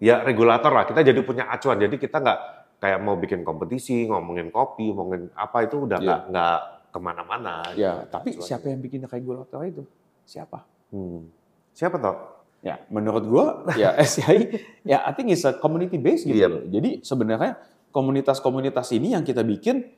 ya 0.00 0.24
regulator 0.24 0.72
lah, 0.72 0.88
kita 0.88 1.04
jadi 1.04 1.20
punya 1.20 1.52
acuan. 1.52 1.76
Jadi 1.76 2.00
kita 2.00 2.24
nggak 2.24 2.40
kayak 2.80 2.98
mau 3.04 3.20
bikin 3.20 3.44
kompetisi, 3.44 4.08
ngomongin 4.08 4.48
kopi, 4.48 4.88
ngomongin 4.88 5.28
apa 5.36 5.68
itu 5.68 5.84
udah 5.84 5.98
nggak 6.00 6.20
yeah. 6.24 6.30
nggak 6.32 6.58
ke 6.88 6.98
mana-mana. 7.04 7.54
Ya, 7.76 8.00
gitu, 8.00 8.16
tapi 8.16 8.28
siapa 8.40 8.64
yang 8.72 8.80
bikin 8.80 9.04
regulator 9.04 9.60
itu? 9.68 9.84
Siapa? 10.28 10.60
Hmm. 10.92 11.32
Siapa 11.72 11.96
toh? 11.96 12.16
Ya, 12.60 12.84
menurut 12.92 13.24
gua 13.24 13.46
ya 13.80 13.96
SCI 13.96 14.60
ya 14.84 15.00
I 15.08 15.16
think 15.16 15.32
is 15.32 15.46
a 15.48 15.56
community 15.56 15.96
based 15.96 16.28
gitu. 16.28 16.36
Yep. 16.36 16.52
Iya. 16.52 16.60
Jadi 16.68 16.90
sebenarnya 17.00 17.56
komunitas-komunitas 17.88 18.92
ini 18.92 19.16
yang 19.16 19.24
kita 19.24 19.40
bikin 19.40 19.88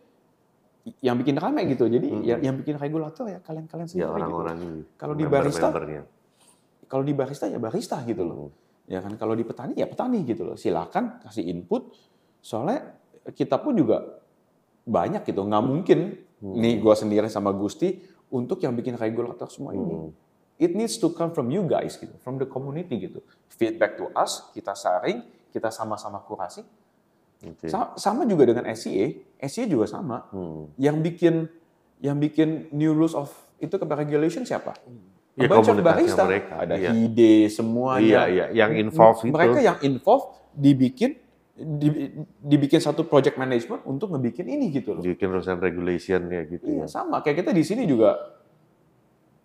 yang 1.03 1.19
bikin 1.19 1.35
ramai 1.35 1.67
gitu. 1.67 1.91
Jadi 1.91 2.07
mm 2.07 2.17
-hmm. 2.23 2.31
ya 2.31 2.37
yang 2.39 2.55
bikin 2.63 2.79
regulator 2.79 3.27
ya 3.27 3.43
kalian-kalian 3.43 3.89
sendiri 3.91 4.07
ya, 4.07 4.15
orang-orang 4.15 4.57
gitu. 4.63 4.81
Kalau 4.95 5.15
di 5.19 5.25
barista 5.27 5.69
kalau 6.91 7.05
di 7.07 7.15
barista 7.15 7.45
ya 7.51 7.59
barista 7.59 7.97
gitu 8.07 8.23
loh. 8.23 8.37
Mm. 8.39 8.51
Ya 8.91 8.99
kan 9.03 9.13
kalau 9.19 9.35
di 9.35 9.45
petani 9.47 9.75
ya 9.75 9.87
petani 9.91 10.23
gitu 10.23 10.43
loh. 10.47 10.57
Silakan 10.61 11.23
kasih 11.27 11.47
input. 11.51 11.91
Soalnya 12.39 12.95
kita 13.35 13.59
pun 13.59 13.75
juga 13.75 14.21
banyak 14.87 15.27
gitu. 15.27 15.43
Nggak 15.43 15.65
mungkin 15.65 15.99
mm. 16.45 16.55
nih 16.61 16.75
gua 16.79 16.93
sendiri 16.93 17.27
sama 17.33 17.57
Gusti 17.57 17.99
untuk 18.31 18.63
yang 18.63 18.73
bikin 18.73 18.95
regulator 18.95 19.51
semua 19.51 19.75
ini. 19.75 19.95
Mm 20.09 20.31
it 20.61 20.77
needs 20.77 21.01
to 21.01 21.09
come 21.17 21.33
from 21.33 21.49
you 21.49 21.65
guys 21.65 21.97
gitu, 21.97 22.13
from 22.21 22.37
the 22.37 22.45
community 22.45 23.01
gitu. 23.01 23.25
Feedback 23.49 23.97
to 23.97 24.13
us, 24.13 24.53
kita 24.53 24.77
saring, 24.77 25.25
kita 25.49 25.73
sama-sama 25.73 26.21
kurasi. 26.21 26.61
Okay. 27.41 27.73
Sama, 27.73 27.97
sama 27.97 28.23
juga 28.29 28.53
dengan 28.53 28.69
SCA, 28.77 29.17
SCA 29.41 29.65
juga 29.65 29.89
sama. 29.89 30.29
Hmm. 30.29 30.69
Yang 30.77 30.97
bikin 31.01 31.35
yang 32.05 32.21
bikin 32.21 32.69
new 32.77 32.93
rules 32.93 33.17
of 33.17 33.33
itu 33.57 33.73
ke 33.73 33.85
regulation 33.89 34.45
siapa? 34.45 34.77
Ya, 35.41 35.49
barista, 35.49 36.29
mereka. 36.29 36.69
ada 36.69 36.77
iya. 36.77 36.93
HIDE 36.93 37.49
semua 37.49 37.97
iya, 37.97 38.29
iya. 38.29 38.47
yang 38.53 38.77
involved 38.77 39.25
itu. 39.25 39.33
Mereka 39.33 39.65
yang 39.65 39.81
involved 39.81 40.37
dibikin 40.53 41.17
dibikin 42.41 42.81
satu 42.81 43.05
project 43.05 43.37
management 43.37 43.85
untuk 43.85 44.17
ngebikin 44.17 44.49
ini 44.49 44.73
gitu 44.73 44.97
loh. 44.97 45.03
Bikin 45.05 45.29
rules 45.29 45.49
and 45.49 45.61
regulation 45.61 46.27
ya 46.33 46.43
gitu. 46.49 46.65
Iya, 46.65 46.85
ya. 46.85 46.87
sama 46.89 47.21
kayak 47.21 47.45
kita 47.45 47.51
di 47.53 47.63
sini 47.63 47.85
juga 47.85 48.17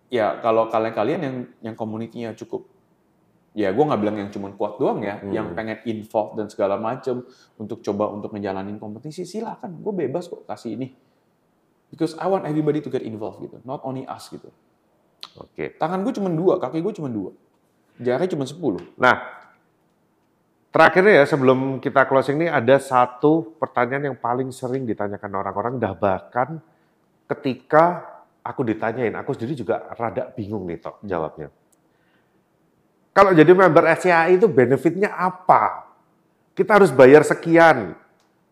ya 0.08 0.40
kalau 0.40 0.72
kalian-kalian 0.72 1.20
yang 1.20 1.36
yang 1.60 1.76
komunitinya 1.76 2.32
cukup 2.32 2.64
ya 3.56 3.72
gue 3.72 3.84
nggak 3.88 4.00
bilang 4.04 4.16
yang 4.20 4.28
cuma 4.28 4.52
kuat 4.52 4.76
doang 4.76 5.00
ya, 5.00 5.16
hmm. 5.16 5.32
yang 5.32 5.46
pengen 5.56 5.80
involve 5.88 6.36
dan 6.36 6.52
segala 6.52 6.76
macam 6.76 7.24
untuk 7.56 7.80
coba 7.80 8.12
untuk 8.12 8.36
ngejalanin 8.36 8.76
kompetisi 8.76 9.24
silakan, 9.24 9.80
gue 9.80 9.92
bebas 9.96 10.28
kok 10.28 10.44
kasih 10.44 10.76
ini. 10.76 10.92
Because 11.88 12.12
I 12.20 12.28
want 12.28 12.44
everybody 12.44 12.84
to 12.84 12.92
get 12.92 13.00
involved 13.00 13.40
gitu, 13.40 13.56
not 13.64 13.80
only 13.80 14.04
us 14.04 14.28
gitu. 14.28 14.52
Oke. 15.40 15.56
Okay. 15.56 15.68
Tangan 15.80 16.04
gue 16.04 16.12
cuma 16.12 16.28
dua, 16.28 16.60
kaki 16.60 16.84
gue 16.84 16.94
cuma 17.00 17.08
dua, 17.08 17.32
jari 17.96 18.28
cuma 18.28 18.44
sepuluh. 18.44 18.84
Nah, 19.00 19.45
terakhirnya 20.76 21.24
ya 21.24 21.24
sebelum 21.24 21.80
kita 21.80 22.04
closing 22.04 22.36
ini 22.44 22.52
ada 22.52 22.76
satu 22.76 23.56
pertanyaan 23.56 24.12
yang 24.12 24.16
paling 24.20 24.52
sering 24.52 24.84
ditanyakan 24.84 25.32
orang-orang, 25.40 25.80
dah 25.80 25.96
bahkan 25.96 26.60
ketika 27.24 28.04
aku 28.44 28.60
ditanyain, 28.60 29.16
aku 29.16 29.32
sendiri 29.32 29.56
juga 29.56 29.88
rada 29.96 30.28
bingung 30.36 30.68
nih 30.68 30.76
toh 30.76 31.00
jawabnya. 31.00 31.48
Kalau 33.16 33.32
jadi 33.32 33.48
member 33.56 33.88
SCAI 33.96 34.36
itu 34.36 34.44
benefitnya 34.44 35.16
apa? 35.16 35.88
Kita 36.52 36.76
harus 36.76 36.92
bayar 36.92 37.24
sekian. 37.24 37.96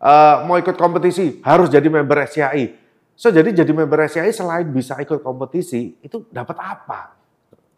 Uh, 0.00 0.36
mau 0.48 0.56
ikut 0.56 0.80
kompetisi 0.80 1.44
harus 1.44 1.68
jadi 1.68 1.84
member 1.92 2.24
SCAI. 2.24 2.72
So 3.12 3.28
jadi 3.28 3.52
jadi 3.52 3.68
member 3.76 4.00
SCAI 4.08 4.32
selain 4.32 4.64
bisa 4.72 4.96
ikut 4.96 5.20
kompetisi 5.20 6.00
itu 6.00 6.24
dapat 6.32 6.56
apa? 6.56 7.12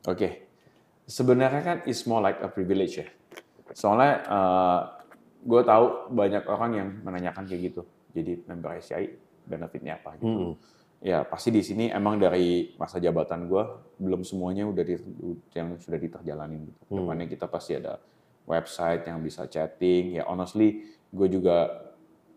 Oke, 0.07 0.15
okay. 0.15 0.33
sebenarnya 1.11 1.63
kan 1.67 1.77
it's 1.91 2.07
more 2.07 2.23
like 2.23 2.39
a 2.39 2.47
privilege 2.47 3.03
ya. 3.03 3.11
Soalnya 3.75 4.13
uh, 4.29 4.81
gue 5.43 5.63
tahu 5.63 6.15
banyak 6.15 6.45
orang 6.47 6.71
yang 6.75 6.89
menanyakan 7.03 7.49
kayak 7.49 7.73
gitu. 7.73 7.83
Jadi 8.15 8.45
member 8.47 8.77
SCAI 8.79 9.07
benefitnya 9.47 9.99
apa 9.99 10.19
gitu. 10.19 10.55
Hmm 10.55 10.77
ya 11.07 11.23
pasti 11.29 11.53
di 11.53 11.61
sini 11.61 11.93
emang 11.93 12.17
dari 12.17 12.73
masa 12.81 12.97
jabatan 12.97 13.49
gue 13.49 13.63
belum 14.01 14.25
semuanya 14.25 14.65
udah 14.65 14.85
di, 14.85 14.97
yang 15.53 15.77
sudah 15.77 15.99
diterjalanin 16.01 16.73
gitu. 16.73 16.81
Hmm. 16.89 16.97
Depannya 17.05 17.27
kita 17.29 17.47
pasti 17.49 17.77
ada 17.77 18.01
website 18.49 19.05
yang 19.05 19.21
bisa 19.21 19.45
chatting. 19.49 20.17
Ya 20.21 20.25
honestly, 20.29 20.89
gue 21.13 21.29
juga 21.29 21.85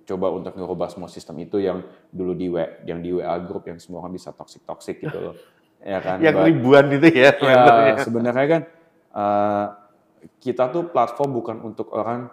coba 0.06 0.34
untuk 0.34 0.58
ngerubah 0.58 0.90
semua 0.90 1.08
sistem 1.08 1.38
itu 1.46 1.62
yang 1.62 1.86
dulu 2.10 2.34
di 2.34 2.50
w, 2.50 2.58
yang 2.86 3.00
di 3.00 3.14
WA 3.14 3.38
grup 3.46 3.70
yang 3.70 3.78
semua 3.78 4.02
orang 4.02 4.18
bisa 4.18 4.34
toxic 4.34 4.66
toxic 4.66 4.98
gitu 5.00 5.18
loh. 5.18 5.36
ya 5.86 6.02
kan. 6.04 6.18
yang 6.20 6.38
ribuan 6.44 6.92
itu 6.92 7.08
ya. 7.14 7.32
Ya 7.40 7.96
sebenarnya 8.06 8.48
kan 8.50 8.62
uh, 9.16 9.66
kita 10.40 10.72
tuh 10.72 10.92
platform 10.92 11.30
bukan 11.36 11.58
untuk 11.64 11.92
orang 11.96 12.32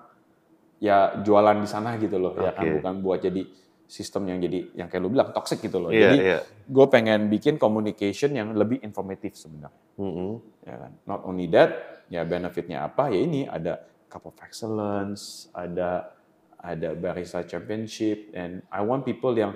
ya 0.78 1.16
jualan 1.24 1.56
di 1.60 1.68
sana 1.68 1.96
gitu 1.96 2.20
loh. 2.20 2.36
Okay. 2.36 2.44
Ya 2.44 2.50
kan 2.52 2.64
bukan 2.80 2.94
buat 3.02 3.18
jadi 3.24 3.42
sistem 3.86 4.26
yang 4.26 4.38
jadi 4.42 4.58
yang 4.74 4.88
kayak 4.90 5.02
lu 5.02 5.10
bilang 5.14 5.30
toxic 5.30 5.62
gitu 5.62 5.78
loh. 5.78 5.94
Yeah, 5.94 6.10
jadi 6.10 6.18
yeah. 6.18 6.40
gue 6.66 6.86
pengen 6.90 7.30
bikin 7.30 7.54
communication 7.56 8.34
yang 8.34 8.52
lebih 8.52 8.82
informatif 8.82 9.38
sebenarnya. 9.38 9.80
Mm 9.96 10.12
-hmm. 10.12 10.32
Ya 10.66 10.76
kan. 10.82 10.92
Not 11.06 11.20
only 11.22 11.46
that, 11.54 12.02
ya 12.10 12.26
benefitnya 12.26 12.86
apa? 12.90 13.08
Ya 13.14 13.20
ini 13.22 13.46
ada 13.46 13.86
Cup 14.10 14.26
of 14.26 14.36
Excellence, 14.42 15.46
ada 15.54 16.10
ada 16.58 16.98
Barista 16.98 17.46
Championship, 17.46 18.34
and 18.34 18.66
I 18.74 18.82
want 18.82 19.06
people 19.06 19.30
yang 19.38 19.54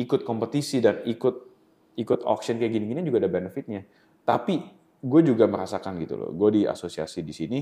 ikut 0.00 0.26
kompetisi 0.26 0.82
dan 0.82 1.06
ikut 1.06 1.46
ikut 1.94 2.20
auction 2.26 2.58
kayak 2.58 2.74
gini-gini 2.74 3.06
juga 3.06 3.22
ada 3.22 3.30
benefitnya. 3.30 3.86
Tapi 4.26 4.79
gue 5.00 5.20
juga 5.24 5.48
merasakan 5.48 5.96
gitu 6.00 6.14
loh. 6.20 6.30
Gue 6.32 6.60
di 6.60 6.62
asosiasi 6.68 7.24
di 7.24 7.32
sini, 7.32 7.60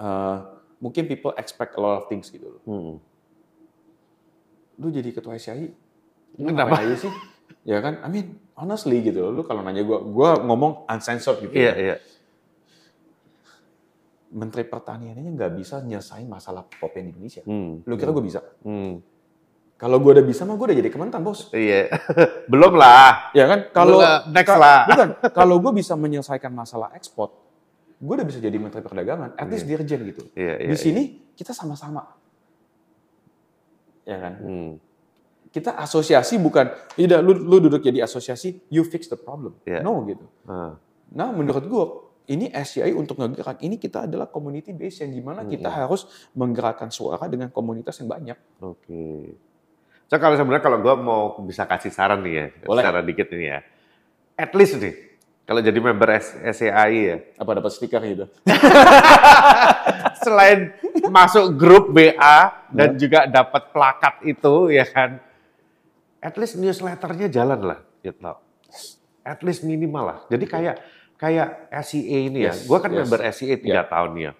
uh, 0.00 0.38
mungkin 0.80 1.04
people 1.04 1.36
expect 1.36 1.76
a 1.76 1.80
lot 1.80 2.00
of 2.00 2.04
things 2.08 2.32
gitu 2.32 2.56
loh. 2.56 2.62
Mm 2.64 2.80
-hmm 2.80 2.96
lu 4.80 4.88
jadi 4.88 5.12
ketua 5.12 5.36
SCI 5.36 5.68
kenapa 6.40 6.80
aja 6.80 6.96
sih 6.96 7.12
ya 7.68 7.84
kan 7.84 8.00
I 8.00 8.08
mean 8.08 8.40
honestly 8.56 9.04
gitu 9.04 9.28
lu 9.28 9.44
kalau 9.44 9.60
nanya 9.60 9.84
gue 9.84 9.98
gue 10.00 10.30
ngomong 10.40 10.88
uncensored 10.88 11.44
gitu 11.44 11.52
iya, 11.52 11.72
ya. 11.76 11.76
iya. 11.76 11.96
Menteri 14.30 14.62
Pertaniannya 14.62 15.34
nggak 15.34 15.52
bisa 15.58 15.82
nyelesain 15.82 16.22
masalah 16.30 16.62
kopi 16.78 17.02
di 17.02 17.10
Indonesia. 17.10 17.42
Hmm. 17.42 17.82
Lu 17.82 17.98
kira 17.98 18.14
gue 18.14 18.22
bisa? 18.22 18.38
Hmm. 18.62 19.02
Kalau 19.80 19.96
gue 19.96 20.12
udah 20.12 20.26
bisa 20.28 20.44
mah 20.44 20.60
gue 20.60 20.66
udah 20.68 20.76
jadi 20.76 20.90
kementan 20.92 21.24
bos. 21.24 21.48
Iya, 21.56 21.88
belum 22.52 22.76
lah. 22.76 23.32
Ya 23.32 23.48
kan? 23.48 23.72
Kalau 23.72 23.98
next 24.28 24.52
lah. 24.52 24.84
Bukan. 24.84 25.08
Kalau 25.40 25.56
gue 25.56 25.72
bisa 25.72 25.96
menyelesaikan 25.96 26.52
masalah 26.52 26.92
ekspor, 26.92 27.32
gue 27.96 28.14
udah 28.20 28.28
bisa 28.28 28.44
jadi 28.44 28.60
Menteri 28.60 28.84
Perdagangan. 28.84 29.40
At 29.40 29.48
least 29.48 29.64
yeah. 29.64 29.80
dirjen 29.80 30.00
gitu. 30.04 30.22
Iya, 30.36 30.54
iya, 30.60 30.68
di 30.68 30.76
sini 30.76 31.02
iya. 31.02 31.32
kita 31.32 31.56
sama-sama 31.56 32.20
ya 34.10 34.18
kan? 34.18 34.34
Hmm. 34.42 34.72
Kita 35.50 35.74
asosiasi 35.74 36.38
bukan, 36.38 36.70
tidak 36.94 37.26
lu, 37.26 37.34
lu 37.34 37.58
duduk 37.58 37.82
jadi 37.82 38.06
asosiasi, 38.06 38.70
you 38.70 38.86
fix 38.86 39.10
the 39.10 39.18
problem. 39.18 39.58
Yeah. 39.66 39.82
No 39.82 40.02
gitu. 40.06 40.26
Uh. 40.46 40.78
Nah 41.10 41.34
menurut 41.34 41.64
gua 41.66 41.86
ini 42.30 42.46
SCI 42.54 42.94
untuk 42.94 43.18
ngegerak 43.18 43.58
ini 43.66 43.74
kita 43.74 44.06
adalah 44.06 44.30
community 44.30 44.70
base 44.70 45.02
yang 45.02 45.10
gimana 45.10 45.42
hmm. 45.42 45.50
kita 45.50 45.66
harus 45.66 46.06
menggerakkan 46.38 46.94
suara 46.94 47.26
dengan 47.26 47.50
komunitas 47.50 47.98
yang 47.98 48.08
banyak. 48.10 48.38
Oke. 48.62 48.86
Okay. 48.86 49.22
So 50.10 50.18
kalau 50.18 50.34
sebenarnya 50.34 50.64
kalau 50.66 50.82
gue 50.82 50.94
mau 50.98 51.38
bisa 51.46 51.62
kasih 51.70 51.94
saran 51.94 52.18
nih 52.26 52.34
ya, 52.34 52.46
Boleh. 52.66 52.82
saran 52.82 53.06
dikit 53.06 53.30
ini 53.30 53.46
ya. 53.46 53.62
At 54.34 54.50
least 54.58 54.82
nih, 54.82 54.90
kalau 55.46 55.62
jadi 55.62 55.78
member 55.78 56.10
SCI 56.50 56.92
ya. 56.98 57.16
Apa 57.38 57.54
dapat 57.54 57.70
stiker 57.70 58.02
gitu? 58.02 58.26
Selain 60.26 60.74
masuk 61.06 61.54
grup 61.54 61.94
BA 61.94 62.38
dan 62.74 62.94
ya. 62.94 62.98
juga 62.98 63.30
dapat 63.30 63.70
plakat 63.70 64.26
itu 64.26 64.74
ya 64.74 64.82
kan. 64.90 65.22
At 66.18 66.34
least 66.34 66.58
newsletternya 66.58 67.30
jalan 67.30 67.62
lah, 67.62 67.78
gitu. 68.02 68.18
At 69.22 69.46
least 69.46 69.62
minimal 69.62 70.10
lah. 70.10 70.18
Jadi 70.26 70.44
kayak 70.50 70.74
kayak 71.22 71.70
SCA 71.86 72.18
ini 72.26 72.50
ya. 72.50 72.52
Gue 72.66 72.82
kan 72.82 72.90
yes. 72.90 72.98
member 73.06 73.20
SCA 73.30 73.54
tiga 73.62 73.82
yeah. 73.82 73.86
tahun 73.86 74.10
ya. 74.18 74.32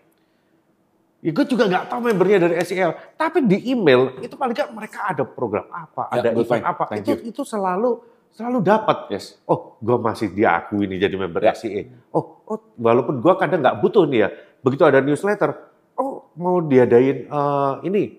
Ya, 1.21 1.37
gue 1.37 1.45
juga 1.45 1.69
nggak 1.69 1.93
tahu 1.93 2.01
membernya 2.01 2.49
dari 2.49 2.57
SEL, 2.65 2.97
tapi 3.21 3.45
di 3.45 3.69
email 3.69 4.17
itu 4.25 4.41
paling 4.41 4.57
nggak 4.57 4.73
mereka 4.73 5.05
ada 5.05 5.21
program 5.29 5.69
apa, 5.69 6.09
ya, 6.17 6.25
ada 6.25 6.29
event 6.33 6.65
apa, 6.65 6.83
Thank 6.89 7.05
itu 7.05 7.13
you. 7.13 7.29
itu 7.29 7.43
selalu 7.45 8.01
selalu 8.33 8.59
dapat. 8.65 9.13
Yes. 9.13 9.37
Oh, 9.45 9.77
gue 9.85 10.01
masih 10.01 10.33
diakui 10.33 10.89
nih 10.89 11.05
jadi 11.05 11.17
member 11.21 11.45
ya. 11.45 11.53
SCA. 11.53 11.93
Oh, 12.17 12.41
oh, 12.49 12.73
walaupun 12.81 13.21
gue 13.21 13.35
kadang 13.37 13.61
nggak 13.61 13.85
butuh 13.85 14.09
nih 14.09 14.19
ya, 14.25 14.29
begitu 14.65 14.83
ada 14.89 15.05
newsletter, 15.05 15.53
oh 16.01 16.33
mau 16.41 16.65
diadain 16.65 17.29
uh, 17.29 17.85
ini 17.85 18.17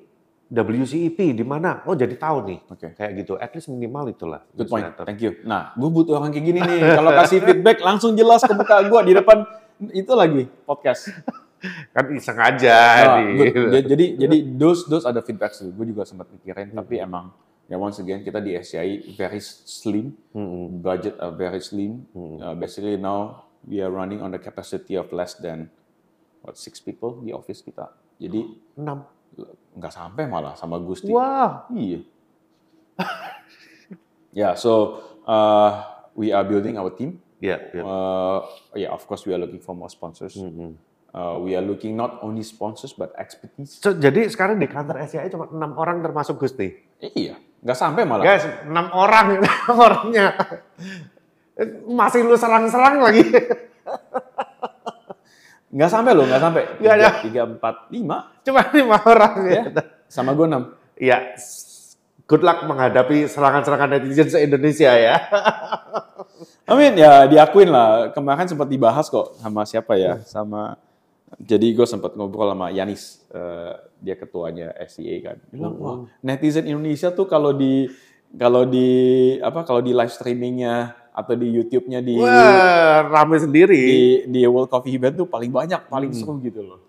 WCEP 0.51 1.31
di 1.31 1.45
mana? 1.47 1.81
Oh 1.87 1.97
jadi 1.97 2.13
tahu 2.13 2.37
nih. 2.43 2.59
Oke. 2.69 2.91
Kayak 2.93 3.11
gitu. 3.23 3.33
At 3.39 3.49
least 3.55 3.71
minimal 3.71 4.11
itulah. 4.11 4.45
Good 4.51 4.69
point. 4.69 4.83
newsletter. 4.85 5.05
Thank 5.09 5.25
you. 5.25 5.31
Nah, 5.47 5.71
gue 5.73 5.89
butuh 5.89 6.19
orang 6.19 6.29
kayak 6.29 6.45
gini 6.45 6.59
nih. 6.59 6.79
Kalau 7.01 7.11
kasih 7.17 7.39
feedback 7.39 7.81
langsung 7.81 8.13
jelas 8.13 8.43
ke 8.43 8.53
muka 8.53 8.83
gue 8.83 9.01
di 9.09 9.13
depan 9.15 9.41
itu 9.95 10.11
lagi 10.13 10.45
podcast. 10.67 11.09
Kan 11.93 12.05
iseng 12.11 12.37
aja. 12.37 12.77
Nah, 13.05 13.17
nih. 13.21 13.53
good. 13.53 13.69
Jadi- 13.69 13.85
jadi 13.87 14.05
jadi 14.17 14.37
those 14.57 14.89
those 14.89 15.05
ada 15.05 15.21
feedback 15.21 15.53
sih. 15.53 15.69
Gue 15.69 15.85
juga 15.85 16.03
sempat 16.03 16.25
mikirin, 16.27 16.73
tapi 16.73 16.97
emang 16.97 17.29
ya 17.69 17.77
once 17.77 18.01
again 18.01 18.19
kita 18.19 18.41
di 18.41 18.51
SCI 18.51 19.13
very 19.13 19.39
slim, 19.43 20.11
Mm-mm. 20.33 20.81
budget 20.81 21.15
are 21.21 21.31
very 21.31 21.61
slim. 21.61 22.03
Hmm. 22.11 22.35
Uh, 22.35 22.55
basically 22.57 22.97
now 22.97 23.45
we 23.63 23.77
are 23.77 23.93
running 23.93 24.19
on 24.19 24.33
the 24.33 24.41
capacity 24.41 24.97
of 24.97 25.07
less 25.13 25.37
than 25.37 25.69
what 26.41 26.57
six 26.57 26.81
people 26.81 27.21
di 27.21 27.29
office 27.29 27.61
kita. 27.61 27.93
Jadi 28.17 28.41
Enam. 28.75 29.05
nggak 29.71 29.93
sampai 29.93 30.25
malah 30.27 30.57
sama 30.57 30.81
Gusti. 30.81 31.13
Wah. 31.13 31.69
Iya. 31.69 32.01
yeah, 34.33 34.53
so 34.55 34.99
uh, 35.23 35.71
we 36.13 36.33
are 36.33 36.43
building 36.43 36.75
our 36.75 36.91
team. 36.91 37.21
Iya. 37.39 37.57
iya. 37.71 37.81
Uh, 37.81 38.39
yeah, 38.75 38.91
of 38.91 39.05
course 39.05 39.23
we 39.23 39.31
are 39.31 39.39
looking 39.39 39.61
for 39.61 39.73
more 39.73 39.89
sponsors. 39.89 40.35
Mm-mm. 40.37 40.75
Uh, 41.11 41.35
we 41.43 41.51
are 41.59 41.63
looking 41.63 41.99
not 41.99 42.23
only 42.23 42.39
sponsors 42.39 42.95
but 42.95 43.11
expertise. 43.19 43.83
So, 43.83 43.91
jadi 43.91 44.31
sekarang 44.31 44.63
di 44.63 44.67
kantor 44.71 45.03
SCI 45.03 45.27
cuma 45.27 45.51
enam 45.51 45.75
orang 45.75 45.99
termasuk 45.99 46.39
Gusti. 46.39 46.71
Iya, 47.03 47.35
nggak 47.59 47.75
sampai 47.75 48.07
malah. 48.07 48.23
Guys, 48.23 48.47
enam 48.63 48.87
orang 48.95 49.43
orangnya. 49.83 50.31
Masih 51.91 52.23
lu 52.23 52.39
serang-serang 52.39 53.03
lagi. 53.03 53.27
Nggak 55.71 55.87
sampai 55.87 56.11
loh, 56.11 56.27
nggak 56.27 56.43
sampai. 56.43 56.61
Nggak 56.83 56.93
ada. 56.99 57.07
Tiga, 57.07 57.23
tiga, 57.23 57.41
empat, 57.47 57.75
lima. 57.95 58.17
Cuma 58.43 58.59
lima 58.75 58.97
orang 59.07 59.33
Ya, 59.47 59.63
ya. 59.71 59.83
sama 60.11 60.35
gue 60.35 60.43
enam. 60.43 60.63
Iya. 60.99 61.31
Good 62.27 62.43
luck 62.43 62.67
menghadapi 62.67 63.23
serangan-serangan 63.27 63.95
netizen 63.95 64.27
se-Indonesia 64.27 64.91
ya. 64.91 65.15
Amin 66.71 66.99
ya 66.99 67.23
diakuin 67.23 67.71
lah. 67.71 68.11
Kemarin 68.11 68.51
sempat 68.51 68.67
dibahas 68.67 69.07
kok 69.07 69.39
sama 69.39 69.63
siapa 69.63 69.95
ya? 69.95 70.19
Sama 70.27 70.75
jadi 71.37 71.67
gue 71.71 71.85
sempat 71.85 72.13
ngobrol 72.13 72.49
sama 72.49 72.67
Yanis, 72.69 73.23
eh, 73.29 73.71
dia 73.97 74.15
ketuanya 74.15 74.75
SCA 74.81 75.15
kan. 75.21 75.37
Dia 75.39 75.53
bilang, 75.53 75.75
wah 75.77 75.97
netizen 76.19 76.65
Indonesia 76.65 77.07
tuh 77.09 77.23
kalau 77.23 77.51
di 77.51 77.87
kalau 78.33 78.63
di 78.63 78.89
apa 79.39 79.63
kalau 79.63 79.79
di 79.79 79.91
live 79.91 80.09
streamingnya 80.09 80.91
atau 81.11 81.35
di 81.35 81.51
YouTube-nya 81.51 81.99
di 81.99 82.15
Wah, 82.15 83.03
rame 83.03 83.35
sendiri. 83.35 83.75
di 83.75 84.01
di 84.27 84.39
World 84.43 84.67
Coffee 84.67 84.95
Event 84.95 85.15
tuh 85.17 85.27
paling 85.27 85.51
banyak, 85.51 85.87
paling 85.87 86.11
seru 86.11 86.39
gitu 86.39 86.63
loh. 86.63 86.79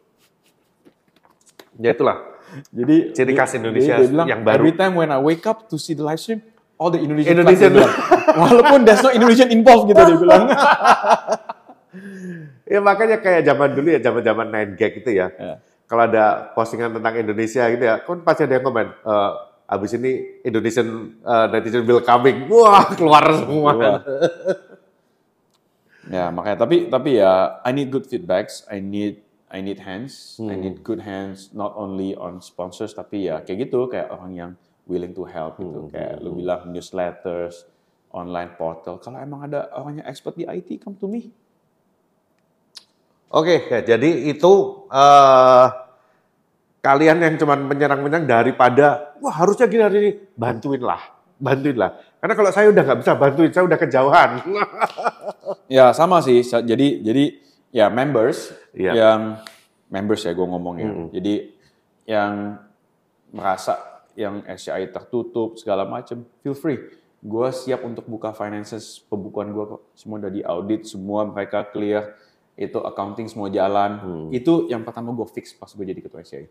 Ya 1.76 1.90
itulah. 1.90 2.22
Jadi 2.70 3.10
Ciri 3.10 3.32
khas 3.32 3.50
dia- 3.50 3.58
Indonesia 3.58 3.94
dia 3.96 4.06
bilang, 4.06 4.26
yang 4.28 4.42
baru. 4.44 4.62
Every 4.62 4.74
time 4.74 4.94
when 4.94 5.08
I 5.08 5.18
wake 5.18 5.42
up 5.42 5.66
to 5.66 5.74
see 5.74 5.96
the 5.96 6.04
live 6.04 6.20
stream, 6.20 6.38
all 6.76 6.92
the 6.92 7.00
Indonesian, 7.00 7.34
Indonesian. 7.34 7.72
dia 7.72 7.78
bilang. 7.80 7.92
Walaupun 8.42 8.78
there's 8.84 9.02
no 9.02 9.10
Indonesian 9.10 9.48
involved 9.50 9.90
gitu 9.90 9.98
dia 9.98 10.18
bilang. 10.18 10.42
Ya 12.64 12.80
makanya 12.80 13.20
kayak 13.20 13.44
zaman 13.44 13.76
dulu 13.76 13.88
ya, 13.92 14.00
zaman-zaman 14.00 14.46
9 14.48 14.78
gag 14.80 14.92
itu 15.04 15.10
ya. 15.12 15.28
Ya. 15.36 15.60
Kalau 15.84 16.08
ada 16.08 16.54
postingan 16.56 16.96
tentang 16.96 17.14
Indonesia 17.20 17.68
gitu 17.68 17.84
ya, 17.84 18.00
kan 18.00 18.18
pasti 18.24 18.48
ada 18.48 18.56
yang 18.56 18.64
komen, 18.64 18.86
eh 18.88 19.32
abis 19.72 19.96
ini 19.96 20.12
Indonesian 20.44 20.88
eh, 21.20 21.46
netizen 21.52 21.84
will 21.88 22.04
coming. 22.04 22.48
Wah, 22.48 22.92
keluar 22.92 23.24
semua. 23.32 23.72
Wah. 23.72 24.00
ya 26.10 26.34
makanya 26.34 26.66
tapi 26.66 26.90
tapi 26.90 27.22
ya 27.22 27.62
I 27.62 27.70
need 27.72 27.88
good 27.88 28.08
feedbacks, 28.08 28.66
I 28.68 28.82
need 28.82 29.22
I 29.52 29.60
need 29.60 29.84
hands, 29.84 30.40
I 30.40 30.56
need 30.56 30.80
good 30.80 31.04
hands 31.04 31.52
not 31.52 31.76
only 31.76 32.16
on 32.16 32.40
sponsors 32.40 32.96
tapi 32.96 33.28
ya 33.28 33.44
kayak 33.44 33.68
gitu 33.68 33.84
kayak 33.86 34.08
orang 34.08 34.32
yang 34.32 34.50
willing 34.88 35.12
to 35.12 35.28
help 35.28 35.60
gitu 35.60 35.92
kayak 35.92 36.24
lu 36.24 36.40
bilang 36.40 36.72
newsletters, 36.72 37.68
online 38.12 38.56
portal. 38.56 39.00
Kalau 39.00 39.20
emang 39.20 39.44
ada 39.48 39.72
orang 39.76 40.00
yang 40.00 40.06
expert 40.08 40.36
di 40.36 40.44
IT 40.48 40.80
come 40.84 40.96
to 40.96 41.08
me. 41.08 41.32
Oke, 43.32 43.64
ya, 43.72 43.80
jadi 43.80 44.28
itu 44.28 44.52
eh 44.92 45.66
kalian 46.82 47.16
yang 47.22 47.34
cuman 47.38 47.64
menyerang-menyerang 47.64 48.26
daripada 48.28 49.14
wah 49.22 49.32
harusnya 49.32 49.70
gini 49.70 49.82
hari 49.86 49.96
ini 50.02 50.10
bantuin 50.36 50.82
lah, 50.82 51.00
bantuin 51.40 51.78
lah. 51.78 51.96
Karena 52.20 52.34
kalau 52.36 52.50
saya 52.52 52.68
udah 52.68 52.82
nggak 52.84 53.00
bisa 53.00 53.12
bantuin, 53.16 53.50
saya 53.54 53.64
udah 53.64 53.78
kejauhan. 53.80 54.30
Ya 55.72 55.88
sama 55.96 56.20
sih. 56.20 56.44
Jadi 56.44 57.00
jadi 57.00 57.24
ya 57.72 57.88
members 57.88 58.52
Iya. 58.76 58.92
yang 58.92 59.20
members 59.88 60.20
ya 60.24 60.36
gue 60.36 60.44
ngomongnya. 60.44 60.92
Mm-mm. 60.92 61.08
Jadi 61.16 61.34
yang 62.04 62.60
merasa 63.32 63.80
yang 64.12 64.44
SCI 64.44 64.92
tertutup 64.92 65.56
segala 65.56 65.88
macam, 65.88 66.28
feel 66.44 66.52
free. 66.52 66.76
Gue 67.24 67.48
siap 67.56 67.80
untuk 67.88 68.04
buka 68.04 68.36
finances 68.36 69.00
pembukuan 69.08 69.48
gue 69.56 69.64
kok. 69.64 69.82
Semua 69.96 70.20
udah 70.20 70.32
di 70.32 70.44
audit, 70.44 70.84
semua 70.84 71.24
mereka 71.24 71.64
clear. 71.64 72.12
Itu 72.54 72.78
accounting 72.78 73.26
semua 73.26 73.48
jalan. 73.48 73.90
Hmm. 73.96 74.28
Itu 74.28 74.66
yang 74.66 74.82
pertama 74.82 75.10
gue 75.10 75.24
fix 75.26 75.52
pas 75.52 75.68
gue 75.68 75.82
jadi 75.82 75.98
ketua 75.98 76.20
SCI. 76.20 76.46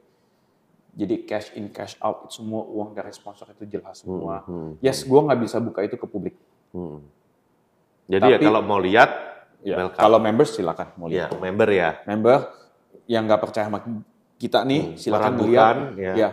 Jadi 0.91 1.23
cash 1.23 1.55
in 1.55 1.69
cash 1.69 1.95
out 1.97 2.27
semua 2.27 2.63
uang 2.63 2.91
dari 2.91 3.09
sponsor 3.09 3.47
itu 3.49 3.63
jelas 3.65 4.01
semua. 4.01 4.43
Hmm, 4.43 4.75
Yes, 4.79 5.01
gue 5.01 5.15
nggak 5.17 5.39
bisa 5.39 5.57
buka 5.57 5.79
itu 5.81 5.95
ke 5.95 6.03
publik. 6.03 6.35
hmm. 6.71 6.99
Jadi 8.09 8.27
ya 8.27 8.35
Tapi- 8.35 8.45
kalau 8.45 8.61
mau 8.61 8.75
lihat, 8.75 9.09
Ya, 9.61 9.77
welcome. 9.77 10.01
kalau 10.01 10.17
members 10.17 10.51
silakan 10.51 10.89
mau 10.97 11.05
lihat. 11.05 11.31
ya 11.31 11.37
member 11.37 11.69
ya. 11.69 11.89
member 12.03 12.49
yang 13.05 13.23
nggak 13.23 13.39
percaya 13.39 13.69
sama 13.69 13.79
kita 14.35 14.65
nih 14.65 14.97
silakan 14.97 15.37
meragukan, 15.37 15.75
lihat 15.93 16.01
ya. 16.01 16.13
ya 16.17 16.29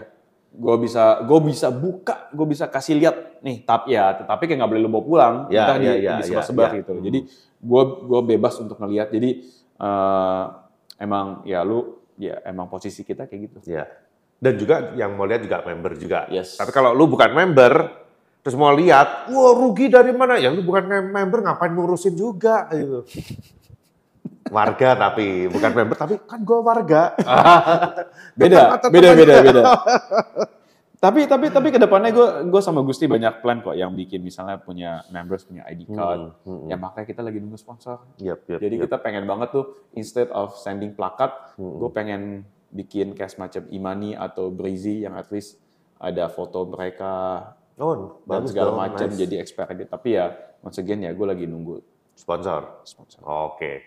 gue 0.48 0.76
bisa 0.80 1.20
gue 1.22 1.38
bisa 1.44 1.68
buka 1.68 2.32
gue 2.32 2.46
bisa 2.48 2.64
kasih 2.66 2.96
lihat 2.96 3.16
nih 3.44 3.62
tapi 3.62 3.92
ya 3.92 4.16
tetapi 4.16 4.48
kayak 4.48 4.58
nggak 4.58 4.70
boleh 4.72 4.80
lu 4.80 4.88
bawa 4.88 5.04
pulang 5.04 5.34
Ya, 5.52 5.68
entah 5.68 5.76
di, 5.76 5.84
ya, 5.84 5.94
ya, 5.94 6.12
disebar-sebar 6.18 6.64
ya, 6.64 6.72
ya. 6.72 6.78
gitu 6.80 6.92
jadi 6.98 7.18
gue 7.60 7.82
gue 8.00 8.20
bebas 8.26 8.54
untuk 8.56 8.80
ngelihat 8.80 9.12
jadi 9.12 9.30
eh, 9.78 10.44
emang 10.98 11.46
ya 11.46 11.62
lu 11.62 11.98
ya 12.18 12.42
emang 12.44 12.66
posisi 12.66 13.06
kita 13.06 13.30
kayak 13.30 13.40
gitu 13.48 13.58
Ya. 13.70 13.86
Dan 14.38 14.54
juga 14.54 14.94
yang 14.94 15.18
mau 15.18 15.26
lihat 15.26 15.42
juga 15.42 15.66
member 15.66 15.98
juga. 15.98 16.30
Yes. 16.30 16.54
Tapi 16.54 16.70
kalau 16.70 16.94
lu 16.94 17.10
bukan 17.10 17.34
member, 17.34 17.90
terus 18.46 18.54
mau 18.54 18.70
lihat, 18.70 19.26
wah 19.34 19.50
rugi 19.50 19.90
dari 19.90 20.14
mana? 20.14 20.38
Ya 20.38 20.54
lu 20.54 20.62
bukan 20.62 20.86
member, 20.86 21.42
ngapain 21.42 21.74
ngurusin 21.74 22.14
juga 22.14 22.70
gitu. 22.70 23.02
Warga 24.54 24.94
tapi 24.94 25.50
bukan 25.50 25.70
member, 25.74 25.96
tapi 25.98 26.14
kan 26.22 26.40
gua 26.46 26.62
warga. 26.62 27.18
beda 28.38 28.78
beda 28.88 29.08
aja. 29.10 29.18
beda 29.18 29.34
beda 29.42 29.62
tapi 30.98 31.30
tapi 31.30 31.46
tapi 31.54 31.68
ke 31.70 31.78
depannya 31.78 32.10
gue 32.10 32.28
gue 32.50 32.62
sama 32.62 32.82
Gusti 32.82 33.06
banyak 33.06 33.38
plan 33.38 33.62
kok 33.62 33.78
yang 33.78 33.94
bikin 33.94 34.18
misalnya 34.18 34.58
punya 34.58 35.06
members 35.14 35.46
punya 35.46 35.62
ID 35.70 35.86
card 35.88 36.34
Hmm, 36.42 36.66
hmm, 36.66 36.68
ya 36.70 36.76
makanya 36.76 37.06
kita 37.06 37.22
lagi 37.22 37.38
nunggu 37.38 37.54
sponsor 37.54 38.02
Yap, 38.18 38.42
yap, 38.50 38.58
Jadi 38.58 38.74
yap. 38.76 38.82
kita 38.90 38.96
pengen 38.98 39.24
banget 39.30 39.54
tuh 39.54 39.64
instead 39.94 40.26
of 40.34 40.58
sending 40.58 40.98
plakat, 40.98 41.30
Hmm. 41.54 41.78
gue 41.78 41.90
pengen 41.94 42.22
bikin 42.68 43.14
kayak 43.14 43.30
semacam 43.32 43.62
Imani 43.70 44.10
atau 44.12 44.50
Breezy 44.50 45.06
yang 45.06 45.14
at 45.14 45.30
least 45.30 45.56
ada 45.98 46.26
foto 46.28 46.66
mereka 46.66 47.42
oh, 47.78 48.18
dan 48.26 48.44
bagus 48.44 48.50
segala 48.52 48.70
macam 48.76 49.06
nice. 49.08 49.18
jadi 49.18 49.34
expired. 49.40 49.88
Tapi 49.88 50.08
ya 50.18 50.34
once 50.60 50.78
again 50.78 51.00
ya 51.02 51.14
gue 51.14 51.26
lagi 51.26 51.46
nunggu 51.46 51.78
sponsor. 52.12 52.82
sponsor. 52.84 53.22
Oke. 53.22 53.82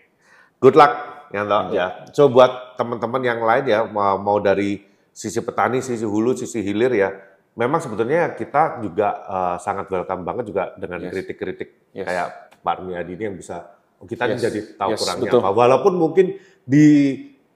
Good 0.58 0.74
luck 0.78 0.92
ya, 1.34 1.42
ya. 1.72 1.86
So 2.14 2.28
buat 2.28 2.76
teman-teman 2.78 3.22
yang 3.22 3.40
lain 3.42 3.64
ya 3.66 3.84
mau 3.90 4.38
dari 4.38 4.91
sisi 5.12 5.38
petani, 5.38 5.78
sisi 5.78 6.02
hulu, 6.02 6.32
sisi 6.34 6.58
hilir 6.58 6.92
ya. 6.92 7.10
Memang 7.52 7.78
sebetulnya 7.78 8.32
kita 8.32 8.80
juga 8.80 9.08
eh, 9.22 9.56
sangat 9.60 9.86
welcome 9.86 10.24
banget 10.24 10.44
juga 10.48 10.72
dengan 10.74 11.04
Yes. 11.04 11.10
kritik-kritik 11.12 11.68
Yes. 11.92 12.06
kayak 12.08 12.26
Pak 12.58 12.72
Armiadi 12.78 13.12
ini 13.12 13.24
yang 13.28 13.36
bisa 13.36 13.76
oh, 14.00 14.08
kita 14.08 14.24
Yes. 14.26 14.40
jadi 14.40 14.60
tahu 14.74 14.90
Yes, 14.96 15.00
kurangnya 15.04 15.24
betul. 15.28 15.40
apa. 15.40 15.50
Walaupun 15.52 15.92
mungkin 15.94 16.26
di 16.64 16.86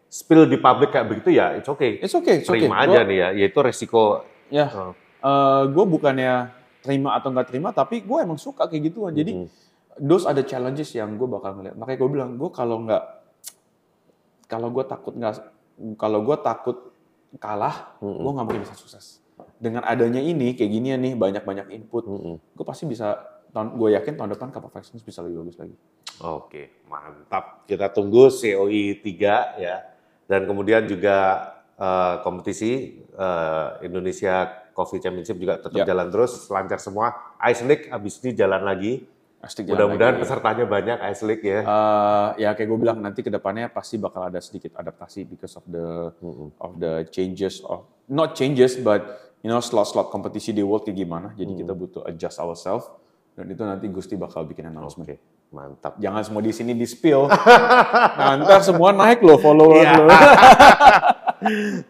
spill 0.07 0.45
di 0.45 0.61
publik 0.61 0.93
kayak 0.93 1.09
begitu 1.09 1.33
ya, 1.33 1.57
it's 1.57 1.67
okay. 1.67 1.97
It's 1.99 2.13
okay, 2.13 2.41
it's 2.41 2.47
okay. 2.47 2.63
Terima 2.63 2.85
Gua- 2.85 2.93
aja 2.93 3.01
nih 3.03 3.17
ya, 3.17 3.29
yaitu 3.35 3.59
resiko 3.59 4.23
Ya, 4.47 4.71
Oh. 4.71 4.95
gue 5.67 5.85
bukannya 5.91 6.55
terima 6.79 7.19
atau 7.19 7.35
nggak 7.35 7.51
terima, 7.51 7.75
tapi 7.75 7.99
gue 7.99 8.19
emang 8.23 8.39
suka 8.39 8.71
kayak 8.71 8.95
gituan. 8.95 9.11
Jadi 9.11 9.33
Mhm. 9.35 9.49
those 9.99 10.23
ada 10.23 10.45
challenges 10.47 10.95
yang 10.95 11.19
gue 11.19 11.27
bakal 11.27 11.59
ngeliat. 11.59 11.75
Makanya 11.75 11.99
gue 11.99 12.11
bilang, 12.13 12.31
gue 12.39 12.51
kalau 12.55 12.79
nggak, 12.87 13.03
kalau 14.47 14.69
gue 14.71 14.85
takut 14.87 15.15
nggak, 15.17 15.35
kalau 15.99 16.23
gue 16.23 16.37
takut 16.39 16.77
kalah, 17.37 17.99
Mhm. 18.01 18.23
gue 18.23 18.33
nggak 18.33 18.47
mungkin 18.47 18.63
bisa 18.63 18.75
sukses. 18.75 19.21
Dengan 19.59 19.85
adanya 19.85 20.21
ini, 20.21 20.57
kayak 20.57 20.71
gini 20.71 20.89
nih, 20.97 21.13
banyak-banyak 21.15 21.67
input, 21.73 22.05
Mhm. 22.07 22.35
gue 22.57 22.65
pasti 22.65 22.87
bisa, 22.87 23.21
tahun, 23.53 23.77
gue 23.77 23.89
yakin 23.97 24.15
tahun 24.17 24.31
depan 24.33 24.49
Cup 24.51 24.69
of 24.69 24.77
Excellence 24.77 25.05
bisa 25.05 25.21
lebih 25.21 25.45
bagus 25.45 25.57
lagi. 25.57 25.77
Oke, 26.19 26.81
mantap. 26.89 27.69
Kita 27.69 27.93
tunggu 27.93 28.33
COI 28.33 29.01
3 29.01 29.57
ya. 29.57 29.85
Dan 30.25 30.45
kemudian 30.45 30.85
juga 30.87 31.53
eh, 31.77 32.17
kompetisi 32.25 33.05
eh, 33.13 33.69
Indonesia 33.85 34.49
Coffee 34.73 34.97
Championship 34.97 35.37
juga 35.37 35.61
tetap 35.61 35.77
Ya. 35.77 35.85
jalan 35.85 36.09
terus, 36.09 36.49
lancar 36.49 36.81
semua. 36.81 37.13
Ice 37.49 37.61
League 37.61 37.93
abis 37.93 38.17
ini 38.25 38.33
jalan 38.33 38.65
lagi. 38.65 39.05
Mudah-mudahan 39.49 40.17
pesertanya 40.17 40.65
banyak 40.65 40.99
Ice 41.07 41.23
League 41.23 41.43
ya. 41.43 41.61
Eh, 41.61 42.29
ya 42.39 42.51
kayak 42.53 42.67
gue 42.67 42.79
bilang 42.79 42.99
nanti 42.99 43.21
ke 43.21 43.29
depannya 43.29 43.67
pasti 43.67 43.97
bakal 43.97 44.23
ada 44.23 44.39
sedikit 44.39 44.75
adaptasi 44.75 45.25
because 45.25 45.55
of 45.55 45.65
the 45.65 46.11
Mhm. 46.17 46.49
of 46.57 46.71
the 46.77 46.93
changes 47.09 47.63
of 47.63 47.83
not 48.07 48.33
changes 48.33 48.77
but 48.77 49.03
you 49.41 49.49
know 49.49 49.59
slot-slot 49.59 50.09
kompetisi 50.09 50.51
di 50.51 50.61
world 50.61 50.83
kayak 50.83 50.97
gimana. 50.97 51.33
Jadi 51.33 51.53
Hmm. 51.53 51.61
kita 51.63 51.73
butuh 51.73 52.03
adjust 52.05 52.37
ourselves 52.37 52.87
dan 53.33 53.47
itu 53.47 53.61
nanti 53.61 53.87
Gusti 53.87 54.15
bakal 54.15 54.43
bikin 54.43 54.67
announcement. 54.67 55.07
Oke, 55.07 55.19
mantap. 55.49 55.95
Jangan 55.97 56.23
semua 56.23 56.41
di 56.41 56.51
sini 56.51 56.73
di 56.73 56.85
spill. 56.85 57.27
nah, 58.19 58.35
ntar 58.39 58.61
semua 58.61 58.91
naik 58.91 59.21
loh 59.21 59.37
follower 59.37 59.79
Iya. 59.79 59.95
lo. 59.97 60.09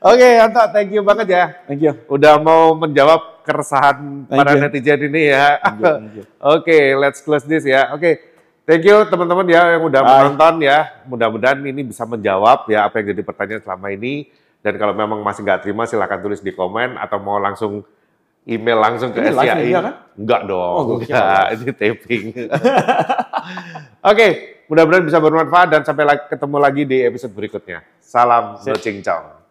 Oke, 0.00 0.28
Anto, 0.36 0.62
thank 0.70 0.90
you 0.90 1.00
banget 1.00 1.26
ya. 1.28 1.44
Thank 1.64 1.80
you. 1.80 1.92
Udah 2.06 2.36
mau 2.36 2.74
menjawab 2.74 3.42
keresahan 3.42 4.26
Thank 4.26 4.38
para 4.38 4.50
you. 4.52 4.60
netizen 4.60 5.00
ini 5.04 5.30
ya. 5.30 5.58
Oke, 6.38 6.76
let's 6.94 7.20
close 7.20 7.42
this 7.42 7.62
ya. 7.62 7.90
Oke, 7.90 8.18
thank 8.62 8.82
you 8.82 9.06
teman-teman 9.06 9.46
ya 9.46 9.78
yang 9.78 9.82
udah 9.82 10.00
Bye. 10.00 10.10
menonton 10.26 10.54
ya. 10.62 10.78
Mudah-mudahan 11.04 11.58
ini 11.60 11.82
bisa 11.82 12.02
menjawab 12.02 12.66
ya 12.66 12.84
apa 12.84 12.98
yang 12.98 13.14
jadi 13.14 13.22
pertanyaan 13.22 13.62
selama 13.62 13.88
ini. 13.88 14.26
Dan 14.58 14.74
kalau 14.76 14.92
memang 14.92 15.22
masih 15.22 15.42
nggak 15.42 15.62
terima 15.62 15.86
silahkan 15.86 16.18
tulis 16.18 16.42
di 16.42 16.50
komen 16.50 16.98
atau 16.98 17.22
mau 17.22 17.38
langsung 17.38 17.86
email 18.42 18.78
langsung 18.78 19.10
ke 19.10 19.22
SCI. 19.24 19.62
juga 19.64 19.80
kan? 19.82 19.94
Enggak 20.14 20.40
dong, 20.44 20.74
Oh, 20.74 20.98
enggak. 20.98 21.44
Ini 21.54 21.70
taping. 21.72 22.24
Oke, 24.10 24.26
mudah-mudahan 24.66 25.04
bisa 25.06 25.18
bermanfaat 25.22 25.68
dan 25.70 25.82
sampai 25.86 26.04
ketemu 26.26 26.56
lagi 26.58 26.82
di 26.86 26.98
episode 27.02 27.32
berikutnya. 27.34 27.82
Salam 28.02 28.58
Chong. 29.02 29.45